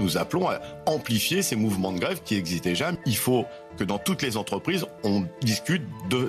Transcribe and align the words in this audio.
Nous 0.00 0.16
appelons 0.16 0.48
à 0.48 0.60
amplifier 0.86 1.42
ces 1.42 1.56
mouvements 1.56 1.92
de 1.92 1.98
grève 1.98 2.22
qui 2.24 2.34
existent 2.34 2.70
déjà. 2.70 2.92
Il 3.04 3.16
faut 3.16 3.44
que 3.76 3.84
dans 3.84 3.98
toutes 3.98 4.22
les 4.22 4.38
entreprises, 4.38 4.86
on 5.04 5.24
discute 5.42 5.82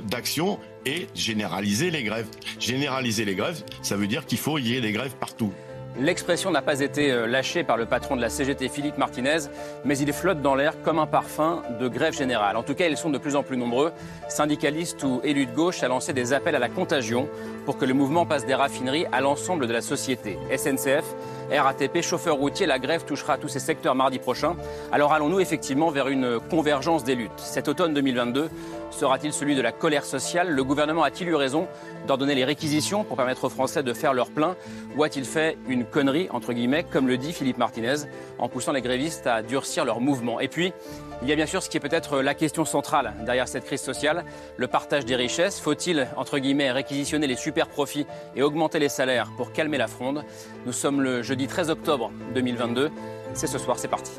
d'actions 0.09 0.59
et 0.85 1.07
généraliser 1.15 1.89
les 1.89 2.03
grèves. 2.03 2.27
Généraliser 2.59 3.23
les 3.23 3.35
grèves, 3.35 3.63
ça 3.81 3.95
veut 3.95 4.07
dire 4.07 4.25
qu'il 4.25 4.39
faut 4.39 4.57
y 4.57 4.75
ait 4.75 4.81
des 4.81 4.91
grèves 4.91 5.15
partout. 5.15 5.53
L'expression 5.99 6.51
n'a 6.51 6.61
pas 6.61 6.79
été 6.79 7.11
euh, 7.11 7.27
lâchée 7.27 7.65
par 7.65 7.75
le 7.75 7.85
patron 7.85 8.15
de 8.15 8.21
la 8.21 8.29
CGT, 8.29 8.69
Philippe 8.69 8.97
Martinez, 8.97 9.39
mais 9.83 9.97
il 9.97 10.13
flotte 10.13 10.41
dans 10.41 10.55
l'air 10.55 10.81
comme 10.83 10.99
un 10.99 11.05
parfum 11.05 11.63
de 11.81 11.87
grève 11.89 12.13
générale. 12.13 12.55
En 12.55 12.63
tout 12.63 12.75
cas, 12.75 12.87
ils 12.87 12.95
sont 12.95 13.09
de 13.09 13.17
plus 13.17 13.35
en 13.35 13.43
plus 13.43 13.57
nombreux, 13.57 13.91
syndicalistes 14.29 15.03
ou 15.03 15.19
élus 15.25 15.47
de 15.47 15.51
gauche, 15.51 15.83
à 15.83 15.89
lancer 15.89 16.13
des 16.13 16.31
appels 16.31 16.55
à 16.55 16.59
la 16.59 16.69
contagion 16.69 17.27
pour 17.71 17.79
que 17.79 17.85
le 17.85 17.93
mouvement 17.93 18.25
passe 18.25 18.45
des 18.45 18.53
raffineries 18.53 19.05
à 19.13 19.21
l'ensemble 19.21 19.65
de 19.65 19.71
la 19.71 19.79
société. 19.79 20.37
SNCF, 20.53 21.05
RATP, 21.49 22.01
chauffeurs 22.01 22.35
routiers, 22.35 22.65
la 22.65 22.79
grève 22.79 23.05
touchera 23.05 23.37
tous 23.37 23.47
ces 23.47 23.59
secteurs 23.59 23.95
mardi 23.95 24.19
prochain. 24.19 24.57
Alors 24.91 25.13
allons-nous 25.13 25.39
effectivement 25.39 25.89
vers 25.89 26.09
une 26.09 26.41
convergence 26.49 27.05
des 27.05 27.15
luttes? 27.15 27.31
Cet 27.37 27.69
automne 27.69 27.93
2022 27.93 28.49
sera-t-il 28.89 29.31
celui 29.31 29.55
de 29.55 29.61
la 29.61 29.71
colère 29.71 30.03
sociale? 30.03 30.49
Le 30.49 30.63
gouvernement 30.65 31.03
a-t-il 31.03 31.29
eu 31.29 31.35
raison 31.35 31.69
d'ordonner 32.07 32.35
les 32.35 32.43
réquisitions 32.43 33.05
pour 33.05 33.15
permettre 33.15 33.45
aux 33.45 33.49
Français 33.49 33.83
de 33.83 33.93
faire 33.93 34.13
leur 34.13 34.31
plein? 34.31 34.57
Ou 34.97 35.05
a-t-il 35.05 35.23
fait 35.23 35.57
une 35.69 35.85
connerie, 35.85 36.27
entre 36.31 36.51
guillemets, 36.51 36.83
comme 36.83 37.07
le 37.07 37.17
dit 37.17 37.31
Philippe 37.31 37.57
Martinez, 37.57 38.03
en 38.37 38.49
poussant 38.49 38.73
les 38.73 38.81
grévistes 38.81 39.27
à 39.27 39.43
durcir 39.43 39.85
leur 39.85 40.01
mouvement? 40.01 40.41
Et 40.41 40.49
puis, 40.49 40.73
il 41.21 41.27
y 41.27 41.31
a 41.31 41.35
bien 41.35 41.45
sûr 41.45 41.61
ce 41.61 41.69
qui 41.69 41.77
est 41.77 41.79
peut-être 41.79 42.21
la 42.21 42.33
question 42.33 42.65
centrale 42.65 43.13
derrière 43.25 43.47
cette 43.47 43.65
crise 43.65 43.81
sociale, 43.81 44.25
le 44.57 44.67
partage 44.67 45.05
des 45.05 45.15
richesses. 45.15 45.59
Faut-il, 45.59 46.07
entre 46.17 46.39
guillemets, 46.39 46.71
réquisitionner 46.71 47.27
les 47.27 47.35
super 47.35 47.67
profits 47.67 48.07
et 48.35 48.41
augmenter 48.41 48.79
les 48.79 48.89
salaires 48.89 49.29
pour 49.37 49.51
calmer 49.53 49.77
la 49.77 49.87
fronde? 49.87 50.23
Nous 50.65 50.73
sommes 50.73 51.01
le 51.01 51.21
jeudi 51.21 51.47
13 51.47 51.69
octobre 51.69 52.11
2022. 52.33 52.89
C'est 53.33 53.47
ce 53.47 53.59
soir, 53.59 53.77
c'est 53.77 53.87
parti. 53.87 54.11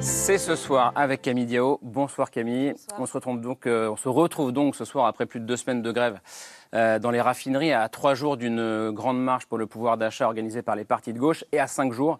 C'est 0.00 0.38
ce 0.38 0.54
soir 0.54 0.92
avec 0.94 1.20
Camille 1.20 1.46
Diao. 1.46 1.78
Bonsoir 1.82 2.30
Camille. 2.30 2.74
On 2.98 3.06
se 3.06 3.12
retrouve 3.12 3.40
donc, 3.40 3.66
euh, 3.66 3.90
on 3.90 3.96
se 3.96 4.08
retrouve 4.08 4.52
donc 4.52 4.74
ce 4.74 4.84
soir 4.84 5.06
après 5.06 5.26
plus 5.26 5.40
de 5.40 5.44
deux 5.44 5.56
semaines 5.56 5.82
de 5.82 5.92
grève 5.92 6.20
dans 6.72 7.10
les 7.10 7.20
raffineries 7.20 7.72
à 7.72 7.88
trois 7.88 8.14
jours 8.14 8.36
d'une 8.36 8.90
grande 8.90 9.22
marche 9.22 9.46
pour 9.46 9.58
le 9.58 9.66
pouvoir 9.66 9.96
d'achat 9.96 10.26
organisée 10.26 10.62
par 10.62 10.76
les 10.76 10.84
partis 10.84 11.12
de 11.12 11.18
gauche 11.18 11.44
et 11.52 11.60
à 11.60 11.66
cinq 11.66 11.92
jours 11.92 12.06
euh, 12.06 12.18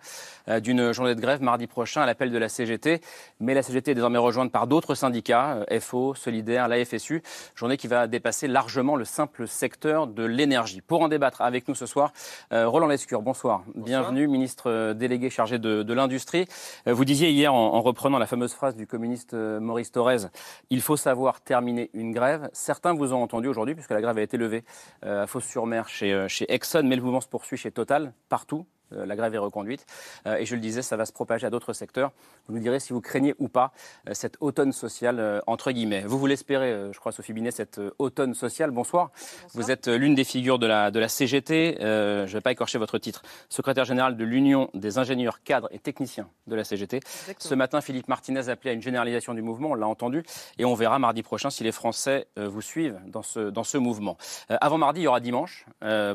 d'une 0.60 0.92
journée 0.92 1.14
de 1.14 1.20
grève 1.20 1.42
mardi 1.42 1.66
prochain 1.66 2.02
à 2.02 2.06
l'appel 2.06 2.30
de 2.30 2.38
la 2.38 2.48
CGT. 2.48 3.00
Mais 3.40 3.54
la 3.54 3.62
CGT 3.62 3.92
est 3.92 3.94
désormais 3.94 4.18
rejointe 4.18 4.52
par 4.52 4.66
d'autres 4.66 4.94
syndicats, 4.94 5.64
euh, 5.70 5.80
FO, 5.80 6.14
Solidaire, 6.14 6.68
la 6.68 6.84
FSU, 6.84 7.22
journée 7.54 7.76
qui 7.76 7.86
va 7.88 8.06
dépasser 8.06 8.48
largement 8.48 8.96
le 8.96 9.04
simple 9.04 9.46
secteur 9.46 10.06
de 10.06 10.24
l'énergie. 10.24 10.80
Pour 10.80 11.02
en 11.02 11.08
débattre 11.08 11.42
avec 11.42 11.68
nous 11.68 11.74
ce 11.74 11.86
soir, 11.86 12.12
Roland 12.50 12.86
Lescure, 12.86 13.22
bonsoir. 13.22 13.62
Bienvenue, 13.74 14.28
ministre 14.28 14.92
délégué 14.92 15.30
chargé 15.30 15.58
de, 15.58 15.92
l'industrie. 15.92 16.46
Vous 16.86 17.04
disiez 17.04 17.30
hier, 17.30 17.52
en, 17.52 17.74
en, 17.74 17.80
reprenant 17.80 18.18
la 18.18 18.26
fameuse 18.26 18.52
phrase 18.52 18.76
du 18.76 18.86
communiste 18.86 19.34
Maurice 19.34 19.92
Thorez, 19.92 20.26
il 20.70 20.80
faut 20.80 20.96
savoir 20.96 21.40
terminer 21.40 21.90
une 21.94 22.12
grève. 22.12 22.48
Certains 22.52 22.94
vous 22.94 23.12
ont 23.12 23.22
entendu 23.22 23.48
aujourd'hui, 23.48 23.74
puisque 23.74 23.90
la 23.90 24.00
grève 24.00 24.18
a 24.18 24.22
été 24.22 24.36
levé 24.36 24.64
euh, 25.04 25.22
à 25.22 25.26
Fos-sur-Mer 25.26 25.88
chez, 25.88 26.12
euh, 26.12 26.28
chez 26.28 26.52
Exxon, 26.52 26.82
mais 26.84 26.96
le 26.96 27.02
mouvement 27.02 27.20
se 27.20 27.28
poursuit 27.28 27.56
chez 27.56 27.70
Total, 27.70 28.12
partout. 28.28 28.66
Euh, 28.92 29.06
la 29.06 29.16
grève 29.16 29.34
est 29.34 29.38
reconduite. 29.38 29.86
et 30.26 30.44
je 30.46 30.54
le 30.54 30.60
disais, 30.60 30.82
ça 30.82 30.96
va 30.96 31.06
se 31.06 31.12
propager 31.12 31.46
à 31.46 31.50
d'autres 31.50 31.72
secteurs. 31.72 32.12
Vous 32.48 32.54
nous 32.54 32.60
direz 32.60 32.80
si 32.80 32.92
vous 32.92 33.00
craignez 33.00 33.34
ou 33.38 33.48
pas 33.48 33.72
cette 34.12 34.36
automne 34.40 34.72
sociale, 34.72 35.42
entre 35.46 35.72
guillemets. 35.72 36.02
Vous, 36.02 36.18
vous 36.18 36.26
l'espérez, 36.26 36.92
je 36.92 36.98
crois, 36.98 37.12
Sophie 37.12 37.32
Binet, 37.32 37.50
cette 37.50 37.80
automne 37.98 38.34
sociale. 38.34 38.70
Bonsoir. 38.70 39.10
Vous 39.54 39.70
êtes 39.70 39.88
l'une 39.88 40.14
des 40.14 40.24
figures 40.24 40.58
de 40.58 40.66
la, 40.66 40.90
de 40.90 40.98
la 40.98 41.08
CGT. 41.08 41.76
je 41.80 42.22
ne 42.22 42.26
vais 42.26 42.40
pas 42.40 42.52
écorcher 42.52 42.78
votre 42.78 42.98
titre. 42.98 43.22
Secrétaire 43.48 43.84
général 43.84 44.16
de 44.16 44.24
l'Union 44.24 44.70
des 44.74 44.98
ingénieurs, 44.98 45.42
cadres 45.42 45.68
et 45.72 45.78
techniciens 45.78 46.28
de 46.46 46.54
la 46.54 46.64
CGT. 46.64 47.00
Ce 47.38 47.54
matin, 47.54 47.80
Philippe 47.80 48.08
Martinez 48.08 48.48
appelé 48.48 48.70
à 48.70 48.72
une 48.74 48.82
généralisation 48.82 49.34
du 49.34 49.42
mouvement. 49.42 49.70
On 49.70 49.74
l'a 49.74 49.88
entendu. 49.88 50.24
Et 50.58 50.64
on 50.64 50.74
verra 50.74 50.98
mardi 50.98 51.22
prochain 51.22 51.50
si 51.50 51.64
les 51.64 51.72
Français 51.72 52.26
vous 52.36 52.62
suivent 52.62 52.98
dans 53.06 53.22
ce, 53.22 53.50
dans 53.50 53.64
ce 53.64 53.78
mouvement. 53.78 54.16
avant 54.48 54.78
mardi, 54.78 55.00
il 55.00 55.04
y 55.04 55.08
aura 55.08 55.20
dimanche. 55.20 55.66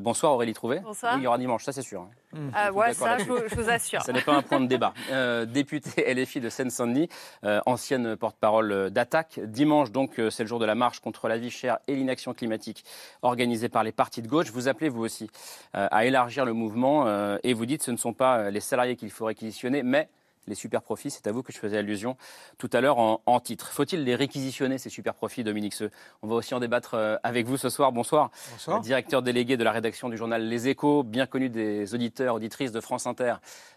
bonsoir 0.02 0.34
Aurélie 0.34 0.54
Trouvé. 0.54 0.80
Bonsoir. 0.80 1.18
il 1.18 1.24
y 1.24 1.28
aura 1.28 1.38
dimanche, 1.38 1.64
ça 1.64 1.72
c'est 1.72 1.82
sûr. 1.82 2.02
Hein. 2.02 2.10
Ah, 2.54 2.72
ouais, 2.72 2.94
ça, 2.94 3.18
je 3.18 3.26
vous, 3.26 3.70
assure. 3.70 4.02
Ce 4.04 4.12
n'est 4.12 4.22
pas 4.22 4.36
un 4.36 4.42
point 4.42 4.60
de 4.60 4.68
débat. 4.68 4.94
Euh, 5.12 5.46
députée 5.46 6.14
LFI 6.14 6.40
de 6.40 6.50
Seine-Saint-Denis, 6.50 7.10
euh, 7.44 7.60
ancienne 7.66 8.16
porte-parole 8.16 8.92
d'Attaque. 8.92 9.40
Dimanche, 9.44 9.92
donc, 9.92 10.20
euh, 10.20 10.30
c'est 10.30 10.44
le 10.44 10.48
jour 10.48 10.60
de 10.60 10.66
la 10.66 10.76
marche 10.76 11.00
contre 11.00 11.28
la 11.28 11.38
vie 11.38 11.50
chère 11.50 11.80
et 11.88 11.96
l'inaction 11.96 12.34
climatique 12.34 12.86
organisée 13.22 13.68
par 13.68 13.84
les 13.84 13.92
partis 13.92 14.22
de 14.22 14.28
gauche. 14.28 14.52
Vous 14.52 14.68
appelez, 14.68 14.90
vous 14.90 15.04
aussi, 15.04 15.30
à 15.74 16.06
élargir 16.06 16.46
le 16.46 16.54
mouvement 16.54 17.08
et 17.44 17.54
vous 17.54 17.66
dites 17.66 17.80
que 17.80 17.86
ce 17.86 17.92
ne 17.92 17.98
sont 17.98 18.14
pas 18.14 18.50
les 18.50 18.60
salariés 18.60 18.96
qu'il 18.96 19.12
faut 19.12 19.26
réquisitionner, 19.26 19.84
mais 19.84 20.08
les 20.48 20.56
super 20.56 20.82
profits. 20.82 21.12
C'est 21.12 21.28
à 21.28 21.32
vous 21.32 21.44
que 21.44 21.52
je 21.52 21.58
faisais 21.58 21.78
allusion 21.78 22.18
tout 22.58 22.70
à 22.74 22.82
l'heure 22.82 22.98
en, 22.98 23.40
titre. 23.40 23.72
Faut-il 23.72 24.04
les 24.04 24.16
réquisitionner, 24.16 24.78
ces 24.78 24.90
super 24.90 25.14
profits, 25.14 25.44
Dominique 25.44 25.74
Seux? 25.74 25.92
On 26.22 26.28
va 26.28 26.36
aussi 26.36 26.54
en 26.54 26.60
débattre 26.60 26.94
euh, 26.94 27.18
avec 27.24 27.46
vous 27.46 27.58
ce 27.58 27.70
soir. 27.70 27.92
Bonsoir. 27.92 28.32
Bonsoir. 28.52 28.82
Directeur 28.82 29.22
délégué 29.22 29.58
de 29.58 29.64
la 29.64 29.72
rédaction 29.72 30.10
du 30.10 30.18
journal 30.18 30.48
Les 30.48 30.68
Échos, 30.68 31.04
bien 31.04 31.26
connu 31.26 31.50
des 31.50 31.94
auditeurs, 31.94 32.36
auditrices 32.36 32.72
de 32.72 32.80
France 32.80 33.08
Inter, 33.08 33.36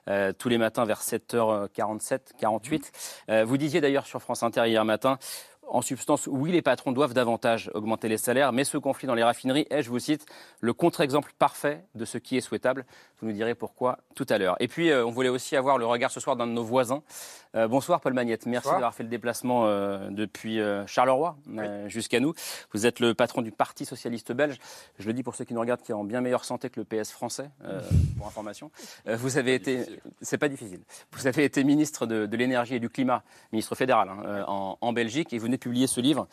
euh, 0.08 0.32
tous 0.32 0.48
les 0.48 0.58
matins 0.58 0.84
vers 0.84 1.00
7h47, 1.00 2.20
48. 2.38 2.92
Euh, 3.30 3.44
vous 3.44 3.56
disiez 3.56 3.80
d'ailleurs 3.80 4.06
sur 4.06 4.20
France 4.20 4.42
Inter 4.42 4.64
hier 4.66 4.84
matin, 4.84 5.18
en 5.68 5.82
substance, 5.82 6.26
oui, 6.26 6.52
les 6.52 6.62
patrons 6.62 6.92
doivent 6.92 7.14
davantage 7.14 7.70
augmenter 7.74 8.08
les 8.08 8.18
salaires, 8.18 8.52
mais 8.52 8.64
ce 8.64 8.78
conflit 8.78 9.06
dans 9.06 9.14
les 9.14 9.24
raffineries 9.24 9.66
est, 9.70 9.82
je 9.82 9.90
vous 9.90 9.98
cite, 9.98 10.26
le 10.60 10.72
contre-exemple 10.72 11.32
parfait 11.38 11.84
de 11.94 12.04
ce 12.04 12.18
qui 12.18 12.36
est 12.36 12.40
souhaitable. 12.40 12.84
Vous 13.20 13.28
nous 13.28 13.32
direz 13.32 13.54
pourquoi 13.54 13.98
tout 14.14 14.26
à 14.28 14.38
l'heure. 14.38 14.56
Et 14.60 14.68
puis, 14.68 14.90
euh, 14.90 15.04
on 15.04 15.10
voulait 15.10 15.28
aussi 15.28 15.56
avoir 15.56 15.78
le 15.78 15.86
regard 15.86 16.10
ce 16.10 16.20
soir 16.20 16.36
d'un 16.36 16.46
de 16.46 16.52
nos 16.52 16.64
voisins. 16.64 17.02
Euh, 17.54 17.68
bonsoir, 17.68 18.00
Paul 18.00 18.12
Magnette. 18.12 18.46
Merci 18.46 18.68
d'avoir 18.68 18.94
fait 18.94 19.02
le 19.02 19.08
déplacement 19.08 19.66
euh, 19.66 20.10
depuis 20.10 20.60
Charleroi 20.86 21.36
jusqu'à 21.86 22.20
nous. 22.20 22.34
Vous 22.72 22.86
êtes 22.86 23.00
le 23.00 23.14
patron 23.14 23.42
du 23.42 23.52
Parti 23.52 23.84
socialiste 23.84 24.32
belge. 24.32 24.58
Je 24.98 25.06
le 25.06 25.12
dis 25.12 25.22
pour 25.22 25.34
ceux 25.34 25.44
qui 25.44 25.54
nous 25.54 25.60
regardent, 25.60 25.82
qui 25.82 25.92
est 25.92 25.94
en 25.94 26.04
bien 26.04 26.20
meilleure 26.20 26.44
santé 26.44 26.70
que 26.70 26.80
le 26.80 26.84
PS 26.84 27.10
français, 27.10 27.50
pour 28.18 28.26
information. 28.26 28.70
vous 29.06 29.38
avez 29.38 29.54
été, 29.54 29.84
c'est 30.20 30.38
pas 30.38 30.48
difficile. 30.48 30.80
Vous 31.12 31.26
avez 31.26 31.44
été 31.44 31.64
ministre 31.64 32.06
de, 32.06 32.36
l'énergie 32.36 32.74
et 32.74 32.80
du 32.80 32.90
climat, 32.90 33.22
ministre 33.52 33.74
fédéral 33.74 34.08
hein, 34.08 34.44
en, 34.48 34.76
en 34.80 34.92
Belgique, 34.92 35.32
et 35.32 35.38
vous 35.38 35.48
venez 35.54 35.58
publier 35.58 35.86
ce 35.86 36.00
livre 36.00 36.26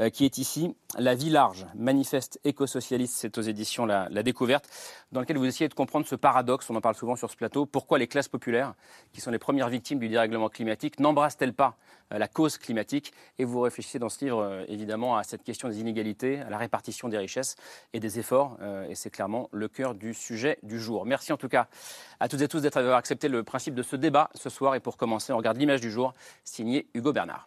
euh, 0.00 0.08
qui 0.08 0.24
est 0.24 0.38
ici, 0.38 0.74
La 0.98 1.14
vie 1.14 1.30
large, 1.30 1.66
manifeste 1.74 2.40
éco-socialiste, 2.44 3.14
c'est 3.14 3.36
aux 3.36 3.42
éditions 3.42 3.84
la, 3.86 4.22
Découverte, 4.22 4.68
dans 5.10 5.20
lequel 5.20 5.36
vous 5.36 5.44
essayez 5.44 5.68
de 5.68 5.74
comprendre 5.74 6.06
ce 6.06 6.14
paradoxe, 6.14 6.70
on 6.70 6.76
en 6.76 6.80
parle 6.80 6.94
souvent 6.94 7.16
sur 7.16 7.30
ce 7.30 7.36
plateau, 7.36 7.66
pourquoi 7.66 7.98
les 7.98 8.06
classes 8.06 8.28
populaires, 8.28 8.74
qui 9.12 9.20
sont 9.20 9.30
les 9.30 9.38
premières 9.38 9.68
victimes 9.68 9.98
du 9.98 10.08
dérèglement 10.08 10.48
climatique, 10.48 11.00
n'embrassent-elles 11.00 11.52
pas 11.52 11.76
euh, 12.12 12.18
la 12.18 12.28
cause 12.28 12.56
climatique? 12.56 13.12
Et 13.38 13.44
vous 13.44 13.60
réfléchissez 13.60 13.98
dans 13.98 14.08
ce 14.08 14.24
livre, 14.24 14.42
euh, 14.42 14.64
évidemment, 14.68 15.16
à 15.16 15.24
cette 15.24 15.42
question 15.42 15.68
des 15.68 15.80
inégalités, 15.80 16.40
à 16.40 16.50
la 16.50 16.58
répartition 16.58 17.08
des 17.08 17.18
richesses 17.18 17.56
et 17.92 18.00
des 18.00 18.18
efforts, 18.18 18.58
et 18.88 18.94
c'est 18.94 19.10
clairement 19.10 19.48
le 19.52 19.68
cœur 19.68 19.94
du 19.94 20.14
sujet 20.14 20.58
du 20.62 20.80
jour. 20.80 21.04
Merci 21.04 21.32
en 21.32 21.36
tout 21.36 21.48
cas 21.48 21.68
à 22.20 22.28
toutes 22.28 22.40
et 22.40 22.48
tous 22.48 22.60
d'avoir 22.60 22.96
accepté 22.96 23.28
le 23.28 23.42
principe 23.42 23.74
de 23.74 23.82
ce 23.82 23.96
débat 23.96 24.30
ce 24.34 24.48
soir, 24.48 24.74
et 24.74 24.80
pour 24.80 24.96
commencer, 24.96 25.32
on 25.32 25.36
regarde 25.36 25.58
l'image 25.58 25.80
du 25.80 25.90
jour, 25.90 26.14
signée 26.44 26.86
Hugo 26.94 27.12
Bernard. 27.12 27.46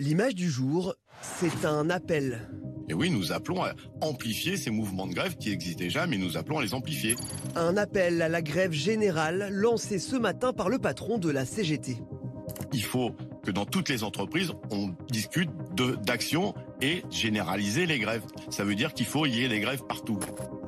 L'image 0.00 0.34
du 0.34 0.48
jour, 0.48 0.94
c'est 1.20 1.66
un 1.66 1.90
appel. 1.90 2.48
Et 2.88 2.94
oui, 2.94 3.10
nous 3.10 3.32
appelons 3.32 3.62
à 3.62 3.74
amplifier 4.00 4.56
ces 4.56 4.70
mouvements 4.70 5.06
de 5.06 5.12
grève 5.12 5.36
qui 5.36 5.52
existent 5.52 5.80
déjà, 5.80 6.06
mais 6.06 6.16
nous 6.16 6.38
appelons 6.38 6.58
à 6.58 6.62
les 6.62 6.72
amplifier. 6.72 7.16
Un 7.54 7.76
appel 7.76 8.22
à 8.22 8.30
la 8.30 8.40
grève 8.40 8.72
générale 8.72 9.50
lancé 9.52 9.98
ce 9.98 10.16
matin 10.16 10.54
par 10.54 10.70
le 10.70 10.78
patron 10.78 11.18
de 11.18 11.28
la 11.28 11.44
CGT. 11.44 11.98
Il 12.72 12.82
faut 12.82 13.10
que 13.44 13.50
dans 13.50 13.66
toutes 13.66 13.90
les 13.90 14.02
entreprises, 14.02 14.52
on 14.70 14.94
discute 15.10 15.50
d'actions 16.06 16.54
et 16.80 17.02
généraliser 17.10 17.84
les 17.84 17.98
grèves. 17.98 18.24
Ça 18.48 18.64
veut 18.64 18.76
dire 18.76 18.94
qu'il 18.94 19.04
faut 19.04 19.26
y 19.26 19.44
ait 19.44 19.48
des 19.48 19.60
grèves 19.60 19.84
partout. 19.86 20.18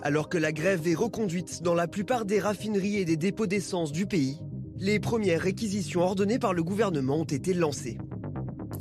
Alors 0.03 0.29
que 0.29 0.37
la 0.37 0.53
grève 0.53 0.87
est 0.87 0.95
reconduite 0.95 1.63
dans 1.63 1.75
la 1.75 1.89
plupart 1.89 2.27
des 2.27 2.39
raffineries 2.39 2.99
et 2.99 3.07
des 3.07 3.17
dépôts 3.17 3.47
d'essence 3.47 3.93
du 3.93 4.05
pays, 4.05 4.37
les 4.77 5.01
premières 5.01 5.41
réquisitions 5.41 6.03
ordonnées 6.03 6.39
par 6.39 6.53
le 6.53 6.63
gouvernement 6.63 7.21
ont 7.21 7.25
été 7.25 7.55
lancées. 7.55 7.97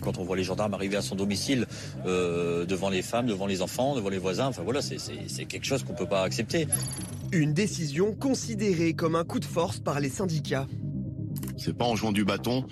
Quand 0.01 0.17
on 0.17 0.23
voit 0.23 0.35
les 0.35 0.43
gendarmes 0.43 0.73
arriver 0.73 0.97
à 0.97 1.01
son 1.01 1.15
domicile 1.15 1.67
euh, 2.05 2.65
devant 2.65 2.89
les 2.89 3.01
femmes, 3.01 3.27
devant 3.27 3.45
les 3.45 3.61
enfants, 3.61 3.95
devant 3.95 4.09
les 4.09 4.17
voisins. 4.17 4.47
Enfin 4.47 4.63
voilà, 4.63 4.81
c'est 4.81 5.45
quelque 5.45 5.65
chose 5.65 5.83
qu'on 5.83 5.93
ne 5.93 5.97
peut 5.97 6.07
pas 6.07 6.23
accepter. 6.23 6.67
Une 7.31 7.53
décision 7.53 8.13
considérée 8.13 8.93
comme 8.93 9.15
un 9.15 9.23
coup 9.23 9.39
de 9.39 9.45
force 9.45 9.79
par 9.79 9.99
les 9.99 10.09
syndicats. 10.09 10.67
C'est 11.57 11.77
pas 11.77 11.85
en 11.85 11.95
jouant 11.95 12.11
du 12.11 12.25
bâton 12.25 12.65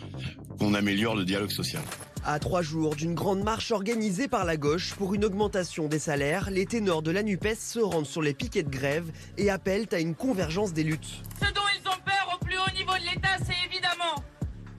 qu'on 0.59 0.73
améliore 0.73 1.15
le 1.15 1.23
dialogue 1.23 1.51
social. 1.51 1.81
À 2.25 2.37
trois 2.37 2.61
jours 2.61 2.95
d'une 2.95 3.15
grande 3.15 3.43
marche 3.43 3.71
organisée 3.71 4.27
par 4.27 4.43
la 4.43 4.57
gauche 4.57 4.93
pour 4.95 5.13
une 5.13 5.23
augmentation 5.23 5.87
des 5.87 5.99
salaires, 5.99 6.49
les 6.51 6.65
ténors 6.65 7.01
de 7.01 7.11
la 7.11 7.23
NUPES 7.23 7.55
se 7.57 7.79
rendent 7.79 8.05
sur 8.05 8.21
les 8.21 8.33
piquets 8.33 8.63
de 8.63 8.69
grève 8.69 9.09
et 9.37 9.49
appellent 9.49 9.87
à 9.93 9.99
une 9.99 10.15
convergence 10.15 10.73
des 10.73 10.83
luttes. 10.83 11.23
Ce 11.41 11.53
dont 11.53 11.61
ils 11.79 11.87
ont 11.87 12.01
peur 12.03 12.35
au 12.35 12.43
plus 12.43 12.57
haut 12.57 12.75
niveau 12.75 12.91
de 12.93 13.09
l'État, 13.09 13.37
c'est 13.37 13.55
évidemment 13.71 14.21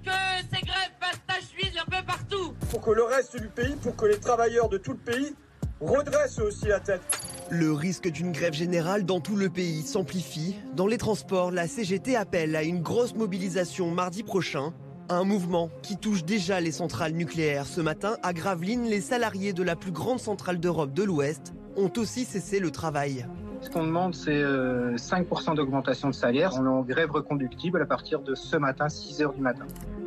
que 0.05 0.11
ces 0.55 0.61
grèves 0.67 0.93
passent 1.01 1.21
partout. 2.11 2.55
Pour 2.71 2.81
que 2.81 2.91
le 2.91 3.05
reste 3.05 3.41
du 3.41 3.49
pays, 3.49 3.77
pour 3.83 3.97
que 3.97 4.07
les 4.07 4.19
travailleurs 4.19 4.69
de 4.69 4.79
tout 4.79 4.93
le 4.93 4.99
pays 4.99 5.35
redressent 5.81 6.41
aussi 6.41 6.67
la 6.67 6.81
tête. 6.81 7.03
Le 7.51 7.73
risque 7.73 8.09
d'une 8.09 8.33
grève 8.33 8.53
générale 8.53 9.05
dans 9.05 9.21
tout 9.21 9.37
le 9.37 9.49
pays 9.49 9.83
s'amplifie. 9.83 10.57
Dans 10.75 10.87
les 10.87 10.99
transports, 10.99 11.51
la 11.51 11.67
CGT 11.67 12.17
appelle 12.17 12.55
à 12.55 12.63
une 12.63 12.83
grosse 12.83 13.15
mobilisation 13.15 13.91
mardi 13.91 14.23
prochain. 14.23 14.73
Un 15.09 15.25
mouvement 15.25 15.71
qui 15.83 15.97
touche 15.97 16.25
déjà 16.25 16.61
les 16.61 16.71
centrales 16.71 17.13
nucléaires. 17.13 17.67
Ce 17.67 17.81
matin, 17.81 18.17
à 18.23 18.33
Gravelines, 18.33 18.85
les 18.85 19.01
salariés 19.01 19.53
de 19.53 19.65
la 19.65 19.75
plus 19.75 19.91
grande 19.91 20.21
centrale 20.21 20.61
d'Europe 20.61 20.93
de 20.93 21.03
l'Ouest 21.03 21.53
ont 21.77 21.93
aussi 21.97 22.25
cessé 22.25 22.61
le 22.61 22.71
travail. 22.71 23.27
Ce 23.61 23.69
qu'on 23.69 23.85
demande, 23.85 24.15
c'est 24.15 24.43
5% 24.43 24.43
euh, 24.43 25.55
d'augmentation 25.55 26.09
de 26.09 26.15
salaire. 26.15 26.53
On 26.59 26.65
est 26.65 26.69
en 26.69 26.83
grève 26.83 27.11
reconductible 27.11 27.83
à 27.83 27.87
partir 27.87 28.21
de 28.21 28.35
ce 28.35 28.57
matin, 28.57 28.87
6h 28.87 29.35
du 29.35 29.41
matin. 29.41 29.67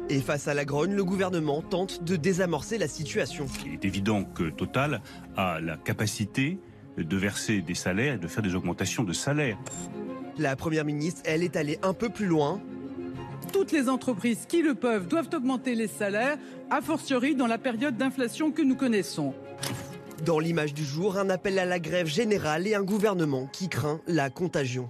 Et 0.10 0.19
face 0.19 0.48
à 0.48 0.54
la 0.54 0.65
grogne, 0.65 0.94
le 0.94 1.04
gouvernement 1.04 1.62
tente 1.62 2.04
de 2.04 2.15
désamorcer 2.15 2.77
la 2.77 2.88
situation. 2.88 3.45
Il 3.65 3.74
est 3.74 3.86
évident 3.86 4.24
que 4.24 4.50
Total 4.50 5.01
a 5.38 5.60
la 5.62 5.77
capacité 5.77 6.60
de 6.98 7.18
verser 7.18 7.62
des 7.62 7.75
salaires 7.75 8.15
et 8.15 8.18
de 8.18 8.27
faire 8.27 8.44
des 8.44 8.56
augmentations 8.56 9.04
de 9.04 9.13
salaire. 9.13 9.57
La 10.38 10.56
Première 10.56 10.86
ministre, 10.86 11.21
elle, 11.25 11.44
est 11.44 11.56
allée 11.56 11.80
un 11.83 11.94
peu 11.94 12.10
plus 12.10 12.25
loin 12.25 12.60
toutes 13.51 13.71
les 13.71 13.88
entreprises 13.88 14.45
qui 14.48 14.63
le 14.63 14.74
peuvent 14.74 15.07
doivent 15.07 15.30
augmenter 15.33 15.75
les 15.75 15.88
salaires, 15.88 16.38
a 16.71 16.81
fortiori 16.81 17.36
dans 17.36 17.45
la 17.45 17.60
période 17.60 17.95
d'inflation 17.95 18.51
que 18.51 18.63
nous 18.63 18.75
connaissons. 18.75 19.33
Dans 20.25 20.40
l'image 20.40 20.74
du 20.74 20.86
jour, 20.86 21.18
un 21.18 21.30
appel 21.30 21.60
à 21.60 21.66
la 21.66 21.80
grève 21.80 22.08
générale 22.08 22.66
et 22.66 22.75
un 22.75 22.81
gouvernement 22.81 23.48
qui 23.48 23.68
craint 23.68 24.00
la 24.08 24.30
contagion. 24.30 24.90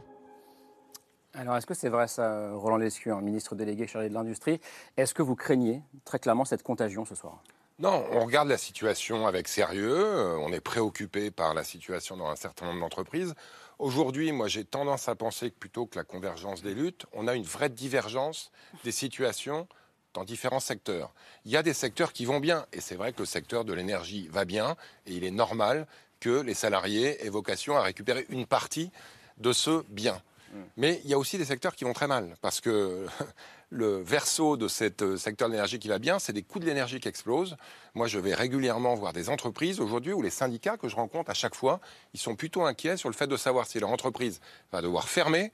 Alors, 1.33 1.57
est-ce 1.57 1.65
que 1.65 1.73
c'est 1.73 1.89
vrai 1.89 2.07
ça, 2.07 2.51
Roland 2.53 2.77
Lescu, 2.77 3.11
ministre 3.15 3.55
délégué 3.55 3.87
chargé 3.87 4.09
de 4.09 4.13
l'industrie? 4.13 4.61
Est-ce 4.95 5.15
que 5.15 5.23
vous 5.23 5.35
craignez 5.35 5.81
très 6.05 6.19
clairement 6.19 6.45
cette 6.45 6.61
contagion 6.61 7.03
ce 7.03 7.15
soir? 7.15 7.41
Non, 7.79 8.05
on 8.11 8.25
regarde 8.25 8.47
la 8.47 8.59
situation 8.59 9.25
avec 9.25 9.47
sérieux, 9.47 9.97
euh, 9.97 10.37
on 10.37 10.53
est 10.53 10.61
préoccupé 10.61 11.31
par 11.31 11.55
la 11.55 11.63
situation 11.63 12.15
dans 12.15 12.27
un 12.27 12.35
certain 12.35 12.67
nombre 12.67 12.81
d'entreprises. 12.81 13.33
Aujourd'hui, 13.79 14.31
moi 14.31 14.47
j'ai 14.47 14.63
tendance 14.63 15.09
à 15.09 15.15
penser 15.15 15.49
que 15.49 15.57
plutôt 15.57 15.87
que 15.87 15.97
la 15.97 16.03
convergence 16.03 16.61
des 16.61 16.75
luttes, 16.75 17.07
on 17.11 17.27
a 17.27 17.33
une 17.33 17.43
vraie 17.43 17.69
divergence 17.69 18.51
des 18.83 18.91
situations 18.91 19.67
dans 20.13 20.23
différents 20.23 20.59
secteurs. 20.59 21.13
Il 21.45 21.51
y 21.51 21.57
a 21.57 21.63
des 21.63 21.73
secteurs 21.73 22.13
qui 22.13 22.25
vont 22.25 22.39
bien, 22.39 22.65
et 22.73 22.81
c'est 22.81 22.95
vrai 22.95 23.13
que 23.13 23.19
le 23.19 23.25
secteur 23.25 23.65
de 23.65 23.73
l'énergie 23.73 24.27
va 24.29 24.45
bien, 24.45 24.75
et 25.05 25.13
il 25.13 25.23
est 25.23 25.31
normal 25.31 25.87
que 26.19 26.41
les 26.41 26.53
salariés 26.53 27.25
aient 27.25 27.29
vocation 27.29 27.75
à 27.75 27.81
récupérer 27.81 28.25
une 28.29 28.45
partie 28.45 28.91
de 29.37 29.51
ce 29.51 29.83
bien. 29.89 30.21
Mm. 30.53 30.57
Mais 30.77 31.01
il 31.03 31.09
y 31.09 31.13
a 31.13 31.17
aussi 31.17 31.37
des 31.37 31.45
secteurs 31.45 31.75
qui 31.75 31.83
vont 31.83 31.93
très 31.93 32.07
mal, 32.07 32.35
parce 32.41 32.61
que 32.61 33.07
le 33.69 34.01
verso 34.01 34.55
de 34.55 34.67
ce 34.67 34.91
euh, 35.01 35.17
secteur 35.17 35.47
de 35.47 35.53
l'énergie 35.53 35.79
qui 35.79 35.87
va 35.87 35.99
bien, 35.99 36.19
c'est 36.19 36.33
des 36.33 36.43
coûts 36.43 36.59
de 36.59 36.65
l'énergie 36.65 36.99
qui 36.99 37.07
explosent. 37.07 37.57
Moi, 37.95 38.07
je 38.07 38.19
vais 38.19 38.35
régulièrement 38.35 38.93
voir 38.95 39.13
des 39.13 39.29
entreprises 39.29 39.79
aujourd'hui 39.79 40.13
où 40.13 40.21
les 40.21 40.29
syndicats 40.29 40.77
que 40.77 40.87
je 40.87 40.95
rencontre 40.95 41.31
à 41.31 41.33
chaque 41.33 41.55
fois, 41.55 41.79
ils 42.13 42.19
sont 42.19 42.35
plutôt 42.35 42.63
inquiets 42.63 42.97
sur 42.97 43.09
le 43.09 43.15
fait 43.15 43.27
de 43.27 43.37
savoir 43.37 43.65
si 43.67 43.79
leur 43.79 43.89
entreprise 43.89 44.39
va 44.71 44.81
devoir 44.81 45.09
fermer, 45.09 45.51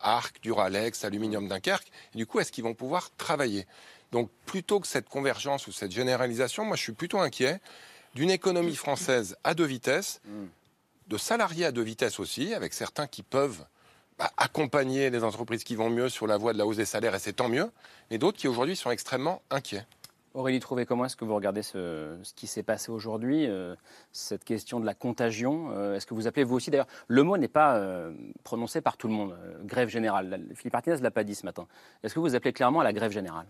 Arc, 0.00 0.40
Duralex, 0.42 1.04
Aluminium 1.04 1.48
Dunkerque, 1.48 1.90
et 2.14 2.18
du 2.18 2.26
coup, 2.26 2.40
est-ce 2.40 2.52
qu'ils 2.52 2.64
vont 2.64 2.74
pouvoir 2.74 3.10
travailler? 3.16 3.66
Donc, 4.12 4.30
plutôt 4.46 4.78
que 4.78 4.86
cette 4.86 5.08
convergence 5.08 5.66
ou 5.66 5.72
cette 5.72 5.90
généralisation, 5.90 6.64
moi, 6.64 6.76
je 6.76 6.82
suis 6.82 6.92
plutôt 6.92 7.18
inquiet 7.18 7.60
d'une 8.14 8.30
économie 8.30 8.76
française 8.76 9.36
à 9.42 9.54
deux 9.54 9.64
vitesses, 9.64 10.20
mm. 10.26 10.44
de 11.08 11.16
salariés 11.16 11.64
à 11.64 11.72
deux 11.72 11.82
vitesses 11.82 12.20
aussi, 12.20 12.54
avec 12.54 12.74
certains 12.74 13.06
qui 13.06 13.22
peuvent 13.22 13.64
accompagner 14.36 15.10
les 15.10 15.24
entreprises 15.24 15.64
qui 15.64 15.74
vont 15.74 15.90
mieux 15.90 16.08
sur 16.08 16.26
la 16.26 16.36
voie 16.36 16.52
de 16.52 16.58
la 16.58 16.66
hausse 16.66 16.76
des 16.76 16.84
salaires, 16.84 17.14
et 17.14 17.18
c'est 17.18 17.32
tant 17.32 17.48
mieux, 17.48 17.70
mais 18.10 18.18
d'autres 18.18 18.38
qui 18.38 18.48
aujourd'hui 18.48 18.76
sont 18.76 18.90
extrêmement 18.90 19.42
inquiets. 19.50 19.84
Aurélie 20.34 20.60
Trouvé, 20.60 20.86
comment 20.86 21.04
est-ce 21.04 21.16
que 21.16 21.26
vous 21.26 21.34
regardez 21.34 21.62
ce, 21.62 22.16
qui 22.36 22.46
s'est 22.46 22.62
passé 22.62 22.90
aujourd'hui, 22.90 23.46
euh, 23.46 23.74
cette 24.12 24.44
question 24.44 24.80
de 24.80 24.86
la 24.86 24.94
contagion 24.94 25.70
euh, 25.72 25.94
Est-ce 25.94 26.06
que 26.06 26.14
vous 26.14 26.26
appelez 26.26 26.44
vous 26.44 26.56
aussi, 26.56 26.70
d'ailleurs, 26.70 26.86
le 27.08 27.22
mot 27.22 27.36
n'est 27.36 27.48
pas 27.48 27.76
euh, 27.76 28.12
prononcé 28.42 28.80
par 28.80 28.96
tout 28.96 29.08
le 29.08 29.14
monde, 29.14 29.36
grève 29.64 29.88
générale. 29.88 30.42
Philippe 30.54 30.72
Martinez 30.72 30.96
ne 30.96 31.02
l'a 31.02 31.10
pas 31.10 31.24
dit 31.24 31.34
ce 31.34 31.44
matin. 31.44 31.66
Est-ce 32.02 32.14
que 32.14 32.20
vous 32.20 32.34
appelez 32.34 32.52
clairement 32.54 32.80
à 32.80 32.84
la 32.84 32.94
grève 32.94 33.12
générale? 33.12 33.46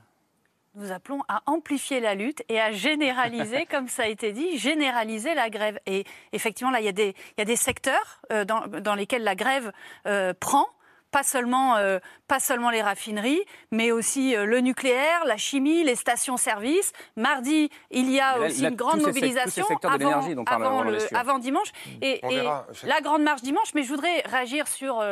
Nous 0.75 0.93
appelons 0.93 1.23
à 1.29 1.43
amplifier 1.47 2.01
la 2.01 2.15
lutte 2.15 2.43
et 2.49 2.61
à 2.61 2.73
généraliser, 2.73 3.67
comme 3.71 3.89
ça 3.89 4.05
a 4.05 4.07
été 4.07 4.33
dit, 4.33 4.59
généraliser 4.59 5.35
la 5.35 5.51
grève. 5.51 5.79
Et 5.87 6.05
effectivement, 6.33 6.71
là, 6.71 6.81
il 6.81 6.87
y 6.87 6.89
a 6.89 6.93
des, 6.93 7.15
il 7.37 7.41
y 7.41 7.43
a 7.43 7.45
des 7.45 7.57
secteurs 7.57 8.21
euh, 8.33 8.45
dans, 8.45 8.67
dans, 8.67 8.95
lesquels 8.95 9.23
la 9.23 9.35
grève 9.35 9.73
euh, 10.07 10.33
prend 10.39 10.67
pas 11.11 11.23
seulement, 11.23 11.77
euh, 11.77 11.99
pas 12.27 12.41
seulement 12.41 12.71
les 12.71 12.81
raffineries, 12.81 13.43
mais 13.71 13.93
aussi 13.93 14.35
le 14.35 14.61
nucléaire, 14.61 15.27
la 15.27 15.37
chimie, 15.37 15.85
les 15.85 15.95
stations-service. 15.95 16.95
Mardi, 17.17 17.69
il 17.91 18.11
y 18.11 18.19
a 18.19 18.39
aussi 18.39 18.65
une 18.65 18.75
grande 18.75 19.03
mobilisation 19.03 19.67
avant, 19.83 20.23
avant, 20.47 20.85
avant, 21.13 21.39
dimanche. 21.39 21.71
Et, 22.01 22.23
et 22.31 22.43
la 22.85 23.01
grande 23.03 23.25
marche 23.25 23.43
dimanche, 23.43 23.75
mais 23.75 23.83
je 23.83 23.89
voudrais 23.89 24.23
réagir 24.25 24.67
sur 24.67 25.05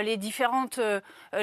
les 0.00 0.16
différentes 0.16 0.78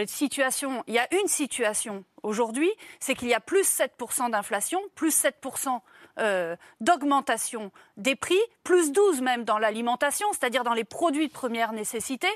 situations. 0.06 0.82
Il 0.88 0.94
y 0.94 1.00
a 1.00 1.14
une 1.14 1.28
situation 1.28 2.06
aujourd'hui, 2.26 2.72
c'est 3.00 3.16
qu'il 3.16 3.28
y 3.28 3.34
a 3.34 3.40
plus 3.40 3.64
7% 3.64 4.32
d'inflation, 4.32 4.82
plus 4.96 5.16
7% 5.24 5.80
euh, 6.18 6.56
d'augmentation 6.80 7.72
des 7.98 8.16
prix, 8.16 8.40
plus 8.64 8.92
12 8.92 9.22
même 9.22 9.44
dans 9.44 9.58
l'alimentation, 9.58 10.28
c'est-à-dire 10.32 10.64
dans 10.64 10.74
les 10.74 10.84
produits 10.84 11.28
de 11.28 11.34
première 11.34 11.74
nécessité, 11.74 12.28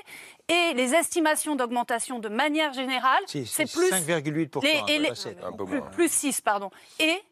et 0.48 0.74
les 0.74 0.94
estimations 0.94 1.56
d'augmentation 1.56 2.18
de 2.18 2.28
manière 2.28 2.72
générale, 2.72 3.22
c'est 3.26 3.70
plus 3.72 3.90
5,8%. 3.90 4.60
plus, 5.92 6.12
6, 6.12 6.40
pardon. 6.40 6.70
Et 6.98 7.22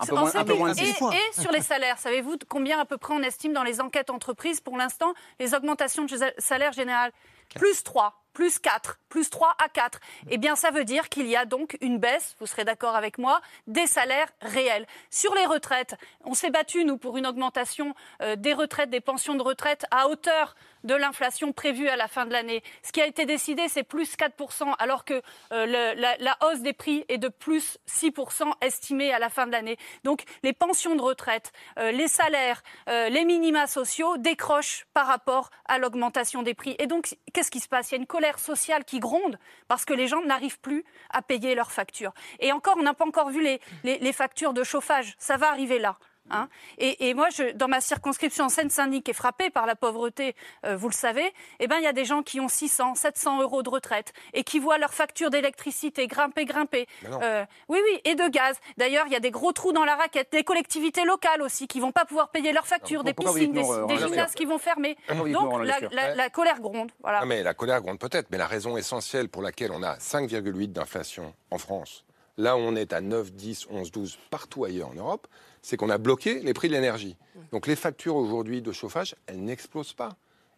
un 0.00 0.44
peu 0.44 0.54
moins, 0.54 0.72
et, 0.74 0.88
et, 0.88 1.40
sur 1.40 1.52
les 1.52 1.60
salaires, 1.60 1.98
savez-vous 1.98 2.36
combien 2.48 2.80
à 2.80 2.84
peu 2.84 2.96
près 2.96 3.14
on 3.14 3.22
estime 3.22 3.52
dans 3.52 3.62
les 3.62 3.80
enquêtes 3.80 4.10
entreprises 4.10 4.60
pour 4.60 4.76
l'instant 4.76 5.12
les 5.38 5.54
augmentations 5.54 6.04
de 6.04 6.16
salaire 6.38 6.72
général 6.72 7.12
Plus 7.54 7.84
3 7.84 8.25
plus 8.36 8.58
4, 8.58 8.98
plus 9.08 9.30
3 9.30 9.56
à 9.64 9.70
4, 9.70 9.98
eh 10.28 10.36
bien 10.36 10.56
ça 10.56 10.70
veut 10.70 10.84
dire 10.84 11.08
qu'il 11.08 11.26
y 11.26 11.36
a 11.36 11.46
donc 11.46 11.78
une 11.80 11.96
baisse, 11.96 12.36
vous 12.38 12.44
serez 12.44 12.64
d'accord 12.64 12.94
avec 12.94 13.16
moi, 13.16 13.40
des 13.66 13.86
salaires 13.86 14.28
réels. 14.42 14.86
Sur 15.08 15.34
les 15.34 15.46
retraites, 15.46 15.94
on 16.22 16.34
s'est 16.34 16.50
battu, 16.50 16.84
nous, 16.84 16.98
pour 16.98 17.16
une 17.16 17.26
augmentation 17.26 17.94
euh, 18.20 18.36
des 18.36 18.52
retraites, 18.52 18.90
des 18.90 19.00
pensions 19.00 19.34
de 19.34 19.42
retraite 19.42 19.86
à 19.90 20.08
hauteur 20.08 20.54
de 20.84 20.94
l'inflation 20.94 21.52
prévue 21.54 21.88
à 21.88 21.96
la 21.96 22.08
fin 22.08 22.26
de 22.26 22.32
l'année. 22.32 22.62
Ce 22.82 22.92
qui 22.92 23.00
a 23.00 23.06
été 23.06 23.24
décidé, 23.24 23.68
c'est 23.68 23.82
plus 23.82 24.16
4%, 24.18 24.74
alors 24.78 25.06
que 25.06 25.22
euh, 25.52 25.94
la, 25.96 26.36
hausse 26.42 26.60
des 26.60 26.74
prix 26.74 27.06
est 27.08 27.16
de 27.16 27.28
plus 27.28 27.78
6% 27.88 28.52
estimée 28.60 29.14
à 29.14 29.18
la 29.18 29.30
fin 29.30 29.46
de 29.46 29.52
l'année. 29.52 29.78
Donc 30.04 30.24
les 30.42 30.52
pensions 30.52 30.94
de 30.94 31.00
retraite, 31.00 31.52
euh, 31.78 31.90
les 31.90 32.06
salaires, 32.06 32.62
les 32.86 33.24
minima 33.24 33.66
sociaux 33.66 34.18
décrochent 34.18 34.86
par 34.92 35.06
rapport 35.06 35.48
à 35.64 35.78
l'augmentation 35.78 36.42
des 36.42 36.52
prix. 36.52 36.76
Et 36.78 36.86
donc, 36.86 37.16
qu'est-ce 37.32 37.50
qui 37.50 37.60
se 37.60 37.68
passe? 37.68 37.90
Il 37.90 37.94
y 37.94 37.96
a 37.96 38.00
une 38.00 38.06
sociale 38.34 38.84
qui 38.84 38.98
gronde 38.98 39.38
parce 39.68 39.84
que 39.84 39.94
les 39.94 40.06
gens 40.06 40.22
n'arrivent 40.22 40.60
plus 40.60 40.84
à 41.10 41.22
payer 41.22 41.54
leurs 41.54 41.72
factures. 41.72 42.12
Et 42.40 42.52
encore, 42.52 42.76
on 42.78 42.82
n'a 42.82 42.94
pas 42.94 43.06
encore 43.06 43.30
vu 43.30 43.42
les, 43.42 43.60
les 43.84 44.12
factures 44.12 44.52
de 44.52 44.64
chauffage. 44.64 45.14
Ça 45.18 45.36
va 45.36 45.48
arriver 45.48 45.78
là. 45.78 45.98
Hein. 46.30 46.48
et, 46.78 47.14
moi, 47.14 47.28
je, 47.30 47.52
dans 47.52 47.68
ma 47.68 47.80
circonscription 47.80 48.44
en 48.44 48.48
Seine-Saint-Denis, 48.48 49.02
qui 49.02 49.10
est 49.10 49.14
frappée 49.14 49.50
par 49.50 49.66
la 49.66 49.76
pauvreté, 49.76 50.34
euh, 50.64 50.76
vous 50.76 50.88
le 50.88 50.94
savez, 50.94 51.32
eh 51.60 51.66
ben, 51.66 51.76
il 51.78 51.84
y 51.84 51.86
a 51.86 51.92
des 51.92 52.04
gens 52.04 52.22
qui 52.22 52.40
ont 52.40 52.48
600, 52.48 52.94
700 52.94 53.42
euros 53.42 53.62
de 53.62 53.68
retraite 53.68 54.12
et 54.34 54.44
qui 54.44 54.58
voient 54.58 54.78
leur 54.78 54.94
facture 54.94 55.30
d'électricité 55.30 56.06
grimper, 56.06 56.44
grimper. 56.44 56.86
Euh, 57.04 57.44
oui, 57.68 57.78
oui, 57.84 58.00
et 58.04 58.14
de 58.14 58.28
gaz. 58.28 58.56
D'ailleurs, 58.76 59.06
il 59.06 59.12
y 59.12 59.16
a 59.16 59.20
des 59.20 59.30
gros 59.30 59.52
trous 59.52 59.72
dans 59.72 59.84
la 59.84 59.96
raquette. 59.96 60.32
Des 60.32 60.44
collectivités 60.44 61.04
locales 61.04 61.42
aussi 61.42 61.66
qui 61.66 61.80
vont 61.80 61.92
pas 61.92 62.04
pouvoir 62.04 62.30
payer 62.30 62.52
leurs 62.52 62.66
factures, 62.66 63.04
des 63.04 63.14
piscines, 63.14 63.52
des, 63.52 63.60
euh, 63.60 63.96
gymnases 63.96 64.34
qui 64.34 64.44
vont 64.44 64.58
fermer. 64.58 64.96
Donc, 65.08 65.64
la, 65.64 66.30
colère 66.30 66.60
gronde. 66.60 66.92
Voilà. 67.00 67.24
mais 67.24 67.42
la 67.42 67.54
colère 67.54 67.80
gronde 67.80 67.98
peut-être, 67.98 68.28
mais 68.30 68.38
la 68.38 68.46
raison 68.46 68.76
essentielle 68.76 69.28
pour 69.28 69.42
laquelle 69.42 69.72
on 69.72 69.82
a 69.82 69.96
5,8 69.96 70.72
d'inflation 70.72 71.34
en 71.50 71.58
France, 71.58 72.04
là 72.36 72.56
où 72.56 72.60
on 72.60 72.76
est 72.76 72.92
à 72.92 73.00
9, 73.00 73.32
10, 73.32 73.66
11, 73.70 73.90
12 73.90 74.18
partout 74.30 74.64
ailleurs 74.64 74.88
en 74.88 74.94
Europe, 74.94 75.26
c'est 75.66 75.76
qu'on 75.76 75.90
a 75.90 75.98
bloqué 75.98 76.38
les 76.44 76.54
prix 76.54 76.68
de 76.68 76.74
l'énergie. 76.74 77.16
Donc 77.50 77.66
les 77.66 77.74
factures 77.74 78.14
aujourd'hui 78.14 78.62
de 78.62 78.70
chauffage, 78.70 79.16
elles 79.26 79.42
n'explosent 79.42 79.94
pas. 79.94 80.10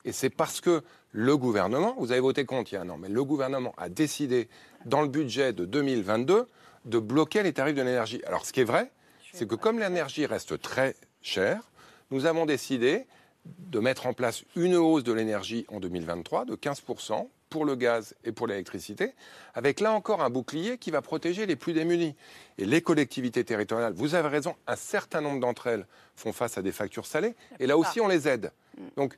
Et 0.04 0.12
c'est 0.12 0.28
parce 0.28 0.60
que 0.60 0.82
le 1.12 1.34
gouvernement, 1.34 1.96
vous 1.98 2.12
avez 2.12 2.20
voté 2.20 2.44
contre 2.44 2.72
il 2.72 2.74
y 2.74 2.78
a 2.78 2.82
un 2.82 2.90
an, 2.90 2.98
mais 2.98 3.08
le 3.08 3.24
gouvernement 3.24 3.72
a 3.78 3.88
décidé, 3.88 4.50
dans 4.84 5.00
le 5.00 5.08
budget 5.08 5.54
de 5.54 5.64
2022, 5.64 6.46
de 6.84 6.98
bloquer 6.98 7.42
les 7.42 7.54
tarifs 7.54 7.74
de 7.74 7.80
l'énergie. 7.80 8.20
Alors 8.26 8.44
ce 8.44 8.52
qui 8.52 8.60
est 8.60 8.64
vrai, 8.64 8.92
c'est 9.32 9.48
que 9.48 9.54
comme 9.54 9.78
l'énergie 9.78 10.26
reste 10.26 10.60
très 10.60 10.94
chère, 11.22 11.62
nous 12.10 12.26
avons 12.26 12.44
décidé 12.44 13.06
de 13.46 13.78
mettre 13.80 14.06
en 14.06 14.12
place 14.12 14.44
une 14.56 14.76
hausse 14.76 15.04
de 15.04 15.12
l'énergie 15.14 15.64
en 15.68 15.80
2023 15.80 16.44
de 16.44 16.54
15% 16.54 17.26
pour 17.48 17.64
le 17.64 17.74
gaz 17.74 18.14
et 18.24 18.32
pour 18.32 18.46
l'électricité, 18.46 19.14
avec 19.54 19.80
là 19.80 19.92
encore 19.92 20.22
un 20.22 20.30
bouclier 20.30 20.78
qui 20.78 20.90
va 20.90 21.02
protéger 21.02 21.46
les 21.46 21.56
plus 21.56 21.72
démunis. 21.72 22.14
Et 22.58 22.64
les 22.64 22.82
collectivités 22.82 23.44
territoriales, 23.44 23.92
vous 23.94 24.14
avez 24.14 24.28
raison, 24.28 24.54
un 24.66 24.76
certain 24.76 25.20
nombre 25.20 25.40
d'entre 25.40 25.66
elles 25.68 25.86
font 26.16 26.32
face 26.32 26.58
à 26.58 26.62
des 26.62 26.72
factures 26.72 27.06
salées, 27.06 27.34
et 27.58 27.66
là 27.66 27.76
aussi 27.76 28.00
on 28.00 28.08
les 28.08 28.28
aide. 28.28 28.52
Mm. 28.76 28.82
Donc, 28.96 29.16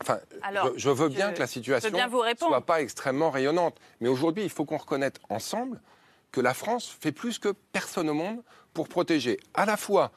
enfin, 0.00 0.18
je, 0.76 0.90
veux 0.90 1.08
bien 1.08 1.32
que 1.32 1.40
la 1.40 1.46
situation 1.46 1.90
ne 1.90 2.36
soit 2.36 2.66
pas 2.66 2.80
extrêmement 2.80 3.30
rayonnante, 3.30 3.78
mais 4.00 4.08
aujourd'hui 4.08 4.44
il 4.44 4.50
faut 4.50 4.64
qu'on 4.64 4.78
reconnaisse 4.78 5.12
ensemble 5.28 5.80
que 6.32 6.40
la 6.40 6.54
France 6.54 6.96
fait 7.00 7.12
plus 7.12 7.38
que 7.38 7.54
personne 7.72 8.10
au 8.10 8.14
monde 8.14 8.42
pour 8.72 8.88
protéger 8.88 9.38
à 9.54 9.66
la 9.66 9.76
fois 9.76 10.10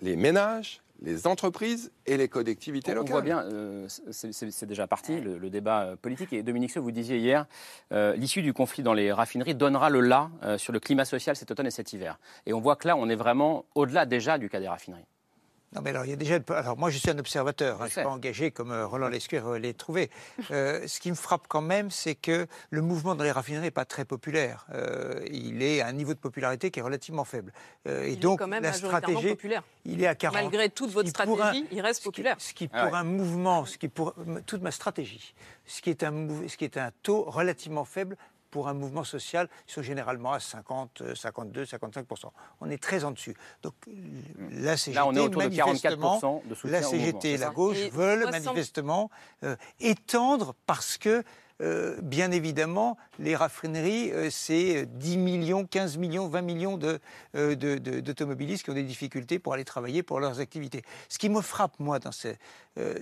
les 0.00 0.16
ménages, 0.16 0.80
les 1.02 1.26
entreprises 1.26 1.92
et 2.06 2.16
les 2.16 2.28
collectivités 2.28 2.94
locales. 2.94 3.10
On 3.10 3.12
voit 3.12 3.22
bien, 3.22 3.42
euh, 3.42 3.86
c'est 3.88 4.66
déjà 4.66 4.86
parti, 4.86 5.20
le, 5.20 5.50
débat 5.50 5.82
euh, 5.82 5.96
politique. 5.96 6.32
Et 6.32 6.42
Dominique 6.42 6.70
Seux, 6.70 6.80
vous 6.80 6.90
disiez 6.90 7.18
hier, 7.18 7.46
euh, 7.92 8.14
l'issue 8.16 8.42
du 8.42 8.52
conflit 8.52 8.82
dans 8.82 8.94
les 8.94 9.12
raffineries 9.12 9.54
donnera 9.54 9.90
le 9.90 10.00
là 10.00 10.30
sur 10.58 10.72
le 10.72 10.80
climat 10.80 11.04
social 11.04 11.36
cet 11.36 11.50
automne 11.50 11.66
et 11.66 11.70
cet 11.70 11.92
hiver. 11.92 12.18
Et 12.46 12.52
on 12.52 12.60
voit 12.60 12.76
que 12.76 12.86
là, 12.86 12.96
on 12.96 13.08
est 13.08 13.16
vraiment 13.16 13.64
au-delà 13.74 14.06
déjà 14.06 14.38
du 14.38 14.48
cas 14.48 14.60
des 14.60 14.68
raffineries. 14.68 15.06
Non, 15.72 15.82
mais 15.82 15.90
alors, 15.90 16.04
il 16.04 16.10
y 16.10 16.12
a 16.12 16.16
déjà. 16.16 16.38
Alors, 16.48 16.76
moi, 16.76 16.90
je 16.90 16.98
suis 16.98 17.10
un 17.10 17.18
observateur. 17.18 17.76
Hein, 17.76 17.78
je 17.82 17.84
ne 17.84 17.90
suis 17.90 18.02
pas 18.02 18.08
engagé 18.08 18.50
comme 18.50 18.72
euh, 18.72 18.88
Roland 18.88 19.06
Lescure 19.06 19.46
euh, 19.46 19.58
l'est 19.58 19.76
trouvé. 19.76 20.10
Euh, 20.50 20.86
ce 20.88 20.98
qui 20.98 21.10
me 21.10 21.16
frappe 21.16 21.46
quand 21.48 21.60
même, 21.60 21.92
c'est 21.92 22.16
que 22.16 22.48
le 22.70 22.82
mouvement 22.82 23.14
dans 23.14 23.22
les 23.22 23.30
raffineries 23.30 23.62
n'est 23.62 23.70
pas 23.70 23.84
très 23.84 24.04
populaire. 24.04 24.66
il 25.30 25.62
est 25.62 25.80
à 25.80 25.86
un 25.86 25.92
niveau 25.92 26.12
de 26.12 26.18
popularité 26.18 26.70
qui 26.70 26.80
est 26.80 26.82
relativement 26.82 27.24
faible. 27.24 27.52
et 27.86 28.16
donc, 28.16 28.40
quand 28.40 28.48
même 28.48 28.62
la 28.64 28.72
stratégie. 28.72 29.28
Populaire. 29.28 29.62
Il 29.84 30.02
est 30.02 30.06
à 30.06 30.14
40. 30.14 30.34
Malgré 30.34 30.70
toute 30.70 30.90
votre 30.90 31.08
stratégie, 31.08 31.66
il 31.70 31.80
reste 31.80 32.02
populaire. 32.02 32.36
Ce 32.38 32.52
qui, 32.52 32.66
pour 32.66 32.94
un 32.94 33.04
mouvement, 33.04 33.64
ce 33.64 33.78
qui 33.78 33.88
pour 33.88 34.14
toute 34.46 34.62
ma 34.62 34.72
stratégie, 34.72 35.34
ce 35.66 35.80
qui 35.82 35.90
est 35.90 36.02
un, 36.02 36.28
ce 36.48 36.56
qui 36.56 36.64
est 36.64 36.76
un 36.78 36.90
taux 37.02 37.22
relativement 37.22 37.84
faible 37.84 38.16
pour 38.50 38.68
un 38.68 38.74
mouvement 38.74 39.04
social, 39.04 39.48
ils 39.68 39.72
sont 39.72 39.82
généralement 39.82 40.32
à 40.32 40.40
50, 40.40 41.14
52, 41.14 41.64
55 41.64 42.06
On 42.60 42.70
est 42.70 42.82
très 42.82 43.04
en 43.04 43.12
dessus. 43.12 43.34
Donc 43.62 43.74
la 44.50 44.76
CGT, 44.76 44.94
Là, 44.94 45.06
on 45.06 45.14
est 45.14 45.20
autour 45.20 45.42
de 45.42 45.48
44 45.48 46.46
de 46.46 46.54
soutien 46.54 46.80
La 46.80 46.82
CGT 46.82 47.32
et 47.32 47.36
la 47.36 47.50
gauche 47.50 47.78
veulent 47.92 48.30
manifestement 48.30 49.10
euh, 49.44 49.56
étendre 49.80 50.54
parce 50.66 50.98
que 50.98 51.22
euh, 51.60 52.00
bien 52.00 52.30
évidemment, 52.30 52.96
les 53.18 53.36
raffineries, 53.36 54.10
euh, 54.12 54.30
c'est 54.30 54.86
10 54.86 55.18
millions, 55.18 55.66
15 55.66 55.98
millions, 55.98 56.26
20 56.26 56.40
millions 56.40 56.78
d'automobilistes 57.34 58.64
qui 58.64 58.70
ont 58.70 58.74
des 58.74 58.82
difficultés 58.82 59.38
pour 59.38 59.52
aller 59.52 59.66
travailler 59.66 60.02
pour 60.02 60.20
leurs 60.20 60.40
activités. 60.40 60.82
Ce 61.10 61.18
qui 61.18 61.28
me 61.28 61.42
frappe, 61.42 61.78
moi, 61.78 61.98
dans 61.98 62.12
sur, 62.12 62.34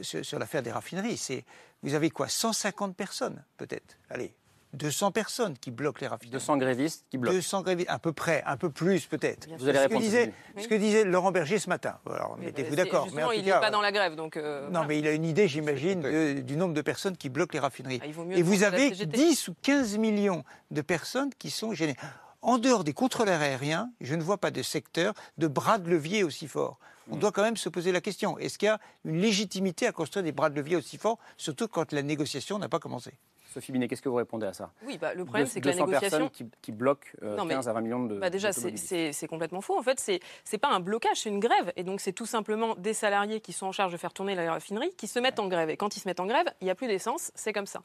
sur 0.03 0.39
l'affaire 0.41 0.63
des 0.65 0.73
raffineries, 0.73 1.17
c'est, 1.17 1.45
vous 1.85 1.95
avez 1.95 2.11
quoi 2.11 2.27
150 2.27 2.97
personnes, 2.97 3.45
peut-être? 3.59 3.97
Allez, 4.11 4.35
200 4.79 5.13
personnes 5.13 5.59
qui 5.59 5.71
bloquent 5.71 6.01
les 6.01 6.07
raffineries. 6.07 6.33
200 6.33 6.57
grévistes 6.57 7.05
qui 7.11 7.19
bloquent 7.19 7.37
200 7.37 7.63
grévistes, 7.63 7.91
à 7.91 7.99
peu 7.99 8.13
près, 8.13 8.43
un 8.47 8.57
peu 8.57 8.71
plus 8.71 9.07
peut-être. 9.07 9.49
Vous 9.59 9.69
allez 9.69 9.79
répondre. 9.79 10.01
Ce 10.01 10.07
que, 10.07 10.11
disait, 10.11 10.33
ce 10.57 10.69
que 10.69 10.75
disait 10.75 11.05
Laurent 11.05 11.33
Berger 11.33 11.59
ce 11.59 11.69
matin. 11.69 11.99
Alors, 12.07 12.39
mettez-vous 12.39 12.77
d'accord. 12.77 13.09
Mais 13.13 13.23
il 13.37 13.45
n'est 13.45 13.51
pas 13.51 13.71
dans 13.71 13.81
la 13.83 13.93
grève. 13.93 14.15
Donc 14.15 14.37
euh, 14.37 14.69
non, 14.71 14.85
mais 14.87 14.99
il 14.99 15.07
a 15.07 15.13
une 15.13 15.25
idée, 15.25 15.49
j'imagine, 15.49 16.41
du 16.43 16.57
nombre 16.57 16.75
de 16.75 16.83
personnes 16.83 17.17
qui 17.17 17.29
bloquent 17.29 17.53
les 17.53 17.61
raffineries. 17.61 18.01
Ah, 18.03 18.35
Et 18.35 18.43
vous 18.43 18.63
avez 18.63 18.91
10 18.91 19.49
ou 19.49 19.55
15 19.63 19.99
millions 19.99 20.45
de 20.71 20.81
personnes 20.81 21.31
qui 21.39 21.51
sont 21.51 21.75
gênées. 21.75 21.97
En 22.41 22.59
dehors 22.59 22.85
des 22.85 22.93
contrôleurs 22.93 23.41
aériens, 23.41 23.91
je 24.01 24.15
ne 24.15 24.23
vois 24.23 24.39
pas 24.39 24.51
de 24.53 24.63
secteur 24.63 25.13
de 25.39 25.49
bras 25.49 25.79
de 25.79 25.91
levier 25.91 26.23
aussi 26.23 26.47
fort. 26.47 26.79
On 27.11 27.17
doit 27.17 27.33
quand 27.33 27.43
même 27.43 27.57
se 27.57 27.69
poser 27.69 27.93
la 27.93 28.01
question 28.01 28.39
est-ce 28.39 28.59
qu'il 28.59 28.67
y 28.67 28.71
a 28.71 28.79
une 29.05 29.21
légitimité 29.21 29.87
à 29.87 29.93
construire 29.93 30.25
des 30.25 30.33
bras 30.33 30.51
de 30.51 30.55
levier 30.55 30.77
aussi 30.77 30.99
forts, 30.99 31.19
surtout 31.37 31.69
quand 31.69 31.93
la 31.93 32.03
négociation 32.03 32.59
n'a 32.59 32.69
pas 32.69 32.79
commencé? 32.79 33.13
Sophie 33.53 33.73
Binet, 33.73 33.89
qu'est-ce 33.89 34.03
que 34.03 34.09
vous 34.09 34.17
répondez 34.17 34.47
à 34.47 34.53
ça? 34.53 34.71
Oui, 34.87 34.99
bah, 34.99 35.15
le 35.15 35.25
problème, 35.25 35.47
c'est 35.47 35.61
que 35.61 35.69
la 35.69 35.75
négociation. 35.75 36.29
Qui, 36.29 36.47
qui 36.61 36.71
bloquent 36.71 37.09
15 37.21 37.67
euh, 37.67 37.71
à 37.71 37.73
20 37.73 37.81
millions 37.81 38.05
de. 38.05 38.19
Bah 38.19 38.31
déjà, 38.31 38.53
c'est 38.53 39.27
complètement 39.29 39.61
faux. 39.61 39.79
En 39.79 39.83
fait, 39.83 39.99
c'est 39.99 40.21
n'est 40.53 40.59
pas 40.59 40.69
un 40.69 40.81
blocage, 40.81 41.17
c'est 41.23 41.31
une 41.31 41.41
grève. 41.41 41.73
Et 41.77 41.83
donc, 41.83 42.01
c'est 42.01 42.13
tout 42.13 42.27
simplement 42.27 42.75
des 42.77 42.93
salariés 42.93 43.41
qui 43.41 43.53
sont 43.53 43.67
en 43.67 43.73
charge 43.73 43.93
de 43.93 43.97
faire 43.97 44.13
tourner 44.13 44.35
la 44.35 44.53
raffinerie 44.53 44.93
qui 44.97 45.07
se 45.07 45.19
mettent 45.19 45.41
en 45.41 45.49
grève. 45.49 45.71
Et 45.71 45.77
quand 45.77 45.97
ils 45.97 46.01
se 46.01 46.09
mettent 46.09 46.21
en 46.21 46.27
grève, 46.27 46.47
il 46.61 46.65
n'y 46.65 46.71
a 46.71 46.75
plus 46.75 46.89
d'essence, 46.89 47.33
c'est 47.35 47.53
comme 47.53 47.67
ça. 47.67 47.81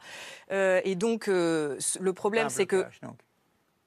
Euh, 0.51 0.81
et 0.83 0.95
donc, 0.95 1.27
euh, 1.27 1.77
le 1.99 2.13
problème, 2.13 2.49
c'est 2.49 2.65
que. 2.65 2.85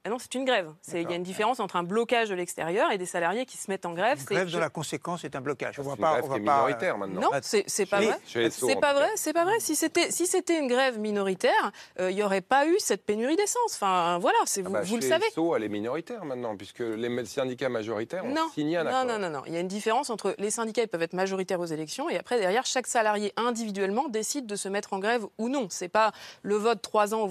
Ah 0.06 0.08
non, 0.08 0.18
c'est 0.20 0.36
une 0.36 0.44
grève. 0.44 0.72
Il 0.94 1.02
y 1.02 1.12
a 1.12 1.16
une 1.16 1.24
différence 1.24 1.58
entre 1.58 1.74
un 1.74 1.82
blocage 1.82 2.28
de 2.28 2.34
l'extérieur 2.36 2.92
et 2.92 2.98
des 2.98 3.06
salariés 3.06 3.44
qui 3.44 3.56
se 3.56 3.68
mettent 3.68 3.86
en 3.86 3.92
grève. 3.92 4.20
Une 4.20 4.36
grève 4.36 4.52
de 4.52 4.58
la 4.58 4.68
conséquence 4.68 5.24
est 5.24 5.34
un 5.34 5.40
blocage. 5.40 5.80
On 5.80 5.82
voit 5.82 5.96
pas, 5.96 6.20
on 6.22 6.38
minoritaire 6.38 6.96
maintenant. 6.96 7.22
Non, 7.22 7.30
c'est 7.42 7.86
pas, 7.86 8.00
vrai. 8.00 8.16
C'est 8.24 8.80
pas 8.80 8.94
vrai. 8.94 9.08
C'est 9.16 9.32
pas 9.32 9.44
vrai. 9.44 9.58
Si 9.58 9.74
c'était 9.74 10.12
si 10.12 10.28
c'était 10.28 10.60
une 10.60 10.68
grève 10.68 11.00
minoritaire, 11.00 11.72
euh, 11.98 12.12
il 12.12 12.14
n'y 12.14 12.22
aurait 12.22 12.40
pas 12.40 12.68
eu 12.68 12.76
cette 12.78 13.04
pénurie 13.04 13.34
d'essence. 13.34 13.74
Enfin 13.74 14.18
voilà, 14.18 14.38
c'est 14.44 14.62
vous, 14.62 14.70
ah 14.70 14.78
bah, 14.78 14.84
vous 14.84 14.94
le 14.94 15.02
savez. 15.02 15.28
SO, 15.34 15.56
elle 15.56 15.64
est 15.64 15.68
minoritaire 15.68 16.24
maintenant 16.24 16.56
puisque 16.56 16.78
les 16.78 17.24
syndicats 17.24 17.68
majoritaires 17.68 18.24
ont 18.24 18.34
signé 18.54 18.76
un 18.76 18.86
accord. 18.86 19.06
Non, 19.06 19.14
non, 19.14 19.18
non, 19.18 19.30
non. 19.30 19.42
Il 19.48 19.54
y 19.54 19.56
a 19.56 19.60
une 19.60 19.66
différence 19.66 20.08
entre 20.10 20.36
les 20.38 20.50
syndicats 20.50 20.82
ils 20.82 20.88
peuvent 20.88 21.02
être 21.02 21.14
majoritaires 21.14 21.58
aux 21.58 21.66
élections 21.66 22.08
et 22.08 22.16
après 22.16 22.38
derrière 22.38 22.64
chaque 22.64 22.86
salarié 22.86 23.32
individuellement 23.36 24.08
décide 24.08 24.46
de 24.46 24.54
se 24.54 24.68
mettre 24.68 24.92
en 24.92 25.00
grève 25.00 25.26
ou 25.38 25.48
non. 25.48 25.66
C'est 25.68 25.88
pas 25.88 26.12
le 26.42 26.54
vote 26.54 26.80
trois 26.80 27.12
ans 27.12 27.28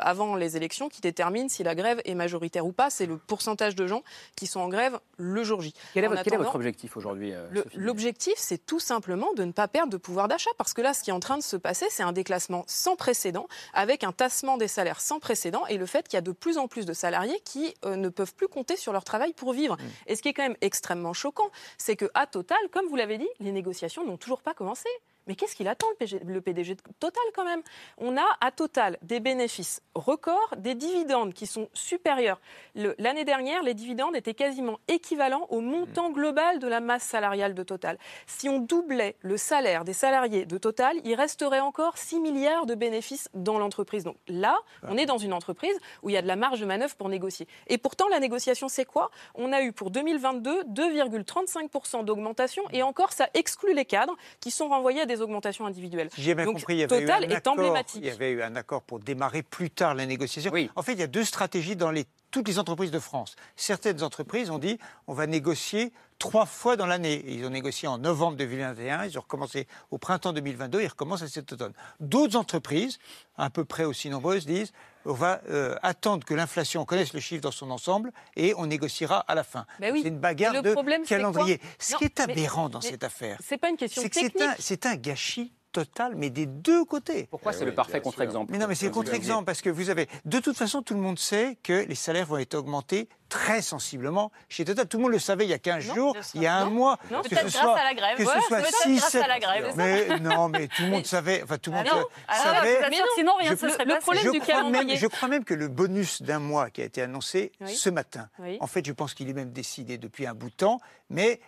avant 0.00 0.34
les 0.34 0.56
élections 0.56 0.88
qui 0.88 1.00
détermine 1.00 1.48
si 1.48 1.62
la 1.62 1.76
grève 1.76 2.00
est 2.08 2.14
majoritaire 2.14 2.66
ou 2.66 2.72
pas, 2.72 2.90
c'est 2.90 3.06
le 3.06 3.16
pourcentage 3.16 3.74
de 3.74 3.86
gens 3.86 4.02
qui 4.36 4.46
sont 4.46 4.60
en 4.60 4.68
grève 4.68 4.98
le 5.16 5.42
jour 5.44 5.60
J. 5.60 5.74
Quel 5.94 6.04
est, 6.04 6.08
votre, 6.08 6.54
objectif 6.54 6.96
aujourd'hui 6.96 7.32
euh, 7.32 7.46
L'objectif, 7.74 8.34
c'est 8.36 8.64
tout 8.64 8.80
simplement 8.80 9.32
de 9.34 9.44
ne 9.44 9.52
pas 9.52 9.68
perdre 9.68 9.92
de 9.92 9.96
pouvoir 9.96 10.28
d'achat, 10.28 10.50
parce 10.56 10.74
que 10.74 10.80
là, 10.80 10.94
ce 10.94 11.02
qui 11.02 11.10
est 11.10 11.12
en 11.12 11.20
train 11.20 11.38
de 11.38 11.42
se 11.42 11.56
passer, 11.56 11.86
c'est 11.90 12.02
un 12.02 12.12
déclassement 12.12 12.64
sans 12.66 12.96
précédent, 12.96 13.46
avec 13.74 14.04
un 14.04 14.12
tassement 14.12 14.56
des 14.56 14.68
salaires 14.68 15.00
sans 15.00 15.20
précédent, 15.20 15.66
et 15.68 15.76
le 15.76 15.86
fait 15.86 16.06
qu'il 16.08 16.16
y 16.16 16.18
a 16.18 16.22
de 16.22 16.32
plus 16.32 16.58
en 16.58 16.68
plus 16.68 16.86
de 16.86 16.92
salariés 16.92 17.40
qui 17.44 17.74
euh, 17.84 17.96
ne 17.96 18.08
peuvent 18.08 18.34
plus 18.34 18.48
compter 18.48 18.76
sur 18.76 18.92
leur 18.92 19.04
travail 19.04 19.32
pour 19.32 19.52
vivre. 19.52 19.76
Mmh. 19.76 19.86
Et 20.06 20.16
ce 20.16 20.22
qui 20.22 20.28
est 20.28 20.34
quand 20.34 20.42
même 20.42 20.56
extrêmement 20.60 21.12
choquant, 21.12 21.50
c'est 21.76 21.96
que 21.96 22.10
à 22.14 22.26
Total, 22.26 22.58
comme 22.72 22.86
vous 22.86 22.96
l'avez 22.96 23.18
dit, 23.18 23.28
les 23.40 23.52
négociations 23.52 24.04
n'ont 24.04 24.16
toujours 24.16 24.42
pas 24.42 24.54
commencé. 24.54 24.88
Mais 25.28 25.34
qu'est-ce 25.34 25.54
qu'il 25.54 25.68
attend 25.68 25.86
le, 26.00 26.40
PDG 26.40 26.74
de 26.74 26.80
Total 26.98 27.22
quand 27.34 27.44
même? 27.44 27.62
On 27.98 28.16
a 28.16 28.24
à 28.40 28.50
Total 28.50 28.96
des 29.02 29.20
bénéfices 29.20 29.82
records, 29.94 30.54
des 30.56 30.74
dividendes 30.74 31.34
qui 31.34 31.46
sont 31.46 31.68
supérieurs. 31.74 32.40
L'année 32.74 33.24
dernière, 33.24 33.62
les 33.62 33.74
dividendes 33.74 34.16
étaient 34.16 34.34
quasiment 34.34 34.78
équivalents 34.88 35.46
au 35.50 35.60
montant 35.60 36.10
global 36.10 36.58
de 36.58 36.66
la 36.66 36.80
masse 36.80 37.02
salariale 37.02 37.54
de 37.54 37.62
Total. 37.62 37.98
Si 38.26 38.48
on 38.48 38.58
doublait 38.58 39.16
le 39.20 39.36
salaire 39.36 39.84
des 39.84 39.92
salariés 39.92 40.46
de 40.46 40.56
Total, 40.56 40.96
il 41.04 41.14
resterait 41.14 41.60
encore 41.60 41.98
6 41.98 42.20
milliards 42.20 42.64
de 42.64 42.74
bénéfices 42.74 43.28
dans 43.34 43.58
l'entreprise. 43.58 44.04
Donc 44.04 44.16
là, 44.28 44.58
on 44.82 44.96
est 44.96 45.06
dans 45.06 45.18
une 45.18 45.34
entreprise 45.34 45.78
où 46.02 46.08
il 46.08 46.14
y 46.14 46.16
a 46.16 46.22
de 46.22 46.26
la 46.26 46.36
marge 46.36 46.60
de 46.60 46.66
manœuvre 46.66 46.96
pour 46.96 47.10
négocier. 47.10 47.46
Et 47.66 47.76
pourtant, 47.76 48.08
la 48.08 48.18
négociation, 48.18 48.68
c'est 48.68 48.86
quoi? 48.86 49.10
On 49.34 49.52
a 49.52 49.60
eu 49.62 49.72
pour 49.72 49.90
2022 49.90 50.62
2,35% 50.64 52.04
d'augmentation 52.04 52.62
et 52.72 52.82
encore, 52.82 53.12
ça 53.12 53.28
exclut 53.34 53.74
les 53.74 53.84
cadres 53.84 54.16
qui 54.40 54.50
sont 54.50 54.68
renvoyés 54.68 55.02
à 55.02 55.06
des 55.06 55.17
augmentations 55.22 55.66
individuelles. 55.66 56.10
j'ai 56.16 56.34
bien 56.34 56.44
compris, 56.44 56.74
il 56.74 56.78
y 56.78 56.82
avait 56.82 57.00
Total 57.00 57.24
eu 57.24 57.26
un 57.26 57.36
est 57.36 57.46
emblématique. 57.46 58.00
Il 58.02 58.06
y 58.06 58.10
avait 58.10 58.30
eu 58.30 58.42
un 58.42 58.56
accord 58.56 58.82
pour 58.82 59.00
démarrer 59.00 59.42
plus 59.42 59.70
tard 59.70 59.94
la 59.94 60.06
négociation. 60.06 60.52
En 60.76 60.82
fait, 60.82 60.92
il 60.92 61.00
y 61.00 61.02
a 61.02 61.06
deux 61.06 61.24
stratégies 61.24 61.76
dans 61.76 61.90
les, 61.90 62.04
toutes 62.30 62.48
les 62.48 62.58
entreprises 62.58 62.90
de 62.90 62.98
France. 62.98 63.36
Certaines 63.56 64.02
entreprises 64.02 64.50
ont 64.50 64.58
dit 64.58 64.78
on 65.06 65.14
va 65.14 65.26
négocier 65.26 65.92
trois 66.18 66.46
fois 66.46 66.76
dans 66.76 66.86
l'année. 66.86 67.24
Ils 67.26 67.44
ont 67.44 67.50
négocié 67.50 67.88
en 67.88 67.98
novembre 67.98 68.36
2021, 68.36 69.04
ils 69.04 69.18
ont 69.18 69.22
recommencé 69.22 69.66
au 69.90 69.98
printemps 69.98 70.32
2022, 70.32 70.82
ils 70.82 70.88
recommencent 70.88 71.22
à 71.22 71.28
cet 71.28 71.52
automne. 71.52 71.72
D'autres 72.00 72.36
entreprises, 72.36 72.98
à 73.36 73.50
peu 73.50 73.64
près 73.64 73.84
aussi 73.84 74.10
nombreuses, 74.10 74.46
disent 74.46 74.72
on 75.04 75.12
va 75.12 75.40
euh, 75.48 75.76
attendre 75.82 76.24
que 76.24 76.34
l'inflation 76.34 76.84
connaisse 76.84 77.14
le 77.14 77.20
chiffre 77.20 77.40
dans 77.40 77.50
son 77.50 77.70
ensemble 77.70 78.12
et 78.36 78.54
on 78.56 78.66
négociera 78.66 79.20
à 79.20 79.34
la 79.34 79.44
fin. 79.44 79.64
c'est 79.80 80.00
une 80.02 80.18
bagarre 80.18 80.62
de 80.62 80.74
calendrier. 81.06 81.60
Ce 81.78 81.96
qui 81.96 82.04
est 82.04 82.20
aberrant 82.20 82.68
dans 82.68 82.80
cette 82.80 83.04
affaire, 83.04 83.38
c'est 83.42 83.58
pas 83.58 83.70
une 83.70 83.76
question 83.76 84.02
technique. 84.02 84.42
C'est 84.58 84.86
un, 84.86 84.96
gâchis 84.96 85.52
total, 85.84 86.14
mais 86.16 86.30
des 86.30 86.46
deux 86.46 86.84
côtés. 86.84 87.28
Pourquoi 87.30 87.52
c'est 87.52 87.64
le 87.64 87.74
parfait 87.74 88.00
contre-exemple 88.00 88.52
Mais 88.52 88.58
non, 88.58 88.66
mais 88.66 88.74
c'est 88.74 88.86
le 88.86 88.92
contre-exemple 88.92 89.44
parce 89.44 89.62
que 89.62 89.70
vous 89.70 89.90
avez, 89.90 90.08
de 90.24 90.38
toute 90.38 90.56
façon, 90.56 90.82
tout 90.82 90.94
le 90.94 91.00
monde 91.00 91.18
sait 91.18 91.56
que 91.62 91.84
les 91.86 91.94
salaires 91.94 92.26
vont 92.26 92.38
être 92.38 92.54
augmentés 92.54 93.08
très 93.28 93.62
sensiblement 93.62 94.32
chez 94.48 94.64
Total. 94.64 94.88
Tout 94.88 94.96
le 94.96 95.04
monde 95.04 95.12
le 95.12 95.18
savait 95.18 95.44
il 95.44 95.50
y 95.50 95.54
a 95.54 95.58
15 95.58 95.94
jours, 95.94 96.16
il 96.34 96.42
y 96.42 96.46
a 96.46 96.56
un 96.56 96.70
mois. 96.70 96.98
Non, 97.10 97.22
peut-être 97.22 97.52
grâce 97.52 97.56
à 97.56 97.84
la 97.84 97.94
grève. 97.94 98.16
Que 98.16 98.24
ce 98.24 98.40
soit 98.40 98.62
6, 98.64 98.98
grâce 98.98 99.14
à 99.14 99.28
la 99.28 99.38
grève. 99.38 99.72
Mais 99.76 100.18
non, 100.20 100.48
mais 100.48 100.68
tout 100.68 100.82
le 100.82 100.88
monde 100.88 101.06
savait. 101.06 101.42
Enfin, 101.42 101.58
tout 101.58 101.70
le 101.70 101.76
ah 101.76 101.94
monde 101.94 102.04
ah 102.26 102.36
savait. 102.36 102.80
mais 102.90 102.98
non, 102.98 103.04
sinon 103.16 103.32
rien 103.38 103.50
ne 103.50 103.56
se 103.56 103.68
serait 103.68 103.84
le 103.84 103.98
problème 104.00 104.32
du 104.32 104.40
calendrier. 104.40 104.96
je 104.96 105.06
crois 105.06 105.28
même 105.28 105.44
que 105.44 105.54
le 105.54 105.68
bonus 105.68 106.22
d'un 106.22 106.38
mois 106.38 106.70
qui 106.70 106.82
a 106.82 106.84
été 106.84 107.02
annoncé 107.02 107.52
ce 107.66 107.90
matin, 107.90 108.28
en 108.60 108.66
fait, 108.66 108.84
je 108.84 108.92
pense 108.92 109.14
qu'il 109.14 109.28
est 109.28 109.34
même 109.34 109.52
décidé 109.52 109.98
depuis 109.98 110.26
un 110.26 110.34
bout 110.34 110.50
de 110.50 110.54
temps, 110.54 110.80
mais 111.10 111.40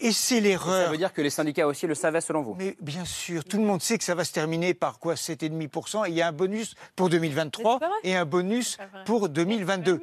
Et 0.00 0.12
c'est 0.12 0.40
l'erreur. 0.40 0.84
Ça 0.84 0.90
veut 0.90 0.96
dire 0.96 1.12
que 1.12 1.20
les 1.20 1.30
syndicats 1.30 1.66
aussi 1.66 1.86
le 1.88 1.94
savaient 1.94 2.20
selon 2.20 2.42
vous 2.42 2.54
Mais 2.56 2.76
bien 2.80 3.04
sûr, 3.04 3.44
tout 3.44 3.58
le 3.58 3.64
monde 3.64 3.82
sait 3.82 3.98
que 3.98 4.04
ça 4.04 4.14
va 4.14 4.24
se 4.24 4.32
terminer 4.32 4.72
par 4.72 5.00
quoi 5.00 5.14
7,5% 5.14 6.06
et 6.06 6.10
il 6.10 6.14
y 6.14 6.22
a 6.22 6.28
un 6.28 6.32
bonus 6.32 6.76
pour 6.94 7.08
2023 7.08 7.80
et 8.04 8.14
un 8.14 8.24
bonus 8.24 8.78
pour 9.06 9.28
2022. 9.28 10.00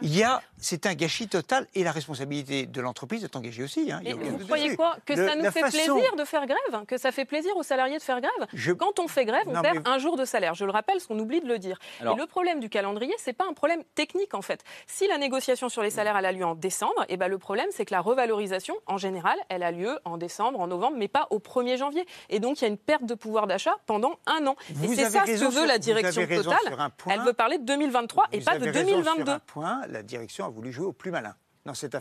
Il 0.00 0.16
y 0.16 0.22
a, 0.22 0.40
c'est 0.56 0.86
un 0.86 0.94
gâchis 0.94 1.28
total 1.28 1.66
et 1.74 1.84
la 1.84 1.92
responsabilité 1.92 2.64
de 2.64 2.80
l'entreprise 2.80 3.24
est 3.24 3.36
engagée 3.36 3.62
aussi. 3.62 3.92
Hein, 3.92 4.00
vous 4.38 4.46
croyez 4.46 4.74
quoi 4.74 4.96
Que 5.04 5.14
ça 5.14 5.36
nous 5.36 5.50
fait 5.50 5.60
plaisir 5.60 6.16
de 6.16 6.24
faire 6.24 6.46
grève? 6.46 6.84
Que 6.86 6.96
ça 6.96 7.12
fait 7.12 7.26
plaisir 7.26 7.54
aux 7.56 7.62
salariés 7.62 7.98
de 7.98 8.02
faire 8.02 8.20
grève? 8.20 8.76
Quand 8.78 8.98
on 9.00 9.08
fait 9.08 9.26
grève, 9.26 9.44
on 9.46 9.60
perd 9.60 9.86
un 9.86 9.98
jour 9.98 10.16
de 10.16 10.24
salaire. 10.24 10.54
Je 10.54 10.64
le 10.64 10.70
rappelle, 10.70 11.00
ce 11.00 11.08
qu'on 11.08 11.18
oublie 11.18 11.40
de 11.40 11.48
le 11.48 11.58
dire. 11.58 11.78
et 12.00 12.04
le 12.04 12.26
problème 12.26 12.60
du 12.60 12.70
calendrier, 12.70 13.14
c'est 13.18 13.34
pas 13.34 13.46
un 13.48 13.52
problème 13.52 13.82
technique 13.94 14.32
en 14.32 14.42
fait. 14.42 14.64
Si 14.86 15.06
la 15.06 15.18
négociation 15.18 15.68
sur 15.68 15.82
les 15.82 15.90
salaires 15.90 16.16
a 16.16 16.32
lieu 16.32 16.44
en 16.44 16.54
décembre, 16.54 17.02
et 17.02 17.14
eh 17.14 17.16
ben 17.16 17.28
le 17.28 17.38
problème 17.38 17.68
c'est 17.70 17.84
que 17.84 17.92
la 17.92 18.00
revalorisation 18.00 18.74
en 18.86 18.96
général 18.96 19.25
elle 19.48 19.62
a 19.62 19.70
lieu 19.70 19.98
en 20.04 20.16
décembre, 20.16 20.60
en 20.60 20.66
novembre, 20.66 20.96
mais 20.98 21.08
pas 21.08 21.26
au 21.30 21.38
1er 21.38 21.76
janvier. 21.76 22.06
Et 22.30 22.40
donc, 22.40 22.60
il 22.60 22.62
y 22.62 22.64
a 22.66 22.68
une 22.68 22.78
perte 22.78 23.04
de 23.04 23.14
pouvoir 23.14 23.46
d'achat 23.46 23.76
pendant 23.86 24.18
un 24.26 24.46
an. 24.46 24.56
et 24.82 24.88
c'est 24.88 25.10
ça 25.10 25.24
ce 25.26 25.32
que 25.32 25.50
veut 25.50 25.66
la 25.66 25.78
direction 25.78 26.26
totale. 26.26 26.90
Elle 27.08 27.20
veut 27.20 27.32
parler 27.32 27.58
de 27.58 27.64
2023 27.64 28.26
et 28.32 28.40
pas 28.40 28.58
de 28.58 28.70
2022. 28.70 29.24
Sur 29.24 29.32
un 29.32 29.38
point, 29.40 29.80
la 29.88 30.02
direction 30.02 30.44
a 30.44 30.48
voulu 30.48 30.72
jouer 30.72 30.86
au 30.86 30.92
plus 30.92 31.10
malin 31.10 31.34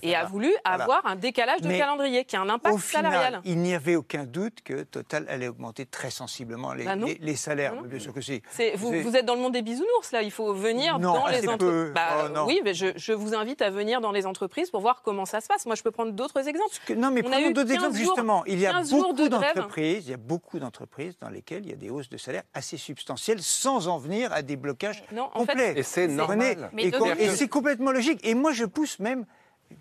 et 0.02 0.16
a 0.16 0.26
voulu 0.26 0.54
avoir 0.64 1.06
un 1.06 1.16
décalage 1.16 1.62
de 1.62 1.70
calendrier 1.70 2.26
qui 2.26 2.36
a 2.36 2.42
un 2.42 2.50
impact 2.50 2.76
au 2.76 2.80
salarial. 2.80 3.42
il 3.46 3.58
n'y 3.58 3.74
avait 3.74 3.96
aucun 3.96 4.26
doute 4.26 4.62
que 4.64 4.84
Total 4.84 5.26
allait 5.30 5.48
augmenter 5.48 5.86
très 5.86 6.10
sensiblement 6.10 6.74
les, 6.74 6.86
bah 6.86 6.96
les, 6.96 7.36
salaires. 7.36 7.82
Bien 7.84 8.00
sûr 8.00 8.14
que 8.14 8.22
si. 8.22 8.42
Vous, 8.76 8.92
vous, 9.02 9.16
êtes 9.16 9.26
dans 9.26 9.36
le 9.36 9.42
monde 9.42 9.54
des 9.54 9.62
bisounours, 9.62 10.12
là. 10.12 10.22
Il 10.22 10.32
faut 10.32 10.54
venir 10.54 11.00
dans 11.00 11.28
les 11.28 11.48
entreprises. 11.48 11.94
Bah, 11.94 12.32
oh, 12.36 12.44
oui, 12.48 12.62
mais 12.64 12.74
je, 12.74 13.14
vous 13.14 13.34
invite 13.36 13.62
à 13.62 13.70
venir 13.70 14.02
dans 14.02 14.12
les 14.12 14.26
entreprises 14.26 14.70
pour 14.70 14.82
voir 14.82 15.02
comment 15.02 15.26
ça 15.26 15.42
se 15.42 15.48
passe. 15.48 15.66
Moi, 15.66 15.76
je 15.76 15.84
peux 15.84 15.92
prendre 15.92 16.12
d'autres 16.12 16.48
exemples. 16.48 16.76
non, 16.96 17.12
mais 17.12 17.24
prenons 17.24 17.52
d'autres 17.52 17.72
exemples, 17.72 17.96
justement. 17.96 18.44
Il 18.46 18.60
y 18.60 18.66
a 18.66 18.82
beaucoup 18.84 19.30
d'entreprises, 19.30 20.08
il 20.08 20.12
y 20.12 20.14
a 20.14 20.18
beaucoup 20.18 20.60
d'entreprises 20.60 21.18
dans 21.20 21.30
lesquelles 21.30 21.64
il 21.64 21.70
y 21.70 21.74
a 21.74 21.78
des 21.78 21.90
hausses 21.90 22.10
de 22.10 22.18
salaire 22.18 22.44
assez 22.54 22.78
substantielles 22.78 23.42
sans 23.42 23.88
en 23.88 23.98
venir 23.98 24.32
à 24.34 24.42
des 24.42 24.56
blocages 24.56 25.04
complets. 25.34 25.74
et 25.78 25.84
c'est 25.84 26.08
normal. 26.08 26.70
et 26.78 27.30
c'est 27.30 27.48
complètement 27.48 27.92
logique. 27.92 28.20
Et 28.24 28.36
moi, 28.36 28.52
je 28.52 28.66
pousse 28.66 29.00
même 29.00 29.26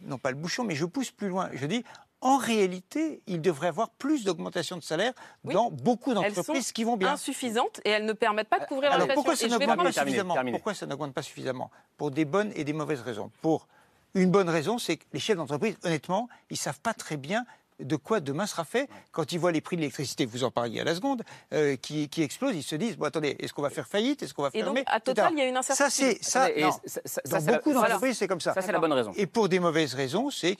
non 0.03 0.19
pas 0.19 0.31
le 0.31 0.37
bouchon, 0.37 0.65
mais 0.65 0.75
je 0.75 0.85
pousse 0.85 1.11
plus 1.11 1.29
loin. 1.29 1.49
Je 1.53 1.67
dis, 1.67 1.85
en 2.21 2.39
réalité, 2.39 3.23
il 3.27 3.43
devrait 3.43 3.67
y 3.67 3.69
avoir 3.69 3.91
plus 3.91 4.25
d'augmentation 4.25 4.77
de 4.77 4.83
salaire 4.83 5.13
dans 5.45 5.71
beaucoup 5.71 6.15
d'entreprises 6.15 6.73
qui 6.73 6.83
vont 6.83 6.97
bien. 6.97 7.13
insuffisantes 7.13 7.81
et 7.85 7.91
elles 7.91 8.07
ne 8.07 8.15
permettent 8.15 8.49
pas 8.49 8.61
de 8.61 8.65
couvrir 8.65 8.93
Alors 8.93 9.09
pourquoi 9.09 9.37
ça 9.37 9.47
n'augmente 9.47 9.77
pas 9.77 9.93
suffisamment 9.93 10.35
Pourquoi 10.53 10.75
ça 10.75 10.87
n'augmente 10.87 11.13
pas 11.13 11.23
suffisamment 11.23 11.71
Pour 11.99 12.11
des 12.11 12.25
bonnes 12.25 12.51
et 12.57 12.65
des 12.65 12.73
mauvaises 12.73 13.03
raisons. 13.03 13.31
Pour 13.43 13.69
une 14.15 14.31
bonne 14.31 14.49
raison, 14.49 14.79
c'est 14.79 14.97
que 14.97 15.05
les 15.13 15.21
chefs 15.21 15.37
d'entreprise, 15.37 15.77
honnêtement, 15.85 16.29
ils 16.49 16.57
savent 16.57 16.81
pas 16.81 16.95
très 16.95 17.19
bien 17.19 17.45
de 17.81 17.97
quoi 17.97 18.21
demain 18.21 18.47
sera 18.47 18.64
fait 18.64 18.88
quand 19.12 19.33
ils 19.33 19.38
voient 19.38 19.52
les 19.52 19.61
prix 19.61 19.76
de 19.76 19.81
l'électricité, 19.81 20.26
vous 20.26 20.45
en 20.45 20.50
parliez 20.50 20.81
à 20.81 20.85
la 20.85 20.95
seconde, 20.95 21.23
euh, 21.52 21.76
qui, 21.76 22.09
qui, 22.09 22.23
explosent, 22.23 22.54
ils 22.54 22.62
se 22.62 22.76
disent 22.76 22.97
bon 22.97 23.07
attendez, 23.07 23.37
est-ce 23.38 23.52
qu'on 23.52 23.62
va 23.62 23.71
faire 23.71 23.87
faillite, 23.87 24.23
est-ce 24.23 24.35
qu'on 24.35 24.43
va 24.43 24.50
fermer 24.50 24.81
Et 24.81 24.85
donc 24.85 24.85
à 24.87 25.00
Total, 25.00 25.33
il 25.33 25.38
y 25.38 25.43
a 25.43 25.49
une 25.49 25.57
incertitude. 25.57 26.23
Ça 26.23 26.49
c'est 26.50 26.99
ça, 27.25 27.38
dans 27.40 27.52
beaucoup 27.54 27.73
d'entreprises 27.73 28.19
c'est 28.19 28.28
comme 28.28 28.40
ça. 28.40 28.54
Ça 28.54 28.62
c'est 28.62 28.73
la 28.73 28.78
bonne 28.78 28.93
raison. 28.93 29.12
Et 29.16 29.26
pour 29.26 29.49
des 29.49 29.59
mauvaises 29.59 29.95
raisons, 29.95 30.31
c'est 30.31 30.57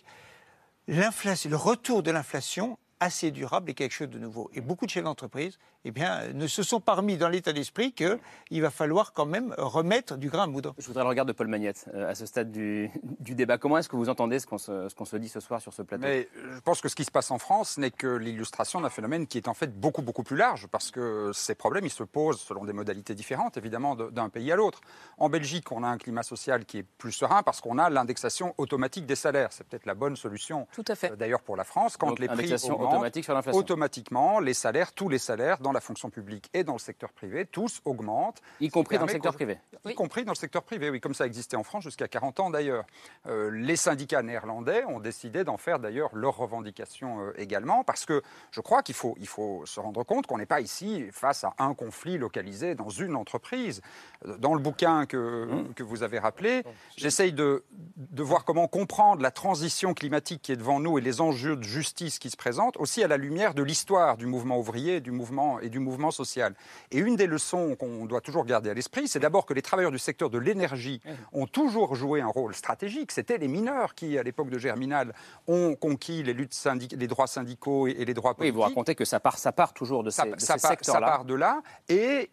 l'inflation, 0.89 1.51
le 1.51 1.57
retour 1.57 2.03
de 2.03 2.11
l'inflation 2.11 2.79
assez 3.01 3.31
durable 3.31 3.71
et 3.71 3.75
quelque 3.75 3.93
chose 3.93 4.09
de 4.09 4.19
nouveau. 4.19 4.51
Et 4.55 4.61
beaucoup 4.61 4.87
de 4.87 4.91
chefs 4.91 5.05
d'entreprise 5.05 5.59
eh 5.85 5.91
bien, 5.91 6.33
ne 6.33 6.47
se 6.47 6.63
sont 6.63 6.81
pas 6.81 6.95
remis 6.95 7.17
dans 7.17 7.29
l'état 7.29 7.53
d'esprit 7.53 7.93
qu'il 7.93 8.63
va 8.63 8.71
falloir 8.71 9.13
quand 9.13 9.27
même 9.27 9.55
remettre 9.59 10.17
du 10.17 10.31
grain 10.31 10.45
à 10.45 10.47
moudre. 10.47 10.75
Je 10.79 10.87
voudrais 10.87 11.03
le 11.03 11.09
regard 11.11 11.27
de 11.27 11.33
Paul 11.33 11.49
Magnette 11.49 11.87
euh, 11.93 12.11
à 12.11 12.15
ce 12.15 12.25
stade 12.25 12.51
du, 12.51 12.91
débat. 13.21 13.59
Comment 13.59 13.77
est-ce 13.77 13.89
que 13.89 13.97
vous 13.97 14.09
entendez 14.09 14.39
ce 14.39 14.47
qu'on 14.47 14.57
se, 14.57 14.89
se, 14.89 15.17
dit 15.17 15.29
ce 15.29 15.41
soir 15.41 15.61
sur 15.61 15.75
ce 15.75 15.83
plateau? 15.83 16.05
Mais 16.05 16.29
Je 16.55 16.61
pense 16.61 16.81
que 16.81 16.89
ce 16.89 16.95
qui 16.95 17.05
se 17.05 17.11
passe 17.11 17.31
en 17.31 17.39
France 17.39 17.77
n'est 17.77 17.91
que 17.91 18.07
l'illustration 18.07 18.81
d'un 18.81 18.89
phénomène 18.89 19.27
qui 19.27 19.37
est 19.37 19.49
en 19.49 19.55
fait 19.55 19.79
beaucoup, 19.79 20.01
beaucoup 20.01 20.23
plus 20.23 20.37
large, 20.37 20.67
parce 20.69 20.91
que 20.91 21.33
ces 21.35 21.55
problèmes, 21.55 21.85
ils 21.85 21.91
se 21.91 22.03
posent 22.03 22.41
selon 22.41 22.65
des 22.65 22.73
modalités 22.73 23.15
différentes, 23.15 23.59
évidemment, 23.59 23.95
d'un 23.95 24.29
pays 24.31 24.51
à 24.53 24.57
l'autre. 24.57 24.81
En 25.19 25.29
Belgique, 25.29 25.71
on 25.71 25.83
a 25.83 25.89
un 25.89 25.99
climat 25.99 26.23
social 26.23 26.65
qui 26.65 26.79
est 26.79 26.83
plus 26.83 27.13
serein 27.13 27.43
parce 27.43 27.61
qu'on 27.61 27.79
a 27.79 27.91
l'indexation 27.91 28.55
automatique 28.57 29.05
des 29.05 29.17
salaires. 29.17 29.53
C'est 29.53 29.67
peut-être 29.67 29.87
la 29.87 29.95
bonne 29.95 30.17
solution, 30.17 30.67
Tout 30.73 30.85
à 30.89 30.95
fait. 30.95 31.13
Euh, 31.13 31.17
d'ailleurs, 31.17 31.43
pour 31.43 31.57
la 31.57 31.65
France. 31.65 31.97
Quand 31.97 32.19
les 32.19 32.29
prix 32.29 32.53
augmentent, 32.71 32.94
automatique 32.95 33.25
sur 33.25 33.55
automatiquement, 33.55 34.41
les 34.41 34.55
salaires, 34.55 34.93
tous 34.93 35.09
les 35.09 35.19
salaires 35.19 35.59
dans 35.59 35.73
la 35.73 35.81
fonction 35.81 36.11
publique 36.11 36.51
et 36.55 36.65
dans 36.65 36.75
le 36.75 36.79
secteur 36.79 37.13
privé, 37.13 37.47
tous 37.47 37.81
augmentent. 37.85 38.41
Y 38.61 38.69
compris 38.69 38.99
dans 38.99 39.07
le 39.07 39.13
secteur 39.13 39.35
privé 39.35 39.59
Y 39.85 39.95
compris 39.95 40.25
dans 40.25 40.33
le 40.33 40.37
secteur 40.37 40.63
privé, 40.63 40.91
oui, 40.91 41.01
comme 41.01 41.15
ça 41.15 41.27
existait 41.27 41.57
en 41.57 41.63
France 41.63 41.85
jusqu'à 41.85 42.09
40 42.09 42.41
ans 42.41 42.51
d'ailleurs. 42.51 42.85
Euh, 43.27 43.51
les 43.51 43.77
syndicats 43.77 44.23
néerlandais 44.23 44.85
ont 44.85 45.01
décidé 45.01 45.45
d'en 45.45 45.57
faire 45.57 45.79
d'ailleurs 45.79 46.11
leur 46.15 46.37
revendication 46.37 47.21
euh, 47.21 47.33
également, 47.37 47.85
parce 47.85 48.05
que 48.05 48.23
je 48.51 48.61
crois 48.61 48.83
qu'il 48.83 48.95
faut, 48.95 49.15
il 49.19 49.29
faut 49.29 49.63
se 49.67 49.81
rendre 49.81 50.03
compte 50.05 50.27
qu'on 50.27 50.39
n'est 50.39 50.47
pas 50.47 50.61
ici 50.61 51.07
face 51.13 51.45
à 51.45 51.55
un 51.59 51.75
conflit 51.75 52.19
localisé 52.19 52.75
dans 52.75 52.89
une 52.89 53.17
entreprise. 53.17 53.83
Euh, 54.27 54.37
dans 54.39 54.55
le 54.55 54.61
bouquin 54.61 55.07
que, 55.07 55.47
mmh. 55.47 55.75
que 55.75 55.83
vous 55.83 56.03
avez 56.03 56.19
rappelé, 56.19 56.63
j'essaye 56.97 57.33
de, 57.33 57.65
de 57.97 58.23
voir 58.23 58.45
comment 58.45 58.69
comprendre 58.69 59.23
la 59.23 59.31
transition 59.31 59.95
climatique 59.95 60.43
qui 60.43 60.53
est 60.53 60.57
devant 60.57 60.81
nous 60.81 60.99
et 60.99 61.01
les 61.01 61.21
enjeux 61.21 61.57
de 61.57 61.63
justice 61.63 62.19
qui 62.19 62.31
se 62.31 62.37
présentent, 62.37 62.74
aussi 62.77 63.03
à 63.03 63.09
la 63.09 63.17
lumière 63.17 63.55
de 63.55 63.63
l'histoire 63.63 64.17
du 64.17 64.27
mouvement 64.27 64.59
ouvrier 64.59 65.01
du 65.01 65.11
mouvement, 65.11 65.61
et 65.61 65.69
du 65.69 65.79
mouvement 65.79 66.11
social. 66.11 66.55
Et 66.91 66.99
une 66.99 67.17
des 67.17 67.27
leçons 67.27 67.77
qu'on 67.77 68.07
doit 68.07 68.21
toujours 68.21 68.45
garder 68.45 68.71
à 68.71 68.75
l'esprit, 68.75 69.09
c'est 69.09 69.21
d'abord 69.21 69.47
que 69.47 69.55
les 69.55 69.63
travailleurs 69.63 69.91
du 69.91 69.99
secteur 69.99 70.31
de 70.31 70.39
l'énergie 70.39 71.01
ont 71.33 71.47
toujours 71.47 71.95
joué 71.95 72.21
un 72.21 72.29
rôle 72.29 72.55
stratégique. 72.55 73.13
C'était 73.13 73.39
les 73.39 73.49
mineurs 73.49 73.95
qui, 73.95 74.19
à 74.19 74.23
l'époque 74.23 74.51
de 74.51 74.59
Germinal, 74.59 75.15
ont 75.47 75.75
conquis 75.75 76.23
les, 76.23 76.33
luttes 76.33 76.55
les 76.97 77.07
droits 77.07 77.27
syndicaux 77.27 77.87
et, 77.87 78.05
les 78.05 78.15
droits 78.15 78.35
politiques. 78.35 78.55
Oui, 78.55 78.63
vous 78.63 78.67
racontez 78.67 78.95
que 78.95 79.05
ça 79.05 79.21
part, 79.21 79.39
ça 79.39 79.53
part 79.53 79.73
toujours 79.73 80.03
de, 80.03 80.11
ces, 80.11 80.23
secteurs-là. 80.39 80.77
Ça 80.83 81.01
part 81.01 81.25
de 81.25 81.35
là. 81.35 81.63
Et 81.89 82.31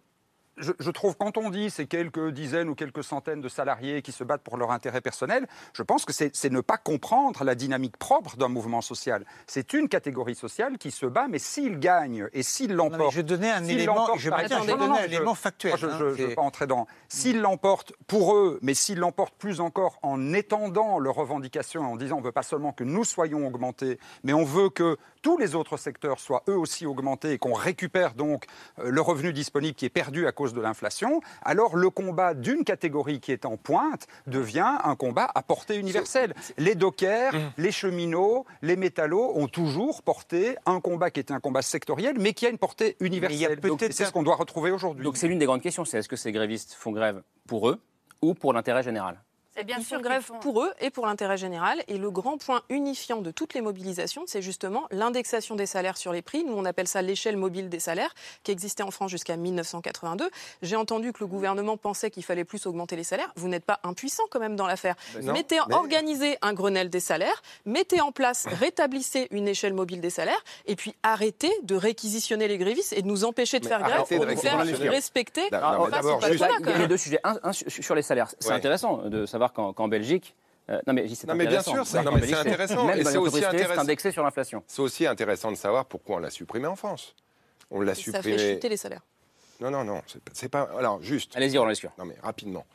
je, 0.61 0.91
trouve, 0.91 1.15
quand 1.17 1.37
on 1.37 1.49
dit 1.49 1.69
ces 1.69 1.87
quelques 1.87 2.29
dizaines 2.29 2.69
ou 2.69 2.75
quelques 2.75 3.03
centaines 3.03 3.41
de 3.41 3.49
salariés 3.49 4.01
qui 4.01 4.11
se 4.11 4.23
battent 4.23 4.43
pour 4.43 4.57
leur 4.57 4.71
intérêt 4.71 5.01
personnel, 5.01 5.47
je 5.73 5.83
pense 5.83 6.05
que 6.05 6.13
c'est 6.13 6.49
ne 6.49 6.61
pas 6.61 6.77
comprendre 6.77 7.43
la 7.43 7.55
dynamique 7.55 7.97
propre 7.97 8.37
d'un 8.37 8.47
mouvement 8.47 8.81
social. 8.81 9.25
C'est 9.47 9.73
une 9.73 9.89
catégorie 9.89 10.35
sociale 10.35 10.77
qui 10.77 10.91
se 10.91 11.05
bat, 11.05 11.27
mais 11.29 11.39
s'il 11.39 11.79
gagne 11.79 12.27
et 12.33 12.43
s'il 12.43 12.73
l'emporte. 12.73 13.13
Je 13.13 13.21
donnais 13.21 13.51
un 13.51 13.65
élément, 13.65 14.15
je, 14.17 14.29
un 14.29 15.03
élément 15.03 15.35
factuel. 15.35 15.75
je 15.77 15.87
ne 15.87 16.09
vais 16.11 16.35
pas 16.35 16.41
entrer 16.41 16.67
dans. 16.67 16.87
S'il 17.09 17.41
l'emporte 17.41 17.93
pour 18.07 18.35
eux, 18.35 18.59
mais 18.61 18.73
s'il 18.73 18.99
l'emporte 18.99 19.33
plus 19.35 19.61
encore 19.61 19.99
en 20.01 20.33
étendant 20.33 20.99
leurs 20.99 21.15
revendications, 21.15 21.81
en 21.81 21.95
disant 21.95 22.17
on 22.17 22.19
ne 22.19 22.25
veut 22.25 22.31
pas 22.31 22.43
seulement 22.43 22.71
que 22.71 22.83
nous 22.83 23.03
soyons 23.03 23.47
augmentés, 23.47 23.99
mais 24.23 24.33
on 24.33 24.43
veut 24.43 24.69
que 24.69 24.97
tous 25.21 25.37
les 25.37 25.55
autres 25.55 25.77
secteurs 25.77 26.19
soient 26.19 26.43
eux 26.47 26.57
aussi 26.57 26.85
augmentés 26.85 27.33
et 27.33 27.37
qu'on 27.37 27.53
récupère 27.53 28.13
donc 28.13 28.45
euh, 28.79 28.89
le 28.89 29.01
revenu 29.01 29.33
disponible 29.33 29.75
qui 29.75 29.85
est 29.85 29.89
perdu 29.89 30.27
à 30.27 30.31
cause 30.31 30.50
de 30.53 30.61
l'inflation, 30.61 31.21
alors 31.43 31.75
le 31.75 31.89
combat 31.89 32.33
d'une 32.33 32.63
catégorie 32.63 33.19
qui 33.19 33.31
est 33.31 33.45
en 33.45 33.57
pointe 33.57 34.07
devient 34.27 34.77
un 34.83 34.95
combat 34.95 35.29
à 35.33 35.43
portée 35.43 35.77
universelle. 35.77 36.33
Les 36.57 36.75
dockers, 36.75 37.33
mmh. 37.33 37.39
les 37.57 37.71
cheminots, 37.71 38.45
les 38.61 38.75
métallos 38.75 39.33
ont 39.35 39.47
toujours 39.47 40.03
porté 40.03 40.55
un 40.65 40.79
combat 40.79 41.11
qui 41.11 41.19
était 41.19 41.33
un 41.33 41.39
combat 41.39 41.61
sectoriel, 41.61 42.17
mais 42.19 42.33
qui 42.33 42.45
a 42.45 42.49
une 42.49 42.57
portée 42.57 42.97
universelle. 42.99 43.59
C'est 43.91 44.05
ce 44.05 44.11
qu'on 44.11 44.23
doit 44.23 44.35
retrouver 44.35 44.71
aujourd'hui. 44.71 45.03
Donc 45.03 45.17
c'est 45.17 45.27
l'une 45.27 45.39
des 45.39 45.45
grandes 45.45 45.61
questions, 45.61 45.85
c'est 45.85 45.99
est-ce 45.99 46.09
que 46.09 46.15
ces 46.15 46.31
grévistes 46.31 46.73
font 46.73 46.91
grève 46.91 47.21
pour 47.47 47.69
eux 47.69 47.81
ou 48.21 48.33
pour 48.33 48.53
l'intérêt 48.53 48.83
général? 48.83 49.21
C'est 49.55 49.65
bien 49.65 49.81
sûr 49.81 50.01
grève 50.01 50.31
pour 50.39 50.63
eux 50.63 50.71
et 50.79 50.89
pour 50.89 51.05
l'intérêt 51.05 51.37
général. 51.37 51.83
Et 51.87 51.97
le 51.97 52.09
grand 52.09 52.37
point 52.37 52.61
unifiant 52.69 53.21
de 53.21 53.31
toutes 53.31 53.53
les 53.53 53.61
mobilisations, 53.61 54.23
c'est 54.25 54.41
justement 54.41 54.87
l'indexation 54.91 55.55
des 55.55 55.65
salaires 55.65 55.97
sur 55.97 56.13
les 56.13 56.21
prix. 56.21 56.45
Nous, 56.45 56.53
on 56.53 56.63
appelle 56.63 56.87
ça 56.87 57.01
l'échelle 57.01 57.35
mobile 57.35 57.67
des 57.67 57.79
salaires, 57.79 58.13
qui 58.43 58.51
existait 58.51 58.83
en 58.83 58.91
France 58.91 59.11
jusqu'à 59.11 59.35
1982. 59.35 60.29
J'ai 60.61 60.75
entendu 60.77 61.11
que 61.11 61.19
le 61.19 61.27
gouvernement 61.27 61.75
pensait 61.75 62.09
qu'il 62.11 62.23
fallait 62.23 62.45
plus 62.45 62.65
augmenter 62.65 62.95
les 62.95 63.03
salaires. 63.03 63.31
Vous 63.35 63.49
n'êtes 63.49 63.65
pas 63.65 63.79
impuissant 63.83 64.23
quand 64.31 64.39
même 64.39 64.55
dans 64.55 64.67
l'affaire. 64.67 64.95
Ben 65.15 65.33
mettez, 65.33 65.59
organisez 65.71 66.37
un 66.41 66.53
Grenelle 66.53 66.89
des 66.89 66.99
salaires, 66.99 67.41
mettez 67.65 67.99
en 67.99 68.13
place, 68.13 68.47
rétablissez 68.59 69.27
une 69.31 69.47
échelle 69.49 69.73
mobile 69.73 69.99
des 69.99 70.09
salaires, 70.09 70.43
et 70.65 70.77
puis 70.77 70.95
arrêtez 71.03 71.51
de 71.63 71.75
réquisitionner 71.75 72.47
les 72.47 72.57
grévistes 72.57 72.93
et 72.93 73.01
de 73.01 73.07
nous 73.07 73.25
empêcher 73.25 73.59
de 73.59 73.65
faire 73.65 73.81
grève 73.83 74.05
pour 74.07 74.25
nous 74.25 74.37
faire 74.37 74.59
respecter. 74.59 75.41
Il 75.51 76.79
y 76.79 76.83
a 76.83 76.87
deux 76.87 76.97
sujets. 76.97 77.19
Un, 77.23 77.51
sur 77.51 77.95
les 77.95 78.01
salaires. 78.01 78.29
C'est 78.39 78.53
intéressant 78.53 78.97
de 79.09 79.25
savoir 79.25 79.40
qu'en 79.49 79.87
Belgique, 79.87 80.35
euh, 80.69 80.79
non 80.87 80.93
mais, 80.93 81.05
non, 81.27 81.35
mais 81.35 81.47
bien 81.47 81.61
sûr, 81.61 81.85
c'est 81.85 81.97
intéressant. 81.97 82.89
et 82.89 83.03
c'est 83.03 83.17
aussi 83.17 83.43
intéressant. 83.43 83.81
indexé 83.81 84.11
sur 84.11 84.23
l'inflation. 84.23 84.63
C'est 84.67 84.81
aussi 84.81 85.05
intéressant 85.07 85.51
de 85.51 85.57
savoir 85.57 85.85
pourquoi 85.85 86.17
on 86.17 86.19
l'a 86.19 86.29
supprimé 86.29 86.67
en 86.67 86.75
France. 86.75 87.15
On 87.71 87.81
l'a 87.81 87.95
supprimé. 87.95 88.37
Ça 88.37 88.43
fait 88.43 88.53
chuter 88.53 88.69
les 88.69 88.77
salaires. 88.77 89.01
Non, 89.59 89.69
non, 89.69 89.83
non, 89.83 90.01
c'est 90.33 90.49
pas. 90.49 90.69
Alors, 90.77 91.01
juste. 91.01 91.35
Allez-y, 91.35 91.57
on 91.59 91.73
sûr. 91.73 91.91
Non, 91.97 92.05
mais 92.05 92.15
rapidement. 92.23 92.65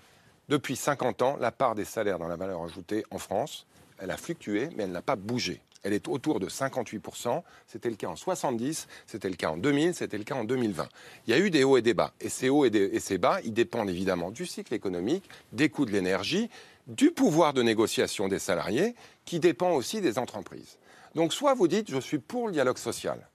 Depuis 0.49 0.77
50 0.77 1.23
ans, 1.23 1.37
la 1.41 1.51
part 1.51 1.75
des 1.75 1.85
salaires 1.85 2.19
dans 2.19 2.29
la 2.29 2.37
valeur 2.37 2.63
ajoutée 2.63 3.05
en 3.11 3.19
France, 3.19 3.67
elle 3.99 4.11
a 4.11 4.17
fluctué, 4.17 4.69
mais 4.77 4.85
elle 4.85 4.93
n'a 4.93 5.03
pas 5.03 5.17
bougé. 5.17 5.61
Elle 5.87 5.93
est 5.93 6.09
autour 6.09 6.41
de 6.41 6.49
58%. 6.49 7.45
C'était 7.69 7.91
le 7.91 7.95
cas 7.95 8.09
en 8.09 8.17
70, 8.17 8.89
c'était 9.07 9.29
le 9.29 9.37
cas 9.37 9.51
en 9.51 9.57
2000, 9.57 9.95
c'était 9.95 10.19
le 10.19 10.25
cas 10.25 10.35
en 10.35 10.43
2020. 10.43 10.89
Il 11.27 11.31
y 11.31 11.35
a 11.35 11.39
eu 11.39 11.49
des 11.49 11.63
hauts 11.63 11.77
et 11.77 11.83
des 11.83 11.95
bas. 11.95 12.13
Et 12.21 12.29
ces 12.29 12.49
hauts 12.49 12.65
et, 12.65 12.99
ces 12.99 13.19
bas, 13.19 13.39
ils 13.45 13.53
dépendent 13.53 13.89
évidemment 13.89 14.33
du 14.33 14.47
cycle 14.47 14.75
économique, 14.75 15.31
des 15.53 15.69
coûts 15.69 15.85
de 15.85 15.93
l'énergie, 15.93 16.51
du 16.89 17.13
pouvoir 17.13 17.53
de 17.53 17.63
négociation 17.63 18.27
des 18.27 18.41
salariés, 18.41 18.97
qui 19.25 19.39
dépend 19.39 19.71
aussi 19.75 20.01
des 20.01 20.19
entreprises. 20.19 20.79
Donc 21.15 21.33
soit 21.33 21.55
vous 21.55 21.69
dites 21.69 21.89
je 21.89 22.01
suis 22.01 22.19
pour 22.19 22.49
le 22.49 22.53
dialogue 22.53 22.79
social, 22.79 23.29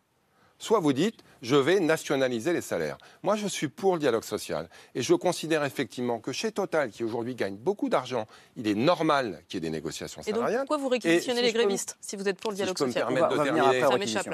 soit 0.62 0.80
vous 0.80 0.94
dites 0.94 1.24
je 1.42 1.56
vais 1.56 1.80
nationaliser 1.80 2.54
les 2.54 2.62
salaires. 2.62 2.98
Moi, 3.24 3.36
je 3.36 3.48
suis 3.48 3.68
pour 3.68 3.94
le 3.94 4.00
dialogue 4.00 4.24
social. 4.24 4.70
Et 4.94 5.02
je 5.02 5.16
considère 5.16 5.64
effectivement 5.64 6.20
que 6.20 6.32
chez 6.32 6.52
Total, 6.52 6.92
qui 6.92 7.04
aujourd'hui 7.04 7.34
gagne 7.34 7.56
beaucoup 7.56 7.90
d'argent, 7.90 8.28
il 8.56 8.68
est 8.68 8.76
normal 8.76 9.42
qu'il 9.48 9.58
y 9.58 9.66
ait 9.66 9.70
des 9.70 9.76
négociations 9.76 10.22
salariales. 10.22 10.52
Et 10.52 10.54
donc, 10.54 10.68
pourquoi 10.68 10.78
vous 10.78 10.90
réquisitionnez 10.90 11.42
les 11.42 11.52
grévistes 11.52 11.98
si 12.00 12.16
vous 12.16 12.30
êtes 12.30 12.40
pour 12.40 12.52
le 12.52 12.58
dialogue 12.58 12.78
social? 12.78 13.08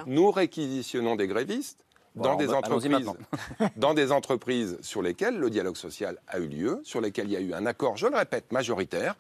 Nous 0.05 0.31
réquisitionnons 0.31 1.15
des 1.15 1.27
grévistes 1.27 1.85
dans, 2.15 2.35
des 2.35 2.49
entreprises, 2.49 3.09
dans 3.77 3.93
des 3.93 4.11
entreprises 4.11 4.77
sur 4.81 5.01
lesquelles 5.01 5.37
le 5.37 5.49
dialogue 5.49 5.77
social 5.77 6.17
a 6.27 6.39
eu 6.39 6.47
lieu, 6.47 6.81
sur 6.83 6.99
lesquelles 6.99 7.27
il 7.27 7.33
y 7.33 7.37
a 7.37 7.41
eu 7.41 7.53
un 7.53 7.65
accord, 7.65 7.95
je 7.95 8.07
le 8.07 8.17
répète, 8.17 8.51
majoritaire, 8.51 9.15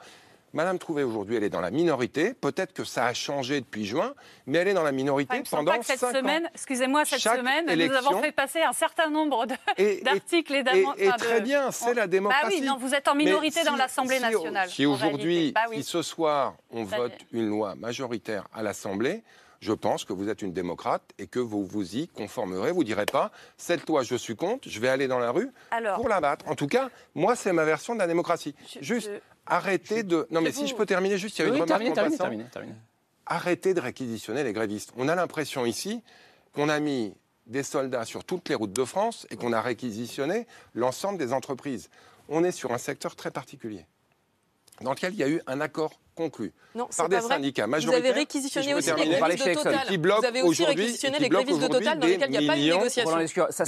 Madame 0.53 0.79
Trouvé, 0.79 1.03
aujourd'hui, 1.03 1.35
elle 1.35 1.43
est 1.43 1.49
dans 1.49 1.61
la 1.61 1.71
minorité. 1.71 2.33
Peut-être 2.33 2.73
que 2.73 2.83
ça 2.83 3.05
a 3.05 3.13
changé 3.13 3.59
depuis 3.59 3.85
juin, 3.85 4.13
mais 4.45 4.59
elle 4.59 4.69
est 4.69 4.73
dans 4.73 4.83
la 4.83 4.91
minorité 4.91 5.43
pendant 5.49 5.73
pas 5.73 5.79
que 5.79 5.85
cette 5.85 5.99
semaine, 5.99 6.49
Excusez-moi, 6.53 7.05
cette 7.05 7.19
semaine, 7.19 7.65
nous 7.65 7.95
avons 7.95 8.21
fait 8.21 8.31
passer 8.31 8.61
un 8.61 8.73
certain 8.73 9.09
nombre 9.09 9.45
d'articles 9.45 10.55
et, 10.55 10.63
d'amendements. 10.63 10.95
Et, 10.97 11.09
très 11.17 11.41
bien, 11.41 11.71
c'est 11.71 11.93
la 11.93 12.07
démocratie. 12.07 12.43
Bah 12.45 12.55
oui, 12.61 12.65
non, 12.65 12.77
vous 12.77 12.93
êtes 12.93 13.07
en 13.07 13.15
minorité 13.15 13.63
dans 13.63 13.75
l'Assemblée 13.75 14.19
nationale. 14.19 14.69
Si 14.69 14.85
aujourd'hui, 14.85 15.51
bah 15.51 15.65
si 15.73 15.83
ce 15.83 16.01
soir, 16.01 16.55
on 16.71 16.83
vote 16.83 17.13
une 17.31 17.47
loi 17.47 17.75
majoritaire 17.75 18.47
à 18.53 18.63
l'Assemblée, 18.63 19.23
je 19.59 19.73
pense 19.73 20.05
que 20.05 20.13
vous 20.13 20.29
êtes 20.29 20.41
une 20.41 20.53
démocrate 20.53 21.03
et 21.17 21.27
que 21.27 21.39
vous 21.39 21.65
vous 21.65 21.95
y 21.95 22.07
conformerez. 22.07 22.71
Vous 22.71 22.81
ne 22.81 22.85
direz 22.85 23.05
pas, 23.05 23.31
cette 23.57 23.87
loi, 23.87 24.03
je 24.03 24.15
suis 24.15 24.35
contre, 24.35 24.69
je 24.69 24.79
vais 24.79 24.89
aller 24.89 25.07
dans 25.07 25.19
la 25.19 25.31
rue 25.31 25.51
pour 25.95 26.09
la 26.09 26.21
battre. 26.21 26.47
En 26.47 26.55
tout 26.55 26.67
cas, 26.67 26.89
moi, 27.15 27.35
c'est 27.35 27.53
ma 27.53 27.65
version 27.65 27.93
de 27.93 27.99
la 27.99 28.07
démocratie. 28.07 28.55
Juste, 28.81 29.09
arrêtez 29.45 30.03
de... 30.03 30.27
Non, 30.31 30.41
mais 30.41 30.51
si 30.51 30.67
je 30.67 30.75
peux 30.75 30.85
terminer 30.85 31.17
juste, 31.17 31.39
il 31.39 31.41
y 31.41 31.45
a 31.45 31.47
une 31.47 31.61
remarque 31.61 31.93
terminé, 31.93 32.45
Arrêtez 33.25 33.73
de 33.73 33.81
réquisitionner 33.81 34.43
les 34.43 34.53
grévistes. 34.53 34.93
On 34.95 35.09
a 35.09 35.15
l'impression 35.15 35.65
ici 35.65 36.01
qu'on 36.53 36.69
a 36.69 36.79
mis 36.79 37.13
des 37.45 37.63
soldats 37.63 38.05
sur 38.05 38.23
toutes 38.23 38.47
les 38.47 38.55
routes 38.55 38.73
de 38.73 38.85
France 38.85 39.27
et 39.29 39.35
qu'on 39.35 39.51
a 39.51 39.61
réquisitionné 39.61 40.47
l'ensemble 40.73 41.17
des 41.17 41.33
entreprises. 41.33 41.89
On 42.29 42.43
est 42.43 42.51
sur 42.51 42.71
un 42.71 42.77
secteur 42.77 43.15
très 43.15 43.31
particulier 43.31 43.85
dans 44.81 44.91
lequel 44.91 45.13
il 45.13 45.19
y 45.19 45.23
a 45.23 45.29
eu 45.29 45.41
un 45.47 45.61
accord 45.61 45.99
conclu 46.15 46.51
non, 46.75 46.87
par 46.97 47.07
des 47.07 47.21
syndicats 47.21 47.67
majoritaires. 47.67 48.01
Vous 48.01 48.07
avez 48.07 48.19
réquisitionné 48.19 48.73
aussi 48.73 48.89
les 48.97 49.19
grévistes 49.19 49.47
de 49.47 49.53
Total. 49.53 50.19
vous 50.19 50.25
avez 50.25 50.41
aussi 50.41 50.65
réquisitionné 50.65 51.19
les 51.19 51.29
grévistes 51.29 51.61
de 51.61 51.67
Total 51.67 51.99
dans 51.99 52.07
lesquels 52.07 52.29
il 52.33 52.39
n'y 52.39 52.45
a 52.45 52.51
pas 52.51 52.57
eu 52.57 52.69
de 52.69 52.73
négociation. 52.73 53.51
Ça, 53.51 53.65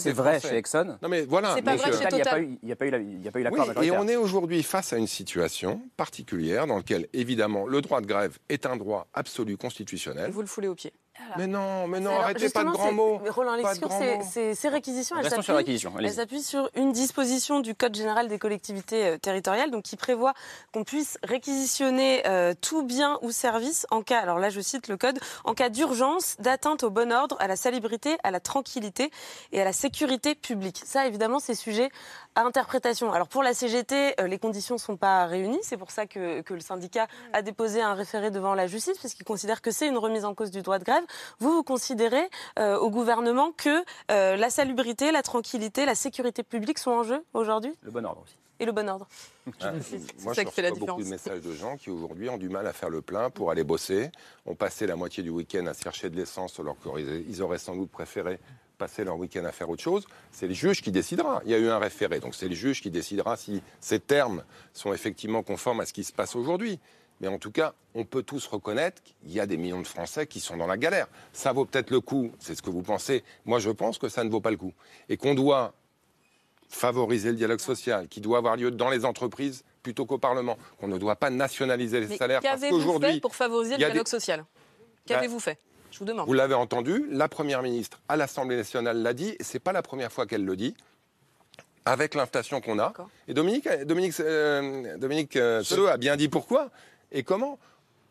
c'est 0.00 0.12
vrai 0.12 0.40
chez 0.40 0.56
Exxon. 0.56 0.98
Non 1.00 1.08
mais 1.08 1.22
voilà. 1.22 1.54
C'est 1.54 1.62
pas 1.62 1.76
vrai 1.76 1.92
chez 1.92 2.08
Total. 2.08 2.48
Il 2.62 2.66
n'y 2.66 2.72
a 2.72 2.76
pas 2.76 2.86
eu 2.86 3.42
l'accord 3.42 3.68
oui, 3.76 3.86
Et 3.86 3.90
on 3.92 4.08
est 4.08 4.16
aujourd'hui 4.16 4.62
face 4.62 4.92
à 4.92 4.98
une 4.98 5.06
situation 5.06 5.80
particulière 5.96 6.66
dans 6.66 6.76
laquelle, 6.76 7.06
évidemment, 7.12 7.66
le 7.66 7.80
droit 7.80 8.00
de 8.00 8.06
grève 8.06 8.38
est 8.48 8.66
un 8.66 8.76
droit 8.76 9.06
absolu 9.14 9.56
constitutionnel. 9.56 10.30
Vous 10.30 10.40
le 10.40 10.46
foulez 10.46 10.68
au 10.68 10.74
Mais 11.36 11.46
non, 11.46 11.86
mais 11.86 12.00
non, 12.00 12.10
arrêtez 12.10 12.48
pas 12.50 12.64
de 12.64 12.70
grands 12.70 12.92
mots. 12.92 13.20
Roland 13.28 13.56
ces, 14.22 14.68
réquisitions, 14.68 15.16
elles 15.18 15.30
s'appuient 16.12 16.42
sur, 16.42 16.68
une 16.74 16.92
disposition 16.92 17.60
du 17.60 17.74
Code 17.74 17.94
général 17.94 18.28
des 18.28 18.38
collectivités 18.38 19.06
euh, 19.06 19.18
territoriales, 19.18 19.70
donc 19.70 19.82
qui 19.82 19.96
prévoit 19.96 20.34
qu'on 20.72 20.84
puisse 20.84 21.18
réquisitionner 21.22 22.26
euh, 22.26 22.54
tout 22.60 22.82
bien 22.82 23.18
ou 23.22 23.30
service 23.30 23.86
en 23.90 24.02
cas, 24.02 24.20
alors 24.20 24.38
là 24.38 24.50
je 24.50 24.60
cite 24.60 24.88
le 24.88 24.96
code, 24.96 25.18
en 25.44 25.54
cas 25.54 25.68
d'urgence, 25.68 26.36
d'atteinte 26.38 26.82
au 26.82 26.90
bon 26.90 27.12
ordre, 27.12 27.36
à 27.40 27.46
la 27.46 27.56
salubrité, 27.56 28.16
à 28.22 28.30
la 28.30 28.40
tranquillité 28.40 29.10
et 29.52 29.60
à 29.60 29.64
la 29.64 29.72
sécurité 29.72 30.34
publique. 30.34 30.80
Ça, 30.84 31.06
évidemment, 31.06 31.38
c'est 31.38 31.54
sujet 31.54 31.90
à 32.34 32.42
interprétation. 32.42 33.12
Alors 33.12 33.28
pour 33.28 33.42
la 33.42 33.54
CGT, 33.54 34.20
euh, 34.20 34.26
les 34.26 34.38
conditions 34.38 34.76
ne 34.76 34.80
sont 34.80 34.96
pas 34.96 35.26
réunies. 35.26 35.58
C'est 35.62 35.76
pour 35.76 35.90
ça 35.90 36.06
que, 36.06 36.40
que, 36.40 36.54
le 36.54 36.60
syndicat 36.60 37.06
a 37.32 37.42
déposé 37.42 37.82
un 37.82 37.94
référé 37.94 38.30
devant 38.30 38.54
la 38.54 38.66
justice, 38.66 38.98
puisqu'il 38.98 39.24
considère 39.24 39.60
que 39.60 39.70
c'est 39.70 39.86
une 39.86 39.98
remise 39.98 40.24
en 40.24 40.34
cause 40.34 40.50
du 40.50 40.62
droit 40.62 40.78
de 40.78 40.84
grève. 40.84 41.04
Vous, 41.38 41.52
vous 41.52 41.62
considérez 41.62 42.28
euh, 42.58 42.78
au 42.78 42.90
gouvernement 42.90 43.52
que 43.52 43.84
euh, 44.10 44.36
la 44.36 44.50
salubrité, 44.50 45.12
la 45.12 45.22
tranquillité, 45.22 45.86
la 45.86 45.94
sécurité 45.94 46.42
publique 46.42 46.78
sont 46.78 46.90
en 46.90 47.02
jeu 47.02 47.24
aujourd'hui? 47.34 47.72
Le 47.82 47.90
bon 47.90 48.04
ordre 48.04 48.22
aussi. 48.22 48.36
Et 48.60 48.64
le 48.64 48.72
bon 48.72 48.88
ordre. 48.88 49.06
Ah, 49.60 49.72
moi, 50.20 50.34
je 50.34 50.42
reçois 50.42 50.70
beaucoup 50.70 51.02
de 51.02 51.08
messages 51.08 51.40
de 51.40 51.52
gens 51.52 51.76
qui 51.76 51.90
aujourd'hui 51.90 52.28
ont 52.28 52.38
du 52.38 52.48
mal 52.48 52.64
à 52.68 52.72
faire 52.72 52.90
le 52.90 53.02
plein 53.02 53.28
pour 53.28 53.50
aller 53.50 53.64
bosser, 53.64 54.12
ont 54.46 54.54
passé 54.54 54.86
la 54.86 54.94
moitié 54.94 55.24
du 55.24 55.30
week-end 55.30 55.66
à 55.66 55.74
chercher 55.74 56.10
de 56.10 56.16
l'essence 56.16 56.60
alors 56.60 56.76
qu'ils 56.78 57.42
auraient 57.42 57.58
sans 57.58 57.74
doute 57.74 57.90
préféré 57.90 58.38
passer 58.82 59.04
leur 59.04 59.16
week-end 59.16 59.44
à 59.44 59.52
faire 59.52 59.70
autre 59.70 59.82
chose, 59.82 60.06
c'est 60.32 60.48
le 60.48 60.54
juge 60.54 60.82
qui 60.82 60.90
décidera. 60.90 61.40
Il 61.44 61.52
y 61.52 61.54
a 61.54 61.58
eu 61.58 61.68
un 61.68 61.78
référé, 61.78 62.18
donc 62.18 62.34
c'est 62.34 62.48
le 62.48 62.54
juge 62.56 62.82
qui 62.82 62.90
décidera 62.90 63.36
si 63.36 63.62
ces 63.80 64.00
termes 64.00 64.42
sont 64.72 64.92
effectivement 64.92 65.44
conformes 65.44 65.78
à 65.78 65.86
ce 65.86 65.92
qui 65.92 66.02
se 66.02 66.12
passe 66.12 66.34
aujourd'hui. 66.34 66.80
Mais 67.22 67.28
en 67.28 67.38
tout 67.38 67.52
cas, 67.52 67.72
on 67.94 68.04
peut 68.04 68.24
tous 68.24 68.46
reconnaître 68.48 69.00
qu'il 69.02 69.32
y 69.32 69.38
a 69.38 69.46
des 69.46 69.56
millions 69.56 69.80
de 69.80 69.86
Français 69.86 70.26
qui 70.26 70.40
sont 70.40 70.56
dans 70.56 70.66
la 70.66 70.76
galère. 70.76 71.06
Ça 71.32 71.52
vaut 71.52 71.64
peut-être 71.64 71.90
le 71.90 72.00
coup, 72.00 72.32
c'est 72.40 72.56
ce 72.56 72.62
que 72.62 72.68
vous 72.68 72.82
pensez. 72.82 73.22
Moi, 73.44 73.60
je 73.60 73.70
pense 73.70 73.96
que 73.96 74.08
ça 74.08 74.24
ne 74.24 74.30
vaut 74.30 74.40
pas 74.40 74.50
le 74.50 74.56
coup. 74.56 74.72
Et 75.08 75.16
qu'on 75.16 75.34
doit 75.34 75.72
favoriser 76.68 77.30
le 77.30 77.36
dialogue 77.36 77.60
social, 77.60 78.08
qui 78.08 78.20
doit 78.20 78.38
avoir 78.38 78.56
lieu 78.56 78.72
dans 78.72 78.90
les 78.90 79.04
entreprises 79.04 79.62
plutôt 79.84 80.04
qu'au 80.04 80.18
Parlement, 80.18 80.58
qu'on 80.80 80.88
ne 80.88 80.98
doit 80.98 81.16
pas 81.16 81.30
nationaliser 81.30 82.00
les 82.00 82.16
salaires. 82.16 82.40
Qu'avez-vous 82.40 83.00
fait 83.00 83.20
pour 83.20 83.36
favoriser 83.36 83.72
le 83.72 83.78
dialogue 83.78 84.08
social? 84.08 84.44
Qu'avez-vous 85.06 85.40
fait? 85.40 85.58
Vous 86.26 86.32
l'avez 86.32 86.54
entendu, 86.54 87.06
la 87.10 87.28
Première 87.28 87.62
ministre 87.62 88.00
à 88.08 88.16
l'Assemblée 88.16 88.56
nationale 88.56 88.96
l'a 89.02 89.12
dit, 89.12 89.36
et 89.38 89.44
ce 89.44 89.54
n'est 89.54 89.60
pas 89.60 89.72
la 89.72 89.82
première 89.82 90.10
fois 90.10 90.26
qu'elle 90.26 90.44
le 90.44 90.56
dit 90.56 90.74
avec 91.84 92.14
l'inflation 92.14 92.60
qu'on 92.60 92.78
a. 92.78 92.92
Et 93.28 93.34
Dominique, 93.34 93.68
Dominique, 93.84 94.18
euh, 94.20 94.96
Dominique 94.98 95.36
euh, 95.36 95.62
a 95.88 95.96
bien 95.96 96.16
dit 96.16 96.28
pourquoi 96.28 96.70
et 97.12 97.22
comment. 97.22 97.58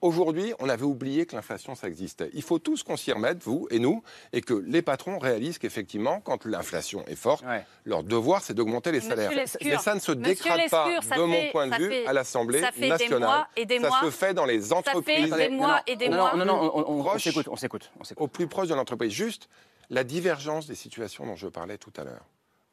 Aujourd'hui, 0.03 0.51
on 0.57 0.67
avait 0.67 0.81
oublié 0.81 1.27
que 1.27 1.35
l'inflation, 1.35 1.75
ça 1.75 1.87
existait? 1.87 2.31
Il 2.33 2.41
faut 2.41 2.57
tous 2.57 2.81
qu'on 2.81 2.97
s'y 2.97 3.11
remette, 3.11 3.43
vous 3.43 3.67
et 3.69 3.77
nous, 3.77 4.01
et 4.33 4.41
que 4.41 4.55
les 4.55 4.81
patrons 4.81 5.19
réalisent 5.19 5.59
qu'effectivement, 5.59 6.21
quand 6.21 6.45
l'inflation 6.45 7.05
est 7.05 7.15
forte, 7.15 7.43
leur 7.85 8.03
devoir, 8.03 8.41
c'est 8.41 8.55
d'augmenter 8.55 8.91
les 8.91 9.01
salaires. 9.01 9.29
Mais 9.63 9.77
ça 9.77 9.93
ne 9.93 9.99
se 9.99 10.11
décrade 10.11 10.71
pas, 10.71 10.87
de 10.89 11.21
mon 11.21 11.51
point 11.51 11.67
de 11.67 11.75
vue, 11.75 11.93
à 12.07 12.13
l'Assemblée 12.13 12.61
nationale. 12.79 13.45
Et 13.55 13.67
des 13.67 13.77
mois, 13.77 13.91
ça 13.91 14.05
se 14.07 14.09
fait 14.09 14.33
dans 14.33 14.45
les 14.45 14.73
entreprises. 14.73 15.29
Ça 15.29 15.37
fait 15.37 15.49
des 15.49 15.55
mois 15.55 15.83
et 15.85 15.95
des 15.95 16.09
mois. 16.09 16.35
Non, 16.35 16.45
non, 16.45 16.71
non, 16.71 16.83
on 16.89 17.19
s'écoute, 17.19 17.47
on 17.47 17.55
s'écoute. 17.55 17.91
Au 18.17 18.27
plus 18.27 18.47
proche 18.47 18.69
de 18.69 18.73
l'entreprise. 18.73 19.11
Juste 19.11 19.49
la 19.91 20.03
divergence 20.03 20.65
des 20.65 20.73
situations 20.73 21.27
dont 21.27 21.35
je 21.35 21.47
parlais 21.47 21.77
tout 21.77 21.93
à 21.97 22.03
l'heure. 22.05 22.25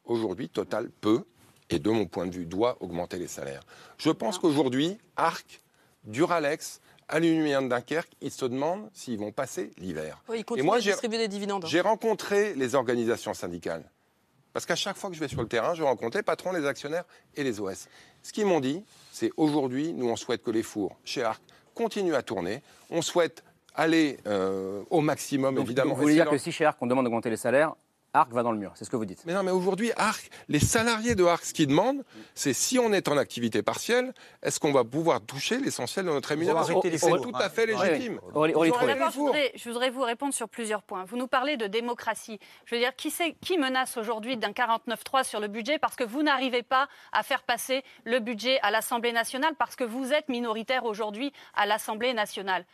Aujourd'hui, 0.03 0.49
Total 0.49 0.89
peut, 0.89 1.25
et 1.69 1.77
de 1.77 1.91
mon 1.91 2.07
point 2.07 2.25
de 2.25 2.33
vue, 2.33 2.47
doit 2.47 2.77
augmenter 2.79 3.19
les 3.19 3.27
salaires. 3.27 3.61
Je 3.99 4.09
pense 4.09 4.39
qu'aujourd'hui, 4.39 4.97
Arc, 5.15 5.61
Duralex, 6.03 6.81
Aluminium 7.07 7.65
de 7.65 7.69
Dunkerque, 7.69 8.11
ils 8.21 8.31
se 8.31 8.45
demandent 8.45 8.89
s'ils 8.93 9.17
vont 9.17 9.31
passer 9.31 9.71
l'hiver. 9.77 10.21
Oui, 10.29 10.43
ils 10.49 10.59
et 10.59 10.61
moi, 10.61 10.77
à 10.77 10.79
distribuer 10.79 11.17
des 11.17 11.27
dividendes. 11.27 11.65
J'ai 11.65 11.81
rencontré 11.81 12.53
les 12.55 12.75
organisations 12.75 13.33
syndicales. 13.33 13.83
Parce 14.53 14.65
qu'à 14.65 14.75
chaque 14.75 14.97
fois 14.97 15.09
que 15.09 15.15
je 15.15 15.19
vais 15.19 15.27
sur 15.27 15.41
le 15.41 15.47
terrain, 15.47 15.73
je 15.75 15.83
rencontre 15.83 16.17
les 16.17 16.23
patrons, 16.23 16.51
les 16.51 16.65
actionnaires 16.65 17.05
et 17.35 17.43
les 17.43 17.59
OS. 17.59 17.87
Ce 18.23 18.33
qu'ils 18.33 18.45
m'ont 18.45 18.59
dit, 18.59 18.83
c'est 19.11 19.31
aujourd'hui, 19.37 19.93
nous, 19.93 20.09
on 20.09 20.15
souhaite 20.15 20.43
que 20.43 20.51
les 20.51 20.63
fours 20.63 20.97
chez 21.03 21.23
Arc 21.23 21.41
continuent 21.75 22.15
à 22.15 22.23
tourner. 22.23 22.61
On 22.89 23.01
souhaite 23.01 23.43
aller 23.75 24.17
euh, 24.25 24.81
au 24.89 25.01
maximum, 25.01 25.57
évidemment. 25.59 25.93
Vous 25.93 26.01
voulez 26.01 26.15
dire 26.15 26.29
que 26.29 26.37
si 26.37 26.51
chez 26.51 26.65
Arc, 26.65 26.77
on 26.81 26.87
demande 26.87 27.05
d'augmenter 27.05 27.29
les 27.29 27.37
salaires, 27.37 27.75
Arc 28.13 28.31
va 28.31 28.43
dans 28.43 28.51
le 28.51 28.57
mur, 28.57 28.71
c'est 28.75 28.85
ce 28.85 28.89
que 28.89 28.95
vous 28.95 29.05
dites. 29.05 29.23
Mais 29.25 29.33
non, 29.33 29.43
mais 29.43 29.51
aujourd'hui, 29.51 29.91
Arc, 29.95 30.29
les 30.47 30.59
salariés 30.59 31.15
de 31.15 31.23
Arc, 31.23 31.45
ce 31.45 31.53
qu'ils 31.53 31.67
demandent, 31.67 32.03
c'est 32.33 32.53
si 32.53 32.79
on 32.79 32.91
est 32.91 33.07
en 33.07 33.17
activité 33.17 33.61
partielle, 33.61 34.13
est-ce 34.41 34.59
qu'on 34.59 34.71
va 34.71 34.83
pouvoir 34.83 35.21
toucher 35.21 35.59
l'essentiel 35.59 36.05
de 36.05 36.11
notre 36.11 36.29
rémunération 36.29 36.81
C'est 36.81 37.21
tout 37.21 37.31
à 37.35 37.49
fait 37.49 37.67
légitime. 37.67 38.19
je, 38.33 39.69
voudrais, 39.69 39.89
vous 39.89 40.01
répondre 40.01 40.33
sur 40.33 40.49
plusieurs 40.49 40.81
points. 40.81 41.05
Vous 41.05 41.17
nous 41.17 41.27
parlez 41.27 41.57
de 41.57 41.67
démocratie. 41.67 42.39
Je 42.65 42.75
veux 42.75 42.81
dire, 42.81 42.95
qui, 42.95 43.13
qui 43.41 43.57
menace 43.57 43.97
aujourd'hui 43.97 44.37
d'un 44.37 44.51
49-3 44.51 45.23
sur 45.23 45.39
le 45.39 45.47
budget 45.47 45.77
parce 45.77 45.95
que 45.95 46.03
vous 46.03 46.23
n'arrivez 46.23 46.63
pas 46.63 46.87
à 47.11 47.23
faire 47.23 47.43
passer 47.43 47.83
le 48.05 48.19
budget 48.19 48.59
à 48.61 48.71
l'Assemblée 48.71 49.11
nationale 49.11 49.53
parce 49.57 49.75
que 49.75 49.83
vous 49.83 50.13
êtes 50.13 50.29
minoritaire 50.29 50.85
aujourd'hui 50.85 51.31
à 51.53 51.65
l'Assemblée 51.65 52.13
nationale? 52.13 52.65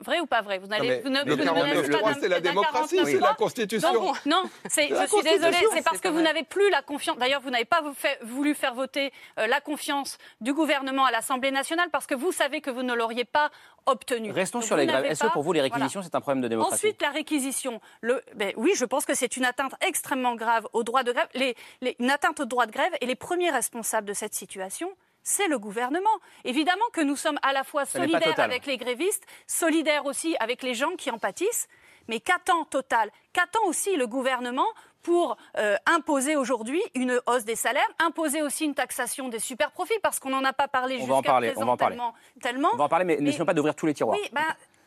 Vrai 0.00 0.20
ou 0.20 0.26
pas 0.26 0.42
vrai? 0.42 0.58
Vous 0.58 0.68
n'allez 0.68 1.00
vous 1.00 1.08
ne, 1.08 1.24
le 1.24 2.20
c'est 2.20 2.28
la 2.28 2.40
démocratie, 2.40 3.00
c'est 3.04 3.18
la 3.18 3.34
Constitution. 3.34 3.92
Non, 3.92 4.14
non 4.26 4.42
je 4.64 4.70
suis 4.70 5.22
désolée, 5.22 5.56
c'est 5.72 5.82
parce 5.82 6.00
que 6.00 6.08
vous 6.08 6.20
n'avez 6.20 6.44
plus 6.44 6.70
la 6.70 6.82
confiance. 6.82 7.18
D'ailleurs, 7.18 7.40
vous 7.40 7.50
n'avez 7.50 7.64
pas 7.64 7.82
voulu 8.22 8.54
faire 8.54 8.74
voter 8.74 9.12
euh, 9.38 9.48
la 9.48 9.60
confiance 9.60 10.18
du 10.40 10.52
gouvernement 10.52 11.04
à 11.04 11.10
l'Assemblée 11.10 11.50
nationale 11.50 11.88
parce 11.90 12.06
que 12.06 12.14
vous 12.14 12.30
savez 12.30 12.60
que 12.60 12.70
vous 12.70 12.84
ne 12.84 12.94
l'auriez 12.94 13.24
pas 13.24 13.50
obtenue. 13.86 14.30
Restons 14.30 14.60
sur 14.60 14.76
les 14.76 14.86
grèves. 14.86 15.04
Est-ce 15.04 15.24
que 15.24 15.32
pour 15.32 15.42
vous, 15.42 15.52
les 15.52 15.62
réquisitions, 15.62 16.02
c'est 16.02 16.14
un 16.14 16.20
problème 16.20 16.42
de 16.42 16.48
démocratie? 16.48 16.74
Ensuite, 16.74 17.02
la 17.02 17.10
réquisition. 17.10 17.80
Le, 18.00 18.22
ben, 18.36 18.52
oui, 18.56 18.72
je 18.76 18.84
pense 18.84 19.04
que 19.04 19.14
c'est 19.14 19.36
une 19.36 19.44
atteinte 19.44 19.74
extrêmement 19.80 20.36
grave 20.36 20.68
au 20.74 20.84
droit 20.84 21.02
de 21.02 21.12
grève. 21.12 21.28
Les, 21.34 21.56
les, 21.80 21.96
une 21.98 22.10
atteinte 22.10 22.38
au 22.38 22.44
droit 22.44 22.66
de 22.66 22.72
grève 22.72 22.92
et 23.00 23.06
les 23.06 23.16
premiers 23.16 23.50
responsables 23.50 24.06
de 24.06 24.12
cette 24.12 24.34
situation, 24.34 24.90
c'est 25.22 25.48
le 25.48 25.58
gouvernement. 25.58 26.08
Évidemment 26.44 26.84
que 26.92 27.00
nous 27.00 27.16
sommes 27.16 27.38
à 27.42 27.52
la 27.52 27.64
fois 27.64 27.84
solidaires 27.84 28.38
avec 28.40 28.66
les 28.66 28.76
grévistes, 28.76 29.24
solidaires 29.46 30.06
aussi 30.06 30.36
avec 30.40 30.62
les 30.62 30.74
gens 30.74 30.96
qui 30.96 31.10
en 31.10 31.18
pâtissent, 31.18 31.68
mais 32.08 32.20
qu'attend 32.20 32.64
Total? 32.64 33.10
Qu'attend 33.32 33.64
aussi 33.66 33.96
le 33.96 34.06
gouvernement 34.06 34.66
pour 35.02 35.36
euh, 35.56 35.76
imposer 35.86 36.36
aujourd'hui 36.36 36.82
une 36.94 37.20
hausse 37.26 37.44
des 37.44 37.56
salaires, 37.56 37.88
imposer 37.98 38.42
aussi 38.42 38.64
une 38.64 38.74
taxation 38.74 39.28
des 39.28 39.38
super 39.38 39.70
profits, 39.70 39.98
parce 40.02 40.18
qu'on 40.18 40.30
n'en 40.30 40.44
a 40.44 40.52
pas 40.52 40.68
parlé 40.68 40.98
jusqu'à 40.98 41.06
présent 41.06 41.62
on 41.62 41.64
va 41.64 41.72
en 41.72 41.76
parler. 41.76 41.96
tellement, 42.40 42.70
On 42.72 42.76
va 42.76 42.84
en 42.84 42.88
parler, 42.88 43.04
mais, 43.04 43.16
n'essayons 43.18 43.46
pas 43.46 43.54
d'ouvrir 43.54 43.74
tous 43.74 43.86
les 43.86 43.94
tiroirs. 43.94 44.18
Oui, 44.20 44.28
bah, 44.32 44.40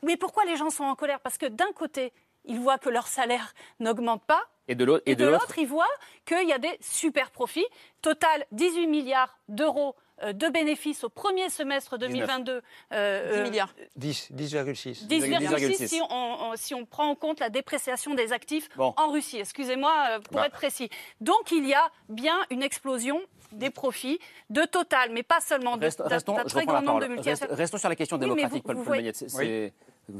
Mais 0.03 0.17
pourquoi 0.17 0.45
les 0.45 0.57
gens 0.57 0.69
sont 0.69 0.83
en 0.83 0.95
colère? 0.95 1.19
Parce 1.21 1.37
que 1.37 1.45
d'un 1.45 1.71
côté, 1.73 2.13
ils 2.45 2.59
voient 2.59 2.77
que 2.77 2.89
leur 2.89 3.07
salaire 3.07 3.53
n'augmente 3.79 4.23
pas. 4.25 4.43
Et 4.67 4.75
de 4.75 4.85
l'autre, 4.85 5.57
ils 5.57 5.67
voient 5.67 5.85
qu'il 6.25 6.47
y 6.47 6.53
a 6.53 6.57
des 6.57 6.77
super 6.81 7.31
profits. 7.31 7.65
Total, 8.01 8.45
18 8.51 8.87
milliards 8.87 9.37
d'euros 9.49 9.95
de 10.21 10.49
bénéfices 10.49 11.03
au 11.03 11.09
premier 11.09 11.49
semestre 11.49 11.97
2022. 11.97 12.61
10 12.91 13.41
milliards. 13.41 13.73
10, 13.95 14.31
10,6. 14.33 15.07
10,6 15.07 15.87
si 15.87 16.01
on, 16.09 16.51
si 16.55 16.73
on 16.73 16.85
prend 16.85 17.09
en 17.09 17.15
compte 17.15 17.39
la 17.39 17.49
dépréciation 17.49 18.13
des 18.13 18.33
actifs 18.33 18.69
en 18.77 19.11
Russie. 19.11 19.39
Excusez-moi 19.39 19.91
euh, 20.11 20.19
pour 20.19 20.37
bah. 20.37 20.47
être 20.47 20.53
précis. 20.53 20.89
Donc 21.19 21.51
il 21.51 21.67
y 21.67 21.73
a 21.73 21.91
bien 22.09 22.35
une 22.49 22.63
explosion 22.63 23.21
des 23.51 23.69
profits 23.69 24.19
de 24.49 24.63
Total, 24.63 25.09
mais 25.11 25.23
pas 25.23 25.41
seulement 25.41 25.75
de, 25.75 25.89
restons, 26.05 26.35
très 26.45 26.65
grand 26.65 26.81
nombre 26.81 27.01
de 27.01 27.07
multinationales. 27.07 27.55
Restons 27.55 27.77
sur 27.77 27.89
la 27.89 27.95
question 27.95 28.17
démocratique, 28.17 28.63
Paul, 28.63 28.77
vous 28.77 28.83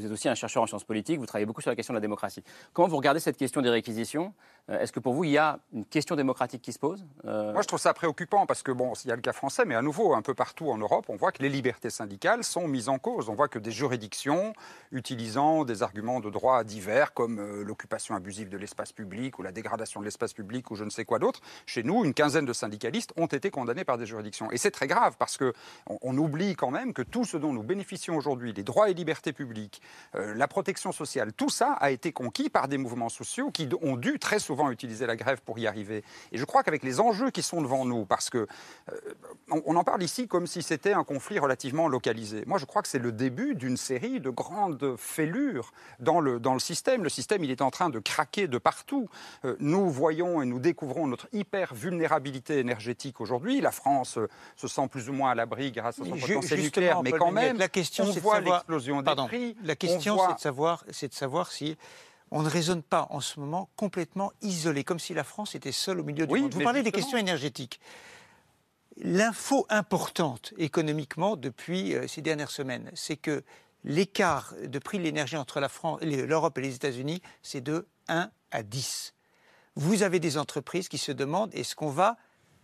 êtes 0.06 0.12
aussi 0.12 0.30
un 0.30 0.36
chercheur 0.36 0.64
en 0.64 0.68
sciences 0.68 0.84
politiques, 0.84 1.20
vous 1.20 1.26
travaillez 1.26 1.46
beaucoup 1.46 1.62
sur 1.62 1.70
la 1.70 1.76
question 1.76 1.94
de 1.94 1.98
la 1.98 2.02
démocratie. 2.02 2.44
Comment 2.74 2.88
vous 2.88 2.98
regardez 2.98 3.20
cette 3.20 3.38
question 3.38 3.62
des 3.62 3.70
réquisitions? 3.70 4.34
Euh, 4.70 4.80
Est-ce 4.80 4.92
que 4.92 5.00
pour 5.00 5.14
vous, 5.14 5.24
il 5.24 5.32
y 5.32 5.38
a 5.38 5.60
une 5.74 5.86
question 5.86 6.16
démocratique 6.16 6.62
qui 6.62 6.74
se 6.74 6.80
pose? 6.80 7.06
Euh, 7.26 7.54
Moi, 7.54 7.62
je 7.62 7.68
trouve 7.68 7.80
ça 7.80 7.94
préoccupant 7.94 8.46
parce 8.46 8.64
que, 8.64 8.72
bon, 8.72 8.94
il 9.04 9.10
y 9.10 9.12
a 9.12 9.16
le 9.16 9.22
cas 9.22 9.34
français, 9.34 9.66
mais 9.66 9.76
à 9.76 9.82
nouveau, 9.82 10.14
un 10.14 10.22
peu 10.22 10.34
partout 10.34 10.70
en 10.70 10.78
Europe, 10.78 11.06
on 11.10 11.16
voit 11.16 11.32
que 11.32 11.42
les 11.42 11.50
libertés 11.50 11.90
syndicales 11.90 12.44
sont 12.44 12.68
mises 12.68 12.90
en 12.90 13.00
cause. 13.00 13.30
On 13.30 13.34
voit 13.34 13.48
que 13.48 13.60
des 13.60 13.72
juridictions, 13.72 14.54
utilisant 14.92 15.66
des 15.66 15.84
arguments 15.84 16.20
de 16.20 16.30
droit 16.30 16.64
divers, 16.64 17.14
comme 17.14 17.40
euh, 17.40 17.64
l'occupation 17.64 18.16
abusive 18.16 18.50
de 18.50 18.58
l'espace 18.58 18.92
public 18.92 19.40
ou 19.40 19.44
la 19.44 19.52
dégradation 19.52 20.00
de 20.00 20.06
l'espace 20.06 20.34
public 20.34 20.70
ou 20.72 20.76
je 20.76 20.84
ne 20.84 20.90
sais 20.90 21.06
quoi 21.06 21.20
d'autre, 21.20 21.42
chez 21.66 21.84
nous, 21.84 22.06
une 22.06 22.14
quinzaine 22.14 22.46
de 22.46 22.54
syndicalistes 22.54 23.14
ont 23.18 23.28
été 23.28 23.52
condamnés 23.52 23.84
par 23.84 23.98
des 23.98 24.06
juridictions. 24.06 24.52
Et 24.52 24.58
c'est 24.58 24.72
très 24.72 24.88
grave 24.88 25.16
parce 25.18 25.38
qu'on 25.38 25.54
on 25.88 26.18
oublie 26.18 26.56
quand 26.56 26.72
même 26.72 26.94
que 26.94 27.02
tout 27.02 27.26
ce 27.26 27.38
dont 27.38 27.54
nous 27.54 27.64
bénéficions 27.64 28.16
aujourd'hui, 28.16 28.54
les 28.54 28.64
droits 28.64 28.90
et 28.90 28.94
libertés 28.94 29.34
publiques, 29.34 29.71
euh, 30.16 30.34
la 30.36 30.48
protection 30.48 30.92
sociale, 30.92 31.34
tout 31.34 31.50
ça 31.50 31.74
a 31.74 31.92
été 31.92 32.12
conquis 32.12 32.50
par 32.50 32.68
des 32.68 32.78
mouvements 32.78 33.10
sociaux 33.10 33.52
qui 33.52 33.70
ont 33.82 33.96
dû 33.96 34.20
très 34.20 34.40
souvent 34.40 34.72
utiliser 34.72 35.06
la 35.06 35.16
grève 35.16 35.42
pour 35.42 35.60
y 35.60 35.68
arriver. 35.68 36.04
Et 36.32 36.38
je 36.38 36.46
crois 36.46 36.64
qu'avec 36.64 36.84
les 36.84 37.00
enjeux 37.00 37.32
qui 37.32 37.42
sont 37.42 37.62
devant 37.62 37.86
nous, 37.86 38.06
parce 38.06 38.30
que 38.30 38.40
euh, 38.40 38.96
on, 39.66 39.76
en 39.76 39.84
parle 39.84 40.04
ici 40.04 40.28
comme 40.28 40.48
si 40.48 40.62
c'était 40.62 40.94
un 40.94 41.04
conflit 41.04 41.40
relativement 41.40 41.88
localisé. 41.88 42.44
Moi, 42.48 42.58
je 42.58 42.66
crois 42.66 42.82
que 42.82 42.88
c'est 42.88 43.00
le 43.00 43.12
début 43.12 43.56
d'une 43.56 43.78
série 43.78 44.20
de 44.20 44.30
grandes 44.30 44.96
fêlures 44.98 45.72
dans 46.00 46.20
le, 46.20 46.40
dans 46.40 46.54
le 46.54 46.60
système. 46.60 47.04
Le 47.04 47.10
système, 47.10 47.44
il 47.44 47.52
est 47.52 47.62
en 47.62 47.72
train 47.72 47.90
de 47.90 48.00
craquer 48.00 48.48
de 48.48 48.58
partout. 48.58 49.10
Euh, 49.46 49.56
nous 49.60 49.90
voyons 49.90 50.42
et 50.42 50.46
nous 50.46 50.60
découvrons 50.60 51.08
notre 51.08 51.28
hyper 51.34 51.74
vulnérabilité 51.74 52.60
énergétique 52.60 53.22
aujourd'hui. 53.22 53.62
La 53.62 53.72
France 53.72 54.20
se 54.56 54.68
sent 54.68 54.88
plus 54.90 55.10
ou 55.10 55.14
moins 55.14 55.32
à 55.32 55.36
l'abri 55.36 55.72
grâce 55.72 56.00
à 56.00 56.06
son 56.06 56.12
potentiel 56.18 56.62
nucléaire, 56.62 57.04
mais 57.04 57.12
quand 57.12 57.32
même, 57.32 57.58
la 57.58 57.70
question, 57.70 58.06
on 58.06 58.12
voit 58.20 58.40
l'explosion 58.40 59.02
des 59.02 59.16
prix. 59.16 59.58
La 59.64 59.76
question, 59.76 60.18
c'est 60.28 60.36
de, 60.36 60.40
savoir, 60.40 60.84
de 60.86 61.14
savoir 61.14 61.52
si 61.52 61.78
on 62.32 62.42
ne 62.42 62.50
raisonne 62.50 62.82
pas 62.82 63.08
en 63.10 63.20
ce 63.20 63.40
moment 63.40 63.70
complètement 63.76 64.32
isolé, 64.42 64.84
comme 64.84 65.00
si 65.00 65.14
la 65.14 65.24
France 65.24 65.56
était 65.56 65.72
seule 65.72 66.00
au 66.00 66.04
milieu 66.04 66.26
du 66.26 66.34
monde. 66.34 66.54
Vous 66.54 66.62
parlez 66.62 66.84
des 66.84 66.92
questions 66.92 67.18
énergétiques. 67.18 67.80
L'info 68.98 69.66
importante 69.70 70.54
économiquement 70.58 71.36
depuis 71.36 71.96
euh, 71.96 72.08
ces 72.08 72.22
dernières 72.22 72.52
semaines, 72.52 72.92
c'est 72.94 73.16
que 73.16 73.44
l'écart 73.84 74.54
de 74.64 74.80
prix 74.80 74.98
de 74.98 75.04
l'énergie 75.04 75.38
entre 75.38 75.60
l'Europe 76.02 76.58
et 76.58 76.62
les 76.62 76.76
États-Unis, 76.76 77.22
c'est 77.42 77.62
de 77.62 77.88
1 78.08 78.30
à 78.52 78.64
10. 78.64 79.14
Vous 79.76 80.04
avez 80.04 80.20
des 80.20 80.38
entreprises 80.38 80.90
qui 80.90 80.98
se 80.98 81.12
demandent 81.12 81.54
est-ce 81.56 81.76
qu'on 81.76 81.90
va 81.90 82.18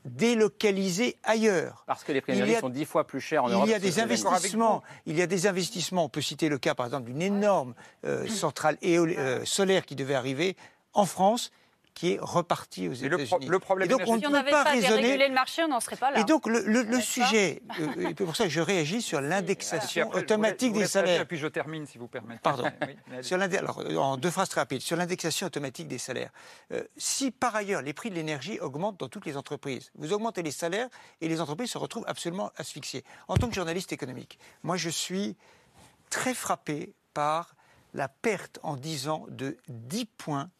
délocaliser 0.07 1.17
ailleurs. 1.23 1.83
Parce 1.85 2.03
que 2.03 2.11
les 2.11 2.21
prix 2.21 2.33
d'énergie 2.33 2.55
sont 2.55 2.69
dix 2.69 2.85
fois 2.85 3.05
plus 3.05 3.21
chers 3.21 3.43
en 3.43 3.49
Europe. 3.49 3.67
Il 3.67 3.71
y 3.71 3.75
a 3.75 3.79
des 3.79 3.99
investissements. 3.99 4.83
Il 5.05 5.17
y 5.17 5.21
a 5.21 5.27
des 5.27 5.47
investissements. 5.47 6.05
On 6.05 6.09
peut 6.09 6.21
citer 6.21 6.49
le 6.49 6.57
cas, 6.57 6.75
par 6.75 6.85
exemple, 6.85 7.05
d'une 7.05 7.21
énorme 7.21 7.73
euh, 8.05 8.27
centrale 8.27 8.77
euh, 8.83 9.45
solaire 9.45 9.85
qui 9.85 9.95
devait 9.95 10.15
arriver 10.15 10.55
en 10.93 11.05
France 11.05 11.51
qui 11.97 12.13
est 12.13 12.19
reparti 12.21 12.87
aux 12.87 12.93
États-Unis. 12.93 13.47
Le, 13.47 13.57
problème, 13.57 13.87
et 13.87 13.89
donc 13.89 14.01
on 14.05 14.17
ne 14.17 14.21
peut 14.21 14.51
pas, 14.51 14.65
raisonner. 14.65 15.17
le 15.17 15.33
marché, 15.33 15.63
on 15.63 15.67
n'en 15.67 15.79
serait 15.79 15.95
pas 15.95 16.11
là. 16.11 16.19
Et 16.19 16.25
donc 16.25 16.45
le, 16.45 17.01
sujet, 17.01 17.63
euh, 17.79 17.87
c'est 18.15 18.23
pour 18.23 18.35
ça 18.35 18.43
que 18.43 18.51
je 18.51 18.61
réagis 18.61 19.01
sur 19.01 19.19
l'indexation 19.19 20.11
automatique 20.11 20.73
des 20.73 20.85
salaires. 20.85 21.25
puis 21.25 21.39
je 21.39 21.47
termine, 21.47 21.87
si 21.87 21.97
vous 21.97 22.07
permettez. 22.07 22.41
Pardon. 22.43 22.65
sur 23.23 23.41
alors, 23.41 23.83
en 23.97 24.17
deux 24.17 24.29
phrases 24.29 24.49
très 24.49 24.61
rapides, 24.61 24.81
sur 24.81 24.95
l'indexation 24.95 25.47
automatique 25.47 25.87
des 25.87 25.97
salaires. 25.97 26.29
Euh, 26.71 26.83
si 26.97 27.31
par 27.31 27.55
ailleurs 27.55 27.81
les 27.81 27.93
prix 27.93 28.11
de 28.11 28.15
l'énergie 28.15 28.59
augmentent 28.59 28.99
dans 28.99 29.09
toutes 29.09 29.25
les 29.25 29.35
entreprises, 29.35 29.91
vous 29.95 30.13
augmentez 30.13 30.43
les 30.43 30.51
salaires 30.51 30.89
et 31.19 31.27
les 31.27 31.41
entreprises 31.41 31.71
se 31.71 31.79
retrouvent 31.79 32.05
absolument 32.07 32.51
asphyxiées. 32.57 33.03
En 33.27 33.37
tant 33.37 33.49
que 33.49 33.55
journaliste 33.55 33.91
économique, 33.91 34.37
moi 34.61 34.77
je 34.77 34.89
suis 34.89 35.35
très 36.11 36.35
frappé 36.35 36.93
par 37.15 37.55
la 37.95 38.07
perte 38.07 38.59
en 38.61 38.75
10 38.75 39.07
ans 39.07 39.25
de 39.29 39.57
10 39.67 40.05
points 40.05 40.51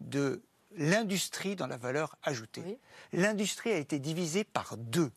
de 0.00 0.42
l'industrie 0.76 1.56
dans 1.56 1.66
la 1.66 1.76
valeur 1.76 2.16
ajoutée. 2.22 2.78
L'industrie 3.12 3.72
a 3.72 3.76
été 3.76 3.98
divisée 3.98 4.44
par 4.44 4.76
deux. 4.76 5.10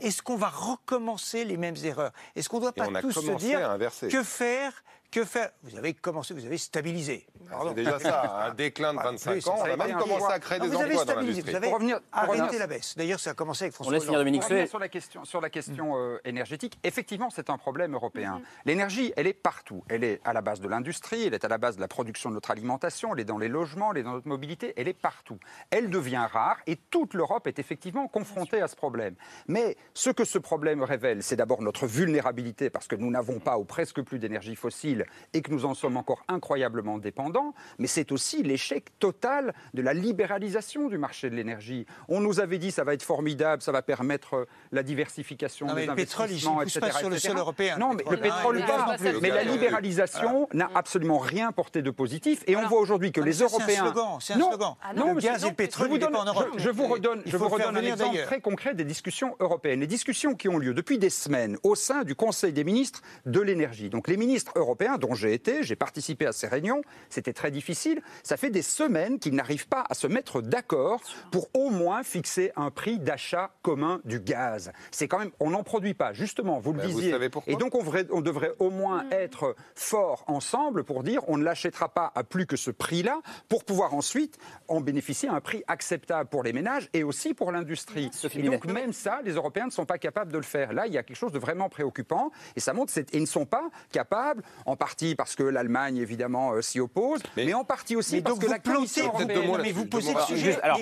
Eh 0.00 0.06
Est-ce 0.06 0.22
qu'on 0.22 0.36
va 0.36 0.48
recommencer 0.48 1.44
les 1.44 1.56
mêmes 1.56 1.76
erreurs? 1.84 2.12
Est-ce 2.34 2.48
qu'on 2.48 2.56
ne 2.56 2.62
doit 2.62 2.72
pas 2.72 3.00
tous 3.00 3.12
se 3.12 3.36
dire 3.36 3.78
que 4.10 4.22
faire 4.22 4.84
que 5.14 5.24
faire? 5.24 5.50
Vous 5.62 5.78
avez 5.78 5.94
commencé, 5.94 6.34
vous 6.34 6.44
avez 6.44 6.58
stabilisé. 6.58 7.24
C'est 7.68 7.74
déjà 7.74 8.00
ça, 8.00 8.46
un 8.46 8.54
déclin 8.54 8.94
de 8.94 8.98
25 8.98 9.46
ans. 9.46 9.54
On 9.60 9.62
a 9.62 9.76
même 9.76 9.96
commencé 9.96 10.26
à 10.32 10.40
créer 10.40 10.58
des 10.58 10.66
vous 10.66 10.74
emplois 10.74 11.04
dans 11.04 11.14
l'industrie. 11.14 11.50
Vous 11.50 11.56
avez 11.56 11.72
revenir, 11.72 12.00
arrêté 12.10 12.58
la 12.58 12.66
baisse. 12.66 12.96
D'ailleurs, 12.96 13.20
ça 13.20 13.30
a 13.30 13.34
commencé 13.34 13.64
avec 13.64 13.74
François 13.74 13.92
On 13.92 13.94
laisse 13.94 14.04
finir 14.04 14.18
Dominique 14.18 14.42
sur 14.42 14.80
la 14.80 14.88
question, 14.88 15.24
sur 15.24 15.40
la 15.40 15.50
question 15.50 15.96
euh, 15.96 16.18
énergétique. 16.24 16.78
Effectivement, 16.82 17.30
c'est 17.30 17.48
un 17.48 17.58
problème 17.58 17.94
européen. 17.94 18.40
Mm-hmm. 18.40 18.66
L'énergie, 18.66 19.12
elle 19.16 19.28
est 19.28 19.34
partout. 19.34 19.84
Elle 19.88 20.02
est 20.02 20.20
à 20.24 20.32
la 20.32 20.40
base 20.40 20.60
de 20.60 20.66
l'industrie, 20.66 21.28
elle 21.28 21.34
est 21.34 21.44
à 21.44 21.48
la 21.48 21.58
base 21.58 21.76
de 21.76 21.80
la 21.80 21.88
production 21.88 22.30
de 22.30 22.34
notre 22.34 22.50
alimentation, 22.50 23.14
elle 23.14 23.20
est 23.20 23.24
dans 23.24 23.38
les 23.38 23.48
logements, 23.48 23.92
elle 23.92 23.98
est 23.98 24.02
dans 24.02 24.14
notre 24.14 24.28
mobilité, 24.28 24.74
elle 24.76 24.88
est 24.88 24.98
partout. 24.98 25.38
Elle 25.70 25.90
devient 25.90 26.26
rare 26.32 26.56
et 26.66 26.74
toute 26.76 27.14
l'Europe 27.14 27.46
est 27.46 27.60
effectivement 27.60 28.08
confrontée 28.08 28.60
à 28.60 28.66
ce 28.66 28.74
problème. 28.74 29.14
Mais 29.46 29.76
ce 29.92 30.10
que 30.10 30.24
ce 30.24 30.38
problème 30.38 30.82
révèle, 30.82 31.22
c'est 31.22 31.36
d'abord 31.36 31.62
notre 31.62 31.86
vulnérabilité 31.86 32.68
parce 32.68 32.88
que 32.88 32.96
nous 32.96 33.12
n'avons 33.12 33.38
pas 33.38 33.58
ou 33.58 33.64
presque 33.64 34.02
plus 34.02 34.18
d'énergie 34.18 34.56
fossile 34.56 35.03
et 35.32 35.42
que 35.42 35.50
nous 35.50 35.64
en 35.64 35.74
sommes 35.74 35.96
encore 35.96 36.22
incroyablement 36.28 36.98
dépendants, 36.98 37.54
mais 37.78 37.86
c'est 37.86 38.12
aussi 38.12 38.42
l'échec 38.42 38.98
total 38.98 39.54
de 39.74 39.82
la 39.82 39.94
libéralisation 39.94 40.88
du 40.88 40.98
marché 40.98 41.30
de 41.30 41.34
l'énergie. 41.34 41.86
On 42.08 42.20
nous 42.20 42.40
avait 42.40 42.58
dit 42.58 42.70
ça 42.70 42.84
va 42.84 42.94
être 42.94 43.02
formidable, 43.02 43.62
ça 43.62 43.72
va 43.72 43.82
permettre 43.82 44.34
euh, 44.34 44.48
la 44.72 44.82
diversification 44.82 45.72
des 45.74 45.88
investissements, 45.88 46.62
etc. 46.62 46.80
Pas 46.80 46.90
sur 46.92 47.10
le 47.10 47.18
sol 47.18 47.36
européen. 47.36 47.76
Non, 47.78 47.94
mais 47.94 48.04
le 48.10 48.16
pétrole, 48.16 48.60
pas 48.66 48.96
Mais 49.20 49.30
la 49.30 49.44
libéralisation 49.44 50.48
n'a 50.52 50.70
absolument 50.74 51.18
rien 51.18 51.52
porté 51.52 51.82
de 51.82 51.90
positif, 51.90 52.42
et 52.46 52.56
on 52.56 52.66
voit 52.66 52.80
aujourd'hui 52.80 53.12
que 53.12 53.20
les 53.20 53.38
Européens. 53.38 53.66
C'est 53.68 53.78
un 53.78 53.92
slogan. 53.92 54.18
C'est 54.20 54.32
un 54.34 54.38
slogan. 54.38 54.74
le 54.94 55.20
gaz 55.20 55.44
et 55.44 55.48
le 55.48 55.54
pétrole, 55.54 55.98
pas 55.98 56.20
en 56.20 56.24
Europe. 56.24 56.48
Je, 56.56 56.70
vous 56.70 56.86
redonne, 56.86 57.22
je 57.26 57.36
vous 57.36 57.48
redonne 57.48 57.76
un 57.76 57.82
exemple 57.82 58.18
très 58.24 58.40
concret 58.40 58.74
des 58.74 58.84
discussions 58.84 59.36
européennes. 59.40 59.80
Les 59.80 59.86
discussions 59.86 60.34
qui 60.34 60.48
ont 60.48 60.58
lieu 60.58 60.74
depuis 60.74 60.98
des 60.98 61.10
semaines 61.10 61.56
au 61.62 61.74
sein 61.74 62.02
du 62.02 62.14
Conseil 62.14 62.52
des 62.52 62.64
ministres 62.64 63.02
de 63.26 63.40
l'énergie. 63.40 63.90
Donc 63.90 64.08
les 64.08 64.16
ministres 64.16 64.52
européens 64.56 64.93
dont 64.98 65.14
j'ai 65.14 65.34
été, 65.34 65.62
j'ai 65.62 65.76
participé 65.76 66.26
à 66.26 66.32
ces 66.32 66.46
réunions, 66.46 66.82
c'était 67.08 67.32
très 67.32 67.50
difficile. 67.50 68.02
Ça 68.22 68.36
fait 68.36 68.50
des 68.50 68.62
semaines 68.62 69.18
qu'ils 69.18 69.34
n'arrivent 69.34 69.68
pas 69.68 69.84
à 69.88 69.94
se 69.94 70.06
mettre 70.06 70.40
d'accord 70.40 71.00
pour 71.30 71.48
au 71.54 71.70
moins 71.70 72.02
fixer 72.02 72.52
un 72.56 72.70
prix 72.70 72.98
d'achat 72.98 73.50
commun 73.62 74.00
du 74.04 74.20
gaz. 74.20 74.72
C'est 74.90 75.08
quand 75.08 75.18
même, 75.18 75.30
on 75.40 75.50
n'en 75.50 75.62
produit 75.62 75.94
pas, 75.94 76.12
justement, 76.12 76.60
vous 76.60 76.72
le 76.72 76.78
ben, 76.78 76.86
disiez. 76.86 77.14
Et 77.46 77.56
donc 77.56 77.74
on, 77.74 77.84
on, 78.10 78.20
devrait 78.20 78.52
au 78.58 78.70
moins 78.70 79.04
mm. 79.04 79.12
être 79.12 79.56
fort 79.74 80.24
ensemble 80.26 80.84
pour 80.84 81.02
dire 81.02 81.22
on 81.28 81.36
ne 81.36 81.44
l'achètera 81.44 81.88
pas 81.88 82.12
à 82.14 82.24
plus 82.24 82.46
que 82.46 82.56
ce 82.56 82.70
prix-là 82.70 83.20
pour 83.48 83.64
pouvoir 83.64 83.94
ensuite 83.94 84.38
en 84.68 84.80
bénéficier 84.80 85.28
à 85.28 85.34
un 85.34 85.40
prix 85.40 85.62
acceptable 85.68 86.28
pour 86.28 86.42
les 86.42 86.52
ménages 86.52 86.88
et 86.92 87.02
aussi 87.04 87.34
pour 87.34 87.52
l'industrie. 87.52 88.10
Et 88.34 88.42
donc 88.42 88.64
même 88.66 88.92
ça, 88.92 89.20
les 89.24 89.32
Européens 89.32 89.66
ne 89.66 89.70
sont 89.70 89.86
pas 89.86 89.98
capables 89.98 90.32
de 90.32 90.38
le 90.38 90.44
faire. 90.44 90.72
Là, 90.72 90.86
il 90.86 90.92
y 90.92 90.98
a 90.98 91.02
quelque 91.02 91.16
chose 91.16 91.32
de 91.32 91.38
vraiment 91.38 91.68
préoccupant 91.68 92.30
et 92.56 92.60
ça 92.60 92.72
montre 92.72 92.92
qu'ils 92.92 93.20
ne 93.20 93.26
sont 93.26 93.46
pas 93.46 93.70
capables, 93.90 94.42
en 94.66 94.73
partie 94.76 95.14
parce 95.14 95.36
que 95.36 95.42
l'Allemagne, 95.42 95.98
évidemment, 95.98 96.52
euh, 96.52 96.62
s'y 96.62 96.80
oppose, 96.80 97.20
mais, 97.36 97.54
en 97.54 97.64
partie 97.64 97.96
aussi 97.96 98.20
parce 98.20 98.38
que 98.38 98.46
la 98.46 98.58
Commission 98.58 99.06
européenne... 99.06 99.60
Mais 99.62 99.72
vous 99.72 99.86
posez 99.86 100.14
le 100.14 100.20
sujet. 100.20 100.60
Alors, 100.62 100.78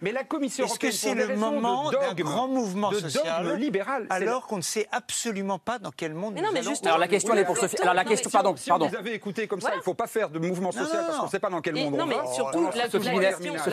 mais 0.00 0.12
la 0.12 0.24
Commission 0.24 0.64
européenne... 0.64 0.92
Est-ce 0.92 1.02
que 1.02 1.08
c'est 1.08 1.14
le 1.14 1.36
moment 1.36 1.90
d'un 1.90 2.14
grand 2.14 2.48
mouvement 2.48 2.92
social 2.92 3.56
libéral 3.56 4.06
alors 4.10 4.46
qu'on 4.46 4.56
ne 4.56 4.62
sait 4.62 4.88
absolument 4.92 5.58
pas 5.58 5.78
dans 5.78 5.90
quel 5.90 6.14
monde 6.14 6.34
mais 6.34 6.42
non, 6.42 6.48
mais 6.52 6.60
allons 6.60 6.72
Alors 6.84 6.98
la 6.98 7.08
question, 7.08 7.32
elle 7.34 7.40
est 7.40 7.44
pour 7.44 7.56
Sophie... 7.56 7.80
Alors 7.80 7.94
la 7.94 8.04
question, 8.04 8.30
pardon, 8.30 8.54
pardon. 8.66 8.88
vous 8.88 8.96
avez 8.96 9.14
écouté 9.14 9.46
comme 9.46 9.60
ça, 9.60 9.70
il 9.74 9.78
ne 9.78 9.82
faut 9.82 9.94
pas 9.94 10.06
faire 10.06 10.30
de 10.30 10.38
mouvement 10.38 10.72
social 10.72 11.04
parce 11.06 11.18
qu'on 11.18 11.26
ne 11.26 11.30
sait 11.30 11.38
pas 11.38 11.50
dans 11.50 11.60
quel 11.60 11.74
monde 11.74 11.94
on 11.94 11.96
va. 11.96 12.04
Non, 12.04 12.06
mais 12.06 12.34
surtout, 12.34 12.68
Sophie 12.90 13.10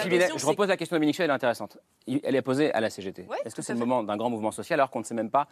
Binet, 0.09 0.29
je 0.35 0.45
repose 0.45 0.67
la 0.67 0.77
question 0.77 0.95
de 0.95 0.99
Dominique 0.99 1.19
elle 1.19 1.29
est 1.29 1.33
intéressante. 1.33 1.77
Elle 2.07 2.35
est 2.35 2.41
posée 2.41 2.73
à 2.73 2.79
la 2.79 2.89
CGT. 2.89 3.27
Est-ce 3.45 3.55
que 3.55 3.61
c'est 3.61 3.73
le 3.73 3.79
moment 3.79 4.03
d'un 4.03 4.17
grand 4.17 4.29
mouvement 4.29 4.51
social 4.51 4.79
alors 4.79 4.89
qu'on 4.89 4.99
ne 4.99 5.05
sait 5.05 5.13
même 5.13 5.31
pas 5.31 5.47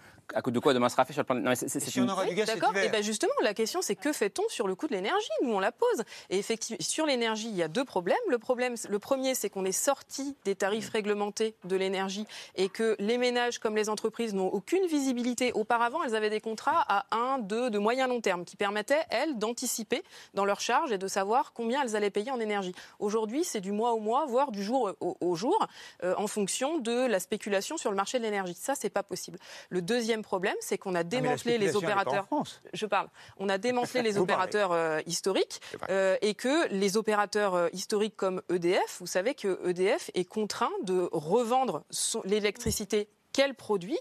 de 0.54 0.60
quoi 0.60 0.73
demain 0.73 0.89
sera 0.89 1.06
fait 1.06 1.13
sur 1.13 1.21
le 1.21 1.26
plan... 1.26 1.56
Si 1.56 1.99
on 1.99 2.08
aura 2.08 2.26
du 2.26 2.36
gaz, 2.36 2.47
D'accord, 2.47 2.76
et 2.78 2.89
bien 2.89 3.02
justement, 3.02 3.34
la 3.41 3.54
question, 3.54 3.82
c'est 3.82 3.95
que 4.04 4.12
fait-on 4.12 4.44
sur 4.50 4.68
le 4.68 4.76
coût 4.76 4.88
de 4.88 4.92
l'énergie? 4.92 5.30
Nous, 5.44 5.54
on 5.54 5.62
la 5.62 5.72
pose. 5.72 6.04
Et 6.30 6.38
effectivement, 6.38 6.78
sur 6.82 7.06
l'énergie, 7.06 7.48
il 7.48 7.56
y 7.56 7.63
a 7.63 7.70
deux 7.70 7.86
problèmes. 7.86 8.18
Le, 8.28 8.38
problème, 8.38 8.76
le 8.89 9.00
premier, 9.00 9.34
c'est 9.34 9.50
qu'on 9.50 9.63
est 9.63 9.72
sorti 9.72 10.36
des 10.44 10.56
tarifs 10.56 10.89
réglementés 10.89 11.56
de 11.63 11.78
l'énergie 11.78 12.28
et 12.56 12.68
que 12.68 12.98
les 13.00 13.18
ménages 13.18 13.60
comme 13.60 13.78
les 13.78 13.88
entreprises 13.88 14.34
n'ont 14.34 14.50
aucune 14.50 14.86
visibilité. 14.88 15.54
Auparavant, 15.54 16.04
elles 16.04 16.16
avaient 16.16 16.30
des 16.30 16.42
contrats 16.42 16.84
à 16.89 17.06
1, 17.12 17.38
2, 17.39 17.70
de 17.70 17.78
moyen 17.78 18.08
long 18.08 18.20
terme 18.20 18.44
qui 18.44 18.58
permettaient, 18.58 19.06
elles, 19.10 19.38
d'anticiper 19.38 20.04
dans 20.34 20.44
leurs 20.44 20.60
charges 20.60 20.92
et 20.92 20.98
de 20.98 21.08
savoir 21.08 21.54
combien 21.54 21.82
elles 21.82 21.96
allaient 21.96 22.10
payer 22.10 22.32
en 22.32 22.42
énergie. 22.42 22.76
Aujourd'hui, 23.00 23.46
c'est 23.46 23.62
du 23.62 23.72
mois 23.72 23.94
au 23.94 24.02
mois, 24.02 24.26
voire 24.26 24.52
du 24.52 24.66
jour 24.66 24.92
au, 25.00 25.36
jour, 25.36 25.66
euh, 26.04 26.13
en 26.18 26.28
fonction 26.28 26.78
de 26.78 27.06
la 27.08 27.22
spéculation 27.22 27.78
sur 27.78 27.89
le 27.89 27.96
marché 27.96 28.20
de 28.20 28.24
l'énergie. 28.24 28.54
Ça, 28.54 28.76
c'est 28.76 28.89
pas 28.89 29.04
possible. 29.04 29.39
Le 29.70 29.82
deuxième 29.82 30.24
problème, 30.24 30.58
c'est 30.60 30.78
qu'on 30.78 30.94
a 30.94 31.00
ah, 31.00 31.04
démantelé 31.04 31.58
les 31.58 31.78
opérateurs. 31.78 32.28
Je 32.74 32.86
parle. 32.86 33.08
On 33.38 33.48
a 33.48 33.58
démantelé 33.58 33.92
les 34.01 34.17
opérateurs 34.17 34.71
euh, 34.71 34.99
historiques 35.06 35.62
euh, 35.89 36.17
et 36.21 36.34
que 36.34 36.67
les 36.69 36.97
opérateurs 36.97 37.69
historiques 37.73 38.15
comme 38.15 38.41
EDF, 38.49 38.97
vous 38.99 39.08
savez 39.08 39.36
que 39.36 39.60
EDF 39.67 40.12
est 40.13 40.25
contraint 40.25 40.71
de 40.84 41.10
revendre 41.12 41.84
l'électricité 42.25 43.10
qu'elle 43.34 43.56
produit 43.56 43.97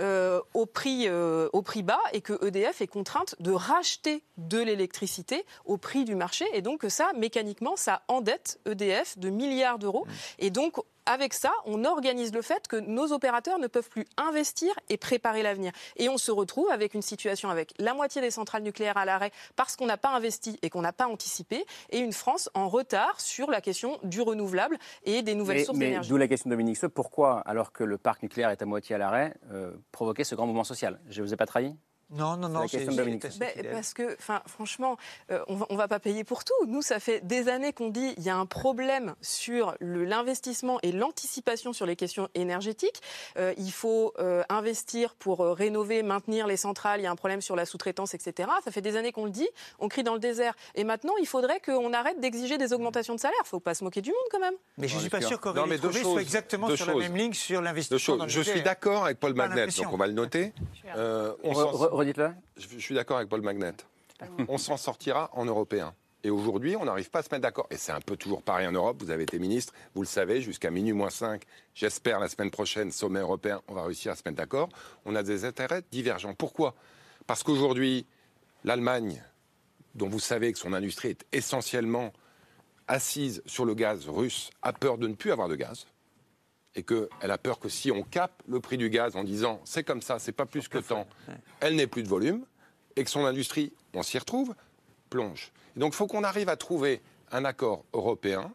euh, 0.00 0.40
au, 0.54 0.64
prix, 0.64 1.04
euh, 1.08 1.50
au 1.52 1.60
prix 1.60 1.82
bas 1.82 2.00
et 2.12 2.22
que 2.22 2.46
EDF 2.46 2.80
est 2.80 2.86
contrainte 2.86 3.34
de 3.40 3.50
racheter 3.50 4.22
de 4.38 4.58
l'électricité 4.58 5.44
au 5.66 5.76
prix 5.76 6.04
du 6.04 6.14
marché. 6.14 6.46
Et 6.54 6.62
donc 6.62 6.86
ça, 6.88 7.10
mécaniquement, 7.16 7.76
ça 7.76 8.02
endette 8.08 8.60
EDF 8.64 9.18
de 9.18 9.28
milliards 9.28 9.78
d'euros. 9.78 10.06
Mmh. 10.06 10.12
Et 10.38 10.50
donc 10.50 10.76
avec 11.06 11.34
ça, 11.34 11.52
on 11.64 11.84
organise 11.84 12.32
le 12.34 12.42
fait 12.42 12.68
que 12.68 12.76
nos 12.76 13.12
opérateurs 13.12 13.58
ne 13.58 13.66
peuvent 13.66 13.88
plus 13.88 14.04
investir 14.16 14.72
et 14.88 14.96
préparer 14.96 15.42
l'avenir. 15.42 15.72
Et 15.96 16.08
on 16.08 16.18
se 16.18 16.30
retrouve 16.30 16.70
avec 16.70 16.94
une 16.94 17.02
situation 17.02 17.48
avec 17.48 17.72
la 17.78 17.94
moitié 17.94 18.20
des 18.20 18.30
centrales 18.30 18.62
nucléaires 18.62 18.96
à 18.96 19.04
l'arrêt 19.04 19.30
parce 19.54 19.76
qu'on 19.76 19.86
n'a 19.86 19.96
pas 19.96 20.10
investi 20.10 20.58
et 20.62 20.70
qu'on 20.70 20.82
n'a 20.82 20.92
pas 20.92 21.06
anticipé, 21.06 21.64
et 21.90 21.98
une 21.98 22.12
France 22.12 22.50
en 22.54 22.68
retard 22.68 23.20
sur 23.20 23.50
la 23.50 23.60
question 23.60 23.98
du 24.02 24.20
renouvelable 24.20 24.78
et 25.04 25.22
des 25.22 25.34
nouvelles 25.34 25.64
sources 25.64 25.78
d'énergie. 25.78 26.08
D'où 26.08 26.16
la 26.16 26.28
question 26.28 26.50
de 26.50 26.54
Dominique 26.54 26.76
Seux, 26.76 26.88
pourquoi, 26.88 27.40
alors 27.40 27.72
que 27.72 27.84
le 27.84 27.98
parc 27.98 28.22
nucléaire 28.22 28.50
est 28.50 28.62
à 28.62 28.66
moitié 28.66 28.94
à 28.94 28.98
l'arrêt, 28.98 29.34
euh, 29.52 29.72
provoquer 29.92 30.24
ce 30.24 30.34
grand 30.34 30.46
mouvement 30.46 30.64
social? 30.64 31.00
Je 31.08 31.22
ne 31.22 31.26
vous 31.26 31.34
ai 31.34 31.36
pas 31.36 31.46
trahi? 31.46 31.76
Non, 32.10 32.36
non, 32.36 32.48
non. 32.48 32.68
C'est 32.68 33.70
parce 33.72 33.92
que, 33.92 34.14
enfin, 34.14 34.40
franchement, 34.46 34.96
euh, 35.32 35.42
on, 35.48 35.56
va, 35.56 35.66
va 35.70 35.88
pas 35.88 35.98
payer 35.98 36.22
pour 36.22 36.44
tout. 36.44 36.54
Nous, 36.68 36.80
ça 36.80 37.00
fait 37.00 37.20
des 37.26 37.48
années 37.48 37.72
qu'on 37.72 37.88
dit 37.88 38.14
il 38.16 38.22
y 38.22 38.30
a 38.30 38.36
un 38.36 38.46
problème 38.46 39.16
sur 39.20 39.74
l'investissement 39.80 40.78
et 40.82 40.92
l'anticipation 40.92 41.72
sur 41.72 41.84
les 41.84 41.96
questions 41.96 42.28
énergétiques. 42.34 43.02
Euh, 43.38 43.54
il 43.58 43.72
faut 43.72 44.14
euh, 44.20 44.44
investir 44.48 45.16
pour 45.16 45.40
rénover, 45.40 46.04
maintenir 46.04 46.46
les 46.46 46.56
centrales. 46.56 47.00
Il 47.00 47.02
y 47.02 47.06
a 47.06 47.10
un 47.10 47.16
problème 47.16 47.40
sur 47.40 47.56
la 47.56 47.66
sous-traitance, 47.66 48.14
etc. 48.14 48.50
Ça 48.64 48.70
fait 48.70 48.82
des 48.82 48.96
années 48.96 49.10
qu'on 49.10 49.24
le 49.24 49.32
dit. 49.32 49.48
On 49.80 49.88
crie 49.88 50.04
dans 50.04 50.14
le 50.14 50.20
désert. 50.20 50.54
Et 50.76 50.84
maintenant, 50.84 51.14
il 51.20 51.26
faudrait 51.26 51.58
qu'on 51.58 51.92
arrête 51.92 52.20
d'exiger 52.20 52.56
des 52.56 52.72
augmentations 52.72 53.16
de 53.16 53.20
salaire. 53.20 53.40
Il 53.44 53.48
faut 53.48 53.60
pas 53.60 53.74
se 53.74 53.82
moquer 53.82 54.00
du 54.00 54.10
monde 54.10 54.28
quand 54.30 54.40
même. 54.40 54.54
Mais 54.78 54.86
je 54.86 54.94
ne 54.94 55.00
suis 55.00 55.10
pas 55.10 55.20
sûr 55.20 55.40
qu'Aurélie 55.40 55.80
Trouvé 55.80 56.02
soit 56.02 56.22
exactement 56.22 56.74
sur 56.76 56.86
la 56.86 56.94
même 56.94 57.16
ligne 57.16 57.32
sur 57.32 57.60
l'investissement. 57.60 58.28
Je 58.28 58.40
suis 58.42 58.62
d'accord 58.62 59.06
avec 59.06 59.18
Paul 59.18 59.34
Magnet, 59.34 59.66
donc 59.66 59.92
on 59.92 59.96
va 59.96 60.06
le 60.06 60.12
noter. 60.12 60.52
on 60.94 61.95
redites-le. 61.96 62.30
Je, 62.56 62.78
suis 62.78 62.94
d'accord 62.94 63.16
avec 63.18 63.28
Paul 63.28 63.42
Magnet. 63.42 63.74
On 64.48 64.58
s'en 64.58 64.76
sortira 64.76 65.30
en 65.32 65.44
européen. 65.44 65.94
Et 66.24 66.30
aujourd'hui, 66.30 66.74
on 66.76 66.84
n'arrive 66.84 67.10
pas 67.10 67.20
à 67.20 67.22
se 67.22 67.28
mettre 67.30 67.42
d'accord. 67.42 67.66
Et 67.70 67.76
c'est 67.76 67.92
un 67.92 68.00
peu 68.00 68.16
toujours 68.16 68.42
pareil 68.42 68.66
en 68.66 68.72
Europe. 68.72 68.96
Vous 69.00 69.10
avez 69.10 69.22
été 69.22 69.38
ministre, 69.38 69.72
vous 69.94 70.02
le 70.02 70.08
savez, 70.08 70.40
jusqu'à 70.40 70.70
minuit 70.70 70.92
moins 70.92 71.10
5. 71.10 71.42
J'espère 71.74 72.18
la 72.18 72.28
semaine 72.28 72.50
prochaine, 72.50 72.90
sommet 72.90 73.20
européen, 73.20 73.62
on 73.68 73.74
va 73.74 73.84
réussir 73.84 74.12
à 74.12 74.16
se 74.16 74.22
mettre 74.24 74.36
d'accord. 74.36 74.68
On 75.04 75.14
a 75.14 75.22
des 75.22 75.44
intérêts 75.44 75.82
divergents. 75.92 76.34
Pourquoi? 76.34 76.74
Parce 77.26 77.42
qu'aujourd'hui, 77.42 78.06
l'Allemagne, 78.64 79.22
dont 79.94 80.08
vous 80.08 80.18
savez 80.18 80.52
que 80.52 80.58
son 80.58 80.72
industrie 80.72 81.10
est 81.10 81.24
essentiellement 81.32 82.12
assise 82.88 83.42
sur 83.46 83.64
le 83.64 83.74
gaz 83.74 84.08
russe, 84.08 84.50
a 84.62 84.72
peur 84.72 84.98
de 84.98 85.08
ne 85.08 85.14
plus 85.14 85.32
avoir 85.32 85.48
de 85.48 85.56
gaz 85.56 85.86
et 86.76 86.82
qu'elle 86.82 87.30
a 87.30 87.38
peur 87.38 87.58
que 87.58 87.68
si 87.68 87.90
on 87.90 88.02
capte 88.02 88.40
le 88.46 88.60
prix 88.60 88.76
du 88.76 88.90
gaz 88.90 89.16
en 89.16 89.24
disant 89.24 89.60
c'est 89.64 89.82
comme 89.82 90.02
ça, 90.02 90.18
c'est 90.18 90.32
pas 90.32 90.46
plus 90.46 90.68
que 90.68 90.78
temps, 90.78 91.06
elle 91.60 91.74
n'ait 91.74 91.86
plus 91.86 92.02
de 92.02 92.08
volume, 92.08 92.44
et 92.94 93.04
que 93.04 93.10
son 93.10 93.24
industrie, 93.24 93.72
on 93.94 94.02
s'y 94.02 94.18
retrouve, 94.18 94.54
plonge. 95.10 95.52
Et 95.76 95.80
donc 95.80 95.94
il 95.94 95.96
faut 95.96 96.06
qu'on 96.06 96.24
arrive 96.24 96.48
à 96.48 96.56
trouver 96.56 97.00
un 97.32 97.44
accord 97.44 97.84
européen 97.92 98.52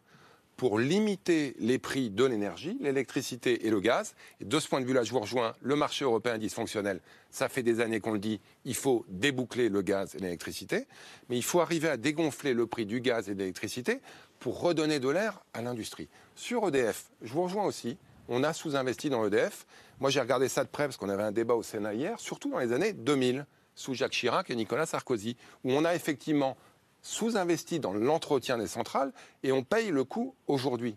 pour 0.62 0.78
limiter 0.78 1.56
les 1.58 1.80
prix 1.80 2.12
de 2.12 2.24
l'énergie, 2.24 2.78
l'électricité 2.82 3.66
et 3.66 3.72
le 3.72 3.80
gaz. 3.80 4.14
Et 4.40 4.46
de 4.46 4.60
ce 4.60 4.68
point 4.68 4.80
de 4.80 4.86
vue-là, 4.86 5.04
je 5.04 5.12
vous 5.12 5.20
rejoins, 5.20 5.56
le 5.60 5.76
marché 5.76 6.06
européen 6.06 6.36
est 6.36 6.38
dysfonctionnel. 6.40 7.02
Ça 7.32 7.50
fait 7.50 7.64
des 7.64 7.80
années 7.80 8.00
qu'on 8.00 8.12
le 8.12 8.20
dit, 8.20 8.40
il 8.64 8.76
faut 8.76 9.04
déboucler 9.10 9.70
le 9.70 9.82
gaz 9.82 10.14
et 10.14 10.20
l'électricité, 10.20 10.86
mais 11.30 11.38
il 11.38 11.44
faut 11.44 11.62
arriver 11.62 11.90
à 11.90 11.98
dégonfler 11.98 12.54
le 12.54 12.68
prix 12.68 12.86
du 12.86 13.02
gaz 13.02 13.28
et 13.28 13.34
de 13.34 13.40
l'électricité 13.40 14.02
pour 14.38 14.62
redonner 14.62 15.00
de 15.00 15.10
l'air 15.10 15.40
à 15.56 15.64
l'industrie. 15.64 16.10
Sur 16.36 16.68
EDF, 16.68 17.10
je 17.24 17.34
vous 17.34 17.42
rejoins 17.42 17.66
aussi, 17.66 17.98
on 18.32 18.44
a 18.44 18.54
sous-investi 18.54 19.10
dans 19.10 19.26
EDF. 19.26 19.68
Moi, 20.00 20.10
j'ai 20.10 20.22
regardé 20.22 20.48
ça 20.48 20.64
de 20.64 20.70
près 20.70 20.86
parce 20.86 20.96
qu'on 20.96 21.10
avait 21.10 21.22
un 21.22 21.34
débat 21.34 21.54
au 21.54 21.64
Sénat 21.64 21.94
hier, 21.94 22.20
surtout 22.20 22.50
dans 22.50 22.60
les 22.60 22.72
années 22.72 22.94
2000, 22.94 23.46
sous 23.76 23.94
Jacques 23.94 24.14
Chirac 24.14 24.50
et 24.50 24.56
Nicolas 24.56 24.86
Sarkozy, 24.86 25.36
où 25.66 25.72
on 25.72 25.84
a 25.84 25.94
effectivement 25.94 26.56
sous-investi 27.02 27.80
dans 27.80 27.94
l'entretien 27.94 28.58
des 28.58 28.68
centrales 28.68 29.12
et 29.44 29.52
on 29.52 29.64
paye 29.64 29.90
le 29.90 30.06
coût 30.06 30.34
aujourd'hui. 30.48 30.96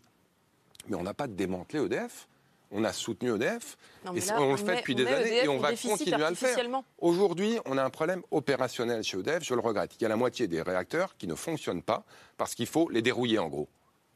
Mais 0.88 0.96
on 0.96 1.02
n'a 1.02 1.14
pas 1.14 1.26
démantelé 1.26 1.84
EDF. 1.84 2.28
On 2.70 2.82
a 2.84 2.92
soutenu 2.92 3.34
EDF, 3.34 3.76
et 4.04 4.08
on, 4.32 4.50
le 4.50 4.56
fait 4.56 4.76
depuis 4.76 4.96
des 4.96 5.06
années 5.06 5.44
et 5.44 5.48
on 5.48 5.58
va 5.58 5.76
continuer 5.76 6.24
à 6.24 6.30
le 6.30 6.34
faire. 6.34 6.56
Aujourd'hui, 6.98 7.58
on 7.66 7.78
a 7.78 7.84
un 7.84 7.90
problème 7.90 8.22
opérationnel 8.32 9.04
chez 9.04 9.18
EDF, 9.18 9.44
je 9.44 9.54
le 9.54 9.60
regrette. 9.60 9.94
Il 9.98 10.02
y 10.02 10.06
a 10.06 10.08
la 10.08 10.16
moitié 10.16 10.48
des 10.48 10.60
réacteurs 10.60 11.16
qui 11.16 11.28
ne 11.28 11.36
fonctionnent 11.36 11.82
pas 11.82 12.04
parce 12.36 12.54
qu'il 12.54 12.66
faut 12.66 12.88
les 12.88 13.02
dérouiller 13.02 13.38
en 13.38 13.48
gros. 13.48 13.68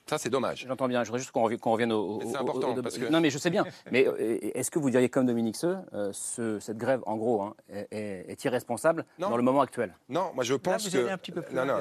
Ça, 0.09 0.17
c'est 0.17 0.31
dommage. 0.31 0.65
J'entends 0.67 0.89
bien. 0.89 1.05
Je 1.05 1.09
voudrais 1.09 1.21
juste 1.21 1.33
qu'on 1.33 1.43
revienne, 1.43 1.93
au. 1.93 2.21
C'est 2.23 2.37
important. 2.37 2.75
Non, 3.11 3.21
mais 3.21 3.31
je 3.31 3.39
sais 3.39 3.51
bien. 3.51 3.65
Mais 3.93 4.07
euh, 4.07 4.39
est-ce 4.55 4.71
que 4.71 4.79
vous 4.79 4.91
diriez, 4.91 5.09
comme 5.09 5.27
Dominique 5.27 5.57
Seux, 5.57 5.77
euh, 5.93 6.13
cette 6.13 6.79
grève, 6.79 7.01
en 7.07 7.17
gros, 7.17 7.43
hein, 7.43 7.55
est, 7.91 8.45
irresponsable 8.45 9.05
dans 9.19 9.37
le 9.37 9.43
moment 9.43 9.61
actuel? 9.61 9.95
Non, 10.09 10.31
moi 10.35 10.45
je 10.45 10.55
pense 10.55 10.89
que. 10.89 11.09
Un 11.09 11.19
petit 11.19 11.33
peu 11.33 11.43
plus 11.43 11.55
non, 11.55 11.65
non, 11.65 11.79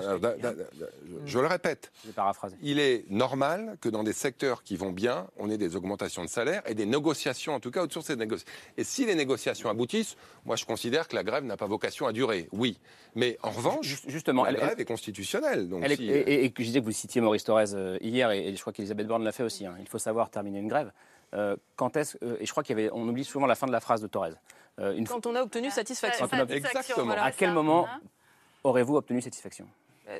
je, 1.26 1.40
le 1.40 1.48
répète. 1.48 1.92
Je 2.02 2.08
vais 2.08 2.14
paraphraser. 2.14 2.58
Il 2.62 2.80
est 2.80 3.06
normal 3.10 3.78
que 3.82 3.90
dans 3.90 4.04
des 4.04 4.14
secteurs 4.14 4.64
qui 4.64 4.76
vont 4.76 4.92
bien, 4.92 5.28
on 5.38 5.50
ait 5.50 5.58
des 5.58 5.76
augmentations 5.76 6.24
de 6.24 6.30
salaire 6.30 6.62
et 6.66 6.74
des 6.74 6.86
négociations, 6.86 7.54
en 7.54 7.60
tout 7.60 7.72
cas, 7.72 7.84
autour 7.84 8.02
de 8.02 8.08
ces 8.08 8.16
négociations. 8.16 8.54
Et 8.78 8.84
si 8.84 9.06
les 9.06 9.16
négociations 9.16 9.70
aboutissent, 9.70 10.16
moi 10.46 10.56
je 10.56 10.66
considère 10.66 11.08
que 11.08 11.16
la 11.16 11.24
grève 11.24 11.44
n'a 11.44 11.58
pas 11.58 11.68
vocation 11.68 12.08
à 12.08 12.14
durer. 12.14 12.48
Oui. 12.52 12.80
Mais 13.16 13.38
en 13.42 13.52
revanche, 13.52 14.02
justement, 14.08 14.44
la 14.44 14.54
grève 14.54 14.80
est 14.80 14.86
constitutionnelle. 14.86 15.70
Donc 15.70 15.84
et, 15.84 16.46
et, 16.46 16.54
je 16.56 16.64
disais 16.64 16.80
que 16.80 16.86
vous 16.86 16.92
citiez 16.92 17.22
Maurice 17.22 17.44
Thorez 17.44 17.98
hier 18.02 18.17
et 18.22 18.56
je 18.56 18.62
crois 18.62 18.74
qu'Elisabeth 18.74 19.08
Borne 19.08 19.24
l'a 19.24 19.32
fait 19.32 19.44
aussi, 19.44 19.66
hein. 19.66 19.76
il 19.80 19.88
faut 19.88 20.00
savoir 20.00 20.30
terminer 20.30 20.60
une 20.60 20.68
grève. 20.68 20.92
Euh, 21.34 21.56
quand 21.76 21.98
est-ce, 21.98 22.18
euh, 22.24 22.38
et 22.40 22.46
je 22.46 22.52
crois 22.52 22.64
qu'il 22.64 22.78
y 22.78 22.82
avait, 22.82 22.90
on 22.94 23.08
oublie 23.08 23.26
souvent 23.26 23.48
la 23.48 23.56
fin 23.56 23.68
de 23.68 23.72
la 23.72 23.80
phrase 23.80 24.02
de 24.02 24.08
Thorez. 24.08 24.34
Euh, 24.80 24.96
une 24.96 25.08
quand 25.08 25.26
on 25.26 25.36
a 25.36 25.42
obtenu 25.42 25.70
satisfaction. 25.70 26.28
Exactement. 26.50 27.12
à 27.12 27.32
quel 27.32 27.52
moment 27.52 27.88
aurez-vous 28.64 28.96
obtenu 28.96 29.22
satisfaction? 29.22 29.68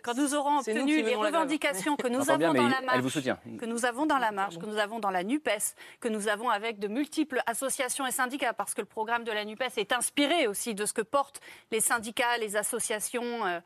Quand 0.04 0.16
nous 0.16 0.36
aurons 0.36 0.60
obtenu 0.60 1.02
les 1.02 1.16
revendications 1.16 1.96
que 1.96 2.08
nous 2.08 2.30
avons 2.30 2.54
dans 2.54 2.68
la 2.68 2.82
marche, 2.82 3.22
que 3.58 3.66
nous 3.66 3.86
avons 3.86 4.06
dans 4.06 4.18
la 4.18 4.32
marche, 4.32 4.58
que 4.58 4.66
nous 4.66 4.78
avons 4.78 5.00
dans 5.00 5.12
la 5.12 5.24
Nupes, 5.24 5.50
que 6.00 6.08
nous 6.10 6.28
avons 6.28 6.50
avec 6.50 6.80
de 6.80 6.88
multiples 6.88 7.42
associations 7.46 8.06
et 8.06 8.12
syndicats, 8.12 8.54
parce 8.54 8.74
que 8.74 8.82
le 8.82 8.88
programme 8.88 9.24
de 9.24 9.32
la 9.32 9.46
Nupes 9.46 9.64
est 9.78 9.94
inspiré 9.94 10.48
aussi 10.48 10.76
de 10.76 10.86
ce 10.86 10.94
que 10.94 11.02
portent 11.02 11.40
les 11.72 11.80
syndicats, 11.80 12.38
les 12.38 12.58
associations, 12.58 13.46
euh, 13.46 13.60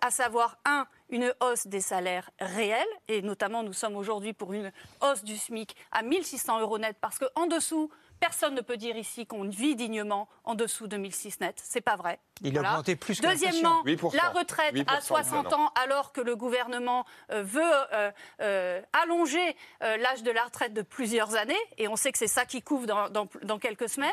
à 0.00 0.10
savoir 0.10 0.58
un 0.64 0.86
une 1.10 1.32
hausse 1.40 1.66
des 1.66 1.80
salaires 1.80 2.30
réels, 2.38 2.86
et 3.08 3.22
notamment 3.22 3.62
nous 3.62 3.72
sommes 3.72 3.96
aujourd'hui 3.96 4.32
pour 4.32 4.52
une 4.52 4.70
hausse 5.00 5.24
du 5.24 5.36
SMIC 5.36 5.74
à 5.90 6.02
1600 6.02 6.60
euros 6.60 6.78
net, 6.78 6.96
parce 7.00 7.18
qu'en 7.18 7.46
dessous, 7.46 7.90
Personne 8.20 8.54
ne 8.54 8.60
peut 8.60 8.76
dire 8.76 8.96
ici 8.96 9.26
qu'on 9.26 9.48
vit 9.48 9.76
dignement 9.76 10.28
en 10.44 10.54
dessous 10.54 10.86
de 10.86 10.96
1006 10.96 11.40
net. 11.40 11.60
C'est 11.62 11.80
pas 11.80 11.96
vrai. 11.96 12.18
Il 12.42 12.56
a 12.58 12.60
augmenté 12.60 12.96
plus 12.96 13.20
que 13.20 13.26
Deuxièmement, 13.26 13.82
la 14.14 14.28
retraite 14.30 14.74
à 14.86 15.00
60 15.00 15.52
ans, 15.52 15.72
alors 15.74 16.12
que 16.12 16.20
le 16.20 16.36
gouvernement 16.36 17.04
euh, 17.30 17.42
veut 17.42 17.62
euh, 17.92 18.10
euh, 18.40 18.80
allonger 18.92 19.56
l'âge 19.80 20.22
de 20.22 20.30
la 20.30 20.44
retraite 20.44 20.72
de 20.72 20.82
plusieurs 20.82 21.34
années, 21.34 21.54
et 21.78 21.88
on 21.88 21.96
sait 21.96 22.12
que 22.12 22.18
c'est 22.18 22.26
ça 22.26 22.44
qui 22.44 22.62
couvre 22.62 22.86
dans 22.86 23.58
quelques 23.58 23.88
semaines 23.88 24.10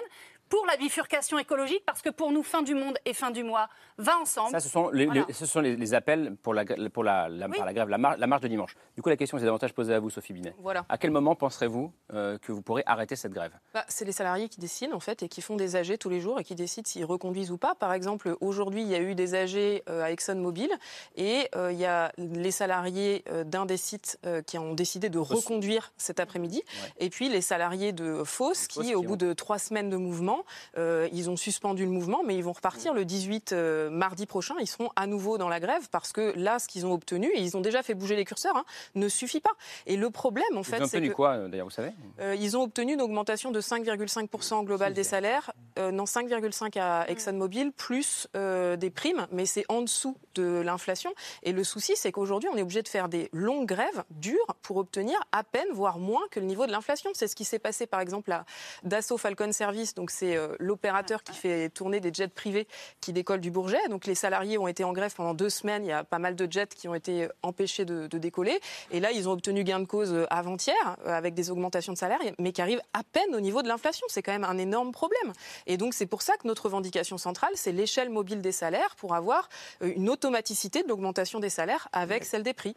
pour 0.50 0.66
la 0.66 0.78
bifurcation 0.78 1.40
écologique, 1.40 1.84
parce 1.86 2.02
que 2.02 2.10
pour 2.10 2.32
nous, 2.32 2.44
fin 2.44 2.62
du 2.62 2.76
monde 2.76 2.98
et 3.06 3.14
fin 3.14 3.32
du 3.32 3.44
mois 3.44 3.68
va 3.98 4.18
ensemble. 4.18 4.52
Ça, 4.52 4.60
ce 4.60 4.70
sont 4.70 4.90
les, 4.90 5.10
ce 5.32 5.46
sont 5.46 5.62
les, 5.62 5.94
appels 5.94 6.36
pour 6.42 6.54
la, 6.54 6.66
pour 6.66 7.04
la, 7.04 7.30
la, 7.30 7.48
la 7.48 7.74
grève, 7.74 7.90
la, 7.90 7.98
marche 7.98 8.42
de 8.42 8.48
dimanche. 8.48 8.76
Du 8.96 9.02
coup, 9.02 9.10
la 9.10 9.18
question 9.18 9.38
est 9.38 9.44
davantage 9.44 9.74
posée 9.74 9.94
à 9.94 10.00
vous, 10.00 10.10
Sophie 10.10 10.34
Binet. 10.34 10.54
Voilà. 10.60 10.86
À 10.90 10.98
quel 10.98 11.12
moment 11.12 11.36
penserez-vous 11.36 11.92
euh, 12.14 12.38
que 12.38 12.52
vous 12.52 12.62
pourrez 12.62 12.84
arrêter 12.86 13.16
cette 13.16 13.32
grève? 13.32 13.52
Bah, 13.74 13.86
C'est 13.88 14.06
les 14.06 14.12
salariés 14.12 14.50
qui 14.50 14.60
décident, 14.60 14.96
en 14.96 15.00
fait, 15.00 15.24
et 15.24 15.30
qui 15.30 15.42
font 15.42 15.56
des 15.56 15.76
AG 15.76 15.98
tous 15.98 16.10
les 16.10 16.20
jours 16.20 16.40
et 16.40 16.44
qui 16.44 16.56
décident 16.56 16.88
s'ils 16.88 17.06
reconduisent 17.06 17.52
ou 17.52 17.58
pas. 17.58 17.76
Par 17.76 17.94
exemple, 17.94 18.36
aujourd'hui, 18.42 18.82
il 18.82 18.88
y 18.88 18.96
a 18.96 19.02
eu 19.02 19.16
des 19.16 19.36
AG 19.36 19.56
euh, 19.58 20.04
à 20.04 20.12
ExxonMobil 20.12 20.70
et 21.16 21.50
euh, 21.56 21.72
il 21.72 21.80
y 21.80 21.86
a 21.86 22.12
les 22.18 22.52
salariés 22.52 23.24
d'un 23.46 23.66
des 23.66 23.78
sites 23.78 24.20
qui 24.46 24.58
ont 24.58 24.74
décidé 24.74 25.10
de 25.10 25.20
reconduire 25.20 25.94
cet 25.98 26.20
après-midi. 26.20 26.64
Et 27.00 27.10
puis 27.10 27.30
les 27.30 27.42
salariés 27.42 27.92
de 27.92 28.24
Foss 28.24 28.68
qui, 28.68 28.96
au 28.96 29.02
bout 29.02 29.18
de 29.18 29.34
trois 29.34 29.60
semaines 29.60 29.90
de 29.90 29.98
mouvement, 29.98 30.35
maintenant. 30.36 31.08
ils 31.12 31.30
ont 31.30 31.36
suspendu 31.36 31.86
le 31.86 31.92
mouvement, 31.92 32.24
mais 32.24 32.36
ils 32.36 32.44
vont 32.44 32.54
repartir 32.54 32.94
le 32.94 33.06
18 33.06 33.54
mardi 33.92 34.26
prochain. 34.26 34.56
Ils 34.60 34.68
seront 34.68 34.90
à 34.96 35.08
nouveau 35.08 35.38
dans 35.38 35.50
la 35.50 35.60
grève 35.60 35.90
parce 35.92 36.12
que 36.12 36.34
là, 36.36 36.60
ce 36.60 36.68
qu'ils 36.68 36.86
ont 36.86 36.94
obtenu, 36.94 37.28
et 37.34 37.42
ils 37.42 37.58
ont 37.58 37.62
déjà 37.62 37.84
fait 37.84 37.94
bouger 37.94 38.16
les 38.16 38.26
curseurs, 38.26 38.56
hein, 38.56 38.66
ne 38.96 39.08
suffit 39.08 39.40
pas. 39.40 39.52
Et 39.86 39.98
le 39.98 40.10
problème, 40.10 40.46
en 40.56 40.64
fait, 40.64 40.78
c'est 40.78 40.78
Ils 40.78 40.84
ont 40.84 40.86
obtenu 40.86 41.12
quoi, 41.12 41.38
d'ailleurs, 41.48 41.68
vous 41.68 41.72
savez? 41.72 41.92
Ils 42.40 42.58
ont 42.58 42.64
obtenu 42.64 42.94
une 42.94 43.02
augmentation 43.02 43.52
de 43.52 43.62
5,5% 43.62 44.64
global 44.64 44.94
des 44.94 45.04
salaires, 45.04 45.52
non 45.78 46.06
5,5 46.06 46.80
à 46.80 47.10
ExxonMobil, 47.10 47.72
plus 47.72 48.28
des 48.34 48.90
primes, 48.90 49.28
mais 49.32 49.46
c'est 49.46 49.66
en 49.70 49.82
dessous 49.82 50.18
de 50.36 50.62
l'inflation. 50.64 51.14
Et 51.44 51.52
le 51.52 51.64
souci, 51.64 51.94
c'est 51.96 52.12
qu'aujourd'hui, 52.12 52.50
on 52.54 52.58
est 52.58 52.62
obligé 52.62 52.82
de 52.82 52.88
faire 52.88 53.10
des 53.10 53.30
longues 53.32 53.68
grèves 53.68 54.04
dures 54.10 54.56
pour 54.62 54.78
obtenir 54.78 55.18
à 55.32 55.44
peine, 55.44 55.68
voire 55.72 56.00
moins 56.00 56.24
que 56.32 56.40
le 56.40 56.46
niveau 56.46 56.66
de 56.66 56.72
l'inflation. 56.72 57.10
C'est 57.14 57.28
ce 57.28 57.36
qui 57.36 57.46
s'est 57.46 57.60
passé, 57.60 57.86
par 57.86 58.00
exemple, 58.00 58.32
à 58.32 58.46
Dassault 58.84 59.18
Falcon 59.18 59.52
Service. 59.52 59.94
Donc, 59.96 60.12
c'est 60.12 60.25
euh, 60.34 60.56
l'opérateur 60.60 61.24
qui 61.24 61.34
fait 61.34 61.70
tourner 61.70 62.00
des 62.00 62.14
jets 62.14 62.28
privés 62.28 62.68
qui 63.02 63.14
décollent 63.14 63.42
du 63.42 63.52
Bourget. 63.52 63.88
Donc, 63.90 64.06
les 64.06 64.16
salariés 64.16 64.58
ont 64.58 64.68
été 64.68 64.84
en 64.84 64.94
grève 64.94 65.14
pendant 65.14 65.34
deux 65.34 65.50
semaines. 65.50 65.84
Il 65.86 65.90
y 65.90 65.92
a 65.92 66.04
pas 66.04 66.20
mal 66.20 66.36
de 66.36 66.52
jets 66.52 66.68
qui 66.68 66.88
ont 66.88 66.96
été 66.96 67.28
empêchés 67.44 67.86
de, 67.86 68.08
décoller. 68.08 68.60
Et 68.92 69.00
là, 69.00 69.12
ils 69.12 69.28
ont 69.28 69.34
obtenu 69.34 69.64
gain 69.64 69.80
de 69.80 69.86
cause 69.86 70.14
euh, 70.14 70.26
avant-hier 70.30 70.98
euh, 71.06 71.10
avec 71.10 71.34
des 71.34 71.52
augmentations 71.52 71.94
de 71.94 71.98
salaire, 71.98 72.20
mais 72.40 72.52
qui 72.54 72.62
arrivent 72.62 72.82
à 72.94 73.04
peine 73.04 73.36
au 73.36 73.42
niveau 73.42 73.62
de 73.62 73.68
l'inflation. 73.68 74.08
C'est 74.10 74.22
quand 74.22 74.32
même 74.32 74.46
un 74.46 74.58
énorme 74.58 74.92
problème. 74.92 75.34
Et 75.68 75.78
donc, 75.78 75.94
c'est 75.94 76.06
pour 76.06 76.22
ça 76.22 76.38
que 76.38 76.48
notre 76.48 76.66
revendication 76.66 77.18
centrale, 77.18 77.52
c'est 77.56 77.72
l'échelle 77.72 78.10
mobile 78.10 78.42
des 78.42 78.52
salaires 78.52 78.96
pour 78.96 79.16
avoir 79.16 79.50
une 79.82 80.10
automaticité 80.10 80.82
de 80.84 80.88
l'augmentation 80.88 81.40
des 81.40 81.50
salaires 81.50 81.90
avec 81.92 82.26
celle 82.26 82.44
des 82.44 82.54
prix. 82.54 82.76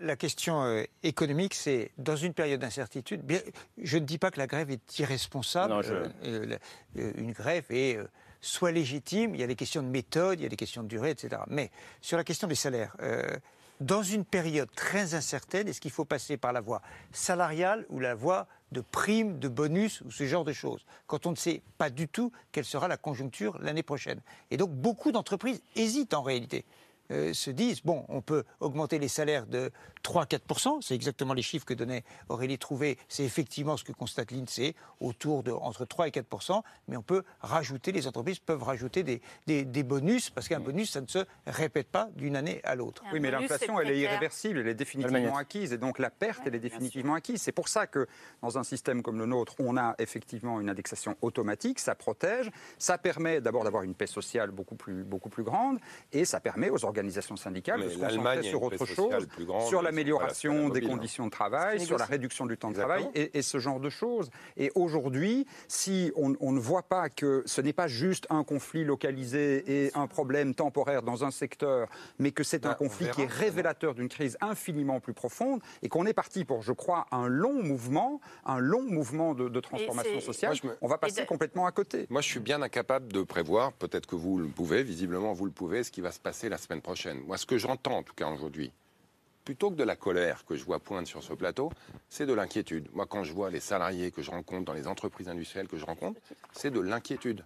La, 0.00 0.16
question 0.16 0.62
euh, 0.62 0.84
économique, 1.02 1.54
c'est 1.54 1.90
dans 1.98 2.16
une 2.16 2.34
période 2.34 2.60
d'incertitude. 2.60 3.22
Je 3.78 3.98
ne 3.98 4.04
dis 4.04 4.18
pas 4.18 4.30
que 4.30 4.38
la 4.38 4.46
grève 4.46 4.70
est 4.70 4.98
irresponsable. 4.98 5.72
Euh, 5.72 6.06
euh, 6.24 6.29
une 6.94 7.32
grève 7.32 7.64
est 7.70 7.98
soit 8.40 8.72
légitime. 8.72 9.34
Il 9.34 9.40
y 9.40 9.44
a 9.44 9.46
des 9.46 9.56
questions 9.56 9.82
de 9.82 9.88
méthode, 9.88 10.40
il 10.40 10.42
y 10.42 10.46
a 10.46 10.48
des 10.48 10.56
questions 10.56 10.82
de 10.82 10.88
durée, 10.88 11.10
etc. 11.10 11.42
Mais 11.48 11.70
sur 12.00 12.16
la 12.16 12.24
question 12.24 12.48
des 12.48 12.54
salaires. 12.54 12.96
dans 13.80 14.02
une 14.02 14.24
période 14.24 14.70
très 14.74 15.14
incertaine, 15.14 15.68
est-ce 15.68 15.80
qu'il 15.80 15.90
faut 15.90 16.04
passer 16.04 16.36
par 16.36 16.52
la 16.52 16.60
voie 16.60 16.82
salariale 17.12 17.86
ou 17.88 17.98
la 18.00 18.14
voie 18.14 18.46
de 18.72 18.80
primes, 18.80 19.38
de 19.38 19.48
bonus 19.48 20.00
ou 20.02 20.10
ce 20.10 20.26
genre 20.26 20.44
de 20.44 20.52
choses, 20.52 20.84
quand 21.06 21.26
on 21.26 21.30
ne 21.30 21.36
sait 21.36 21.62
pas 21.78 21.90
du 21.90 22.08
tout 22.08 22.32
quelle 22.52 22.64
sera 22.64 22.88
la 22.88 22.96
conjoncture 22.96 23.58
l'année 23.60 23.82
prochaine. 23.82 24.20
Et 24.50 24.56
donc 24.56 24.70
beaucoup 24.70 25.12
d'entreprises 25.12 25.62
hésitent 25.76 26.14
en 26.14 26.22
réalité. 26.22 26.64
Euh, 27.10 27.32
se 27.32 27.50
disent 27.50 27.82
bon, 27.82 28.04
on 28.08 28.20
peut 28.20 28.44
augmenter 28.60 29.00
les 29.00 29.08
salaires 29.08 29.46
de 29.46 29.72
3-4%, 30.02 30.82
c'est 30.82 30.94
exactement 30.94 31.34
les 31.34 31.42
chiffres 31.42 31.64
que 31.64 31.74
donnait 31.74 32.04
Aurélie 32.28 32.58
Trouvé, 32.58 32.98
c'est 33.08 33.24
effectivement 33.24 33.76
ce 33.76 33.84
que 33.84 33.92
constate 33.92 34.30
l'INSEE, 34.30 34.74
autour 35.00 35.42
de 35.42 35.52
entre 35.52 35.84
3 35.84 36.08
et 36.08 36.10
4%, 36.10 36.62
mais 36.88 36.96
on 36.96 37.02
peut 37.02 37.22
rajouter, 37.40 37.92
les 37.92 38.06
entreprises 38.06 38.38
peuvent 38.38 38.62
rajouter 38.62 39.02
des, 39.02 39.20
des, 39.46 39.82
bonus, 39.82 40.30
parce 40.30 40.48
qu'un 40.48 40.60
bonus, 40.60 40.90
ça 40.90 41.00
ne 41.00 41.06
se 41.06 41.24
répète 41.46 41.88
pas 41.88 42.08
d'une 42.16 42.36
année 42.36 42.60
à 42.64 42.74
l'autre. 42.74 43.02
Oui, 43.12 43.20
mais 43.20 43.30
l'inflation, 43.30 43.80
elle 43.80 43.90
est 43.90 43.98
irréversible, 43.98 44.58
elle 44.60 44.68
est 44.68 44.74
définitivement 44.74 45.36
acquise, 45.36 45.72
et 45.72 45.78
donc 45.78 45.98
la 45.98 46.10
perte, 46.10 46.42
elle 46.46 46.54
est 46.54 46.60
définitivement 46.60 47.14
acquise. 47.14 47.40
C'est 47.40 47.52
pour 47.52 47.68
ça 47.68 47.86
que 47.86 48.06
dans 48.42 48.58
un 48.58 48.64
système 48.64 49.02
comme 49.02 49.18
le 49.18 49.26
nôtre, 49.26 49.54
on 49.58 49.76
a 49.76 49.94
effectivement 49.98 50.60
une 50.60 50.68
indexation 50.68 51.16
automatique, 51.22 51.78
ça 51.78 51.94
protège, 51.94 52.50
ça 52.78 52.98
permet 52.98 53.40
d'abord 53.40 53.64
d'avoir 53.64 53.82
une 53.82 53.94
paix 53.94 54.06
sociale 54.06 54.50
beaucoup 54.50 54.74
plus, 54.74 55.04
beaucoup 55.04 55.28
plus 55.28 55.44
grande, 55.44 55.78
et 56.12 56.24
ça 56.24 56.40
permet 56.40 56.70
aux 56.70 56.84
organisations 56.84 57.36
syndicales 57.36 57.82
de 57.82 57.88
se 57.88 57.98
concentrer 57.98 58.42
sur 58.42 58.62
autre 58.62 58.84
chose, 58.86 59.26
sur 59.68 59.82
l'amélioration 59.90 60.68
des 60.68 60.80
conditions 60.80 61.26
de 61.26 61.30
travail, 61.30 61.80
sur 61.80 61.98
la 61.98 62.04
réduction 62.04 62.46
du 62.46 62.56
temps 62.56 62.70
de 62.70 62.76
travail 62.76 63.08
et, 63.14 63.42
ce 63.42 63.58
genre 63.58 63.80
de 63.80 63.90
choses. 63.90 64.30
Et 64.56 64.70
aujourd'hui, 64.74 65.46
si 65.68 66.12
on, 66.14 66.34
on, 66.40 66.52
ne 66.52 66.60
voit 66.60 66.82
pas 66.82 67.08
que 67.08 67.42
ce 67.46 67.60
n'est 67.60 67.72
pas 67.72 67.88
juste 67.88 68.26
un 68.30 68.44
conflit 68.44 68.84
localisé 68.84 69.64
et 69.66 69.90
un 69.94 70.06
problème 70.06 70.54
temporaire 70.54 71.02
dans 71.02 71.24
un 71.24 71.30
secteur, 71.30 71.88
mais 72.18 72.32
que 72.32 72.44
c'est 72.44 72.66
un 72.66 72.70
bah, 72.70 72.74
conflit 72.74 73.08
qui 73.10 73.22
est 73.22 73.30
révélateur 73.30 73.94
d'une 73.94 74.08
crise 74.08 74.36
infiniment 74.40 75.00
plus 75.00 75.14
profonde 75.14 75.60
et 75.82 75.88
qu'on 75.88 76.06
est 76.06 76.12
parti 76.12 76.44
pour, 76.44 76.62
je 76.62 76.72
crois, 76.72 77.06
un 77.10 77.28
long 77.28 77.62
mouvement, 77.62 78.20
un 78.44 78.58
long 78.58 78.82
mouvement 78.82 79.34
de, 79.34 79.60
transformation 79.60 80.20
sociale, 80.20 80.56
on 80.80 80.88
va 80.88 80.98
passer 80.98 81.26
complètement 81.26 81.66
à 81.66 81.72
côté. 81.72 82.06
Moi, 82.08 82.20
je 82.20 82.28
suis 82.28 82.40
bien 82.40 82.62
incapable 82.62 83.12
de 83.12 83.22
prévoir, 83.22 83.72
peut-être 83.72 84.06
que 84.06 84.16
vous 84.16 84.38
le 84.38 84.48
pouvez, 84.48 84.82
visiblement 84.82 85.32
vous 85.32 85.44
le 85.44 85.50
pouvez, 85.50 85.82
ce 85.84 85.90
qui 85.90 86.00
va 86.00 86.12
se 86.12 86.20
passer 86.20 86.48
la 86.48 86.58
semaine 86.58 86.80
prochaine. 86.80 87.20
Moi, 87.26 87.36
ce 87.36 87.46
que 87.46 87.58
j'entends, 87.58 87.98
en 87.98 88.02
tout 88.02 88.14
cas 88.14 88.28
aujourd'hui, 88.28 88.72
plutôt 89.50 89.72
que 89.72 89.74
de 89.74 89.82
la 89.82 89.96
colère 89.96 90.44
que 90.44 90.54
je 90.54 90.62
vois 90.62 90.78
poindre 90.78 91.08
sur 91.08 91.24
ce 91.24 91.32
plateau, 91.32 91.72
c'est 92.08 92.24
de 92.24 92.32
l'inquiétude. 92.32 92.88
Moi, 92.92 93.04
quand 93.04 93.24
je 93.24 93.32
vois 93.32 93.50
les 93.50 93.58
salariés 93.58 94.12
que 94.12 94.22
je 94.22 94.30
rencontre 94.30 94.64
dans 94.64 94.74
les 94.74 94.86
entreprises 94.86 95.28
industrielles 95.28 95.66
que 95.66 95.76
je 95.76 95.84
rencontre, 95.84 96.20
c'est 96.52 96.70
de 96.70 96.78
l'inquiétude. 96.78 97.44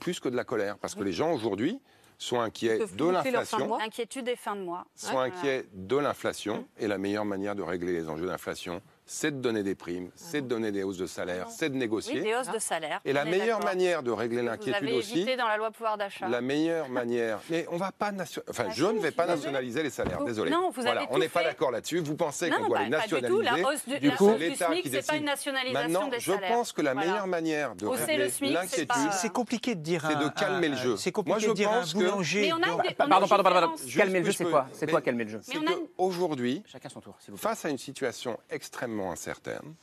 Plus 0.00 0.20
que 0.20 0.28
de 0.28 0.36
la 0.36 0.44
colère. 0.44 0.76
Parce 0.76 0.94
que 0.94 1.02
les 1.02 1.14
gens 1.14 1.32
aujourd'hui 1.32 1.80
sont 2.18 2.40
inquiets 2.40 2.78
de 2.94 3.06
l'inflation. 3.06 3.80
Inquiétude 3.80 4.28
et 4.28 4.36
fin 4.36 4.54
de 4.54 4.60
mois. 4.60 4.84
Sont 4.96 5.18
inquiets 5.18 5.64
de 5.72 5.96
l'inflation. 5.96 6.68
Et 6.76 6.86
la 6.86 6.98
meilleure 6.98 7.24
manière 7.24 7.54
de 7.54 7.62
régler 7.62 7.94
les 7.94 8.10
enjeux 8.10 8.26
d'inflation, 8.26 8.82
c'est 9.06 9.30
de 9.30 9.40
donner 9.40 9.62
des 9.62 9.74
primes, 9.74 10.10
c'est 10.14 10.42
de 10.42 10.46
donner 10.46 10.72
des 10.72 10.82
hausses 10.82 10.96
de 10.96 11.06
salaire, 11.06 11.48
c'est 11.50 11.68
de 11.68 11.76
négocier. 11.76 12.16
Oui, 12.16 12.22
des 12.22 12.34
hausses 12.34 12.50
de 12.50 12.58
salaire. 12.58 13.00
Et 13.04 13.12
la 13.12 13.24
meilleure 13.24 13.62
manière 13.62 14.02
de 14.02 14.10
régler 14.10 14.42
l'inquiétude 14.42 14.90
aussi. 14.90 15.18
Évité 15.18 15.36
dans 15.36 15.46
la 15.46 15.56
loi 15.56 15.70
pouvoir 15.70 15.98
d'achat. 15.98 16.28
La 16.28 16.40
meilleure 16.40 16.88
manière. 16.88 17.40
Mais 17.50 17.66
on 17.70 17.76
va 17.76 17.92
pas 17.92 18.12
enfin, 18.48 18.70
je 18.70 18.86
ne 18.86 18.98
vais 18.98 19.10
pas 19.10 19.26
nationaliser 19.26 19.82
les 19.82 19.90
salaires. 19.90 20.24
Désolé. 20.24 20.50
Non, 20.50 20.70
vous 20.70 20.82
voilà, 20.82 21.06
on 21.10 21.18
n'est 21.18 21.28
pas 21.28 21.42
d'accord 21.42 21.70
là-dessus. 21.70 21.98
Vous 21.98 22.16
pensez 22.16 22.50
qu'on 22.50 22.66
doit 22.66 22.84
les 22.84 22.88
nationaliser 22.88 23.28
du, 23.28 23.34
tout. 23.34 23.40
La 23.40 23.68
hausse 23.68 23.86
du, 23.86 24.10
coup, 24.12 24.34
l'État 24.38 24.74
qui 24.74 24.88
décide. 24.88 25.06
pas 25.06 25.16
une 25.16 25.24
nationalisation 25.24 25.74
Maintenant, 25.74 26.08
des 26.08 26.20
je 26.20 26.32
pense 26.48 26.72
que 26.72 26.82
la 26.82 26.94
meilleure 26.94 27.26
manière 27.26 27.74
de 27.74 27.86
régler 27.86 28.30
l'inquiétude, 28.40 29.12
c'est 29.12 29.32
compliqué 29.32 29.74
de 29.74 29.80
dire. 29.80 30.04
C'est 30.08 30.18
de 30.18 30.28
calmer 30.28 30.68
le 30.68 30.76
jeu. 30.76 30.96
C'est 30.96 31.12
compliqué 31.12 31.48
de 31.48 31.52
dire 31.52 31.70
un 31.70 31.84
boulanger. 31.92 32.52
Pardon, 32.96 33.26
pardon, 33.28 33.42
pardon. 33.42 33.74
Calmer 33.94 34.20
le 34.20 34.26
jeu, 34.26 34.32
c'est 34.32 34.44
quoi 34.44 34.66
C'est 34.72 34.90
quoi 34.90 35.02
calmer 35.02 35.24
le 35.24 35.30
jeu 35.30 35.40
C'est 35.42 35.58
qu'aujourd'hui, 35.58 36.62
face 37.36 37.64
à 37.64 37.68
une 37.68 37.78
situation 37.78 38.38
extrêmement 38.50 38.93
incertaine 39.00 39.74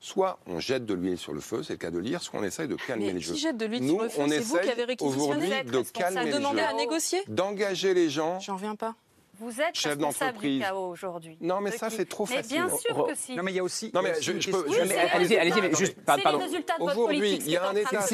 soit 0.00 0.38
on 0.46 0.58
jette 0.58 0.86
de 0.86 0.94
l'huile 0.94 1.18
sur 1.18 1.32
le 1.32 1.40
feu, 1.40 1.62
c'est 1.62 1.74
le 1.74 1.78
cas 1.78 1.90
de 1.90 1.98
lire, 1.98 2.22
soit 2.22 2.40
on 2.40 2.42
essaye 2.42 2.66
de 2.66 2.74
calmer 2.74 3.12
les 3.12 3.20
jeux. 3.20 3.34
Qui 3.34 3.40
jette 3.40 3.58
de 3.58 3.66
l'huile 3.66 3.86
sur 3.86 4.02
le 4.02 4.08
feu? 4.08 4.22
C'est 4.28 4.38
vous 4.40 4.58
qui 4.58 4.70
avez 4.70 4.84
réquisitionné 4.84 5.62
de 5.64 5.82
calmer 5.92 6.24
les 6.24 6.32
jeux. 6.32 6.58
à 6.58 6.72
négocier? 6.72 7.20
D'engager 7.28 7.94
les 7.94 8.08
gens. 8.08 8.40
J'en 8.40 8.54
reviens 8.54 8.74
pas. 8.74 8.94
Vous 9.38 9.58
êtes 9.58 9.74
chef 9.74 9.96
d'entreprise 9.96 10.62
aujourd'hui. 10.70 11.38
Non, 11.40 11.62
mais 11.62 11.70
ça, 11.70 11.88
c'est 11.88 12.04
trop 12.04 12.26
mais 12.28 12.36
facile. 12.36 12.56
bien 12.56 12.68
sûr 12.68 13.06
que 13.06 13.14
si. 13.14 13.34
Non, 13.34 13.42
mais 13.42 13.52
il 13.52 13.54
y 13.54 13.58
a 13.58 13.64
aussi. 13.64 13.90
Non, 13.94 14.02
mais 14.02 14.12
je, 14.20 14.32
peux. 14.50 14.66
allez-y, 15.14 15.36
allez-y, 15.36 15.60
mais 15.62 15.74
juste. 15.74 15.96
Pardon. 16.04 16.40
Aujourd'hui, 16.78 17.36
il 17.36 17.50
y 17.50 17.56
a 17.56 17.70
un 17.70 17.74
État. 17.74 18.04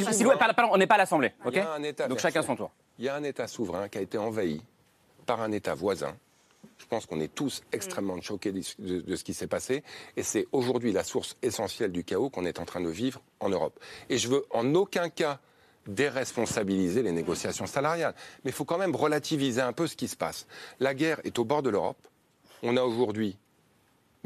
Pardon, 0.54 0.70
on 0.72 0.76
n'est 0.76 0.86
pas 0.86 0.94
à 0.94 0.98
l'Assemblée, 0.98 1.32
ok 1.44 1.58
Donc 2.08 2.20
chacun 2.20 2.42
son 2.42 2.54
tour. 2.54 2.70
Il 2.98 3.04
y 3.04 3.08
a 3.08 3.16
un 3.16 3.24
État 3.24 3.48
souverain 3.48 3.88
qui 3.88 3.98
a 3.98 4.02
été 4.02 4.18
envahi 4.18 4.62
par 5.26 5.40
un 5.40 5.50
État 5.50 5.74
voisin 5.74 6.16
je 6.78 6.86
pense 6.86 7.06
qu'on 7.06 7.20
est 7.20 7.34
tous 7.34 7.62
extrêmement 7.72 8.20
choqués 8.20 8.52
de, 8.52 9.16
ce 9.16 9.24
qui 9.24 9.34
s'est 9.34 9.46
passé. 9.46 9.82
Et 10.16 10.22
c'est 10.22 10.46
aujourd'hui 10.52 10.92
la 10.92 11.04
source 11.04 11.36
essentielle 11.42 11.92
du 11.92 12.04
chaos 12.04 12.30
qu'on 12.30 12.44
est 12.44 12.58
en 12.58 12.64
train 12.64 12.80
de 12.80 12.88
vivre 12.88 13.22
en 13.40 13.48
Europe. 13.48 13.78
Et 14.08 14.18
je 14.18 14.28
veux 14.28 14.44
en 14.50 14.74
aucun 14.74 15.08
cas 15.08 15.40
déresponsabiliser 15.86 17.02
les 17.02 17.12
négociations 17.12 17.66
salariales. 17.66 18.14
Mais 18.44 18.50
il 18.50 18.54
faut 18.54 18.64
quand 18.64 18.78
même 18.78 18.94
relativiser 18.94 19.60
un 19.60 19.72
peu 19.72 19.86
ce 19.86 19.96
qui 19.96 20.08
se 20.08 20.16
passe. 20.16 20.46
La 20.80 20.94
guerre 20.94 21.20
est 21.24 21.38
au 21.38 21.44
bord 21.44 21.62
de 21.62 21.70
l'Europe. 21.70 22.08
On 22.62 22.76
a 22.76 22.82
aujourd'hui, 22.82 23.36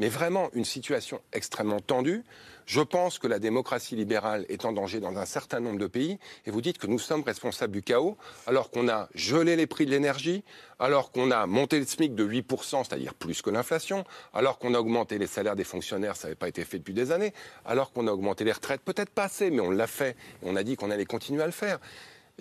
mais 0.01 0.09
vraiment, 0.09 0.49
une 0.53 0.65
situation 0.65 1.21
extrêmement 1.31 1.79
tendue. 1.79 2.23
Je 2.65 2.81
pense 2.81 3.19
que 3.19 3.27
la 3.27 3.37
démocratie 3.37 3.95
libérale 3.95 4.47
est 4.49 4.65
en 4.65 4.71
danger 4.71 4.99
dans 4.99 5.15
un 5.15 5.27
certain 5.27 5.59
nombre 5.59 5.77
de 5.77 5.85
pays, 5.85 6.17
et 6.47 6.49
vous 6.49 6.59
dites 6.59 6.79
que 6.79 6.87
nous 6.87 6.97
sommes 6.97 7.21
responsables 7.21 7.71
du 7.71 7.83
chaos, 7.83 8.17
alors 8.47 8.71
qu'on 8.71 8.89
a 8.89 9.09
gelé 9.13 9.55
les 9.55 9.67
prix 9.67 9.85
de 9.85 9.91
l'énergie, 9.91 10.43
alors 10.79 11.11
qu'on 11.11 11.29
a 11.29 11.45
monté 11.45 11.77
le 11.77 11.85
SMIC 11.85 12.15
de 12.15 12.25
8%, 12.27 12.83
c'est-à-dire 12.83 13.13
plus 13.13 13.43
que 13.43 13.51
l'inflation, 13.51 14.03
alors 14.33 14.57
qu'on 14.57 14.73
a 14.73 14.79
augmenté 14.79 15.19
les 15.19 15.27
salaires 15.27 15.55
des 15.55 15.63
fonctionnaires, 15.63 16.15
ça 16.15 16.27
n'avait 16.27 16.35
pas 16.35 16.47
été 16.47 16.65
fait 16.65 16.79
depuis 16.79 16.95
des 16.95 17.11
années, 17.11 17.31
alors 17.63 17.91
qu'on 17.91 18.07
a 18.07 18.11
augmenté 18.11 18.43
les 18.43 18.53
retraites, 18.53 18.81
peut-être 18.81 19.11
pas 19.11 19.25
assez, 19.25 19.51
mais 19.51 19.59
on 19.59 19.69
l'a 19.69 19.85
fait, 19.85 20.15
et 20.41 20.47
on 20.47 20.55
a 20.55 20.63
dit 20.63 20.77
qu'on 20.77 20.89
allait 20.89 21.05
continuer 21.05 21.43
à 21.43 21.45
le 21.45 21.51
faire. 21.51 21.77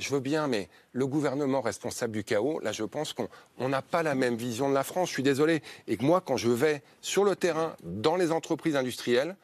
Je 0.00 0.14
veux 0.14 0.20
bien, 0.20 0.48
mais 0.48 0.68
le 0.92 1.06
gouvernement 1.06 1.60
responsable 1.60 2.14
du 2.14 2.24
chaos, 2.24 2.58
là, 2.60 2.72
je 2.72 2.84
pense 2.84 3.12
qu'on 3.12 3.68
n'a 3.68 3.82
pas 3.82 4.02
la 4.02 4.14
même 4.14 4.34
vision 4.34 4.68
de 4.68 4.74
la 4.74 4.82
France. 4.82 5.08
Je 5.10 5.14
suis 5.14 5.22
désolé. 5.22 5.62
Et 5.86 5.98
que 5.98 6.04
moi, 6.04 6.22
quand 6.22 6.38
je 6.38 6.48
vais 6.48 6.82
sur 7.02 7.22
le 7.22 7.36
terrain, 7.36 7.76
dans 7.82 8.16
les 8.16 8.32
entreprises 8.32 8.76
industrielles, 8.76 9.36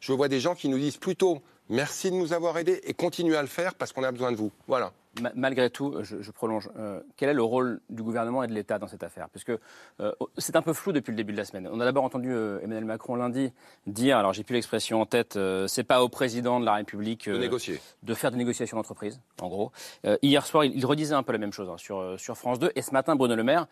je 0.00 0.12
vois 0.12 0.28
des 0.28 0.38
gens 0.38 0.54
qui 0.54 0.68
nous 0.68 0.78
disent 0.78 0.98
plutôt 0.98 1.40
merci 1.70 2.10
de 2.10 2.16
nous 2.16 2.34
avoir 2.34 2.58
aidés 2.58 2.80
et 2.84 2.92
continuez 2.92 3.36
à 3.36 3.42
le 3.42 3.48
faire 3.48 3.74
parce 3.74 3.92
qu'on 3.92 4.04
a 4.04 4.12
besoin 4.12 4.32
de 4.32 4.36
vous. 4.36 4.52
Voilà. 4.68 4.92
Malgré 5.34 5.68
tout, 5.70 5.94
je, 6.02 6.30
prolonge, 6.30 6.70
euh, 6.78 7.00
quel 7.16 7.28
est 7.28 7.34
le 7.34 7.42
rôle 7.42 7.80
du 7.90 8.02
gouvernement 8.02 8.42
et 8.42 8.46
de 8.46 8.54
l'État 8.54 8.78
dans 8.78 8.86
cette 8.86 9.02
affaire? 9.02 9.28
Puisque 9.28 9.52
euh, 10.00 10.12
c'est 10.38 10.56
un 10.56 10.62
peu 10.62 10.72
flou 10.72 10.92
depuis 10.92 11.10
le 11.10 11.16
début 11.16 11.32
de 11.32 11.36
la 11.36 11.44
semaine. 11.44 11.68
On 11.70 11.80
a 11.80 11.84
d'abord 11.84 12.04
entendu 12.04 12.32
euh, 12.32 12.60
Emmanuel 12.62 12.86
Macron 12.86 13.16
lundi 13.16 13.52
dire, 13.86 14.16
alors 14.16 14.32
j'ai 14.32 14.42
plus 14.42 14.54
l'expression 14.54 15.00
en 15.00 15.06
tête, 15.06 15.38
c'est 15.66 15.84
pas 15.84 16.02
au 16.02 16.08
président 16.08 16.60
de 16.60 16.64
la 16.64 16.74
République 16.74 17.28
de, 17.28 17.36
négocier. 17.36 17.80
de 18.02 18.14
faire 18.14 18.30
des 18.30 18.38
négociations 18.38 18.76
d'entreprise, 18.76 19.20
en 19.40 19.48
gros. 19.48 19.72
hier 20.22 20.46
soir, 20.46 20.64
il, 20.64 20.84
redisait 20.86 21.14
un 21.14 21.22
peu 21.22 21.32
la 21.32 21.38
même 21.38 21.52
chose 21.52 21.68
hein, 21.68 21.76
sur, 21.76 22.18
sur 22.18 22.36
France 22.36 22.58
2. 22.58 22.72
Et 22.74 22.82
ce 22.82 22.92
matin, 22.92 23.16
Bruno 23.16 23.34
Le 23.34 23.44
Maire 23.44 23.66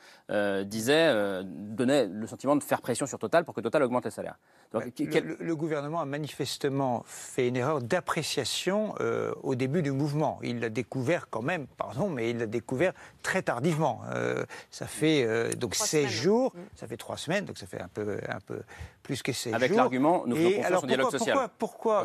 disait, 0.65 1.43
donnait 1.45 2.07
le 2.07 2.27
sentiment 2.27 2.57
de 2.57 2.63
faire 2.63 2.81
pression 2.81 3.07
sur 3.07 3.19
Total 3.19 3.45
pour 3.45 3.55
que 3.55 3.61
Total 3.61 3.83
augmente 3.83 4.05
les 4.05 4.11
salaires. 4.11 4.37
Donc, 4.73 4.85
le, 4.99 5.37
le, 5.41 5.57
gouvernement 5.57 6.01
a 6.01 6.05
manifestement 6.05 7.03
fait 7.07 7.49
une 7.49 7.57
erreur 7.57 7.81
d'appréciation 7.81 8.95
au 9.43 9.55
début 9.55 9.83
du 9.83 9.93
mouvement. 9.93 10.39
Il 10.43 10.61
l'a 10.61 10.69
découvert 10.69 11.30
quand 11.31 11.43
même, 11.43 11.67
pardon, 11.67 12.09
mais 12.09 12.31
il 12.31 12.39
l'a 12.39 12.47
découvert 12.47 12.93
très 13.23 13.43
tardivement. 13.43 14.01
Euh, 14.13 14.45
ça 14.71 14.87
fait 14.87 15.25
euh, 15.25 15.53
donc 15.53 15.75
16 15.75 16.09
jours, 16.09 16.53
mm. 16.55 16.61
ça 16.77 16.87
fait 16.87 16.97
3 16.97 17.17
semaines, 17.17 17.45
donc 17.45 17.59
ça 17.59 17.67
fait 17.67 17.81
un 17.81 17.89
peu, 17.89 18.19
un 18.29 18.41
peu 18.41 18.63
plus 19.03 19.23
que 19.23 19.33
16 19.33 19.55
Avec 19.55 19.71
jours. 19.71 19.81
Avec 19.81 19.85
l'argument, 19.85 20.25
nous 20.27 20.37
faisons 20.37 20.51
confiance 20.51 20.83
au 20.83 20.87
dialogue 20.87 21.11
social. 21.11 21.37
Pourquoi, 21.59 22.05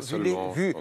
vu, 0.54 0.74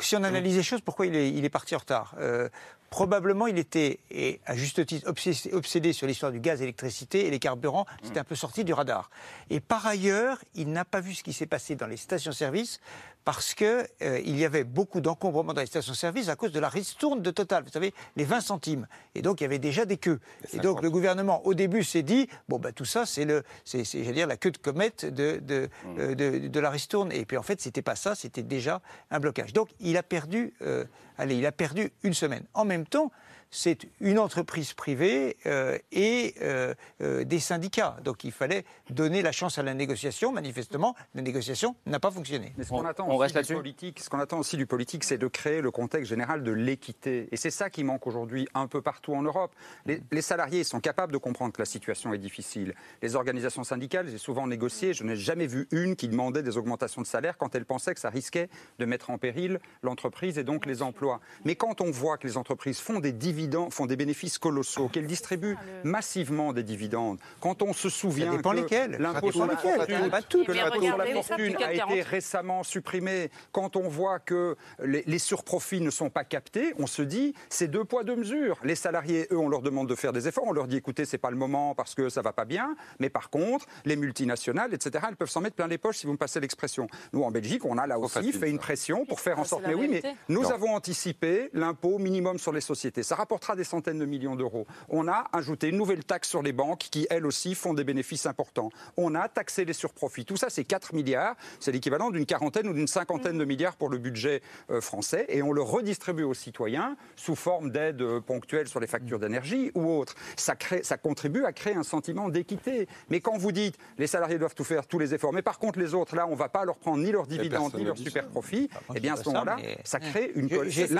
si 0.00 0.16
on 0.16 0.22
analyse 0.22 0.56
les 0.56 0.62
choses, 0.62 0.80
pourquoi 0.80 1.06
il 1.06 1.16
est, 1.16 1.30
il 1.30 1.44
est 1.44 1.50
parti 1.50 1.74
en 1.74 1.78
retard? 1.78 2.14
Euh, 2.20 2.48
Probablement, 2.92 3.46
il 3.46 3.56
était, 3.56 4.00
et 4.10 4.38
à 4.44 4.54
juste 4.54 4.84
titre, 4.84 5.08
obsédé, 5.08 5.94
sur 5.94 6.06
l'histoire 6.06 6.30
du 6.30 6.40
gaz, 6.40 6.60
l'électricité 6.60 7.26
et 7.26 7.30
les 7.30 7.38
carburants. 7.38 7.86
C'était 8.02 8.20
un 8.20 8.24
peu 8.24 8.34
sorti 8.34 8.64
du 8.64 8.74
radar. 8.74 9.08
Et 9.48 9.60
par 9.60 9.86
ailleurs, 9.86 10.36
il 10.54 10.70
n'a 10.70 10.84
pas 10.84 11.00
vu 11.00 11.14
ce 11.14 11.22
qui 11.22 11.32
s'est 11.32 11.46
passé 11.46 11.74
dans 11.74 11.86
les 11.86 11.96
stations-service 11.96 12.80
parce 13.24 13.54
qu'il 13.54 13.86
euh, 14.02 14.20
y 14.24 14.44
avait 14.44 14.64
beaucoup 14.64 15.00
d'encombrements 15.00 15.54
dans 15.54 15.60
les 15.60 15.66
stations-service 15.66 16.28
à 16.28 16.36
cause 16.36 16.52
de 16.52 16.60
la 16.60 16.68
ristourne 16.68 17.22
de 17.22 17.30
Total, 17.30 17.62
vous 17.64 17.70
savez, 17.70 17.94
les 18.16 18.24
20 18.24 18.40
centimes. 18.40 18.86
Et 19.14 19.22
donc, 19.22 19.40
il 19.40 19.44
y 19.44 19.46
avait 19.46 19.58
déjà 19.58 19.84
des 19.84 19.96
queues. 19.96 20.20
Et 20.52 20.58
donc, 20.58 20.82
le 20.82 20.90
gouvernement, 20.90 21.44
au 21.46 21.54
début, 21.54 21.84
s'est 21.84 22.02
dit, 22.02 22.28
bon, 22.48 22.58
ben, 22.58 22.72
tout 22.72 22.84
ça, 22.84 23.06
c'est, 23.06 23.24
le, 23.24 23.42
c'est, 23.64 23.82
dire, 24.12 24.26
la 24.26 24.36
queue 24.36 24.50
de 24.50 24.58
comète 24.58 25.06
de, 25.06 25.38
de, 25.38 25.68
mmh. 25.84 25.98
euh, 25.98 26.14
de, 26.14 26.48
de 26.48 26.60
la 26.60 26.70
ristourne. 26.70 27.12
Et 27.12 27.24
puis, 27.24 27.36
en 27.36 27.42
fait, 27.42 27.60
c'était 27.60 27.82
pas 27.82 27.96
ça, 27.96 28.14
c'était 28.14 28.42
déjà 28.42 28.80
un 29.10 29.20
blocage. 29.20 29.52
Donc, 29.52 29.70
il 29.80 29.96
a 29.96 30.02
perdu 30.02 30.54
euh, 30.62 30.84
allez, 31.18 31.36
il 31.36 31.46
a 31.46 31.52
perdu 31.52 31.92
une 32.02 32.14
semaine. 32.14 32.44
En 32.54 32.64
même 32.64 32.86
temps, 32.86 33.10
c'est 33.52 33.86
une 34.00 34.18
entreprise 34.18 34.72
privée 34.72 35.36
euh, 35.44 35.78
et 35.92 36.34
euh, 36.40 36.74
euh, 37.02 37.22
des 37.22 37.38
syndicats. 37.38 37.98
Donc 38.02 38.24
il 38.24 38.32
fallait 38.32 38.64
donner 38.88 39.20
la 39.20 39.30
chance 39.30 39.58
à 39.58 39.62
la 39.62 39.74
négociation. 39.74 40.32
Manifestement, 40.32 40.96
la 41.14 41.20
négociation 41.20 41.76
n'a 41.84 42.00
pas 42.00 42.10
fonctionné. 42.10 42.54
Mais 42.56 42.64
ce 42.64 42.70
qu'on 42.70 42.86
attend, 42.86 43.14
aussi 43.14 43.42
du 43.42 43.54
politique, 43.54 44.00
ce 44.00 44.08
qu'on 44.08 44.18
attend 44.18 44.38
aussi 44.38 44.56
du 44.56 44.64
politique, 44.64 45.04
c'est 45.04 45.18
de 45.18 45.28
créer 45.28 45.60
le 45.60 45.70
contexte 45.70 46.08
général 46.08 46.42
de 46.42 46.50
l'équité. 46.50 47.28
Et 47.30 47.36
c'est 47.36 47.50
ça 47.50 47.68
qui 47.68 47.84
manque 47.84 48.06
aujourd'hui 48.06 48.48
un 48.54 48.66
peu 48.66 48.80
partout 48.80 49.14
en 49.14 49.22
Europe. 49.22 49.52
Les, 49.84 50.22
salariés 50.22 50.64
sont 50.64 50.80
capables 50.80 51.12
de 51.12 51.18
comprendre 51.18 51.52
que 51.52 51.60
la 51.60 51.66
situation 51.66 52.14
est 52.14 52.18
difficile. 52.18 52.74
Les 53.02 53.16
organisations 53.16 53.64
syndicales, 53.64 54.08
j'ai 54.08 54.18
souvent 54.18 54.46
négocié, 54.46 54.94
je 54.94 55.04
n'ai 55.04 55.16
jamais 55.16 55.46
vu 55.46 55.68
une 55.72 55.94
qui 55.94 56.08
demandait 56.08 56.42
des 56.42 56.56
augmentations 56.56 57.02
de 57.02 57.06
salaire 57.06 57.36
quand 57.36 57.54
elle 57.54 57.66
pensait 57.66 57.92
que 57.92 58.00
ça 58.00 58.08
risquait 58.08 58.48
de 58.78 58.86
mettre 58.86 59.10
en 59.10 59.18
péril 59.18 59.58
l'entreprise 59.82 60.38
et 60.38 60.44
donc 60.44 60.64
les 60.64 60.80
emplois. 60.80 61.20
Mais 61.44 61.54
quand 61.54 61.82
on 61.82 61.90
voit 61.90 62.16
que 62.16 62.26
les 62.26 62.38
entreprises 62.38 62.78
font 62.78 63.00
des 63.00 63.12
dividendes 63.42 63.72
font 63.72 63.86
des 63.86 63.96
bénéfices 63.96 64.38
colossaux, 64.38 64.88
qu'elles 64.88 65.06
distribuent 65.06 65.56
ah, 65.58 65.64
massivement 65.84 66.52
des 66.52 66.62
dividendes. 66.62 67.18
Quand 67.40 67.62
on 67.62 67.72
se 67.72 67.88
souvient 67.88 68.36
que 68.36 68.98
l'impôt 68.98 69.32
sur 69.32 69.46
la 69.46 69.56
fortune, 69.56 71.56
a 71.62 71.72
été 71.72 72.02
récemment 72.02 72.62
supprimé, 72.62 73.30
quand 73.52 73.76
on 73.76 73.88
voit 73.88 74.18
que 74.18 74.56
les, 74.82 75.18
surprofits 75.18 75.80
ne 75.80 75.90
sont 75.90 76.10
pas 76.10 76.24
captés, 76.24 76.74
on 76.78 76.86
se 76.86 77.02
dit 77.02 77.34
c'est 77.48 77.68
deux 77.68 77.84
poids 77.84 78.04
deux 78.04 78.16
mesures. 78.16 78.58
Les 78.64 78.74
salariés, 78.74 79.28
eux, 79.30 79.38
on 79.38 79.48
leur 79.48 79.62
demande 79.62 79.88
de 79.88 79.94
faire 79.94 80.12
des 80.12 80.28
efforts, 80.28 80.44
on 80.46 80.52
leur 80.52 80.66
dit 80.66 80.76
écoutez, 80.76 81.04
c'est 81.04 81.18
pas 81.18 81.30
le 81.30 81.36
moment 81.36 81.74
parce 81.74 81.94
que 81.94 82.08
ça 82.08 82.22
va 82.22 82.32
pas 82.32 82.44
bien, 82.44 82.76
mais 82.98 83.08
par 83.08 83.30
contre, 83.30 83.66
les 83.84 83.96
multinationales, 83.96 84.74
etc., 84.74 85.04
elles 85.08 85.16
peuvent 85.16 85.30
s'en 85.30 85.40
mettre 85.40 85.56
plein 85.56 85.68
les 85.68 85.78
poches 85.78 85.98
si 85.98 86.06
vous 86.06 86.12
me 86.12 86.18
passez 86.18 86.40
l'expression. 86.40 86.88
Nous, 87.12 87.22
en 87.22 87.30
Belgique, 87.30 87.64
on 87.64 87.78
a 87.78 87.86
là 87.86 87.98
aussi 87.98 88.32
fait 88.32 88.50
une 88.50 88.58
pression 88.58 89.04
pour 89.04 89.20
faire 89.20 89.38
en 89.38 89.44
sorte. 89.44 89.64
Mais 89.66 89.74
oui, 89.74 89.88
mais 89.88 90.02
nous 90.28 90.50
avons 90.50 90.74
anticipé 90.74 91.50
l'impôt 91.52 91.98
minimum 91.98 92.38
sur 92.38 92.52
les 92.52 92.60
sociétés. 92.60 93.02
Ça 93.02 93.16
rapportera 93.32 93.56
des 93.56 93.64
centaines 93.64 93.98
de 93.98 94.04
millions 94.04 94.36
d'euros. 94.36 94.66
On 94.90 95.08
a 95.08 95.24
ajouté 95.32 95.68
une 95.68 95.78
nouvelle 95.78 96.04
taxe 96.04 96.28
sur 96.28 96.42
les 96.42 96.52
banques 96.52 96.80
qui, 96.90 97.06
elles 97.08 97.24
aussi, 97.24 97.54
font 97.54 97.72
des 97.72 97.82
bénéfices 97.82 98.26
importants. 98.26 98.68
On 98.98 99.14
a 99.14 99.26
taxé 99.26 99.64
les 99.64 99.72
surprofits. 99.72 100.26
Tout 100.26 100.36
ça, 100.36 100.50
c'est 100.50 100.64
4 100.64 100.92
milliards. 100.92 101.34
C'est 101.58 101.72
l'équivalent 101.72 102.10
d'une 102.10 102.26
quarantaine 102.26 102.68
ou 102.68 102.74
d'une 102.74 102.86
cinquantaine 102.86 103.38
de 103.38 103.44
milliards 103.46 103.76
pour 103.76 103.88
le 103.88 103.96
budget 103.96 104.42
euh, 104.70 104.82
français. 104.82 105.24
Et 105.30 105.42
on 105.42 105.52
le 105.52 105.62
redistribue 105.62 106.24
aux 106.24 106.34
citoyens 106.34 106.94
sous 107.16 107.34
forme 107.34 107.70
d'aide 107.70 108.02
euh, 108.02 108.20
ponctuelle 108.20 108.68
sur 108.68 108.80
les 108.80 108.86
factures 108.86 109.18
d'énergie 109.18 109.70
ou 109.74 109.88
autres. 109.88 110.14
Ça, 110.36 110.54
crée, 110.54 110.82
ça 110.82 110.98
contribue 110.98 111.46
à 111.46 111.54
créer 111.54 111.74
un 111.74 111.84
sentiment 111.84 112.28
d'équité. 112.28 112.86
Mais 113.08 113.20
quand 113.20 113.38
vous 113.38 113.52
dites 113.52 113.78
les 113.96 114.06
salariés 114.06 114.38
doivent 114.38 114.54
tout 114.54 114.64
faire, 114.64 114.86
tous 114.86 114.98
les 114.98 115.14
efforts, 115.14 115.32
mais 115.32 115.40
par 115.40 115.58
contre 115.58 115.78
les 115.78 115.94
autres, 115.94 116.14
là, 116.16 116.26
on 116.26 116.32
ne 116.32 116.36
va 116.36 116.50
pas 116.50 116.66
leur 116.66 116.76
prendre 116.76 117.02
ni 117.02 117.12
leurs 117.12 117.26
dividendes 117.26 117.72
ni 117.78 117.84
leurs 117.84 117.96
super 117.96 118.26
profits, 118.28 118.68
eh 118.94 119.00
bien 119.00 119.14
à 119.14 119.16
ce 119.16 119.24
moment-là, 119.30 119.56
ça 119.84 120.00
crée 120.00 120.32
une... 120.34 120.50
J'ai 120.68 120.86
dit 120.86 120.94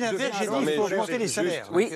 l'inverse, 0.00 0.36
j'ai 0.38 0.46
dit 0.46 0.66
qu'il 0.66 0.74
faut 0.74 0.84
augmenter 0.84 1.16
les 1.16 1.28
salaires. 1.28 1.53
Oui, 1.72 1.90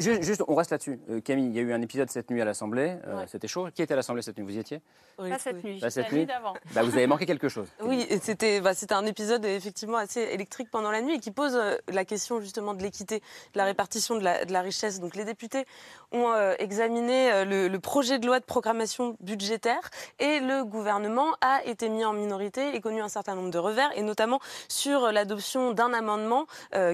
juste, 0.00 0.42
on 0.48 0.54
reste 0.54 0.70
là-dessus. 0.70 0.98
Euh, 1.10 1.20
Camille, 1.20 1.48
il 1.48 1.54
y 1.54 1.58
a 1.58 1.62
eu 1.62 1.72
un 1.72 1.82
épisode 1.82 2.10
cette 2.10 2.30
nuit 2.30 2.40
à 2.40 2.44
l'Assemblée. 2.44 2.96
Euh, 3.06 3.24
c'était 3.26 3.48
chaud. 3.48 3.68
Qui 3.74 3.82
était 3.82 3.94
à 3.94 3.96
l'Assemblée 3.96 4.22
cette 4.22 4.38
nuit? 4.38 4.44
Vous 4.44 4.56
y 4.56 4.58
étiez? 4.58 4.80
Pas 5.16 5.38
cette 5.38 5.62
nuit. 5.62 5.80
Pas 5.80 5.90
cette 5.90 6.12
nuit. 6.12 6.26
Bah, 6.74 6.82
vous 6.82 6.94
avez 6.96 7.06
manqué 7.06 7.26
quelque 7.26 7.48
chose. 7.48 7.68
Oui, 7.82 8.06
c'était 8.22 8.60
bah, 8.60 8.72
un 8.90 9.06
épisode 9.06 9.44
effectivement 9.44 9.98
assez 9.98 10.20
électrique 10.20 10.68
pendant 10.70 10.90
la 10.90 11.02
nuit 11.02 11.14
et 11.14 11.18
qui 11.18 11.30
pose 11.30 11.54
euh, 11.54 11.76
la 11.88 12.04
question 12.04 12.40
justement 12.40 12.74
de 12.74 12.82
l'équité, 12.82 13.20
de 13.52 13.58
la 13.58 13.64
répartition 13.64 14.16
de 14.16 14.24
la, 14.24 14.44
de 14.44 14.52
la, 14.52 14.62
richesse. 14.62 15.00
Donc 15.00 15.16
les 15.16 15.24
députés 15.24 15.64
ont 16.12 16.32
examiné 16.58 17.44
le, 17.44 17.76
projet 17.78 18.18
de 18.18 18.26
loi 18.26 18.38
de 18.38 18.44
programmation 18.44 19.16
budgétaire 19.20 19.90
et 20.18 20.40
le 20.40 20.64
gouvernement 20.64 21.26
a 21.40 21.64
été 21.64 21.88
mis 21.88 22.04
en 22.04 22.12
minorité 22.12 22.74
et 22.74 22.80
connu 22.80 23.00
un 23.00 23.08
certain 23.08 23.34
nombre 23.34 23.50
de 23.50 23.58
revers 23.58 23.90
et 23.96 24.02
notamment 24.02 24.38
sur 24.68 25.10
l'adoption 25.10 25.72
d'un 25.72 25.92
amendement 25.92 26.46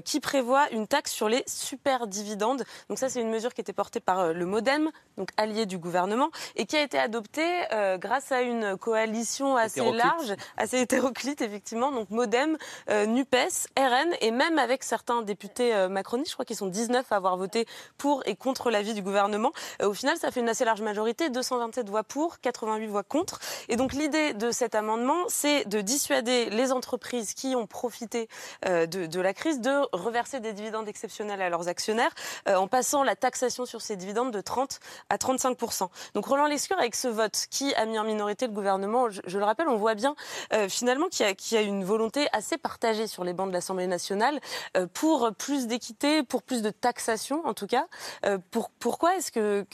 qui 0.05 0.21
prévoit 0.21 0.71
une 0.71 0.87
taxe 0.87 1.13
sur 1.13 1.29
les 1.29 1.43
super 1.47 1.98
dividendes. 2.07 2.65
Donc 2.89 2.99
ça, 2.99 3.09
c'est 3.09 3.21
une 3.21 3.31
mesure 3.31 3.55
qui 3.55 3.61
était 3.61 3.73
portée 3.73 4.01
par 4.01 4.21
euh, 4.21 4.33
le 4.33 4.47
MoDem, 4.47 4.91
donc 5.17 5.31
allié 5.37 5.67
du 5.67 5.79
gouvernement, 5.79 6.31
et 6.57 6.67
qui 6.67 6.77
a 6.77 6.83
été 6.83 6.99
adoptée 6.99 7.49
euh, 7.73 7.99
grâce 7.99 8.33
à 8.33 8.43
une 8.43 8.77
coalition 8.77 9.57
assez 9.57 9.91
large, 9.93 10.35
assez 10.57 10.79
hétéroclite, 10.81 11.43
effectivement. 11.43 11.91
Donc 11.93 12.11
MoDem, 12.11 12.57
euh, 12.91 13.07
NUPES, 13.07 13.69
RN, 13.79 14.15
et 14.21 14.31
même 14.31 14.59
avec 14.59 14.83
certains 14.83 15.23
députés 15.23 15.89
macronistes, 15.89 16.31
je 16.31 16.35
crois 16.35 16.45
qu'ils 16.45 16.57
sont 16.57 16.67
19 16.67 17.11
à 17.11 17.17
avoir 17.17 17.37
voté 17.37 17.67
pour 17.97 18.23
et 18.27 18.37
contre 18.37 18.71
l'avis 18.71 18.95
du 18.95 19.03
gouvernement. 19.03 19.53
au 19.83 19.95
final, 19.95 20.17
ça 20.17 20.31
fait 20.31 20.41
une 20.41 20.49
assez 20.49 20.65
large 20.65 20.83
majorité, 20.83 21.31
227 21.31 21.89
voix 21.89 22.03
pour, 22.03 22.41
88 22.41 22.87
voix 22.87 23.03
contre. 23.03 23.41
Et 23.69 23.77
donc 23.77 23.93
l'idée 23.93 24.35
de 24.35 24.51
cet 24.51 24.75
amendement, 24.75 25.25
c'est 25.29 25.69
de 25.69 25.81
dissuader 25.81 26.51
les 26.51 26.73
entreprises 26.73 27.35
qui 27.35 27.55
ont 27.57 27.67
profité 27.67 28.29
de, 28.65 29.07
de 29.07 29.21
la 29.21 29.35
crise 29.35 29.61
de 29.61 29.89
reverser 29.93 30.41
des 30.41 30.53
dividendes 30.53 30.89
exceptionnels 30.89 31.43
à 31.43 31.49
leurs 31.49 31.69
euh, 32.49 32.55
en 32.55 32.69
passant 32.69 33.03
la 33.03 33.17
taxation 33.17 33.67
sur 33.67 33.81
ces 33.81 33.97
dividendes 33.97 34.33
de 34.33 34.41
30 34.41 34.81
à 35.11 35.17
35% 35.17 35.89
Donc 36.15 36.27
Roland 36.27 36.47
Lescure, 36.47 36.79
avec 36.79 36.95
ce 36.95 37.09
vote 37.09 37.47
qui 37.51 37.75
a 37.75 37.87
mis 37.87 37.99
en 37.99 38.05
minorité 38.05 38.47
le 38.47 38.53
gouvernement, 38.53 39.09
je, 39.11 39.39
le 39.39 39.45
rappelle, 39.45 39.69
on 39.69 39.77
voit 39.77 39.95
bien 39.95 40.15
euh, 40.53 40.69
finalement 40.69 41.07
qu'il 41.09 41.27
y, 41.27 41.57
a 41.57 41.61
une 41.61 41.85
volonté 41.85 42.27
assez 42.33 42.59
partagée 42.59 43.07
sur 43.07 43.25
les 43.25 43.33
bancs 43.33 43.49
de 43.49 43.53
l'Assemblée 43.53 43.87
nationale 43.87 44.41
euh, 44.77 44.87
pour 44.93 45.31
plus 45.39 45.67
d'équité, 45.67 46.23
pour 46.23 46.43
plus 46.43 46.63
de 46.63 46.71
taxation 46.71 47.47
en 47.47 47.55
tout 47.55 47.67
cas. 47.67 47.87
pourquoi 48.81 49.17
est-ce 49.17 49.31
que 49.33 49.65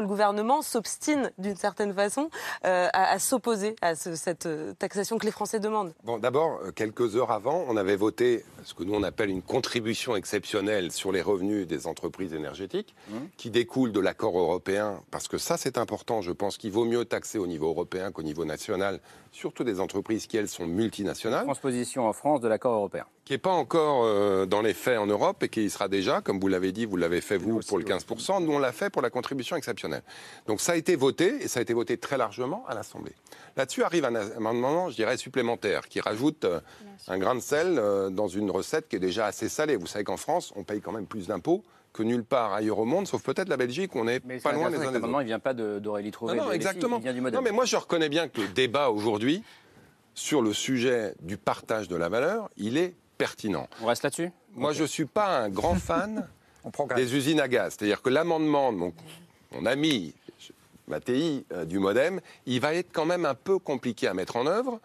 le 0.00 0.06
gouvernement 0.06 0.62
s'obstine 0.62 1.30
d'une 1.38 1.56
certaine 1.56 1.94
façon 1.94 2.30
à, 2.62 3.18
s'opposer 3.18 3.76
à 3.82 3.94
cette 3.94 4.48
taxation 4.78 5.18
que 5.18 5.26
les 5.26 5.32
Français 5.32 5.60
demandent? 5.60 5.94
Bon, 6.04 6.18
d'abord, 6.18 6.60
quelques 6.74 7.16
heures 7.16 7.30
avant, 7.30 7.64
on 7.68 7.76
avait 7.76 7.96
voté 7.96 8.44
ce 8.64 8.74
que 8.74 8.82
nous 8.82 8.94
on 8.94 9.02
appelle 9.02 9.30
une 9.30 9.42
contribution 9.42 10.16
exceptionnelle 10.16 10.92
sur 10.92 11.12
les 11.12 11.22
revenus 11.22 11.53
des 11.62 11.86
entreprises 11.86 12.34
énergétiques, 12.34 12.94
mmh. 13.08 13.14
qui 13.36 13.50
découle 13.50 13.92
de 13.92 14.00
l'accord 14.00 14.38
européen, 14.38 15.00
parce 15.10 15.28
que 15.28 15.38
ça 15.38 15.56
c'est 15.56 15.78
important, 15.78 16.20
je 16.20 16.32
pense 16.32 16.56
qu'il 16.56 16.72
vaut 16.72 16.84
mieux 16.84 17.04
taxer 17.04 17.38
au 17.38 17.46
niveau 17.46 17.68
européen 17.68 18.12
qu'au 18.12 18.22
niveau 18.22 18.44
national, 18.44 19.00
surtout 19.32 19.64
des 19.64 19.80
entreprises 19.80 20.26
qui 20.26 20.36
elles 20.36 20.48
sont 20.48 20.66
multinationales. 20.66 21.44
Transposition 21.44 22.06
en 22.06 22.12
France 22.12 22.40
de 22.40 22.48
l'accord 22.48 22.74
européen. 22.74 23.06
Qui 23.24 23.32
n'est 23.32 23.38
pas 23.38 23.52
encore 23.52 24.04
euh, 24.04 24.44
dans 24.44 24.60
les 24.60 24.74
faits 24.74 24.98
en 24.98 25.06
Europe 25.06 25.42
et 25.42 25.48
qui 25.48 25.64
y 25.64 25.70
sera 25.70 25.88
déjà, 25.88 26.20
comme 26.20 26.38
vous 26.38 26.48
l'avez 26.48 26.72
dit, 26.72 26.84
vous 26.84 26.98
l'avez 26.98 27.22
fait 27.22 27.38
vous 27.38 27.60
pour 27.60 27.78
le 27.78 27.84
15%, 27.84 28.44
nous 28.44 28.52
on 28.52 28.58
l'a 28.58 28.72
fait 28.72 28.90
pour 28.90 29.00
la 29.00 29.08
contribution 29.08 29.56
exceptionnelle. 29.56 30.02
Donc 30.46 30.60
ça 30.60 30.72
a 30.72 30.76
été 30.76 30.94
voté, 30.94 31.42
et 31.42 31.48
ça 31.48 31.60
a 31.60 31.62
été 31.62 31.72
voté 31.72 31.96
très 31.96 32.18
largement 32.18 32.66
à 32.68 32.74
l'Assemblée. 32.74 33.14
Là-dessus 33.56 33.82
arrive 33.82 34.04
un 34.04 34.14
amendement, 34.14 34.90
je 34.90 34.96
dirais, 34.96 35.16
supplémentaire, 35.16 35.88
qui 35.88 36.00
rajoute 36.00 36.44
euh, 36.44 36.60
un 37.08 37.16
grain 37.16 37.34
de 37.34 37.40
sel 37.40 37.78
euh, 37.78 38.10
dans 38.10 38.28
une 38.28 38.50
recette 38.50 38.88
qui 38.88 38.96
est 38.96 39.00
déjà 39.00 39.24
assez 39.24 39.48
salée. 39.48 39.76
Vous 39.76 39.86
savez 39.86 40.04
qu'en 40.04 40.18
France, 40.18 40.52
on 40.54 40.62
paye 40.62 40.82
quand 40.82 40.92
même 40.92 41.06
plus 41.06 41.28
d'impôts 41.28 41.64
que 41.94 42.02
nulle 42.02 42.24
part 42.24 42.52
ailleurs 42.52 42.80
au 42.80 42.84
monde, 42.84 43.06
sauf 43.06 43.22
peut-être 43.22 43.48
la 43.48 43.56
Belgique, 43.56 43.94
on 43.96 44.04
n'est 44.04 44.20
pas 44.20 44.52
loin 44.52 44.68
des 44.68 44.76
uns 44.76 44.90
des 44.90 44.98
autres. 44.98 45.08
il 45.08 45.16
ne 45.16 45.22
vient 45.22 45.38
pas 45.38 45.54
d'Aurélie 45.54 46.10
Trouvé. 46.10 46.34
Non, 46.34 46.46
non 46.46 46.52
exactement. 46.52 46.98
Il 46.98 47.04
vient 47.04 47.14
du 47.14 47.20
non, 47.20 47.40
mais 47.40 47.52
moi 47.52 47.64
je 47.64 47.76
reconnais 47.76 48.08
bien 48.10 48.28
que 48.28 48.42
le 48.42 48.48
débat 48.48 48.90
aujourd'hui 48.90 49.42
sur 50.14 50.42
le 50.42 50.52
sujet 50.52 51.14
du 51.22 51.36
partage 51.36 51.88
de 51.88 51.96
la 51.96 52.08
valeur, 52.08 52.50
il 52.56 52.76
est 52.76 52.94
pertinent. 53.18 53.68
On 53.82 53.86
reste 53.86 54.02
là-dessus? 54.02 54.30
Moi, 54.54 54.72
je 54.72 54.82
ne 54.82 54.88
suis 54.88 55.06
pas 55.06 55.38
un 55.38 55.48
grand 55.48 55.74
fan 55.74 56.28
des 56.96 57.14
usines 57.14 57.40
à 57.40 57.48
gaz. 57.48 57.76
C'est-à-dire 57.76 58.02
que 58.02 58.10
l'amendement 58.10 58.72
de 58.72 58.78
mon, 58.78 59.66
ami 59.66 60.14
Mattei 60.88 61.44
euh, 61.52 61.64
du 61.64 61.78
Modem, 61.78 62.20
il 62.46 62.60
va 62.60 62.74
être 62.74 62.90
quand 62.92 63.06
même 63.06 63.24
un 63.24 63.34
peu 63.34 63.58
compliqué 63.58 64.06
à 64.06 64.14
mettre 64.14 64.36
en 64.36 64.46
œuvre, 64.46 64.80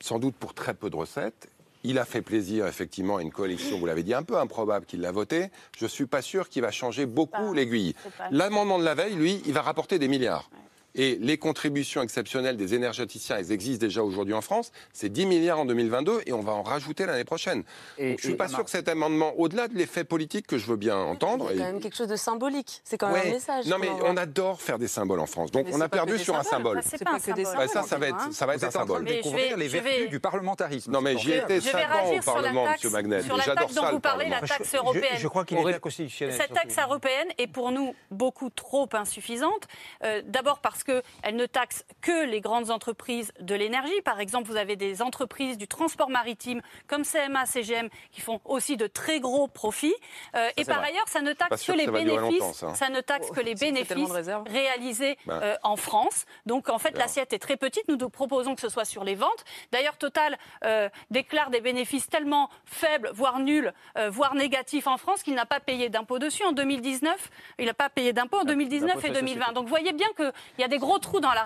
sans 0.00 0.18
doute 0.18 0.34
pour 0.36 0.54
très 0.54 0.74
peu 0.74 0.90
de 0.90 0.96
recettes. 0.96 1.48
Il 1.86 1.98
a 1.98 2.06
fait 2.06 2.22
plaisir, 2.22 2.66
effectivement, 2.66 3.18
à 3.18 3.22
une 3.22 3.30
coalition, 3.30 3.78
vous 3.78 3.84
l'avez 3.84 4.02
dit, 4.02 4.14
un 4.14 4.22
peu 4.22 4.38
improbable 4.38 4.86
qu'il 4.86 5.02
l'a 5.02 5.12
voté. 5.12 5.50
Je 5.76 5.84
ne 5.84 5.90
suis 5.90 6.06
pas 6.06 6.22
sûr 6.22 6.48
qu'il 6.48 6.62
va 6.62 6.70
changer 6.70 7.04
beaucoup 7.04 7.52
l'aiguille. 7.52 7.94
L'amendement 8.30 8.78
de 8.78 8.84
la 8.84 8.94
veille, 8.94 9.14
lui, 9.14 9.42
il 9.44 9.52
va 9.52 9.60
rapporter 9.60 9.98
des 9.98 10.08
milliards. 10.08 10.48
Et 10.94 11.18
les 11.20 11.38
contributions 11.38 12.02
exceptionnelles 12.02 12.56
des 12.56 12.74
énergéticiens, 12.74 13.36
elles 13.38 13.50
existent 13.50 13.84
déjà 13.84 14.02
aujourd'hui 14.02 14.34
en 14.34 14.40
France. 14.40 14.70
C'est 14.92 15.08
10 15.08 15.26
milliards 15.26 15.58
en 15.58 15.64
2022 15.64 16.22
et 16.26 16.32
on 16.32 16.40
va 16.40 16.52
en 16.52 16.62
rajouter 16.62 17.04
l'année 17.04 17.24
prochaine. 17.24 17.64
Et, 17.98 18.10
je 18.10 18.12
ne 18.12 18.18
suis 18.18 18.34
pas 18.34 18.48
sûr 18.48 18.64
que 18.64 18.70
cet 18.70 18.88
amendement, 18.88 19.32
au-delà 19.38 19.66
de 19.66 19.74
l'effet 19.74 20.04
politique 20.04 20.46
que 20.46 20.56
je 20.56 20.66
veux 20.66 20.76
bien 20.76 20.96
entendre. 20.96 21.48
C'est 21.50 21.58
quand 21.58 21.64
même 21.64 21.80
quelque 21.80 21.96
chose 21.96 22.08
de 22.08 22.16
symbolique. 22.16 22.80
C'est 22.84 22.96
quand 22.96 23.10
même 23.10 23.26
un 23.26 23.30
message. 23.30 23.66
Non, 23.66 23.78
mais 23.80 23.88
on 24.04 24.16
adore 24.16 24.62
faire 24.62 24.78
des 24.78 24.86
symboles 24.86 25.20
en 25.20 25.26
France. 25.26 25.50
Donc 25.50 25.66
on 25.72 25.80
a 25.80 25.88
perdu 25.88 26.16
sur 26.18 26.36
un 26.36 26.44
symbole. 26.44 26.80
C'est 26.84 27.02
pas, 27.02 27.14
un 27.14 27.18
symbole. 27.18 27.68
ça, 27.68 27.82
ça 27.82 27.98
va 27.98 28.08
être, 28.08 28.32
ça 28.32 28.46
va 28.46 28.54
être 28.54 28.64
un 28.64 28.70
symbole. 28.70 29.04
Découvrir 29.04 29.56
les 29.56 29.68
vertus 29.68 30.08
du 30.08 30.20
parlementarisme. 30.20 30.92
Non, 30.92 31.00
mais 31.00 31.18
j'y 31.18 31.32
étais 31.32 31.60
5 31.60 31.74
ans 31.74 32.12
au 32.16 32.20
Parlement, 32.20 32.66
M. 32.66 32.90
Magnet. 32.92 33.20
J'adore 33.44 33.70
ça. 33.70 33.80
dont 33.80 33.90
vous 33.90 34.00
parlez, 34.00 34.28
la 34.28 34.40
taxe 34.40 34.74
européenne. 34.74 35.18
Je 35.18 35.28
crois 35.28 35.44
qu'il 35.44 35.58
est 35.58 35.74
inconstitutionnel. 35.74 36.36
Cette 36.36 36.52
taxe 36.52 36.76
européenne 36.78 37.28
est 37.38 37.48
pour 37.48 37.72
nous 37.72 37.94
beaucoup 38.12 38.50
trop 38.50 38.88
insuffisante. 38.92 39.66
Euh, 40.04 40.22
d'abord 40.24 40.60
parce 40.60 40.83
qu'elle 40.84 41.36
ne 41.36 41.46
taxe 41.46 41.84
que 42.00 42.26
les 42.26 42.40
grandes 42.40 42.70
entreprises 42.70 43.32
de 43.40 43.54
l'énergie. 43.54 44.00
Par 44.04 44.20
exemple, 44.20 44.48
vous 44.48 44.56
avez 44.56 44.76
des 44.76 45.02
entreprises 45.02 45.58
du 45.58 45.68
transport 45.68 46.10
maritime 46.10 46.60
comme 46.86 47.04
CMA, 47.04 47.46
CGM 47.46 47.88
qui 48.12 48.20
font 48.20 48.40
aussi 48.44 48.76
de 48.76 48.86
très 48.86 49.20
gros 49.20 49.48
profits. 49.48 49.94
Euh, 50.34 50.50
et 50.56 50.64
par 50.64 50.82
ailleurs, 50.82 51.08
ça 51.08 51.20
ne 51.20 51.32
taxe 51.32 51.64
que 51.64 51.72
les 51.72 51.86
bénéfices. 51.86 52.64
Ça. 52.74 52.88
ne 52.88 53.00
taxe 53.00 53.30
que 53.30 53.40
les 53.40 53.54
bénéfices 53.54 54.10
réalisés 54.46 55.16
ben. 55.26 55.40
euh, 55.42 55.56
en 55.62 55.76
France. 55.76 56.26
Donc 56.46 56.68
en 56.68 56.78
fait, 56.78 56.96
l'assiette 56.96 57.32
est 57.32 57.38
très 57.38 57.56
petite. 57.56 57.88
Nous 57.88 57.96
nous 57.96 58.10
proposons 58.10 58.54
que 58.54 58.60
ce 58.60 58.68
soit 58.68 58.84
sur 58.84 59.04
les 59.04 59.14
ventes. 59.14 59.44
D'ailleurs, 59.72 59.96
Total 59.96 60.36
euh, 60.64 60.88
déclare 61.10 61.50
des 61.50 61.60
bénéfices 61.60 62.08
tellement 62.08 62.50
faibles, 62.66 63.10
voire 63.14 63.38
nuls, 63.38 63.72
voire 64.10 64.34
négatifs 64.34 64.86
en 64.86 64.98
France 64.98 65.22
qu'il 65.22 65.34
n'a 65.34 65.46
pas 65.46 65.60
payé 65.60 65.88
d'impôt 65.88 66.18
dessus 66.18 66.44
en 66.44 66.52
2019. 66.52 67.30
Il 67.58 67.66
n'a 67.66 67.74
pas 67.74 67.88
payé 67.88 68.12
d'impôt 68.12 68.38
en 68.40 68.44
2019 68.44 69.04
et 69.04 69.10
2020. 69.10 69.52
Donc 69.52 69.64
vous 69.64 69.70
voyez 69.70 69.92
bien 69.92 70.08
qu'il 70.16 70.32
y 70.58 70.64
a 70.64 70.68
des 70.68 70.73
gros 70.78 70.98
trous 70.98 71.20
dans 71.20 71.32
la 71.32 71.44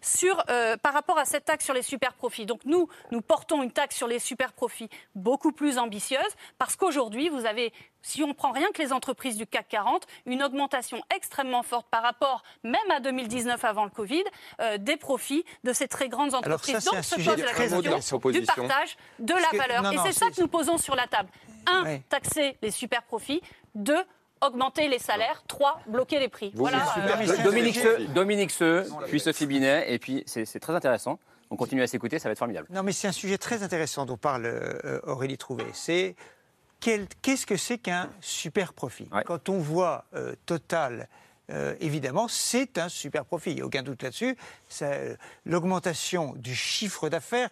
sur, 0.00 0.42
euh, 0.50 0.76
par 0.76 0.92
rapport 0.92 1.18
à 1.18 1.24
cette 1.24 1.44
taxe 1.44 1.64
sur 1.64 1.74
les 1.74 1.82
super 1.82 2.14
profits. 2.14 2.46
Donc 2.46 2.60
nous, 2.64 2.88
nous 3.10 3.20
portons 3.20 3.62
une 3.62 3.70
taxe 3.70 3.96
sur 3.96 4.08
les 4.08 4.18
super 4.18 4.52
profits 4.52 4.88
beaucoup 5.14 5.52
plus 5.52 5.78
ambitieuse 5.78 6.20
parce 6.58 6.76
qu'aujourd'hui, 6.76 7.28
vous 7.28 7.46
avez 7.46 7.72
si 8.02 8.22
on 8.22 8.34
prend 8.34 8.52
rien 8.52 8.68
que 8.72 8.80
les 8.80 8.92
entreprises 8.92 9.36
du 9.36 9.46
CAC 9.48 9.68
40, 9.68 10.06
une 10.26 10.42
augmentation 10.42 11.02
extrêmement 11.14 11.64
forte 11.64 11.88
par 11.90 12.02
rapport 12.02 12.44
même 12.62 12.90
à 12.90 13.00
2019 13.00 13.64
avant 13.64 13.84
le 13.84 13.90
Covid, 13.90 14.22
euh, 14.60 14.78
des 14.78 14.96
profits 14.96 15.44
de 15.64 15.72
ces 15.72 15.88
très 15.88 16.08
grandes 16.08 16.32
entreprises. 16.34 16.84
Donc 16.84 17.02
se 17.02 17.16
pose 17.16 17.26
la 17.26 17.52
question 17.52 17.80
du 18.30 18.42
partage 18.42 18.96
de 19.18 19.34
la 19.34 19.58
valeur. 19.58 19.92
Et 19.92 19.98
c'est 20.04 20.12
ça 20.18 20.30
que 20.30 20.40
nous 20.40 20.46
posons 20.46 20.78
sur 20.78 20.94
la 20.94 21.08
table. 21.08 21.28
Un, 21.66 21.98
taxer 22.08 22.56
les 22.62 22.70
super 22.70 23.02
profits. 23.02 23.42
Deux, 23.74 24.04
augmenter 24.40 24.88
les 24.88 24.98
salaires. 24.98 25.42
Trois, 25.46 25.80
bloquer 25.86 26.18
les 26.18 26.28
prix. 26.28 26.52
voilà. 26.54 26.84
Euh, 26.98 27.42
Dominique 27.44 27.76
Seux, 27.76 28.06
Dominique 28.14 28.52
puis 29.08 29.20
Sophie 29.20 29.46
Binet, 29.46 29.92
et 29.92 29.98
puis 29.98 30.22
c'est 30.26 30.60
très 30.60 30.74
intéressant. 30.74 31.18
On 31.50 31.56
continue 31.56 31.82
à 31.82 31.86
s'écouter, 31.86 32.18
ça 32.18 32.28
va 32.28 32.32
être 32.32 32.38
formidable. 32.38 32.66
Non, 32.70 32.82
mais 32.82 32.92
c'est 32.92 33.06
un 33.06 33.12
sujet 33.12 33.38
très 33.38 33.62
intéressant 33.62 34.04
dont 34.04 34.16
parle 34.16 34.46
euh, 34.46 35.00
Aurélie 35.04 35.38
Trouvé. 35.38 35.64
C'est 35.72 36.16
qu'est-ce 36.80 37.46
que 37.46 37.56
c'est 37.56 37.78
qu'un 37.78 38.10
super 38.20 38.72
profit? 38.72 39.08
Quand 39.24 39.48
on 39.48 39.58
voit 39.58 40.04
euh, 40.14 40.34
Total. 40.44 41.08
évidemment, 41.80 42.26
c'est 42.26 42.78
un 42.78 42.88
super 42.88 43.24
profit, 43.24 43.50
il 43.50 43.56
n'y 43.56 43.62
a 43.62 43.66
aucun 43.66 43.82
doute 43.82 44.02
là-dessus. 44.02 44.36
L'augmentation 45.44 46.34
du 46.36 46.54
chiffre 46.54 47.08
d'affaires, 47.08 47.50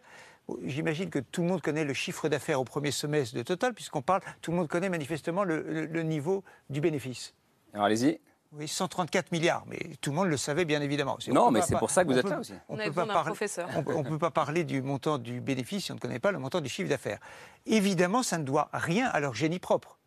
J'imagine 0.65 1.09
que 1.09 1.19
tout 1.19 1.43
le 1.43 1.49
monde 1.49 1.63
connaît 1.63 1.85
le 1.85 1.95
chiffre 1.95 2.29
d'affaires 2.29 2.61
au 2.61 2.65
premier 2.65 2.91
semestre 2.91 3.35
de 3.37 3.43
Total, 3.43 3.73
puisqu'on 3.73 4.03
parle, 4.03 4.21
tout 4.43 4.51
le 4.51 4.59
monde 4.59 4.69
connaît 4.69 4.91
manifestement 4.91 5.45
le, 5.45 6.03
niveau 6.03 6.45
du 6.69 6.81
bénéfice. 6.81 7.35
Alors 7.73 7.87
allez-y. 7.87 8.21
Oui, 8.53 8.69
134 8.69 9.33
milliards, 9.33 9.65
mais 9.67 9.79
tout 10.01 10.11
le 10.11 10.17
monde 10.17 10.29
le 10.29 10.37
savait 10.37 10.65
bien 10.65 10.81
évidemment. 10.81 11.19
Non, 11.29 11.51
mais 11.51 11.61
c'est 11.63 11.77
pour 11.77 11.91
ça 11.91 12.05
que 12.05 12.13
vous 12.13 12.19
êtes 12.19 12.29
là 12.29 12.39
aussi. 12.39 12.53
On, 12.69 12.77
ne 12.77 12.85
peut, 12.85 12.93
pas 12.93 13.07
parler, 13.07 13.33
on, 13.77 14.05
peut 14.05 14.19
pas 14.19 14.31
parler 14.31 14.63
du 14.63 14.81
montant 14.81 15.19
du 15.19 15.41
bénéfice 15.41 15.87
si 15.87 15.93
on 15.93 15.97
ne 15.97 16.01
connaît 16.01 16.21
pas 16.21 16.31
le 16.31 16.39
montant 16.39 16.61
du 16.61 16.69
chiffre 16.69 16.89
d'affaires. 16.89 17.19
Évidemment, 17.67 18.23
ça 18.23 18.39
ne 18.39 18.45
doit 18.45 18.69
rien 18.73 19.09
à 19.09 19.19
leur 19.19 19.35
génie 19.35 19.59
propre. 19.59 19.99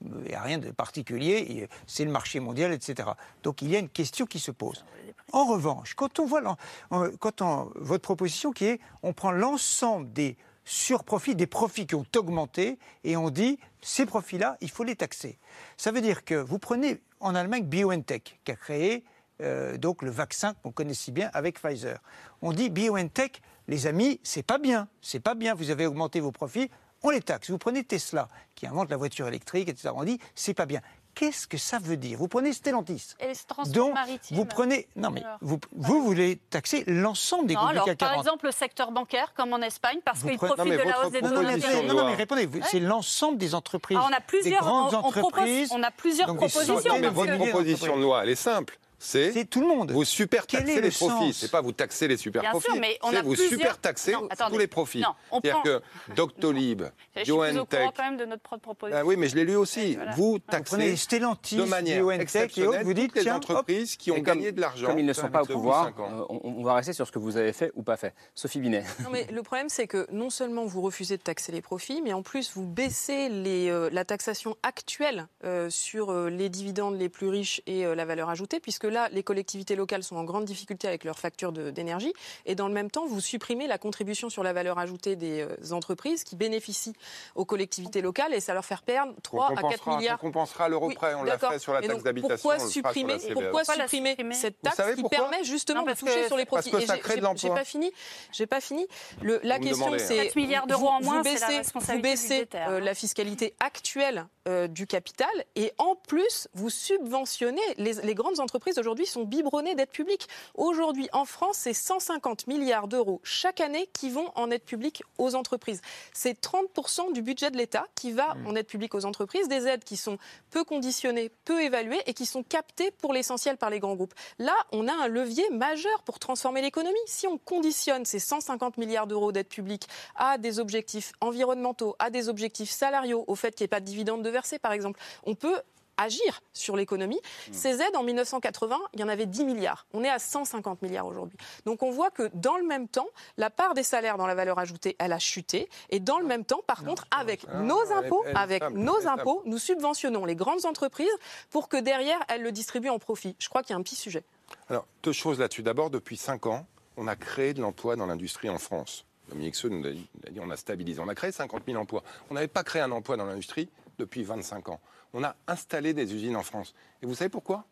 Il 0.00 0.28
n'y 0.28 0.34
a 0.34 0.40
rien 0.40 0.58
de 0.58 0.70
particulier, 0.70 1.68
c'est 1.86 2.04
le 2.04 2.10
marché 2.10 2.40
mondial, 2.40 2.72
etc. 2.72 3.10
Donc 3.42 3.62
il 3.62 3.70
y 3.70 3.76
a 3.76 3.78
une 3.78 3.88
question 3.88 4.26
qui 4.26 4.38
se 4.38 4.50
pose. 4.50 4.84
En 5.32 5.46
revanche, 5.46 5.94
quand 5.94 6.20
on 6.20 6.26
voit 6.26 6.58
votre 6.90 8.02
proposition 8.02 8.52
qui 8.52 8.66
est, 8.66 8.80
on 9.02 9.12
prend 9.12 9.32
l'ensemble 9.32 10.12
des 10.12 10.36
surprofits, 10.64 11.34
des 11.34 11.46
profits 11.46 11.86
qui 11.86 11.94
ont 11.94 12.06
augmenté, 12.16 12.78
et 13.04 13.16
on 13.16 13.30
dit, 13.30 13.58
ces 13.80 14.06
profits-là, 14.06 14.56
il 14.60 14.70
faut 14.70 14.84
les 14.84 14.96
taxer. 14.96 15.38
Ça 15.76 15.92
veut 15.92 16.00
dire 16.00 16.24
que 16.24 16.34
vous 16.34 16.58
prenez 16.58 17.00
en 17.20 17.34
Allemagne 17.34 17.64
BioNTech, 17.64 18.40
qui 18.44 18.52
a 18.52 18.56
créé 18.56 19.04
euh, 19.40 19.76
le 20.00 20.10
vaccin 20.10 20.54
qu'on 20.62 20.72
connaît 20.72 20.94
si 20.94 21.10
bien 21.12 21.30
avec 21.32 21.60
Pfizer. 21.60 21.98
On 22.40 22.52
dit 22.52 22.70
BioNTech, 22.70 23.42
les 23.68 23.86
amis, 23.86 24.20
c'est 24.22 24.42
pas 24.42 24.58
bien, 24.58 24.88
c'est 25.00 25.20
pas 25.20 25.34
bien, 25.34 25.54
vous 25.54 25.70
avez 25.70 25.86
augmenté 25.86 26.20
vos 26.20 26.32
profits, 26.32 26.70
on 27.02 27.10
les 27.10 27.20
taxe. 27.20 27.50
Vous 27.50 27.58
prenez 27.58 27.84
Tesla, 27.84 28.28
qui 28.54 28.66
invente 28.66 28.90
la 28.90 28.96
voiture 28.96 29.28
électrique, 29.28 29.68
etc. 29.68 29.90
On 29.94 30.04
dit, 30.04 30.18
c'est 30.34 30.54
pas 30.54 30.66
bien. 30.66 30.80
Qu'est-ce 31.14 31.46
que 31.46 31.58
ça 31.58 31.78
veut 31.78 31.96
dire? 31.96 32.18
Vous 32.18 32.28
prenez 32.28 32.52
Stellantis. 32.52 33.14
Et 33.20 33.28
les 33.28 33.72
donc, 33.72 33.94
vous 34.30 34.44
prenez. 34.44 34.88
Non, 34.96 35.10
mais 35.10 35.22
vous, 35.40 35.58
vous 35.72 36.02
voulez 36.02 36.36
taxer 36.50 36.84
l'ensemble 36.86 37.46
des 37.46 37.54
groupes 37.54 37.68
alors, 37.68 37.84
40. 37.84 37.98
Par 37.98 38.14
exemple, 38.14 38.46
le 38.46 38.52
secteur 38.52 38.90
bancaire, 38.90 39.32
comme 39.34 39.52
en 39.52 39.60
Espagne, 39.60 39.98
parce 40.04 40.22
qu'ils 40.22 40.36
profitent 40.36 40.64
de 40.64 40.88
la 40.88 41.04
hausse 41.04 41.12
des 41.12 41.20
taux 41.20 41.42
d'intérêt. 41.42 41.82
Non, 41.82 41.94
non, 41.94 42.06
mais 42.06 42.14
répondez. 42.14 42.48
C'est 42.70 42.80
l'ensemble 42.80 43.38
des 43.38 43.54
entreprises. 43.54 43.98
on 43.98 44.12
a 44.12 44.20
plusieurs, 44.20 44.60
des 44.60 44.66
grandes 44.66 44.94
entreprises. 44.94 45.70
on 45.72 45.82
a 45.82 45.90
plusieurs 45.90 46.34
propositions. 46.34 46.98
Mais 46.98 47.08
votre 47.08 47.36
proposition 47.36 47.96
de 47.96 48.02
loi, 48.02 48.22
elle 48.22 48.30
est 48.30 48.34
simple 48.34 48.78
c'est 49.04 49.44
tout 49.44 49.60
le 49.60 49.66
monde. 49.66 49.90
Vous 49.90 50.04
super 50.04 50.46
taxez 50.46 50.80
les 50.80 50.90
profits. 50.90 51.32
C'est 51.32 51.50
pas 51.50 51.60
vous 51.60 51.72
taxer 51.72 52.08
les 52.08 52.16
super 52.16 52.42
profits. 52.50 52.80
C'est 53.10 53.22
vous 53.22 53.36
super 53.36 53.78
taxer 53.78 54.14
tous 54.48 54.58
les 54.58 54.66
profits. 54.66 55.04
C'est-à-dire 55.30 55.62
que 55.62 55.82
Doctolib, 56.14 56.82
BioNTech. 57.24 57.90
quand 57.96 58.02
même 58.02 58.16
de 58.16 58.24
notre 58.24 58.42
propre 58.42 58.62
proposition. 58.62 59.00
Ah 59.00 59.04
oui, 59.04 59.16
mais 59.16 59.28
je 59.28 59.36
l'ai 59.36 59.44
lu 59.44 59.56
aussi. 59.56 59.98
Vous 60.16 60.38
taxez 60.38 60.96
Stellantis, 60.96 61.56
de 61.56 61.64
manière 61.64 62.10
exceptionnelle 62.12 62.84
vous 62.84 62.94
dites, 62.94 63.12
toutes 63.12 63.24
les 63.24 63.30
entreprises 63.30 63.96
qui 63.96 64.10
ont 64.10 64.18
gagné 64.18 64.52
de 64.52 64.60
l'argent. 64.60 64.88
Comme 64.88 64.98
ils 64.98 65.06
ne 65.06 65.12
sont 65.12 65.28
pas 65.28 65.42
au 65.42 65.46
pouvoir, 65.46 65.92
euh, 65.98 66.24
on 66.28 66.62
va 66.62 66.74
rester 66.74 66.92
sur 66.92 67.06
ce 67.06 67.12
que 67.12 67.18
vous 67.18 67.36
avez 67.36 67.52
fait 67.52 67.72
ou 67.74 67.82
pas 67.82 67.96
fait. 67.96 68.14
Sophie 68.34 68.60
Binet. 68.60 68.84
Non, 69.04 69.10
mais 69.10 69.26
le 69.30 69.42
problème, 69.42 69.68
c'est 69.68 69.86
que 69.86 70.06
non 70.10 70.30
seulement 70.30 70.64
vous 70.64 70.80
refusez 70.80 71.18
de 71.18 71.22
taxer 71.22 71.52
les 71.52 71.60
profits, 71.60 72.00
mais 72.00 72.14
en 72.14 72.22
plus 72.22 72.52
vous 72.54 72.66
baissez 72.66 73.28
les, 73.28 73.68
euh, 73.68 73.90
la 73.92 74.04
taxation 74.04 74.56
actuelle 74.62 75.26
euh, 75.44 75.68
sur 75.68 76.12
les 76.12 76.48
dividendes 76.48 76.98
les 76.98 77.08
plus 77.10 77.28
riches 77.28 77.60
et 77.66 77.84
la 77.84 78.04
valeur 78.04 78.30
ajoutée, 78.30 78.60
puisque 78.60 78.84
là, 78.94 79.08
les 79.12 79.22
collectivités 79.22 79.76
locales 79.76 80.02
sont 80.02 80.16
en 80.16 80.24
grande 80.24 80.46
difficulté 80.46 80.88
avec 80.88 81.04
leurs 81.04 81.18
factures 81.18 81.52
d'énergie. 81.52 82.14
Et 82.46 82.54
dans 82.54 82.68
le 82.68 82.74
même 82.74 82.90
temps, 82.90 83.06
vous 83.06 83.20
supprimez 83.20 83.66
la 83.66 83.76
contribution 83.76 84.30
sur 84.30 84.42
la 84.42 84.52
valeur 84.52 84.78
ajoutée 84.78 85.16
des 85.16 85.42
euh, 85.42 85.72
entreprises 85.72 86.24
qui 86.24 86.36
bénéficient 86.36 86.94
aux 87.34 87.44
collectivités 87.44 88.00
locales 88.00 88.32
et 88.32 88.40
ça 88.40 88.54
leur 88.54 88.64
fait 88.64 88.74
perdre 88.84 89.12
3 89.22 89.52
à 89.56 89.62
4 89.70 89.96
milliards. 89.96 90.18
On 90.22 90.26
compensera 90.26 90.68
le 90.68 90.78
prêt, 90.94 91.14
on 91.14 91.24
l'a 91.24 91.38
fait 91.38 91.58
sur 91.58 91.72
la 91.74 91.82
taxe 91.82 92.02
d'habitation. 92.02 92.36
Pourquoi 92.36 92.58
supprimer, 92.58 93.16
pourquoi 93.32 93.64
supprimer 93.64 94.16
cette 94.32 94.60
taxe 94.62 94.80
qui 94.96 95.02
permet 95.04 95.44
justement 95.44 95.82
de 95.82 95.92
toucher 95.92 96.26
sur 96.26 96.36
les 96.36 96.46
profits 96.46 96.70
Parce 96.70 96.84
que 96.84 96.88
ça 96.88 96.98
crée 96.98 97.16
de 97.16 97.26
J'ai 97.36 97.48
pas 97.50 97.64
fini. 97.64 97.92
J'ai 98.32 98.46
pas 98.46 98.60
fini. 98.60 98.86
Le, 99.22 99.40
la 99.42 99.58
question, 99.58 99.92
c'est 99.98 100.16
4 100.16 100.36
milliards 100.36 100.66
d'euros 100.66 100.88
en 100.88 101.02
moins, 101.02 101.22
vous 101.22 102.00
baissez 102.00 102.46
euh, 102.54 102.80
la 102.80 102.94
fiscalité 102.94 103.54
actuelle 103.60 104.26
euh, 104.46 104.68
du 104.68 104.86
capital 104.86 105.28
et 105.56 105.72
en 105.78 105.96
plus 105.96 106.48
vous 106.54 106.70
subventionnez 106.70 107.62
les, 107.76 107.94
les 107.94 108.14
grandes 108.14 108.40
entreprises 108.40 108.73
aujourd'hui 108.78 109.06
sont 109.06 109.24
biberonnés 109.24 109.74
d'aide 109.74 109.90
publique. 109.90 110.28
Aujourd'hui, 110.54 111.08
en 111.12 111.24
France, 111.24 111.56
c'est 111.58 111.72
150 111.72 112.46
milliards 112.46 112.88
d'euros 112.88 113.20
chaque 113.24 113.60
année 113.60 113.88
qui 113.92 114.10
vont 114.10 114.30
en 114.34 114.50
aide 114.50 114.62
publique 114.62 115.02
aux 115.18 115.34
entreprises. 115.34 115.80
C'est 116.12 116.40
30% 116.40 117.12
du 117.12 117.22
budget 117.22 117.50
de 117.50 117.56
l'État 117.56 117.86
qui 117.94 118.12
va 118.12 118.34
mmh. 118.34 118.46
en 118.46 118.54
aide 118.56 118.66
publique 118.66 118.94
aux 118.94 119.04
entreprises, 119.04 119.48
des 119.48 119.66
aides 119.66 119.84
qui 119.84 119.96
sont 119.96 120.18
peu 120.50 120.64
conditionnées, 120.64 121.30
peu 121.44 121.62
évaluées 121.62 122.02
et 122.06 122.14
qui 122.14 122.26
sont 122.26 122.42
captées 122.42 122.90
pour 122.90 123.12
l'essentiel 123.12 123.56
par 123.56 123.70
les 123.70 123.80
grands 123.80 123.94
groupes. 123.94 124.14
Là, 124.38 124.54
on 124.72 124.88
a 124.88 124.92
un 124.92 125.08
levier 125.08 125.48
majeur 125.50 126.02
pour 126.04 126.18
transformer 126.18 126.62
l'économie. 126.62 126.98
Si 127.06 127.26
on 127.26 127.38
conditionne 127.38 128.04
ces 128.04 128.18
150 128.18 128.78
milliards 128.78 129.06
d'euros 129.06 129.32
d'aide 129.32 129.48
publique 129.48 129.88
à 130.16 130.38
des 130.38 130.58
objectifs 130.58 131.12
environnementaux, 131.20 131.96
à 131.98 132.10
des 132.10 132.28
objectifs 132.28 132.70
salariaux, 132.70 133.24
au 133.26 133.34
fait 133.34 133.54
qu'il 133.54 133.64
n'y 133.64 133.66
ait 133.66 133.68
pas 133.68 133.80
de 133.80 133.86
dividendes 133.86 134.22
de 134.22 134.30
verser, 134.30 134.58
par 134.58 134.72
exemple, 134.72 135.00
on 135.24 135.34
peut 135.34 135.60
agir 135.96 136.40
sur 136.52 136.76
l'économie. 136.76 137.20
Mmh. 137.48 137.52
Ces 137.52 137.82
aides, 137.82 137.96
en 137.96 138.02
1980, 138.02 138.78
il 138.94 139.00
y 139.00 139.04
en 139.04 139.08
avait 139.08 139.26
10 139.26 139.44
milliards. 139.44 139.86
On 139.92 140.04
est 140.04 140.10
à 140.10 140.18
150 140.18 140.82
milliards 140.82 141.06
aujourd'hui. 141.06 141.38
Donc 141.64 141.82
on 141.82 141.90
voit 141.90 142.10
que 142.10 142.30
dans 142.34 142.56
le 142.56 142.64
même 142.64 142.88
temps, 142.88 143.08
la 143.36 143.50
part 143.50 143.74
des 143.74 143.82
salaires 143.82 144.18
dans 144.18 144.26
la 144.26 144.34
valeur 144.34 144.58
ajoutée, 144.58 144.96
elle 144.98 145.12
a 145.12 145.18
chuté. 145.18 145.68
Et 145.90 146.00
dans 146.00 146.18
le 146.18 146.26
même 146.26 146.44
temps, 146.44 146.62
par 146.66 146.84
contre, 146.84 147.06
avec 147.10 147.46
nos 147.54 147.92
impôts, 147.92 148.24
avec 148.34 148.68
nos 148.70 149.06
impôts, 149.06 149.42
nous 149.46 149.58
subventionnons 149.58 150.24
les 150.24 150.36
grandes 150.36 150.66
entreprises 150.66 151.06
pour 151.50 151.68
que 151.68 151.76
derrière, 151.76 152.18
elles 152.28 152.42
le 152.42 152.52
distribuent 152.52 152.90
en 152.90 152.98
profit. 152.98 153.36
Je 153.38 153.48
crois 153.48 153.62
qu'il 153.62 153.70
y 153.70 153.76
a 153.76 153.78
un 153.78 153.82
petit 153.82 153.96
sujet. 153.96 154.24
Alors, 154.68 154.86
deux 155.02 155.12
choses 155.12 155.38
là-dessus. 155.38 155.62
D'abord, 155.62 155.90
depuis 155.90 156.16
5 156.16 156.46
ans, 156.46 156.66
on 156.96 157.06
a 157.08 157.16
créé 157.16 157.54
de 157.54 157.60
l'emploi 157.60 157.96
dans 157.96 158.06
l'industrie 158.06 158.48
en 158.48 158.58
France. 158.58 159.04
Dominique 159.28 159.54
Seux 159.56 159.68
nous 159.68 159.86
a 159.86 159.90
dit, 159.90 160.40
on 160.40 160.50
a 160.50 160.56
stabilisé. 160.56 161.00
On 161.00 161.08
a 161.08 161.14
créé 161.14 161.32
50 161.32 161.62
000 161.66 161.80
emplois. 161.80 162.02
On 162.30 162.34
n'avait 162.34 162.48
pas 162.48 162.62
créé 162.62 162.82
un 162.82 162.90
emploi 162.90 163.16
dans 163.16 163.24
l'industrie 163.24 163.68
depuis 163.98 164.22
25 164.22 164.68
ans. 164.68 164.80
On 165.14 165.22
a 165.22 165.36
installé 165.46 165.94
des 165.94 166.12
usines 166.12 166.36
en 166.36 166.42
France. 166.42 166.74
Et 167.02 167.06
vous 167.06 167.14
savez 167.14 167.30
pourquoi? 167.30 167.64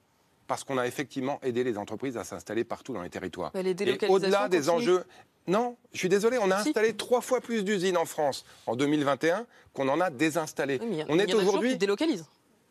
Parce 0.46 0.64
qu'on 0.64 0.78
a 0.78 0.86
effectivement 0.86 1.40
aidé 1.42 1.64
les 1.64 1.76
entreprises 1.76 2.16
à 2.16 2.24
s'installer 2.24 2.64
partout 2.64 2.94
dans 2.94 3.02
les 3.02 3.10
territoires. 3.10 3.52
Et 3.54 4.08
au-delà 4.08 4.48
des 4.48 4.70
enjeux. 4.70 5.04
Non, 5.48 5.76
je 5.92 5.98
suis 5.98 6.08
désolé, 6.08 6.38
on 6.38 6.52
a 6.52 6.58
installé 6.58 6.94
trois 6.94 7.20
fois 7.20 7.40
plus 7.40 7.64
d'usines 7.64 7.96
en 7.96 8.04
France 8.04 8.44
en 8.66 8.76
2021 8.76 9.44
qu'on 9.72 9.88
en 9.88 10.00
a 10.00 10.08
désinstallées. 10.08 10.78
on 11.08 11.18
est 11.18 11.34
aujourd'hui. 11.34 11.76
délocalisent. 11.76 12.26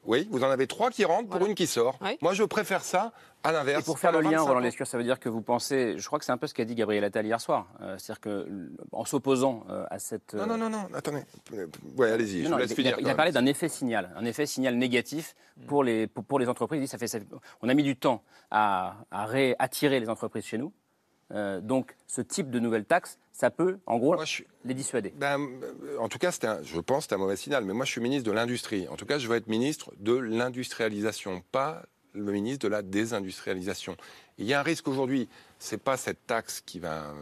Oui, 0.06 0.28
vous 0.32 0.44
en 0.44 0.50
avez 0.50 0.68
trois 0.68 0.90
qui 0.90 1.06
rentrent 1.06 1.30
pour 1.30 1.46
une 1.46 1.56
qui 1.56 1.68
sort. 1.68 2.00
Moi, 2.22 2.34
je 2.34 2.44
préfère 2.44 2.84
ça 2.84 3.12
à 3.44 3.52
l'inverse. 3.52 3.82
Et 3.82 3.86
pour 3.86 4.00
faire 4.00 4.12
le 4.12 4.22
lien, 4.22 4.42
Roland 4.42 4.60
Lescure, 4.60 4.88
ça 4.88 4.98
veut 4.98 5.04
dire 5.04 5.20
que 5.20 5.30
vous 5.30 5.42
pensez, 5.42 5.98
je 5.98 6.06
crois 6.06 6.20
que 6.20 6.26
c'est 6.26 6.32
un 6.32 6.38
peu 6.38 6.48
ce 6.48 6.54
qu'a 6.54 6.66
dit 6.66 6.76
Gabriel 6.76 7.04
Attal 7.04 7.26
hier 7.26 7.40
soir, 7.40 7.68
euh, 7.82 7.98
c'est-à-dire 7.98 8.22
qu'en 8.92 9.06
s'opposant 9.06 9.66
euh, 9.70 9.86
à 9.90 10.00
cette... 10.00 10.34
Non, 10.34 10.46
non, 10.46 10.58
non, 10.58 10.70
non, 10.70 10.88
attendez. 10.94 11.24
Ouais, 11.98 12.12
allez-y, 12.12 12.44
je 12.44 12.50
vous 12.52 12.58
laisse 12.58 12.72
il, 12.72 12.76
finir. 12.76 12.98
Il 13.00 13.10
a, 13.10 13.16
parlé 13.16 13.32
d'un 13.32 13.46
effet 13.46 13.70
signal, 13.70 14.12
un 14.16 14.26
effet 14.26 14.46
signal 14.46 14.76
négatif 14.76 15.36
mm. 15.58 15.66
pour 15.66 15.84
les, 15.84 16.08
pour, 16.08 16.40
les 16.40 16.50
entreprises. 16.50 16.90
ça 16.90 16.98
fait, 16.98 17.26
on 17.62 17.70
a 17.70 17.74
mis 17.74 17.84
du 17.84 17.96
temps 17.96 18.24
à, 18.50 18.96
à 19.12 19.26
réattirer 19.26 20.00
les 20.00 20.10
entreprises 20.10 20.46
chez 20.46 20.58
nous. 20.58 20.72
Euh, 21.34 21.62
donc, 21.62 21.96
ce 22.08 22.22
type 22.22 22.50
de 22.50 22.60
nouvelle 22.60 22.86
taxe, 22.86 23.18
ça 23.32 23.50
peut, 23.50 23.78
en 23.86 23.98
gros, 23.98 24.16
les 24.66 24.74
dissuader. 24.74 25.14
Ben, 25.16 25.48
en 26.00 26.10
tout 26.10 26.20
cas, 26.20 26.32
un, 26.44 26.62
je 26.64 26.80
pense 26.80 27.06
que 27.06 27.10
c'est 27.10 27.16
un 27.16 27.20
mauvais 27.20 27.36
signal. 27.36 27.66
Mais 27.66 27.74
moi, 27.74 27.86
je 27.86 27.92
suis 27.92 28.02
ministre 28.02 28.30
de 28.30 28.34
l'Industrie. 28.34 28.88
En 28.90 28.96
tout 28.96 29.06
cas, 29.06 29.18
je 29.18 29.28
veux 29.28 29.36
être 29.36 29.48
ministre 29.48 29.92
de 30.00 30.14
l'industrialisation, 30.14 31.42
pas 31.52 31.84
le 32.14 32.32
ministre 32.32 32.68
de 32.68 32.72
la 32.72 32.82
désindustrialisation. 32.82 33.96
il 34.38 34.46
y 34.46 34.54
a 34.54 34.60
un 34.60 34.64
risque 34.64 34.88
aujourd'hui, 34.88 35.30
ce 35.60 35.76
n'est 35.76 35.80
pas 35.80 35.98
cette 35.98 36.26
taxe 36.28 36.62
qui 36.66 36.80
va 36.80 37.04
euh, 37.04 37.14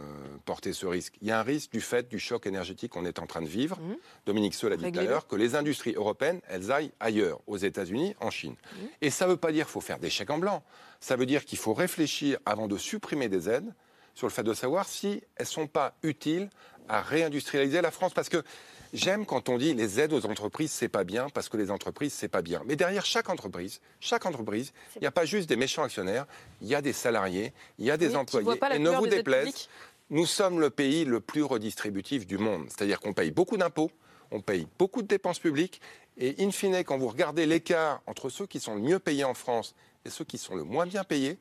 porter 0.44 0.72
ce 0.72 0.86
risque. 0.86 1.14
Il 1.20 1.28
y 1.28 1.30
a 1.30 1.38
un 1.38 1.42
risque 1.42 1.70
du 1.70 1.80
fait 1.80 2.08
du 2.08 2.18
choc 2.18 2.46
énergétique 2.46 2.92
qu'on 2.92 3.04
est 3.04 3.18
en 3.18 3.26
train 3.26 3.42
de 3.42 3.46
vivre. 3.46 3.78
Mmh. 3.78 3.94
Dominique 4.26 4.54
Seul 4.54 4.72
a 4.72 4.76
dit 4.76 4.90
tout 4.90 4.98
à 4.98 5.04
l'heure 5.04 5.26
que 5.26 5.36
les 5.36 5.54
industries 5.54 5.94
européennes, 5.94 6.40
elles 6.48 6.72
aillent 6.72 6.92
ailleurs, 6.98 7.40
aux 7.46 7.58
États-Unis, 7.58 8.16
en 8.20 8.30
Chine. 8.30 8.54
Mmh. 8.54 8.76
Et 9.02 9.10
ça 9.10 9.26
ne 9.26 9.30
veut 9.30 9.36
pas 9.36 9.52
dire 9.52 9.66
qu'il 9.66 9.72
faut 9.72 9.80
faire 9.80 9.98
des 9.98 10.10
chèques 10.10 10.30
en 10.30 10.38
blanc. 10.38 10.62
Ça 10.98 11.16
veut 11.16 11.26
dire 11.26 11.44
qu'il 11.44 11.58
faut 11.58 11.74
réfléchir 11.74 12.38
avant 12.44 12.66
de 12.66 12.76
supprimer 12.76 13.28
des 13.28 13.48
aides 13.48 13.72
sur 14.20 14.26
le 14.26 14.32
fait 14.32 14.42
de 14.42 14.52
savoir 14.52 14.86
si 14.86 15.22
elles 15.36 15.46
ne 15.46 15.50
sont 15.50 15.66
pas 15.66 15.94
utiles 16.02 16.50
à 16.90 17.00
réindustrialiser 17.00 17.80
la 17.80 17.90
France. 17.90 18.12
Parce 18.12 18.28
que 18.28 18.42
j'aime 18.92 19.24
quand 19.24 19.48
on 19.48 19.56
dit 19.56 19.72
les 19.72 19.98
aides 19.98 20.12
aux 20.12 20.26
entreprises, 20.26 20.70
c'est 20.72 20.90
pas 20.90 21.04
bien, 21.04 21.30
parce 21.30 21.48
que 21.48 21.56
les 21.56 21.70
entreprises, 21.70 22.12
c'est 22.12 22.28
pas 22.28 22.42
bien. 22.42 22.60
Mais 22.66 22.76
derrière 22.76 23.06
chaque 23.06 23.30
entreprise, 23.30 23.80
chaque 23.98 24.26
entreprise, 24.26 24.74
il 24.96 25.00
n'y 25.00 25.06
a 25.06 25.10
pas 25.10 25.24
juste 25.24 25.48
des 25.48 25.56
méchants 25.56 25.84
actionnaires, 25.84 26.26
il 26.60 26.68
y 26.68 26.74
a 26.74 26.82
des 26.82 26.92
salariés, 26.92 27.54
il 27.78 27.86
y 27.86 27.90
a 27.90 27.96
des 27.96 28.14
employés. 28.14 28.46
Et 28.74 28.78
ne 28.78 28.90
vous 28.90 29.06
déplaise, 29.06 29.68
nous 30.10 30.26
sommes 30.26 30.60
le 30.60 30.68
pays 30.68 31.06
le 31.06 31.20
plus 31.20 31.42
redistributif 31.42 32.26
du 32.26 32.36
monde. 32.36 32.66
C'est-à-dire 32.68 33.00
qu'on 33.00 33.14
paye 33.14 33.30
beaucoup 33.30 33.56
d'impôts, 33.56 33.90
on 34.30 34.42
paye 34.42 34.66
beaucoup 34.78 35.00
de 35.00 35.08
dépenses 35.08 35.38
publiques, 35.38 35.80
et 36.18 36.34
in 36.40 36.50
fine, 36.50 36.84
quand 36.84 36.98
vous 36.98 37.08
regardez 37.08 37.46
l'écart 37.46 38.02
entre 38.06 38.28
ceux 38.28 38.46
qui 38.46 38.60
sont 38.60 38.74
le 38.74 38.82
mieux 38.82 38.98
payés 38.98 39.24
en 39.24 39.32
France 39.32 39.74
et 40.04 40.10
ceux 40.10 40.26
qui 40.26 40.36
sont 40.36 40.56
le 40.56 40.64
moins 40.64 40.84
bien 40.84 41.04
payés, 41.04 41.38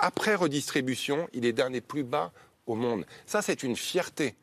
après 0.00 0.34
redistribution, 0.34 1.28
il 1.32 1.44
est 1.44 1.52
d'un 1.52 1.70
des 1.70 1.80
plus 1.80 2.04
bas 2.04 2.32
au 2.66 2.74
monde. 2.74 3.06
Ça, 3.26 3.42
c'est 3.42 3.62
une 3.62 3.76
fierté. 3.76 4.36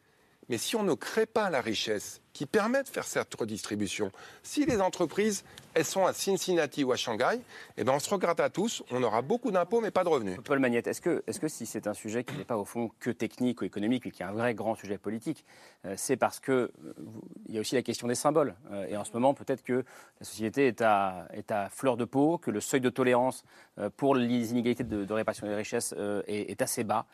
Mais 0.50 0.58
si 0.58 0.76
on 0.76 0.84
ne 0.84 0.94
crée 0.94 1.26
pas 1.26 1.50
la 1.50 1.62
richesse 1.62 2.22
qui 2.38 2.46
permet 2.46 2.84
de 2.84 2.88
faire 2.88 3.06
cette 3.06 3.34
redistribution, 3.34 4.12
si 4.44 4.64
les 4.68 4.80
entreprises, 4.80 5.44
elles 5.74 5.84
sont 5.84 6.06
à 6.06 6.14
Cincinnati 6.14 6.84
ou 6.84 6.92
à 6.92 6.96
Shanghai, 6.96 7.40
eh 7.78 7.84
ben 7.84 7.94
on 7.94 8.00
se 8.00 8.12
regrette 8.12 8.40
à 8.40 8.52
tous, 8.52 8.84
on 8.92 9.02
aura 9.02 9.24
beaucoup 9.24 9.50
d'impôts 9.50 9.82
mais 9.82 9.90
pas 9.90 10.04
de 10.04 10.10
revenus. 10.10 10.38
Paul 10.44 10.60
Magnette, 10.60 10.86
est-ce 10.86 11.02
que, 11.02 11.24
est 11.26 11.40
que 11.40 11.48
si 11.48 11.66
c'est 11.66 11.88
un 11.88 11.96
sujet 11.96 12.24
qui 12.24 12.36
n'est 12.36 12.44
pas 12.44 12.58
au 12.58 12.64
fond 12.64 12.92
que 13.00 13.10
technique 13.10 13.62
ou 13.62 13.66
économique, 13.66 14.06
mais 14.06 14.12
qui 14.12 14.22
est 14.22 14.26
un 14.28 14.34
vrai 14.34 14.54
grand 14.54 14.76
sujet 14.76 15.00
politique, 15.00 15.46
euh, 15.86 15.96
c'est 15.98 16.16
parce 16.16 16.40
qu'il 16.40 16.54
euh, 16.54 16.70
y 17.50 17.58
a 17.58 17.62
aussi 17.62 17.74
la 17.74 17.82
question 17.82 18.08
des 18.08 18.14
symboles. 18.14 18.54
Euh, 18.72 18.86
et 18.86 18.96
en 18.96 19.04
ce 19.04 19.14
moment, 19.14 19.34
peut-être 19.34 19.64
que 19.64 19.84
la 20.20 20.26
société 20.26 20.68
est 20.68 20.84
à, 20.84 21.28
est 21.34 21.50
à 21.50 21.70
fleur 21.72 21.98
de 21.98 22.06
peau, 22.06 22.38
que 22.38 22.52
le 22.52 22.62
seuil 22.62 22.82
de 22.82 22.92
tolérance 22.92 23.44
pour 23.96 24.14
les 24.14 24.52
inégalités 24.52 24.84
de, 24.84 25.12
répartition 25.12 25.48
des 25.48 25.56
richesses 25.56 25.94
est, 26.28 26.52
est, 26.52 26.62
assez 26.62 26.84
bas, 26.84 27.06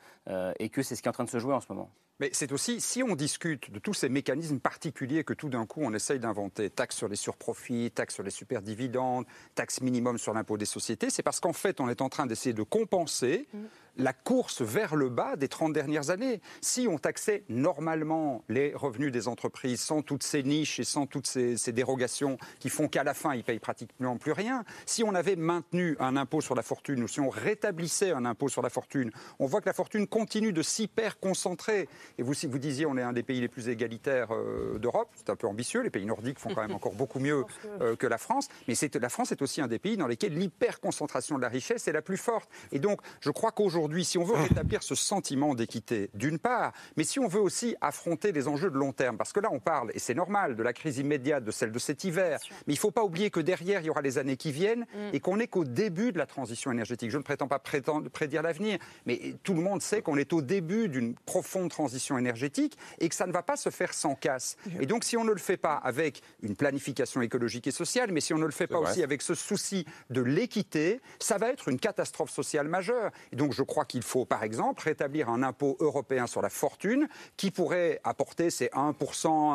et 0.59 0.69
que 0.69 0.81
c'est 0.81 0.95
ce 0.95 1.01
qui 1.01 1.07
est 1.07 1.09
en 1.09 1.13
train 1.13 1.23
de 1.25 1.29
se 1.29 1.39
jouer 1.39 1.53
en 1.53 1.59
ce 1.59 1.67
moment. 1.69 1.89
Mais 2.19 2.29
c'est 2.31 2.51
aussi, 2.51 2.79
si 2.79 3.03
on 3.03 3.15
discute 3.15 3.71
de 3.71 3.79
tous 3.79 3.93
ces 3.93 4.07
mécanismes 4.07 4.59
particuliers 4.59 5.12
que 5.21 5.33
tout 5.33 5.49
d'un 5.49 5.65
coup 5.65 5.81
on 5.83 5.93
essaye 5.93 6.19
d'inventer, 6.19 6.69
taxe 6.69 6.95
sur 6.95 7.07
les 7.07 7.15
surprofits, 7.15 7.91
taxe 7.91 8.15
sur 8.15 8.23
les 8.23 8.31
superdividendes, 8.31 9.25
taxe 9.53 9.81
minimum 9.81 10.17
sur 10.17 10.33
l'impôt 10.33 10.57
des 10.57 10.65
sociétés, 10.65 11.09
c'est 11.09 11.23
parce 11.23 11.39
qu'en 11.39 11.53
fait 11.53 11.79
on 11.79 11.89
est 11.89 12.01
en 12.01 12.09
train 12.09 12.25
d'essayer 12.25 12.53
de 12.53 12.63
compenser 12.63 13.47
mmh 13.53 13.57
la 13.97 14.13
course 14.13 14.61
vers 14.61 14.95
le 14.95 15.09
bas 15.09 15.35
des 15.35 15.47
30 15.47 15.73
dernières 15.73 16.09
années. 16.09 16.41
Si 16.61 16.87
on 16.89 16.97
taxait 16.97 17.43
normalement 17.49 18.43
les 18.49 18.73
revenus 18.73 19.11
des 19.11 19.27
entreprises 19.27 19.81
sans 19.81 20.01
toutes 20.01 20.23
ces 20.23 20.43
niches 20.43 20.79
et 20.79 20.83
sans 20.83 21.05
toutes 21.05 21.27
ces, 21.27 21.57
dérogations 21.73 22.37
qui 22.59 22.69
font 22.69 22.87
qu'à 22.87 23.03
la 23.03 23.13
fin, 23.13 23.33
ils 23.33 23.43
payent 23.43 23.59
pratiquement 23.59 24.17
plus 24.17 24.31
rien, 24.31 24.63
si 24.85 25.03
on 25.03 25.15
avait 25.15 25.35
maintenu 25.35 25.95
un 25.99 26.15
impôt 26.17 26.41
sur 26.41 26.55
la 26.55 26.61
fortune 26.61 27.03
ou 27.03 27.07
si 27.07 27.19
on 27.19 27.29
rétablissait 27.29 28.11
un 28.11 28.25
impôt 28.25 28.47
sur 28.47 28.61
la 28.61 28.69
fortune, 28.69 29.11
on 29.39 29.47
voit 29.47 29.61
que 29.61 29.65
la 29.65 29.73
fortune 29.73 30.07
continue 30.07 30.53
de 30.53 30.61
s'hyper 30.61 31.19
concentrer. 31.19 31.89
Et 32.17 32.23
vous, 32.23 32.33
si 32.33 32.47
vous 32.47 32.59
disiez, 32.59 32.85
on 32.85 32.97
est 32.97 33.01
un 33.01 33.13
des 33.13 33.23
pays 33.23 33.41
les 33.41 33.47
plus 33.47 33.69
égalitaires 33.69 34.33
euh, 34.33 34.77
d'Europe, 34.77 35.09
c'est 35.15 35.29
un 35.29 35.35
peu 35.35 35.47
ambitieux, 35.47 35.81
les 35.81 35.89
pays 35.89 36.05
nordiques 36.05 36.39
font 36.39 36.53
quand 36.53 36.61
même 36.61 36.75
encore 36.75 36.93
beaucoup 36.93 37.19
mieux 37.19 37.45
euh, 37.81 37.95
que 37.95 38.07
la 38.07 38.17
France, 38.17 38.49
mais 38.67 38.75
la 38.99 39.09
France 39.09 39.31
est 39.31 39.41
aussi 39.41 39.61
un 39.61 39.67
des 39.67 39.79
pays 39.79 39.97
dans 39.97 40.07
lesquels 40.07 40.37
l'hyper 40.37 40.79
concentration 40.79 41.37
de 41.37 41.41
la 41.41 41.49
richesse 41.49 41.87
est 41.87 41.93
la 41.93 42.01
plus 42.01 42.17
forte. 42.17 42.49
Et 42.71 42.79
donc, 42.79 43.01
je 43.21 43.31
crois 43.31 43.51
qu'aujourd'hui, 43.51 43.82
aujourd'hui, 43.83 44.05
si 44.05 44.17
on 44.17 44.23
veut 44.23 44.35
rétablir 44.35 44.81
ce 44.81 44.95
sentiment 44.95 45.55
d'équité, 45.55 46.09
d'une 46.13 46.39
part, 46.39 46.71
mais 46.95 47.03
si 47.03 47.19
on 47.19 47.27
veut 47.27 47.41
aussi 47.41 47.75
affronter 47.81 48.31
les 48.31 48.47
enjeux 48.47 48.71
de 48.71 48.77
long 48.77 48.93
terme, 48.93 49.17
parce 49.17 49.33
que 49.33 49.41
là, 49.41 49.49
on 49.51 49.59
parle, 49.59 49.91
et 49.93 49.99
c'est 49.99 50.13
normal, 50.13 50.55
de 50.55 50.63
la 50.63 50.71
crise 50.71 50.99
immédiate, 50.99 51.43
de 51.43 51.51
celle 51.51 51.73
de 51.73 51.79
cet 51.79 52.05
hiver, 52.05 52.39
mais 52.65 52.73
il 52.73 52.77
ne 52.77 52.79
faut 52.79 52.91
pas 52.91 53.03
oublier 53.03 53.29
que 53.29 53.41
derrière, 53.41 53.81
il 53.81 53.87
y 53.87 53.89
aura 53.89 54.01
les 54.01 54.17
années 54.17 54.37
qui 54.37 54.53
viennent 54.53 54.85
mm. 54.93 55.09
et 55.11 55.19
qu'on 55.19 55.35
n'est 55.35 55.47
qu'au 55.47 55.65
début 55.65 56.13
de 56.13 56.17
la 56.17 56.25
transition 56.25 56.71
énergétique. 56.71 57.11
Je 57.11 57.17
ne 57.17 57.23
prétends 57.23 57.49
pas 57.49 57.59
prédire 57.59 58.41
l'avenir, 58.41 58.79
mais 59.05 59.35
tout 59.43 59.53
le 59.53 59.61
monde 59.61 59.81
sait 59.81 60.01
qu'on 60.01 60.15
est 60.15 60.31
au 60.31 60.41
début 60.41 60.87
d'une 60.87 61.13
profonde 61.15 61.69
transition 61.69 62.17
énergétique 62.17 62.77
et 62.99 63.09
que 63.09 63.15
ça 63.15 63.27
ne 63.27 63.33
va 63.33 63.43
pas 63.43 63.57
se 63.57 63.69
faire 63.69 63.93
sans 63.93 64.15
casse. 64.15 64.55
Et 64.79 64.85
donc, 64.85 65.03
si 65.03 65.17
on 65.17 65.25
ne 65.25 65.31
le 65.31 65.39
fait 65.39 65.57
pas 65.57 65.75
avec 65.75 66.21
une 66.41 66.55
planification 66.55 67.21
écologique 67.21 67.67
et 67.67 67.71
sociale, 67.71 68.13
mais 68.13 68.21
si 68.21 68.33
on 68.33 68.37
ne 68.37 68.45
le 68.45 68.51
fait 68.51 68.67
pas 68.67 68.79
aussi 68.79 69.03
avec 69.03 69.21
ce 69.21 69.35
souci 69.35 69.85
de 70.09 70.21
l'équité, 70.21 71.01
ça 71.19 71.37
va 71.37 71.49
être 71.49 71.67
une 71.67 71.79
catastrophe 71.79 72.31
sociale 72.31 72.69
majeure. 72.69 73.11
Et 73.33 73.35
donc, 73.35 73.51
je 73.51 73.61
crois 73.61 73.72
qu'il 73.81 74.03
faut, 74.03 74.25
par 74.25 74.43
exemple, 74.43 74.83
rétablir 74.83 75.29
un 75.29 75.43
impôt 75.43 75.75
européen 75.79 76.27
sur 76.27 76.41
la 76.41 76.49
fortune 76.49 77.07
qui 77.35 77.51
pourrait 77.51 77.99
apporter 78.03 78.49
ces 78.49 78.67
1%, 78.67 78.93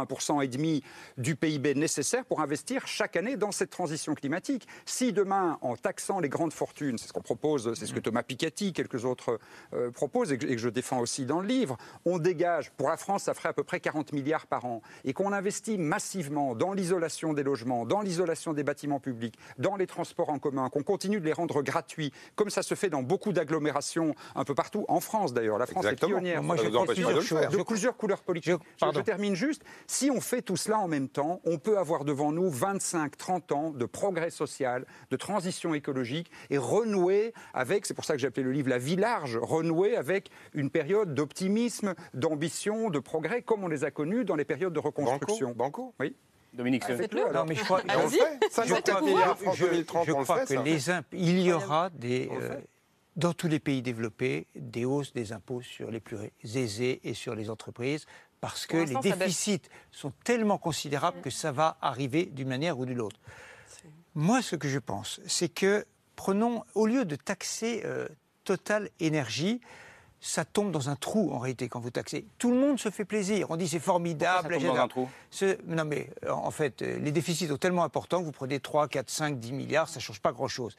1% 0.05 0.43
et 0.43 0.49
demi 0.49 0.83
du 1.17 1.37
PIB 1.37 1.75
nécessaire 1.75 2.25
pour 2.25 2.41
investir 2.41 2.87
chaque 2.87 3.17
année 3.17 3.37
dans 3.37 3.53
cette 3.53 3.71
transition 3.71 4.15
climatique. 4.15 4.67
Si 4.85 5.13
demain, 5.13 5.59
en 5.63 5.77
taxant 5.77 6.19
les 6.19 6.29
grandes 6.29 6.53
fortunes, 6.53 6.99
c'est 6.99 7.09
ce 7.09 7.13
qu'on 7.13 7.23
propose, 7.23 7.73
c'est 7.75 7.87
ce 7.87 7.95
que 7.95 8.01
Thomas 8.01 8.23
Piketty, 8.23 8.73
quelques 8.73 9.05
autres 9.05 9.39
euh, 9.73 9.91
proposent 9.91 10.33
et 10.33 10.39
que, 10.39 10.59
je 10.59 10.69
défends 10.69 10.99
aussi 10.99 11.25
dans 11.25 11.41
le 11.41 11.47
livre, 11.47 11.77
on 12.05 12.19
dégage, 12.19 12.71
pour 12.73 12.89
la 12.89 12.97
France, 12.97 13.25
ça 13.25 13.35
ferait 13.35 13.51
à 13.51 13.53
peu 13.53 13.65
près 13.65 13.79
40 13.81 14.13
milliards 14.13 14.47
par 14.47 14.65
an, 14.65 14.83
et 15.05 15.13
qu'on 15.13 15.33
investit 15.33 15.79
massivement 15.79 16.55
dans 16.55 16.73
l'isolation 16.73 17.33
des 17.33 17.45
logements, 17.45 17.87
dans 17.87 18.01
l'isolation 18.01 18.53
des 18.53 18.65
bâtiments 18.65 19.01
publics, 19.01 19.39
dans 19.59 19.77
les 19.77 19.87
transports 19.87 20.31
en 20.31 20.39
commun, 20.39 20.69
qu'on 20.69 20.83
continue 20.83 21.21
de 21.21 21.25
les 21.25 21.33
rendre 21.33 21.63
gratuits, 21.63 22.13
comme 22.35 22.51
ça 22.51 22.63
se 22.63 22.75
fait 22.75 22.91
dans 22.91 23.03
beaucoup 23.03 23.33
d'agglomérations 23.33 24.08
un 24.35 24.45
peu 24.45 24.55
partout, 24.55 24.85
en 24.89 25.01
France 25.01 25.33
d'ailleurs. 25.33 25.59
La 25.59 25.67
France 25.67 25.85
est 25.85 25.97
pionnière. 25.97 26.43
Moi, 26.43 26.57
je 26.57 26.93
plusieurs, 26.93 27.51
de 27.51 27.63
plusieurs 27.63 27.97
couleurs 27.97 28.23
politiques. 28.23 28.61
Je, 28.81 29.01
termine 29.01 29.35
juste. 29.35 29.63
Si 29.87 30.11
on 30.11 30.21
fait 30.21 30.43
tout 30.43 30.57
cela 30.57 30.79
en 30.79 30.89
même 30.89 31.09
temps, 31.09 31.41
on 31.45 31.59
peut 31.59 31.79
avoir 31.79 32.05
devant 32.05 32.33
nous 32.33 32.51
25, 32.51 33.17
30 33.17 33.53
ans 33.53 33.71
de 33.71 33.87
progrès 33.87 34.31
social, 34.31 34.87
de 35.11 35.17
transition 35.17 35.75
écologique 35.75 36.31
et 36.51 36.59
renouer 36.59 37.33
avec, 37.55 37.87
c'est 37.87 37.95
pour 37.95 38.05
ça 38.05 38.15
que 38.15 38.21
j'ai 38.21 38.27
appelé 38.27 38.45
le 38.45 38.53
livre 38.53 38.69
La 38.69 38.79
vie 38.79 38.97
large, 38.97 39.39
renouer 39.41 39.97
avec 39.97 40.31
une 40.55 40.71
période 40.71 41.15
d'optimisme, 41.15 41.95
d'ambition, 42.15 42.91
de 42.91 42.99
progrès, 42.99 43.43
comme 43.43 43.65
on 43.65 43.69
les 43.69 43.85
a 43.85 43.91
connus 43.91 44.25
dans 44.25 44.37
les 44.37 44.45
périodes 44.45 44.73
de 44.73 44.81
reconstruction. 44.81 45.55
Banco, 45.57 45.95
Oui. 46.01 46.15
Dominique, 46.53 46.85
ah, 46.89 46.97
faites-le. 46.97 47.33
Non, 47.33 47.45
mais 47.47 47.55
je 47.55 47.63
crois, 47.63 47.83
je, 47.83 49.83
crois 49.83 50.45
que 50.45 50.65
les 50.65 50.91
il 51.13 51.41
y 51.41 51.53
aura 51.53 51.91
des, 51.91 52.31
dans 53.19 53.35
tous 53.35 53.49
les 53.49 53.59
pays 53.59 53.83
développés, 53.83 54.47
des 54.55 54.85
hausses 54.85 55.13
des 55.13 55.33
impôts 55.33 55.61
sur 55.61 55.91
les 55.91 55.99
plus 55.99 56.17
aisés 56.55 57.01
et 57.03 57.15
sur 57.15 57.35
les 57.35 57.51
entreprises, 57.51 58.07
parce 58.41 58.65
que 58.65 58.77
les 58.77 58.95
déficits 59.01 59.69
sont 59.91 60.13
tellement 60.23 60.57
considérables 60.57 61.21
que 61.21 61.29
ça 61.29 61.51
va 61.51 61.77
arriver 61.83 62.27
d'une 62.27 62.49
manière 62.49 62.79
ou 62.79 62.87
d'une 62.87 63.01
autre. 63.01 63.19
Moi, 64.15 64.41
ce 64.41 64.55
que 64.55 64.69
je 64.69 64.79
pense, 64.79 65.21
c'est 65.27 65.49
que 65.49 65.85
prenons, 66.15 66.65
au 66.77 66.87
lieu 66.87 67.05
de 67.05 67.17
taxer 67.17 67.83
euh, 67.85 68.07
Total 68.45 68.89
Énergie, 69.01 69.61
ça 70.21 70.45
tombe 70.45 70.71
dans 70.71 70.89
un 70.89 70.97
trou 70.97 71.33
en 71.33 71.39
réalité 71.39 71.69
quand 71.69 71.81
vous 71.81 71.91
taxez. 71.91 72.25
Tout 72.39 72.51
le 72.53 72.57
monde 72.57 72.79
se 72.79 72.91
fait 72.91 73.05
plaisir. 73.05 73.51
On 73.51 73.57
dit 73.57 73.69
c'est 73.69 73.79
formidable. 73.81 74.55
Ça 74.55 74.61
tombe 74.61 74.77
dans 74.77 74.83
un 74.83 74.89
trou? 74.89 75.09
Non 75.67 75.85
mais 75.85 76.11
en 76.29 76.51
fait, 76.53 76.83
euh, 76.83 76.99
les 77.01 77.11
déficits 77.11 77.49
sont 77.49 77.57
tellement 77.57 77.85
importants 77.85 78.21
que 78.21 78.25
vous 78.25 78.33
prenez 78.33 78.61
3, 78.61 78.87
4, 78.87 79.11
5, 79.11 79.41
10 79.41 79.53
milliards, 79.53 79.89
ça 79.89 79.99
ne 79.99 80.03
change 80.03 80.21
pas 80.21 80.33
grand-chose. 80.33 80.77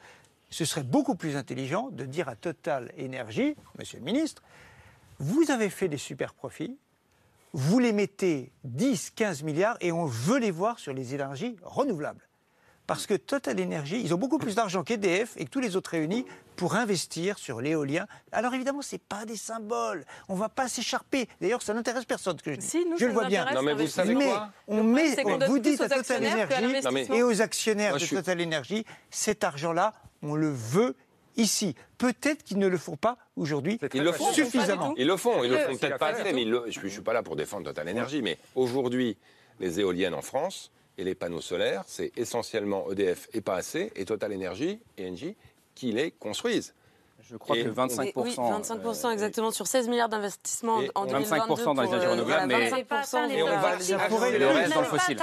Ce 0.50 0.64
serait 0.64 0.82
beaucoup 0.82 1.14
plus 1.14 1.36
intelligent 1.36 1.88
de 1.92 2.04
dire 2.04 2.28
à 2.28 2.36
Total 2.36 2.92
Énergie, 2.96 3.54
monsieur 3.78 3.98
le 3.98 4.04
ministre, 4.04 4.42
vous 5.18 5.50
avez 5.50 5.70
fait 5.70 5.88
des 5.88 5.98
super 5.98 6.34
profits, 6.34 6.76
vous 7.52 7.78
les 7.78 7.92
mettez 7.92 8.52
10, 8.64 9.10
15 9.10 9.42
milliards 9.42 9.76
et 9.80 9.92
on 9.92 10.06
veut 10.06 10.38
les 10.38 10.50
voir 10.50 10.78
sur 10.78 10.92
les 10.92 11.14
énergies 11.14 11.56
renouvelables. 11.62 12.26
Parce 12.86 13.06
que 13.06 13.14
Total 13.14 13.60
Energy, 13.62 14.00
ils 14.02 14.12
ont 14.12 14.18
beaucoup 14.18 14.38
plus 14.38 14.56
d'argent 14.56 14.82
qu'EDF 14.82 15.34
et 15.36 15.44
que 15.44 15.50
tous 15.50 15.60
les 15.60 15.76
autres 15.76 15.90
réunis 15.90 16.26
pour 16.56 16.74
investir 16.74 17.38
sur 17.38 17.60
l'éolien. 17.60 18.08
Alors 18.32 18.52
évidemment, 18.52 18.82
ce 18.82 18.96
n'est 18.96 19.00
pas 19.08 19.24
des 19.24 19.36
symboles. 19.36 20.04
On 20.28 20.34
ne 20.34 20.40
va 20.40 20.48
pas 20.48 20.66
s'écharper. 20.66 21.28
D'ailleurs, 21.40 21.62
ça 21.62 21.72
n'intéresse 21.72 22.04
personne 22.04 22.36
ce 22.36 22.42
que 22.42 22.52
je 22.52 22.58
dis. 22.58 22.66
Si, 22.66 22.84
nous, 22.86 22.98
je 22.98 23.06
le 23.06 23.12
vois 23.12 23.26
bien. 23.26 23.46
Non, 23.54 23.62
mais 23.62 23.74
vous 23.74 23.86
savez 23.86 24.14
quoi 24.14 24.50
on 24.66 24.82
met, 24.82 25.14
vous 25.46 25.60
dites 25.60 25.80
à 25.80 25.88
Total 25.88 26.26
Energy 26.26 27.14
et 27.14 27.22
aux 27.22 27.40
actionnaires 27.40 27.96
de 27.96 28.04
Total 28.04 28.42
Energy, 28.42 28.84
cet 29.08 29.44
argent-là, 29.44 29.94
on 30.22 30.34
le 30.34 30.50
veut 30.50 30.94
ici. 31.36 31.74
Peut-être 31.98 32.42
qu'ils 32.42 32.58
ne 32.58 32.66
le 32.66 32.76
font 32.76 32.96
pas 32.96 33.16
aujourd'hui 33.36 33.78
ils 33.94 34.02
le 34.02 34.12
font 34.12 34.32
suffisamment. 34.32 34.94
Ils 34.96 35.06
le 35.06 35.16
font, 35.16 35.44
ils 35.44 35.50
le 35.50 35.58
font 35.58 35.76
peut-être 35.76 35.98
pas 35.98 36.08
assez, 36.08 36.32
mais 36.32 36.44
je 36.44 36.80
ne 36.80 36.88
suis 36.88 37.00
pas 37.00 37.12
là 37.12 37.22
pour 37.22 37.36
défendre 37.36 37.64
Total 37.64 37.88
Energy, 37.88 38.22
mais 38.22 38.38
aujourd'hui, 38.54 39.16
les 39.60 39.80
éoliennes 39.80 40.14
en 40.14 40.22
France, 40.22 40.70
et 40.98 41.04
les 41.04 41.14
panneaux 41.14 41.40
solaires, 41.40 41.84
c'est 41.86 42.12
essentiellement 42.18 42.90
EDF 42.90 43.28
et 43.32 43.40
pas 43.40 43.54
assez, 43.54 43.90
et 43.96 44.04
Total 44.04 44.34
Energy, 44.34 44.80
ENG, 45.00 45.34
qui 45.74 45.92
les 45.92 46.10
construisent. 46.10 46.74
Je 47.30 47.36
crois 47.36 47.54
que 47.54 47.68
25%. 47.68 48.12
Oui, 48.16 48.34
25% 48.34 49.06
euh, 49.06 49.10
exactement 49.10 49.52
sur 49.52 49.68
16 49.68 49.88
milliards 49.88 50.08
d'investissements 50.08 50.80
en 50.96 51.06
2022. 51.06 51.54
25% 51.54 51.74
dans 51.76 51.82
les 51.82 51.88
énergies 51.88 52.06
renouvelables, 52.08 52.48
mais 52.48 52.70
25% 52.70 53.30
et 53.30 53.42
on 53.42 53.46
va 53.46 54.30
le 54.30 54.46
reste 54.48 54.74
dans 54.74 54.80
le 54.80 54.86
fossile. 54.86 55.18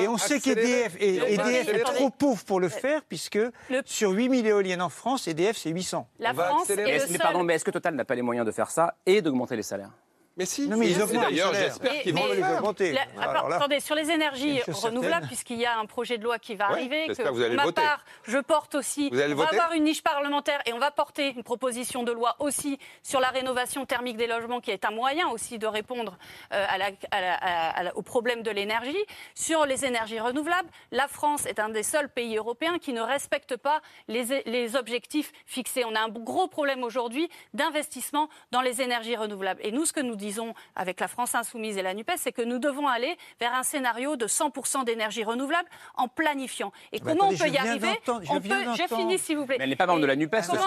Et 0.00 0.08
on, 0.08 0.16
sait 0.16 0.38
qu'EDF 0.38 0.94
EDF 1.00 1.68
est 1.68 1.82
trop 1.82 2.10
pauvre 2.10 2.44
pour 2.44 2.60
le 2.60 2.68
faire, 2.68 3.02
puisque 3.08 3.40
sur 3.84 4.10
8000 4.10 4.46
éoliennes 4.46 4.82
en 4.82 4.88
France, 4.88 5.26
EDF 5.26 5.56
c'est 5.56 5.70
800. 5.70 6.06
La 6.20 6.32
France 6.32 6.68
mais 6.68 7.18
pardon, 7.18 7.42
mais 7.42 7.54
est-ce 7.54 7.64
que 7.64 7.70
Total 7.70 7.94
n'a 7.94 8.04
pas 8.04 8.14
les 8.14 8.22
moyens 8.22 8.46
de 8.46 8.52
faire 8.52 8.70
ça 8.70 8.94
et 9.04 9.20
d'augmenter 9.20 9.56
les 9.56 9.62
salaires? 9.62 9.90
Mais 10.38 10.46
si, 10.46 10.68
mais 10.68 10.88
ils 10.88 10.96
d'ailleurs, 10.96 11.52
j'espère 11.52 12.00
qu'ils 12.00 12.14
vont 12.14 12.26
les 12.28 12.40
augmenter. 12.42 12.96
Attendez, 13.20 13.80
sur 13.80 13.96
les 13.96 14.08
énergies 14.08 14.62
renouvelables, 14.68 15.26
puisqu'il 15.26 15.58
y 15.58 15.66
a 15.66 15.76
un 15.76 15.84
projet 15.84 16.16
de 16.16 16.22
loi 16.22 16.38
qui 16.38 16.54
va 16.54 16.66
arriver, 16.66 17.08
que 17.08 17.28
vous 17.28 17.42
allez 17.42 17.56
ma 17.56 17.64
voter. 17.64 17.82
part, 17.82 18.04
je 18.22 18.38
porte 18.38 18.76
aussi. 18.76 19.10
Vous 19.10 19.20
allez 19.20 19.34
on 19.34 19.36
va 19.36 19.48
avoir 19.48 19.72
une 19.72 19.82
niche 19.82 20.02
parlementaire 20.02 20.60
et 20.64 20.72
on 20.72 20.78
va 20.78 20.92
porter 20.92 21.34
une 21.34 21.42
proposition 21.42 22.04
de 22.04 22.12
loi 22.12 22.36
aussi 22.38 22.78
sur 23.02 23.18
la 23.18 23.30
rénovation 23.30 23.84
thermique 23.84 24.16
des 24.16 24.28
logements, 24.28 24.60
qui 24.60 24.70
est 24.70 24.84
un 24.84 24.92
moyen 24.92 25.28
aussi 25.28 25.58
de 25.58 25.66
répondre 25.66 26.16
euh, 26.52 26.64
à 26.68 26.78
la, 26.78 26.90
à 27.10 27.82
la, 27.82 27.96
au 27.96 28.02
problème 28.02 28.42
de 28.42 28.52
l'énergie. 28.52 28.96
Sur 29.34 29.66
les 29.66 29.84
énergies 29.84 30.20
renouvelables, 30.20 30.68
la 30.92 31.08
France 31.08 31.46
est 31.46 31.58
un 31.58 31.68
des 31.68 31.82
seuls 31.82 32.10
pays 32.10 32.36
européens 32.36 32.78
qui 32.78 32.92
ne 32.92 33.00
respecte 33.00 33.56
pas 33.56 33.80
les, 34.06 34.44
les 34.46 34.76
objectifs 34.76 35.32
fixés. 35.46 35.84
On 35.84 35.96
a 35.96 36.00
un 36.00 36.10
gros 36.10 36.46
problème 36.46 36.84
aujourd'hui 36.84 37.28
d'investissement 37.54 38.28
dans 38.52 38.60
les 38.60 38.82
énergies 38.82 39.16
renouvelables. 39.16 39.60
Et 39.64 39.72
nous, 39.72 39.84
ce 39.84 39.92
que 39.92 40.00
nous 40.00 40.14
disons, 40.14 40.27
disons, 40.28 40.52
avec 40.76 41.00
la 41.00 41.08
France 41.08 41.34
insoumise 41.34 41.78
et 41.78 41.82
la 41.82 41.94
NUPES, 41.94 42.16
c'est 42.16 42.32
que 42.32 42.42
nous 42.42 42.58
devons 42.58 42.86
aller 42.86 43.16
vers 43.40 43.54
un 43.54 43.62
scénario 43.62 44.16
de 44.16 44.26
100% 44.26 44.84
d'énergie 44.84 45.24
renouvelable 45.24 45.68
en 45.96 46.08
planifiant. 46.08 46.70
Et 46.92 47.00
comment 47.00 47.28
on 47.28 47.36
peut 47.36 47.48
y 47.48 47.56
arriver 47.56 48.00
on 48.28 48.40
peut... 48.40 48.48
J'ai 48.76 48.88
fini, 48.88 49.18
s'il 49.18 49.38
vous 49.38 49.46
plaît. 49.46 49.56
Mais 49.58 49.64
elle 49.64 49.70
n'est 49.70 49.76
pas 49.76 49.86
membre 49.86 50.02
de 50.02 50.06
la 50.06 50.16
NUPES, 50.16 50.42
comment, 50.48 50.62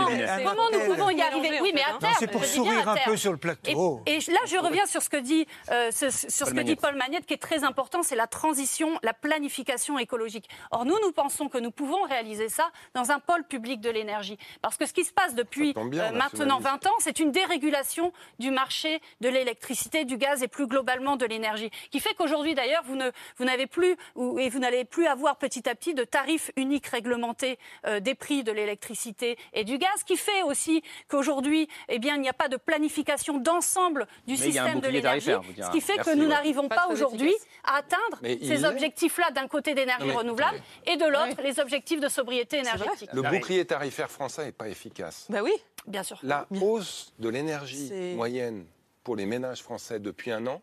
comment 0.46 0.70
nous 0.74 0.94
pouvons 0.94 1.10
y 1.12 1.22
arriver 1.22 1.60
Oui, 1.62 1.72
mais 1.74 1.84
à 1.84 1.98
terme. 2.00 2.14
C'est 2.18 2.32
pour 2.32 2.44
sourire 2.44 2.88
un 2.90 2.96
peu 3.06 3.16
sur 3.18 3.32
le 3.32 3.38
plateau. 3.38 4.02
Et, 4.06 4.18
là, 4.32 4.40
je 4.48 4.58
reviens 4.58 4.86
sur 4.86 5.02
ce 5.02 5.10
que 5.10 5.18
dit, 5.18 5.46
euh, 5.70 5.92
sur 5.92 6.12
ce 6.12 6.52
que 6.52 6.62
dit 6.62 6.76
Paul 6.76 6.96
Magnette, 6.96 7.26
qui 7.26 7.34
est 7.34 7.42
très 7.42 7.64
important, 7.64 8.02
c'est 8.02 8.16
la 8.16 8.28
transition, 8.28 9.00
la 9.04 9.14
planification 9.14 10.00
écologique. 10.00 10.50
Or, 10.72 10.86
nous, 10.86 10.98
nous 11.04 11.12
pensons 11.12 11.50
que 11.50 11.58
nous 11.58 11.72
pouvons 11.72 12.02
réaliser 12.04 12.50
ça 12.50 12.72
dans 12.96 13.12
un 13.12 13.20
pôle 13.20 13.44
public 13.44 13.80
de 13.82 13.90
l'énergie. 13.90 14.38
Parce 14.62 14.78
que 14.78 14.86
ce 14.86 14.94
qui 14.94 15.04
se 15.04 15.14
passe 15.14 15.36
depuis 15.36 15.74
euh, 15.78 16.12
maintenant 16.12 16.60
20 16.60 16.88
ans, 16.88 16.96
c'est 17.00 17.20
une 17.20 17.32
dérégulation 17.32 18.12
du 18.40 18.50
marché 18.50 19.02
de 19.22 19.30
l'électricité 19.30 19.51
l'électricité, 19.52 20.06
du 20.06 20.18
gaz 20.18 20.44
et 20.44 20.48
plus 20.48 20.68
globalement 20.68 21.18
de 21.18 21.26
l'énergie. 21.26 21.70
Qui 21.92 22.00
fait 22.00 22.14
qu'aujourd'hui 22.14 22.56
d'ailleurs, 22.56 22.84
vous, 22.86 22.96
ne, 22.96 23.12
vous 23.38 23.46
n'avez 23.46 23.68
plus 23.68 23.98
et 24.40 24.50
vous 24.50 24.60
n'allez 24.60 24.86
plus 24.86 25.08
avoir 25.08 25.38
petit 25.38 25.68
à 25.68 25.76
petit 25.76 25.94
de 25.94 26.04
tarifs 26.04 26.52
uniques 26.56 26.88
réglementés 26.88 27.60
euh, 27.86 28.00
des 28.00 28.16
prix 28.16 28.44
de 28.44 28.52
l'électricité 28.52 29.38
et 29.54 29.64
du 29.64 29.78
gaz, 29.78 30.04
qui 30.06 30.16
fait 30.16 30.42
aussi 30.44 30.84
qu'aujourd'hui, 31.10 31.68
eh 31.90 32.00
bien, 32.00 32.16
il 32.16 32.22
n'y 32.22 32.30
a 32.30 32.34
pas 32.34 32.48
de 32.48 32.58
planification 32.58 33.38
d'ensemble 33.40 34.08
du 34.26 34.38
système 34.38 34.80
de 34.80 34.88
l'énergie, 34.88 35.32
ce 35.58 35.72
qui 35.72 35.82
fait 35.82 35.98
que 35.98 36.16
nous 36.16 36.28
n'arrivons 36.28 36.70
pas, 36.70 36.88
aujourd'hui 36.90 37.34
à 37.64 37.78
atteindre 37.78 38.20
ces 38.24 38.64
objectifs-là 38.64 39.32
d'un 39.32 39.48
côté 39.48 39.74
d'énergie 39.74 40.12
renouvelable 40.12 40.62
et 40.86 40.96
de 40.96 41.06
l'autre 41.06 41.42
les 41.44 41.60
objectifs 41.60 42.00
de 42.00 42.08
sobriété 42.08 42.58
énergétique. 42.58 43.10
Le 43.14 43.22
bouclier 43.22 43.66
tarifaire 43.66 44.10
français 44.10 44.46
n'est 44.46 44.52
pas 44.52 44.70
efficace. 44.70 45.28
Ben 45.30 45.42
oui, 45.42 45.52
bien 45.88 46.04
sûr. 46.04 46.20
La 46.24 46.48
hausse 46.62 47.14
de 47.20 47.30
l'énergie 47.30 47.92
moyenne 48.16 48.66
pour 49.04 49.16
les 49.16 49.26
ménages 49.26 49.62
français 49.62 50.00
depuis 50.00 50.32
un 50.32 50.48
an, 50.48 50.62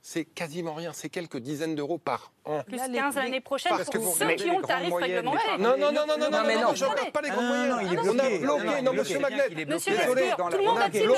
c'est 0.00 0.24
quasiment 0.24 0.74
rien, 0.74 0.92
c'est 0.92 1.08
quelques 1.08 1.38
dizaines 1.38 1.74
d'euros 1.74 1.98
par 1.98 2.32
an. 2.44 2.62
Plus 2.66 2.78
15 2.78 3.16
l'année 3.16 3.40
prochaine 3.40 3.72
pour 3.76 4.16
ceux 4.16 4.34
qui 4.36 4.48
ont 4.48 4.60
le 4.60 4.64
tarif 4.64 4.94
réglementé. 4.94 5.38
Non, 5.58 5.76
non, 5.76 5.92
non, 5.92 6.06
non, 6.06 6.16
non, 6.18 6.30
non, 6.30 6.42
non, 6.44 6.74
je 6.74 6.84
regarde 6.84 7.10
pas 7.12 7.20
les 7.20 7.30
grands 7.30 7.42
moyens. 7.42 7.76
On 8.04 8.18
a 8.18 8.38
bloqué, 8.38 8.82
non, 8.82 8.92
monsieur 8.92 9.18
Magnet. 9.18 9.66
Monsieur 9.66 9.92
Lescure, 9.92 10.36
tout 10.50 10.56
le 10.56 10.64
monde 10.64 10.78
a-t-il 10.78 11.10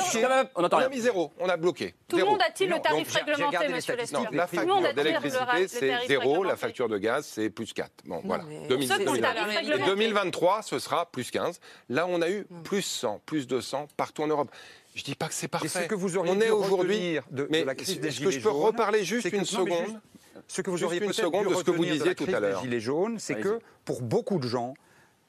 On 0.57 0.64
a 0.64 0.88
mis 0.88 1.01
zéro, 1.01 1.32
on 1.38 1.49
a 1.49 1.57
bloqué. 1.57 1.95
Tout 2.09 2.16
le 2.16 2.24
monde 2.24 2.41
a-t-il 2.41 2.70
le 2.70 2.80
tarif 2.80 3.12
réglementé, 3.12 3.68
monsieur 3.68 3.97
Lescure 3.97 4.22
Non, 4.22 4.30
la 4.32 4.47
facture 4.47 4.95
d'électricité, 4.95 5.68
c'est 5.68 6.07
zéro, 6.09 6.43
la 6.43 6.57
facture 6.57 6.88
de 6.88 6.99
gaz, 6.99 7.26
c'est 7.26 7.51
plus 7.51 7.72
4. 7.72 7.91
Bon, 8.07 8.22
voilà. 8.24 8.45
2023, 8.68 10.62
ce 10.62 10.78
sera 10.78 11.07
plus 11.07 11.30
15. 11.30 11.61
Là, 11.91 12.07
on 12.09 12.22
a 12.22 12.30
eu 12.30 12.47
plus 12.64 12.82
100, 12.82 13.20
plus 13.26 13.47
200 13.47 13.88
partout 13.97 14.22
en 14.22 14.26
Europe. 14.26 14.51
Je 14.95 15.05
dis 15.05 15.14
pas 15.14 15.28
que 15.28 15.34
c'est 15.34 15.49
parfait. 15.49 15.68
ce 15.68 15.78
que 15.86 15.95
vous 15.95 16.16
auriez 16.16 16.32
on 16.32 16.41
est 16.41 16.51
aujourd'hui 16.51 17.18
de, 17.30 17.47
mais 17.51 17.64
la 17.64 17.74
crise 17.74 18.01
des 18.01 18.11
gilets 18.11 18.26
que 18.26 18.30
je 18.32 18.41
peux 18.41 18.51
reparler 18.51 19.05
juste 19.05 19.32
une 19.32 19.45
seconde 19.45 20.01
Ce 20.49 20.62
que 20.62 20.70
vous 20.70 20.84
auriez 20.84 21.03
une 21.03 21.12
seconde 21.12 21.49
de 21.49 21.55
ce 21.55 21.62
que 21.62 21.70
vous 21.70 21.84
disiez 21.84 22.14
tout 22.14 22.26
à 22.32 22.41
l'heure. 22.41 22.62
Gilets 22.62 22.80
jaunes, 22.80 23.18
c'est 23.18 23.36
que 23.36 23.61
pour 23.84 24.03
beaucoup 24.03 24.38
de 24.38 24.49
gens, 24.49 24.74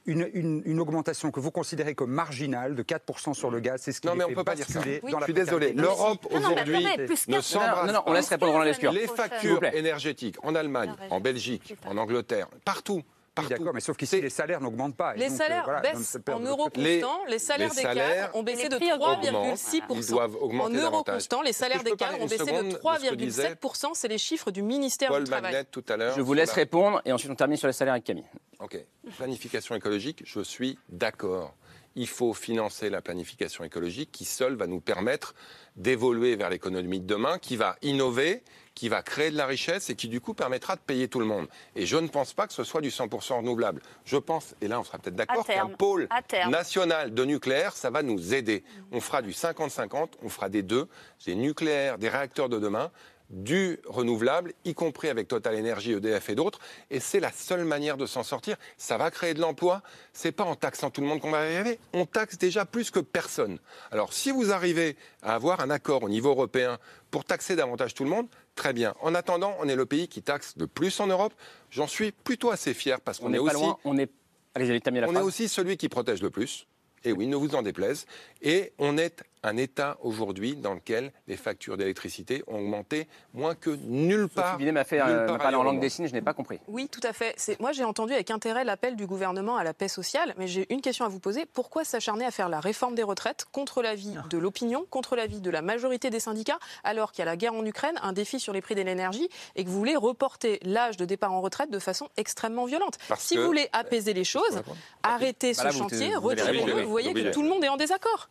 une, 0.06 0.62
une, 0.66 0.80
augmentation 0.80 1.30
que 1.30 1.40
vous 1.40 1.52
considérez 1.52 1.94
comme 1.94 2.12
marginale 2.12 2.76
de 2.76 2.82
4% 2.82 3.36
sur 3.36 3.52
le 3.52 3.60
gaz, 3.60 3.82
c'est 3.84 3.92
ce 3.92 4.02
qui 4.02 4.08
non, 4.08 4.16
mais 4.16 4.24
on 4.24 4.34
peut 4.34 4.44
pas 4.44 4.56
dire 4.56 4.66
ça. 4.68 4.82
Je 4.82 5.24
suis 5.24 5.34
désolé. 5.34 5.74
L'Europe 5.74 6.26
aujourd'hui 6.32 6.86
ne 7.28 7.42
s'embrasse 7.42 7.92
pas. 7.92 8.04
On 8.08 8.14
laisse 8.14 8.30
répondre 8.30 8.54
Roland. 8.54 8.92
Les 8.92 9.08
factures 9.08 9.64
énergétiques 9.64 10.38
en 10.44 10.56
Allemagne, 10.56 10.96
en 11.10 11.20
Belgique, 11.20 11.76
en 11.86 11.98
Angleterre, 11.98 12.48
partout 12.66 13.04
D'accord, 13.36 13.74
mais 13.74 13.80
sauf 13.80 13.96
qu'ici, 13.96 14.20
les 14.20 14.30
salaires 14.30 14.60
n'augmentent 14.60 14.98
pas. 14.98 15.14
Les 15.16 15.30
salaires 15.30 15.68
euh, 15.70 15.80
baissent 15.80 16.18
en 16.30 16.40
euros 16.42 16.70
constants. 16.70 17.22
Les, 17.30 17.40
salaires 17.40 17.74
des 17.74 17.82
cadres 17.82 18.36
ont 18.36 18.44
baissé 18.44 18.68
de 18.68 18.76
3,6%. 18.76 19.82
Ils 19.90 20.08
doivent 20.08 20.36
augmenter 20.36 20.78
En 20.78 20.82
euros 20.82 21.04
constants, 21.04 21.42
les 21.42 21.54
salaires 21.54 21.84
des 21.84 21.96
cadres 21.96 22.22
ont 22.22 22.28
baissé 22.28 22.44
de 22.44 22.76
3,7%. 22.76 23.92
C'est 23.94 24.10
les 24.10 24.18
chiffres 24.18 24.52
du 24.52 24.62
ministère 24.62 25.18
du 25.18 25.24
Travail. 25.24 25.66
tout 25.72 25.84
à 25.88 25.96
l'heure. 25.96 26.14
Je 26.16 26.22
vous 26.22 26.34
laisse 26.34 26.52
répondre 26.52 27.02
et 27.06 27.14
ensuite 27.14 27.32
on 27.32 27.36
termine 27.36 27.58
sur 27.58 27.68
les 27.68 27.74
salaires 27.74 27.94
avec 27.94 28.04
Camille. 28.04 28.28
OK. 28.60 28.78
Planification 29.18 29.76
écologique, 29.76 30.24
je 30.26 30.42
suis 30.42 30.78
d'accord. 30.90 31.56
Il 31.96 32.08
faut 32.08 32.34
financer 32.34 32.90
la 32.90 33.02
planification 33.02 33.64
écologique 33.64 34.12
qui 34.12 34.26
seule 34.26 34.56
va 34.56 34.68
nous 34.68 34.80
permettre 34.80 35.36
d'évoluer 35.76 36.36
vers 36.36 36.50
l'économie 36.50 37.00
de 37.00 37.06
demain, 37.06 37.38
qui 37.38 37.56
va 37.56 37.76
innover, 37.82 38.44
qui 38.76 38.90
va 38.90 39.02
créer 39.02 39.32
de 39.32 39.38
la 39.38 39.46
richesse 39.46 39.90
et 39.90 39.96
qui 39.96 40.08
du 40.08 40.22
coup 40.22 40.34
permettra 40.34 40.76
de 40.76 40.82
payer 40.82 41.08
tout 41.08 41.20
le 41.20 41.26
monde. 41.26 41.48
Et 41.76 41.86
je 41.86 41.98
ne 41.98 42.08
pense 42.08 42.34
pas 42.34 42.48
que 42.48 42.54
ce 42.54 42.64
soit 42.64 42.82
du 42.82 42.90
100% 42.90 43.38
renouvelable. 43.38 43.82
Je 44.06 44.18
pense, 44.18 44.56
et 44.62 44.68
là 44.68 44.80
on 44.80 44.84
sera 44.84 44.98
peut-être 44.98 45.16
d'accord, 45.16 45.46
qu'un 45.46 45.68
pôle 45.68 46.08
national 46.50 47.14
de 47.14 47.26
nucléaire, 47.26 47.76
ça 47.76 47.90
va 47.90 48.04
nous 48.04 48.34
aider. 48.34 48.64
On 48.92 49.02
fera 49.02 49.22
du 49.22 49.32
50-50, 49.32 50.12
on 50.24 50.30
fera 50.30 50.50
des 50.50 50.64
deux, 50.64 50.88
des 51.26 51.36
nucléaires, 51.36 51.98
des 51.98 52.10
réacteurs 52.10 52.50
de 52.50 52.60
demain, 52.60 52.92
du 53.32 53.80
renouvelable, 53.86 54.54
y 54.66 54.74
compris 54.74 55.10
avec 55.10 55.28
Total 55.28 55.56
Energy, 55.56 55.94
EDF 55.94 56.30
et 56.30 56.36
d'autres. 56.36 56.60
Et 56.90 57.00
c'est 57.00 57.20
la 57.20 57.32
seule 57.32 57.64
manière 57.64 57.98
de 57.98 58.06
s'en 58.06 58.24
sortir. 58.24 58.58
Ça 58.78 58.98
va 58.98 59.10
créer 59.10 59.34
de 59.34 59.40
l'emploi. 59.40 59.82
C'est 60.14 60.32
pas 60.32 60.44
en 60.44 60.56
taxant 60.56 60.90
tout 60.90 61.02
le 61.02 61.08
monde 61.08 61.22
qu'on 61.22 61.32
va 61.32 61.50
y 61.50 61.56
arriver. 61.56 61.80
On 61.94 62.06
taxe 62.06 62.38
déjà 62.38 62.66
plus 62.66 62.92
que 62.92 63.00
personne. 63.00 63.58
Alors, 63.92 64.14
si 64.14 64.32
vous 64.32 64.52
arrivez 64.52 64.98
à 65.24 65.34
avoir 65.34 65.62
un 65.62 65.70
accord 65.70 66.04
au 66.04 66.10
niveau 66.10 66.30
européen 66.30 66.78
pour 67.10 67.26
taxer 67.26 67.56
davantage 67.56 67.94
tout 67.94 68.04
le 68.04 68.10
monde, 68.10 68.28
très 68.56 68.74
bien. 68.74 68.94
En 69.02 69.16
attendant, 69.16 69.56
on 69.60 69.68
est 69.68 69.76
le 69.76 69.86
pays 69.86 70.08
qui 70.08 70.22
taxe 70.22 70.54
le 70.58 70.68
plus 70.68 71.00
en 71.00 71.08
Europe. 71.08 71.34
J'en 71.70 71.88
suis 71.88 72.12
plutôt 72.12 72.52
assez 72.52 72.74
fier 72.74 73.00
parce 73.00 73.20
qu'on 73.20 73.34
est, 73.34 73.40
aussi. 73.40 73.64
on 73.86 73.98
est. 73.98 74.12
Allez, 74.54 74.82
on 75.08 75.16
est 75.16 75.22
aussi 75.22 75.48
celui 75.48 75.78
qui 75.78 75.88
protège 75.88 76.22
le 76.22 76.30
plus. 76.30 76.68
Et 77.04 77.14
oui, 77.14 77.28
ne 77.28 77.36
vous 77.36 77.56
en 77.56 77.62
déplaise. 77.62 78.06
Et 78.42 78.74
on 78.78 78.98
est 78.98 79.24
un 79.44 79.58
État 79.58 79.98
aujourd'hui 80.02 80.56
dans 80.56 80.74
lequel 80.74 81.12
les 81.28 81.38
factures 81.38 81.78
d'électricité 81.78 82.44
ont 82.48 82.58
augmenté 82.58 83.08
moins 83.34 83.56
que 83.56 83.72
nulle 83.72 84.28
part. 84.30 84.54
Sophie 84.54 84.72
m'a 84.72 84.84
fait 84.84 85.02
euh, 85.02 85.38
parler 85.38 85.58
en 85.58 85.64
langue 85.64 85.80
des 85.80 85.90
signes, 85.90 86.08
je 86.08 86.14
n'ai 86.14 86.22
pas 86.22 86.34
compris. 86.34 86.60
Oui, 86.68 86.90
tout 86.90 87.00
à 87.04 87.14
fait. 87.14 87.36
Moi, 87.60 87.72
j'ai 87.72 87.84
entendu 87.84 88.14
avec 88.14 88.32
intérêt 88.32 88.64
l'appel 88.64 88.96
du 88.96 89.08
gouvernement 89.08 89.58
à 89.58 89.64
la 89.64 89.74
paix 89.74 89.88
sociale, 89.88 90.34
mais 90.38 90.48
j'ai 90.48 90.72
une 90.74 90.82
question 90.82 91.06
à 91.06 91.08
vous 91.08 91.20
poser. 91.20 91.46
Pourquoi 91.46 91.84
s'acharner 91.84 92.26
à 92.26 92.32
faire 92.32 92.50
la 92.50 92.60
réforme 92.60 92.96
des 92.96 93.04
retraites 93.04 93.46
contre 93.52 93.82
l'avis 93.82 94.16
de 94.30 94.38
l'opinion, 94.38 94.86
contre 94.90 95.16
l'avis 95.16 95.42
de 95.42 95.50
la 95.50 95.62
majorité 95.62 96.10
des 96.10 96.20
syndicats, 96.20 96.60
alors 96.84 97.12
qu'il 97.12 97.20
y 97.20 97.28
a 97.28 97.32
la 97.32 97.38
guerre 97.38 97.54
en 97.54 97.66
Ukraine, 97.66 98.00
un 98.04 98.14
défi 98.14 98.40
sur 98.40 98.54
les 98.54 98.62
prix 98.62 98.76
de 98.76 98.82
l'énergie, 98.82 99.30
et 99.56 99.64
que 99.64 99.70
vous 99.70 99.78
voulez 99.78 99.96
reporter 99.96 100.60
l'âge 100.64 100.98
de 100.98 101.06
départ 101.06 101.32
en 101.32 101.42
retraite 101.42 101.72
de 101.72 101.80
façon 101.80 102.10
extrêmement 102.18 102.66
violente? 102.66 102.98
Si 103.18 103.38
vous 103.38 103.46
voulez 103.46 103.70
apaiser 103.74 104.14
les 104.14 104.24
choses, 104.24 104.62
arrêtez 105.04 105.54
ce 105.54 105.70
chantier, 105.72 106.16
retirez-le. 106.16 106.84
Vous 106.84 106.92
voyez 106.92 107.14
que 107.14 107.32
tout 107.32 107.42
le 107.42 107.50
monde 107.50 107.64
est 107.64 107.70
en 107.70 107.78
désaccord. 107.78 108.30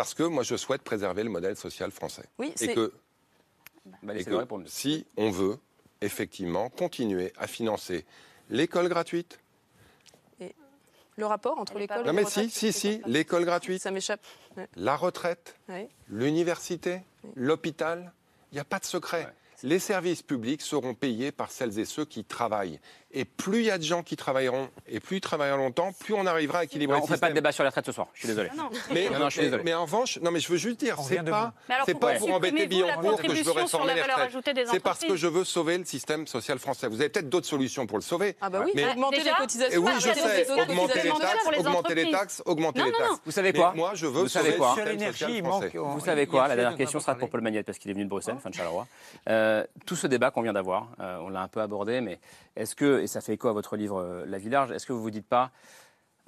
Parce 0.00 0.14
que 0.14 0.22
moi, 0.22 0.42
je 0.42 0.56
souhaite 0.56 0.80
préserver 0.80 1.22
le 1.24 1.28
modèle 1.28 1.56
social 1.56 1.90
français. 1.90 2.24
Oui, 2.38 2.54
et 2.58 2.72
que, 2.72 2.90
bah, 4.02 4.14
si 4.64 5.04
on 5.18 5.30
veut 5.30 5.58
effectivement 6.00 6.70
continuer 6.70 7.34
à 7.36 7.46
financer 7.46 8.06
l'école 8.48 8.88
gratuite, 8.88 9.40
le 10.38 11.26
rapport 11.26 11.58
entre 11.58 11.78
l'école 11.78 12.00
et 12.00 12.06
Non 12.06 12.14
mais 12.14 12.24
si, 12.24 12.48
si, 12.48 12.72
si, 12.72 13.02
l'école 13.04 13.44
gratuite. 13.44 13.82
Ça 13.82 13.90
m'échappe. 13.90 14.24
La 14.74 14.96
retraite, 14.96 15.54
l'université, 16.08 17.02
l'hôpital, 17.34 18.14
il 18.52 18.54
n'y 18.54 18.60
a 18.60 18.64
pas 18.64 18.78
de 18.78 18.86
secret. 18.86 19.30
Les 19.62 19.78
services 19.78 20.22
publics 20.22 20.62
seront 20.62 20.94
payés 20.94 21.30
par 21.30 21.50
celles 21.50 21.78
et 21.78 21.84
ceux 21.84 22.06
qui 22.06 22.24
travaillent. 22.24 22.80
Et 23.12 23.24
plus 23.24 23.60
il 23.60 23.64
y 23.64 23.70
a 23.70 23.78
de 23.78 23.82
gens 23.82 24.04
qui 24.04 24.16
travailleront, 24.16 24.68
et 24.86 25.00
plus 25.00 25.16
ils 25.16 25.20
travailleront 25.20 25.56
longtemps, 25.56 25.92
plus 25.98 26.14
on 26.14 26.26
arrivera 26.26 26.60
à 26.60 26.64
équilibrer 26.64 26.96
le 26.96 27.00
système. 27.00 27.12
On 27.12 27.14
ne 27.14 27.16
fait 27.16 27.20
pas 27.20 27.28
de 27.30 27.34
débat 27.34 27.50
sur 27.50 27.64
la 27.64 27.70
retraite 27.70 27.86
ce 27.86 27.92
soir, 27.92 28.06
je 28.14 28.20
suis 28.20 28.28
désolé. 28.28 28.50
Mais, 29.64 29.74
en 29.74 29.82
revanche, 29.82 30.18
non 30.22 30.30
mais 30.30 30.38
je 30.38 30.48
veux 30.48 30.58
juste 30.58 30.78
dire, 30.78 30.96
c'est 31.00 31.22
pas, 31.24 31.52
c'est 31.86 31.98
pas 31.98 32.14
pour 32.14 32.32
embêter 32.32 32.66
Billancourt 32.66 33.20
que 33.20 33.34
je 33.34 33.42
veux 33.42 33.50
réformer 33.50 33.94
les 33.94 34.02
retraites. 34.02 34.68
C'est 34.70 34.80
parce 34.80 35.00
que 35.00 35.16
je 35.16 35.26
veux 35.26 35.44
sauver 35.44 35.78
le 35.78 35.84
système 35.84 36.26
social 36.26 36.58
français. 36.58 36.86
Vous 36.86 37.00
avez 37.00 37.08
peut-être 37.08 37.28
d'autres 37.28 37.48
solutions 37.48 37.86
pour 37.86 37.98
le 37.98 38.02
sauver. 38.02 38.36
Ah 38.40 38.48
bah 38.48 38.62
oui, 38.64 38.72
mais... 38.74 38.90
augmenter 38.90 39.24
les 39.24 39.30
cotisations. 39.36 39.80
oui, 39.80 39.92
je 39.96 40.12
sais, 40.12 40.50
augmenter 40.50 41.02
les 41.02 41.10
taxes, 41.10 41.52
augmenter 41.56 41.94
les 41.94 42.10
taxes, 42.10 42.42
augmenter 42.44 42.84
les 42.84 42.92
taxes. 42.92 43.20
Vous 43.24 43.32
savez 43.32 43.52
quoi 43.52 43.72
Moi, 43.74 43.92
je 43.94 44.06
veux 44.06 44.28
sauver 44.28 44.52
le 44.52 44.58
système 44.58 45.12
social 45.12 45.44
français. 45.44 45.72
Vous 45.74 46.00
savez 46.00 46.26
quoi 46.26 46.48
La 46.48 46.56
dernière 46.56 46.76
question 46.76 47.00
sera 47.00 47.16
pour 47.16 47.28
Paul 47.28 47.40
Magnette, 47.40 47.66
parce 47.66 47.78
qu'il 47.78 47.90
est 47.90 47.94
venu 47.94 48.04
de 48.04 48.10
Bruxelles, 48.10 48.36
fin 48.40 48.50
de 48.50 48.54
Charleroi. 48.54 48.86
Euh, 49.28 49.64
tout 49.86 49.96
ce 49.96 50.06
débat 50.06 50.30
qu'on 50.30 50.42
vient 50.42 50.52
d'avoir, 50.52 50.88
euh, 51.00 51.18
on 51.20 51.28
l'a 51.28 51.42
un 51.42 51.48
peu 51.48 51.60
abordé, 51.60 52.00
mais 52.00 52.18
est-ce 52.56 52.74
que, 52.74 52.99
et 53.00 53.06
ça 53.06 53.20
fait 53.20 53.34
écho 53.34 53.48
à 53.48 53.52
votre 53.52 53.76
livre 53.76 54.00
euh, 54.00 54.24
La 54.26 54.38
vie 54.38 54.50
large, 54.50 54.70
est-ce 54.72 54.86
que 54.86 54.92
vous 54.92 55.02
vous 55.02 55.10
dites 55.10 55.28
pas 55.28 55.50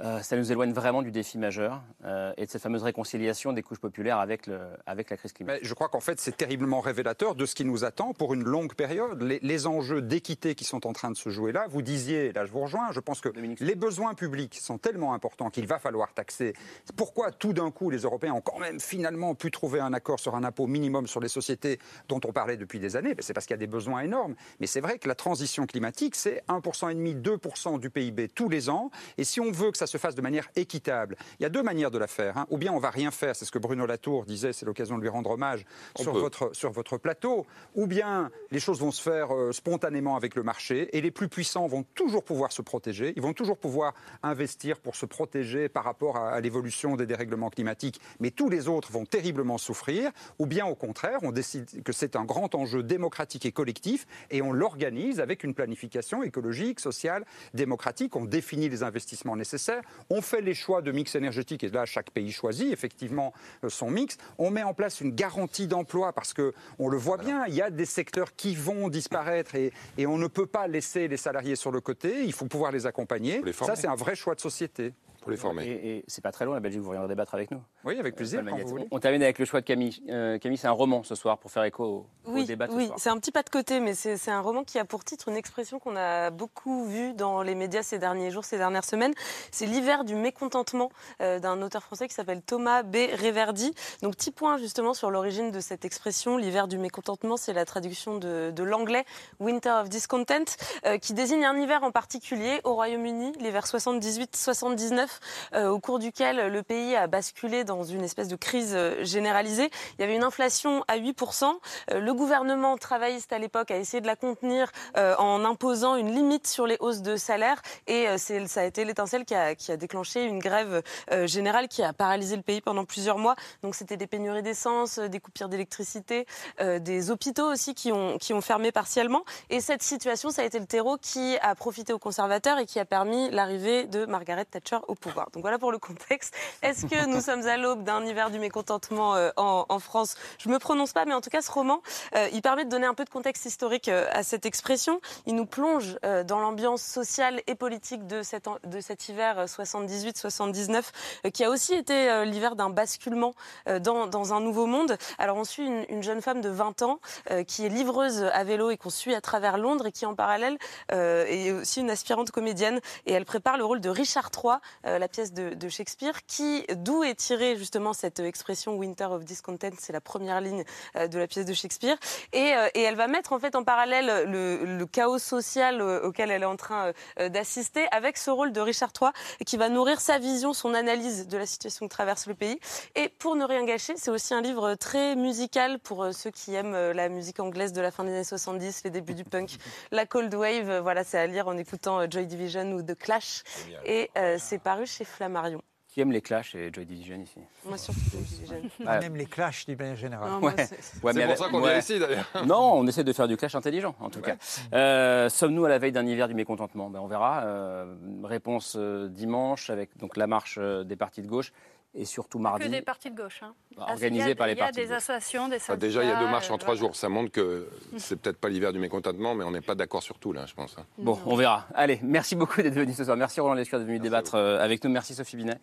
euh, 0.03 0.21
ça 0.21 0.37
nous 0.37 0.51
éloigne 0.51 0.73
vraiment 0.73 1.03
du 1.03 1.13
défi 1.13 1.39
majeur 1.39 1.81
euh, 2.05 2.33
et 2.37 2.47
de 2.47 2.51
cette 2.51 2.63
fameuse 2.63 2.83
réconciliation 2.83 3.53
des 3.53 3.63
couches 3.63 3.79
populaires 3.79 4.19
avec, 4.19 4.47
le, 4.47 4.59
avec 4.85 5.11
la 5.11 5.17
crise 5.17 5.33
climatique. 5.33 5.65
je 5.65 5.75
crois 5.75 5.89
qu'en 5.89 6.01
fait, 6.01 6.19
c'est 6.19 6.37
terriblement 6.37 6.81
révélateur 6.81 7.35
de 7.37 7.47
ce 7.47 7.55
qui 7.55 7.65
nous 7.65 7.85
attend 7.85 8.13
pour 8.13 8.35
une 8.35 8.43
longue 8.43 8.75
période. 8.75 9.23
Les, 9.23 9.63
enjeux 9.67 10.03
d'équité 10.03 10.57
qui 10.57 10.65
sont 10.65 10.89
en 10.89 10.93
train 10.93 11.13
de 11.13 11.17
se 11.17 11.29
jouer 11.29 11.53
là, 11.53 11.67
vous 11.69 11.83
disiez, 11.83 12.33
là 12.33 12.47
je 12.47 12.51
vous 12.51 12.63
rejoins, 12.63 12.91
je 12.91 12.99
pense 12.99 13.21
que 13.21 13.29
les 13.29 13.75
besoins 13.77 14.15
publics 14.15 14.59
sont 14.61 14.77
tellement 14.77 15.15
importants 15.15 15.51
qu'il 15.51 15.69
va 15.69 15.79
falloir 15.79 16.13
taxer. 16.15 16.55
Pourquoi 16.97 17.31
tout 17.31 17.53
d'un 17.53 17.71
coup 17.71 17.91
les 17.91 17.99
Européens 17.99 18.33
ont 18.33 18.41
quand 18.41 18.59
même 18.59 18.81
finalement 18.81 19.37
pu 19.37 19.53
trouver 19.53 19.79
un 19.79 19.93
accord 19.93 20.19
sur 20.19 20.35
un 20.35 20.43
impôt 20.43 20.67
minimum 20.67 21.07
sur 21.07 21.21
les 21.21 21.29
sociétés 21.29 21.79
dont 22.09 22.21
on 22.25 22.33
parlait 22.33 22.57
depuis 22.57 22.81
des 22.81 22.97
années? 22.97 23.15
Ben, 23.15 23.23
C'est 23.23 23.35
parce 23.35 23.47
qu'il 23.47 23.55
y 23.55 23.55
a 23.55 23.59
des 23.59 23.69
besoins 23.69 24.01
énormes. 24.01 24.35
Mais 24.59 24.67
c'est 24.67 24.81
vrai 24.81 24.99
que 24.99 25.07
la 25.07 25.15
transition 25.15 25.67
climatique, 25.67 26.17
c'est 26.17 26.43
1,5%, 26.49 27.23
2% 27.23 27.79
du 27.79 27.91
PIB 27.91 28.29
tous 28.29 28.49
les 28.49 28.69
ans. 28.69 28.91
Et 29.17 29.23
si 29.23 29.39
on 29.39 29.53
veut 29.53 29.71
que 29.71 29.79
ça 29.79 29.87
se 29.93 29.99
fasse 29.99 30.15
de 30.15 30.23
manière 30.23 30.49
équitable. 30.57 31.17
Il 31.39 31.43
y 31.43 31.47
a 31.47 31.49
deux 31.49 31.63
manières 31.63 31.91
de 31.91 31.99
la 31.99 32.07
faire. 32.07 32.39
Hein. 32.39 32.47
Ou 32.51 32.59
bien 32.59 32.73
on 32.73 32.79
va 32.79 32.91
rien 32.91 33.11
faire, 33.11 33.37
c'est 33.37 33.45
ce 33.45 33.53
que 33.53 33.59
Bruno 33.59 33.87
Latour 33.87 34.25
disait, 34.25 34.53
c'est 34.53 34.67
l'occasion 34.67 34.97
de 34.97 35.03
lui 35.03 35.09
rendre 35.09 35.31
hommage 35.31 35.65
sur 35.97 36.13
votre, 36.13 36.55
sur 36.55 36.73
votre 36.73 36.97
plateau. 36.97 37.47
Ou 37.75 37.87
bien 37.87 38.31
les 38.51 38.61
choses 38.61 38.81
vont 38.81 38.91
se 38.91 39.03
faire 39.03 39.35
euh, 39.35 39.53
spontanément 39.53 40.17
avec 40.17 40.35
le 40.35 40.43
marché 40.43 40.89
et 40.97 41.01
les 41.01 41.11
plus 41.11 41.29
puissants 41.29 41.67
vont 41.67 41.85
toujours 41.95 42.25
pouvoir 42.25 42.53
se 42.53 42.63
protéger. 42.63 43.13
Ils 43.17 43.23
vont 43.23 43.35
toujours 43.35 43.59
pouvoir 43.59 43.95
investir 44.23 44.81
pour 44.81 44.97
se 44.97 45.07
protéger 45.07 45.69
par 45.69 45.85
rapport 45.85 46.17
à, 46.17 46.41
l'évolution 46.41 46.97
des 46.97 47.07
dérèglements 47.07 47.51
climatiques. 47.51 48.01
Mais 48.19 48.31
tous 48.31 48.49
les 48.49 48.69
autres 48.69 48.91
vont 48.91 49.05
terriblement 49.05 49.59
souffrir. 49.59 50.11
Ou 50.39 50.47
bien 50.47 50.67
au 50.67 50.75
contraire, 50.75 51.19
on 51.23 51.33
décide 51.33 51.83
que 51.83 51.93
c'est 51.93 52.17
un 52.17 52.25
grand 52.25 52.55
enjeu 52.55 52.83
démocratique 52.83 53.45
et 53.45 53.53
collectif 53.53 54.07
et 54.31 54.41
on 54.41 54.53
l'organise 54.53 55.21
avec 55.21 55.45
une 55.45 55.55
planification 55.55 56.23
écologique, 56.23 56.81
sociale, 56.81 57.25
démocratique. 57.53 58.17
On 58.17 58.25
définit 58.25 58.69
les 58.69 58.83
investissements 58.83 59.37
nécessaires. 59.37 59.82
On 60.11 60.23
fait 60.23 60.41
les 60.41 60.55
choix 60.55 60.83
de 60.83 60.93
mix 60.93 61.15
énergétique 61.15 61.65
et 61.65 61.69
là, 61.69 61.85
chaque 61.85 62.11
pays 62.11 62.33
choisit 62.33 62.73
effectivement 62.73 63.33
euh, 63.65 63.69
son 63.69 63.91
mix. 63.91 64.17
On 64.39 64.51
met 64.51 64.63
en 64.63 64.75
place 64.75 65.01
une 65.01 65.15
garantie 65.15 65.67
d'emploi 65.67 66.13
parce 66.13 66.33
que 66.33 66.53
on 66.79 66.89
le 66.89 66.97
voit 66.97 67.19
bien, 67.19 67.47
il 67.47 67.55
y 67.55 67.63
a 67.63 67.71
des 67.71 67.87
secteurs 67.87 68.35
qui 68.35 68.55
vont 68.55 68.89
disparaître 68.89 69.55
et, 69.55 69.73
on 70.07 70.19
ne 70.19 70.27
peut 70.27 70.47
pas 70.47 70.67
laisser 70.67 71.09
les 71.09 71.17
salariés 71.17 71.57
sur 71.57 71.71
le 71.71 71.81
côté. 71.81 72.25
Il 72.25 72.33
faut 72.33 72.47
pouvoir 72.47 72.73
les 72.73 72.87
accompagner. 72.87 73.43
Ça, 73.53 73.77
c'est 73.77 73.87
un 73.87 73.95
vrai 73.95 74.15
choix 74.15 74.35
de 74.35 74.41
société 74.41 74.93
pour 75.23 75.31
les 75.31 75.37
former. 75.37 75.65
Et, 75.65 76.05
c'est 76.09 76.21
pas 76.21 76.33
très 76.33 76.45
loin, 76.45 76.55
la 76.55 76.61
Belgique, 76.61 76.81
vous 76.81 76.89
reviendrez 76.89 77.09
débattre 77.09 77.35
avec 77.35 77.51
nous. 77.51 77.61
Oui, 77.85 77.99
avec 77.99 78.17
plaisir. 78.17 78.43
On 78.91 78.99
termine 78.99 79.23
avec 79.23 79.39
le 79.39 79.45
choix 79.45 79.61
de 79.61 79.67
Camille. 79.67 80.03
Euh, 80.11 80.39
Camille, 80.39 80.59
c'est 80.59 80.67
un 80.67 80.73
roman 80.73 81.03
ce 81.03 81.15
soir 81.15 81.39
pour 81.39 81.51
faire 81.51 81.65
écho 81.65 82.07
au, 82.25 82.43
débat 82.43 82.67
oui, 82.71 82.91
c'est 82.97 83.11
un 83.11 83.19
petit 83.19 83.33
pas 83.33 83.43
de 83.43 83.51
côté, 83.51 83.81
mais 83.81 83.95
c'est 83.95 84.31
un 84.31 84.41
roman 84.41 84.65
qui 84.65 84.79
a 84.79 84.85
pour 84.85 85.05
titre 85.05 85.29
une 85.29 85.37
expression 85.37 85.79
qu'on 85.79 85.97
a 85.97 86.31
beaucoup 86.31 86.87
vue 86.87 87.15
dans 87.15 87.43
les 87.43 87.55
médias 87.55 87.83
ces 87.83 87.99
derniers 87.99 88.31
jours, 88.31 88.45
ces 88.45 88.59
dernières 88.59 88.85
semaines. 88.85 89.15
C'est 89.51 89.67
l'hiver 89.67 90.05
du 90.05 90.15
mécontentement 90.15 90.91
euh, 91.21 91.39
d'un 91.39 91.63
auteur 91.63 91.83
français 91.83 92.09
qui 92.09 92.15
s'appelle 92.15 92.43
Thomas 92.43 92.83
B. 92.83 92.97
Reverdy. 93.23 93.73
Donc, 94.03 94.17
petit 94.17 94.33
point 94.33 94.59
justement 94.59 94.95
sur 94.95 95.11
l'origine 95.11 95.51
de 95.51 95.61
cette 95.61 95.85
expression. 95.85 96.37
L'hiver 96.37 96.69
du 96.69 96.79
mécontentement, 96.79 97.37
c'est 97.37 97.53
la 97.53 97.65
traduction 97.65 98.19
de, 98.19 98.63
l'anglais 98.63 99.05
Winter 99.41 99.75
of 99.83 99.89
Discontent, 99.89 100.45
euh, 100.87 100.99
qui 100.99 101.15
désigne 101.15 101.45
un 101.45 101.57
hiver 101.57 101.83
en 101.83 101.91
particulier 101.91 102.61
au 102.65 102.75
Royaume-Uni, 102.75 103.33
l'hiver 103.41 103.65
78-79 103.67 105.12
euh, 105.55 105.69
au 105.69 105.79
cours 105.79 105.99
duquel 105.99 106.49
le 106.53 106.63
pays 106.63 106.97
a 106.97 107.07
basculé 107.07 107.65
dans 107.65 107.85
une 107.85 108.03
espèce 108.03 108.29
de 108.29 108.37
crise 108.37 108.73
euh, 108.75 109.05
généralisée. 109.05 109.71
Il 109.99 110.03
y 110.03 110.05
avait 110.05 110.15
une 110.15 110.25
inflation 110.25 110.85
à 110.89 110.99
8%. 110.99 111.53
Euh, 111.91 112.01
le 112.01 112.15
gouvernement 112.15 112.77
travailliste 112.77 113.33
à 113.33 113.39
l'époque 113.39 113.71
a 113.71 113.77
essayé 113.77 114.01
de 114.01 114.07
la 114.07 114.17
contenir 114.17 114.71
en 114.97 115.45
imposant 115.45 115.97
une 115.97 116.15
limite 116.15 116.47
sur 116.47 116.67
les 116.67 116.77
hausses 116.81 117.03
de 117.03 117.17
salaire. 117.17 117.61
Et 117.87 118.07
ça 118.19 118.61
a 118.61 118.65
été 118.65 118.85
l'étincelle 118.85 119.25
qui 119.25 119.35
a, 119.35 119.55
qui 119.55 119.73
a, 119.73 119.77
déclenché 119.77 120.25
une 120.25 120.39
grève 120.39 120.83
générale 121.25 121.69
qui 121.69 121.83
a 121.83 121.93
paralysé 121.93 122.37
le 122.37 122.43
pays 122.43 122.61
pendant 122.61 122.85
plusieurs 122.85 123.19
mois. 123.19 123.37
Donc 123.63 123.75
c'était 123.75 123.97
des 123.97 124.07
pénuries 124.07 124.43
d'essence, 124.43 124.99
des 124.99 125.21
coupures 125.21 125.49
d'électricité, 125.49 126.27
des 126.61 127.11
hôpitaux 127.11 127.51
aussi 127.51 127.75
qui 127.75 127.93
ont, 127.93 128.19
qui 128.19 128.33
ont 128.33 128.41
fermé 128.41 128.73
partiellement. 128.73 129.25
Et 129.51 129.61
cette 129.61 129.83
situation, 129.83 130.31
ça 130.31 130.43
a 130.43 130.45
été 130.45 130.59
le 130.59 130.67
terreau 130.67 130.97
qui 130.97 131.37
a 131.43 131.55
profité 131.55 131.93
aux 131.93 131.99
conservateurs 131.99 132.59
et 132.59 132.67
qui 132.67 132.79
a 132.79 132.85
permis 132.85 133.31
l'arrivée 133.31 133.85
de 133.85 134.07
Margaret 134.07 134.45
Thatcher 134.45 134.79
au 134.89 134.95
pouvoir. 134.95 135.02
Donc 135.05 135.43
voilà 135.43 135.59
pour 135.59 135.73
le 135.73 135.79
contexte. 135.79 136.35
Est-ce 136.63 136.87
que 136.87 137.07
nous 137.07 137.21
sommes 137.21 137.47
à 137.47 137.57
l'aube 137.57 137.83
d'un 137.83 138.05
hiver 138.05 138.31
du 138.31 138.39
mécontentement 138.39 139.17
euh, 139.17 139.31
en, 139.37 139.79
France? 139.79 140.17
Je 140.39 140.49
me 140.49 140.59
prononce 140.59 140.93
pas, 140.93 141.05
mais 141.05 141.15
en 141.15 141.21
tout 141.21 141.31
cas, 141.31 141.43
ce 141.43 141.51
roman, 141.51 141.83
euh, 142.15 142.29
il 142.33 142.43
permet 142.43 142.65
de 142.65 142.71
donner 142.71 142.87
un 142.87 142.95
peu 142.95 143.05
de 143.05 143.11
contexte 143.11 143.45
historique 143.45 143.89
euh, 143.89 144.07
à 144.13 144.23
cette 144.23 144.47
expression. 144.47 145.01
Il 145.27 145.35
nous 145.35 145.47
plonge 145.47 145.99
dans 146.27 146.39
l'ambiance 146.39 146.83
sociale 146.83 147.43
et 147.47 147.55
politique 147.55 148.07
de, 148.07 148.23
cet 148.23 149.09
hiver 149.09 149.45
78-79, 149.47 151.31
qui 151.33 151.45
a 151.45 151.51
aussi 151.51 151.75
été 151.75 152.25
l'hiver 152.25 152.57
d'un 152.57 152.71
basculement 152.71 153.35
dans, 153.81 154.07
dans, 154.07 154.33
un 154.33 154.41
nouveau 154.41 154.67
monde. 154.67 154.97
Alors 155.19 155.37
on 155.37 155.45
suit 155.45 155.67
une, 155.67 155.85
une, 155.89 156.03
jeune 156.03 156.21
femme 156.21 156.41
de 156.41 156.49
20 156.49 156.83
ans 156.83 157.01
qui 157.47 157.67
est 157.67 157.69
livreuse 157.69 158.25
à 158.33 158.45
vélo 158.45 158.71
et 158.71 158.77
qu'on 158.77 158.91
suit 158.91 159.15
à 159.15 159.21
travers 159.21 159.59
Londres 159.59 159.87
et 159.87 159.93
qui 159.93 160.07
en 160.07 160.15
parallèle 160.15 160.59
est 160.91 161.53
aussi 161.53 161.81
une 161.81 161.91
aspirante 161.91 162.31
comédienne 162.31 162.81
et 163.07 163.13
elle 163.13 163.25
prépare 163.25 163.57
le 163.57 163.65
rôle 163.65 163.81
de 163.81 163.89
Richard 163.89 164.31
III, 164.35 164.57
la 164.99 165.09
pièce 165.09 165.33
de, 165.33 165.69
Shakespeare, 165.69 166.27
qui 166.27 166.65
d'où 166.77 167.03
est 167.03 167.15
tirée 167.15 167.57
justement 167.57 167.93
cette 167.93 168.21
expression 168.21 168.77
Winter 168.77 169.07
of 169.07 169.25
Discontent, 169.25 169.75
c'est 169.79 169.93
la 169.93 170.01
première 170.01 170.41
ligne 170.41 170.65
euh, 170.97 171.09
de 171.09 171.19
la 171.19 171.27
pièce 171.27 171.47
de 171.47 171.53
Shakespeare, 171.53 171.97
et, 172.33 172.55
euh, 172.55 172.69
et, 172.75 172.83
elle 172.83 172.97
va 172.97 173.07
mettre 173.07 173.33
en 173.33 173.39
fait 173.39 173.55
en 173.55 173.65
parallèle 173.65 174.29
le, 174.29 174.85
chaos 174.87 175.19
social 175.19 175.81
euh, 175.81 176.03
auquel 176.03 176.31
elle 176.31 176.43
est 176.43 176.47
en 176.47 176.57
train 176.57 176.93
d'assister 177.19 177.87
avec 177.93 178.19
ce 178.19 178.31
rôle 178.31 178.53
de 178.53 178.61
Richard 178.61 178.91
III, 179.01 179.11
qui 179.47 179.57
va 179.57 179.69
nourrir 179.69 180.01
sa 180.01 180.19
vision, 180.19 180.53
son 180.53 180.75
analyse 180.75 181.29
de 181.29 181.39
la 181.39 181.47
situation 181.47 181.87
que 181.87 181.93
traverse 181.93 182.27
le 182.27 182.35
pays. 182.35 182.59
Et 182.95 183.09
pour 183.09 183.37
ne 183.37 183.45
rien 183.45 183.65
gâcher, 183.65 183.95
c'est 183.97 184.11
aussi 184.11 184.35
un 184.35 184.43
livre 184.43 184.75
très 184.75 185.15
musical 185.15 185.79
pour 185.79 186.13
ceux 186.13 186.31
qui 186.31 186.55
aiment 186.55 186.91
la 186.91 187.09
musique 187.09 187.41
anglaise 187.41 187.73
de 187.73 187.81
la 187.81 187.91
fin 187.91 188.05
des 188.05 188.11
années 188.11 188.25
70, 188.25 188.83
les 188.85 188.91
débuts 188.91 189.15
du 189.15 189.25
punk, 189.25 189.57
la 189.93 190.05
cold 190.05 190.35
wave. 190.35 190.81
Voilà, 190.83 191.05
c'est 191.05 191.19
à 191.19 191.27
lire 191.27 191.49
en 191.49 191.57
écoutant 191.57 192.11
Joy 192.11 192.27
Division 192.27 192.73
ou 192.73 192.83
The 192.83 192.99
Clash. 192.99 193.45
Et 193.85 194.11
c'est 194.39 194.59
paru 194.59 194.82
chez 194.87 195.05
Flammarion. 195.05 195.63
Qui 195.89 196.01
aime 196.01 196.13
les 196.13 196.23
clashs 196.23 196.55
et 196.55 196.71
Joy 196.73 196.87
Division 196.87 197.21
ici 197.21 197.39
Moi 197.67 197.77
surtout 197.77 198.01
Joy 198.11 198.23
Division. 198.23 198.71
On 198.81 198.87
aime 198.89 199.17
les 199.17 199.27
clashs 199.27 199.67
d'une 199.67 199.77
manière 199.77 199.97
générale. 199.97 200.31
c'est 200.57 201.01
pour 201.03 201.13
ça 201.13 201.49
qu'on 201.51 201.69
est 201.69 201.79
ici 201.79 201.99
d'ailleurs. 201.99 202.27
Non, 202.47 202.73
on 202.77 202.87
essaie 202.87 203.05
de 203.05 203.13
faire 203.13 203.29
du 203.29 203.37
clash 203.37 203.55
intelligent 203.55 203.95
en 204.01 204.09
tout 204.09 204.23
cas. 204.23 204.37
Euh, 204.73 205.29
sommes-nous 205.29 205.67
à 205.67 205.69
la 205.69 205.79
veille 205.79 205.93
d'un 205.93 206.07
hiver 206.07 206.29
du 206.29 206.35
mécontentement? 206.35 206.89
Ben, 206.89 207.01
On 207.01 207.09
verra. 207.09 207.43
Euh, 207.45 207.95
réponse 208.25 208.75
euh, 208.79 209.09
dimanche 209.09 209.69
avec 209.69 209.95
donc 209.99 210.17
la 210.17 210.27
marche 210.27 210.59
des 210.59 210.97
partis 210.97 211.21
de 211.21 211.27
gauche 211.27 211.53
et 211.95 212.05
surtout 212.05 212.39
mardi. 212.39 212.65
Que 212.65 212.71
des 212.71 212.83
partis 212.83 213.11
de 213.11 213.17
gauche. 213.17 213.43
Hein. 213.43 213.55
Organisés 213.77 214.35
par 214.35 214.47
les 214.47 214.57
partis. 214.57 214.79
Il 214.79 214.83
y 214.83 214.85
a 214.85 214.87
des 214.89 214.93
associations, 214.95 215.49
des 215.49 215.59
syndicats. 215.59 215.77
déjà, 215.77 216.03
il 216.03 216.09
y 216.09 216.13
a 216.13 216.19
deux 216.19 216.29
marches 216.29 216.51
en 216.51 216.59
trois 216.59 216.75
jours. 216.75 216.97
Ça 216.97 217.09
montre 217.09 217.31
que 217.31 217.69
c'est 217.99 218.17
peut-être 218.21 218.39
pas 218.39 218.49
l'hiver 218.49 218.73
du 218.73 218.79
mécontentement, 218.79 219.35
mais 219.35 219.45
on 219.45 219.51
n'est 219.51 219.61
pas 219.61 219.75
d'accord 219.75 220.03
sur 220.03 220.19
tout 220.19 220.33
là, 220.33 220.47
je 220.47 220.55
pense. 220.55 220.77
Hein. 220.79 220.85
Bon, 220.99 221.19
on 221.27 221.37
verra. 221.37 221.67
Allez, 221.75 222.01
merci 222.03 222.37
beaucoup 222.37 222.63
d'être 222.63 222.75
venu 222.75 222.93
ce 222.93 223.05
soir. 223.05 223.17
Merci 223.17 223.41
Roland 223.41 223.55
Lescure 223.55 223.79
d'être 223.79 223.89
venu 223.89 223.99
débattre 223.99 224.35
euh, 224.35 224.63
avec 224.63 224.83
nous. 224.85 224.91
Merci 224.91 225.15
Sophie 225.15 225.37
Binet. 225.37 225.59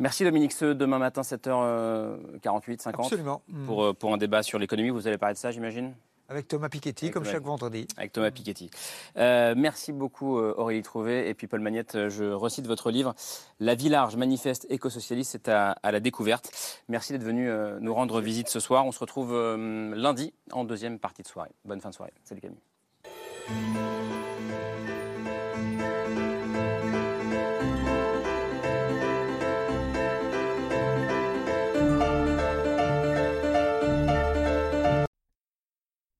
Merci 0.00 0.24
Dominique 0.24 0.52
Seux, 0.52 0.74
demain 0.74 0.98
matin 0.98 1.22
7h48, 1.22 2.80
50. 2.80 3.06
Absolument. 3.06 3.42
Pour, 3.66 3.84
euh, 3.84 3.92
pour 3.92 4.12
un 4.12 4.16
débat 4.16 4.42
sur 4.42 4.58
l'économie, 4.58 4.90
vous 4.90 5.06
allez 5.06 5.18
parler 5.18 5.34
de 5.34 5.38
ça, 5.38 5.52
j'imagine? 5.52 5.94
Avec 6.28 6.48
Thomas 6.48 6.68
Piketty, 6.68 7.10
comme 7.10 7.24
chaque 7.24 7.42
vendredi. 7.42 7.86
Avec 7.96 8.12
Thomas 8.12 8.30
Piketty. 8.30 8.70
Euh, 9.16 9.54
merci 9.56 9.92
beaucoup 9.92 10.38
Aurélie 10.38 10.82
Trouvé. 10.82 11.28
Et 11.28 11.34
puis 11.34 11.46
Paul 11.46 11.60
Magnette, 11.60 12.08
je 12.08 12.24
recite 12.24 12.66
votre 12.66 12.90
livre. 12.90 13.14
La 13.60 13.74
vie 13.74 13.88
large, 13.88 14.16
manifeste 14.16 14.66
éco-socialiste, 14.70 15.32
c'est 15.32 15.48
à, 15.48 15.76
la 15.82 16.00
découverte. 16.00 16.50
Merci 16.88 17.12
d'être 17.12 17.24
venu 17.24 17.50
nous 17.80 17.94
rendre 17.94 18.20
visite 18.20 18.48
ce 18.48 18.60
soir. 18.60 18.86
On 18.86 18.92
se 18.92 19.00
retrouve 19.00 19.32
lundi 19.32 20.32
en 20.52 20.64
deuxième 20.64 20.98
partie 20.98 21.22
de 21.22 21.28
soirée. 21.28 21.50
Bonne 21.64 21.80
fin 21.80 21.90
de 21.90 21.94
soirée. 21.94 22.12
Salut 22.24 22.40
Camille. 22.40 24.23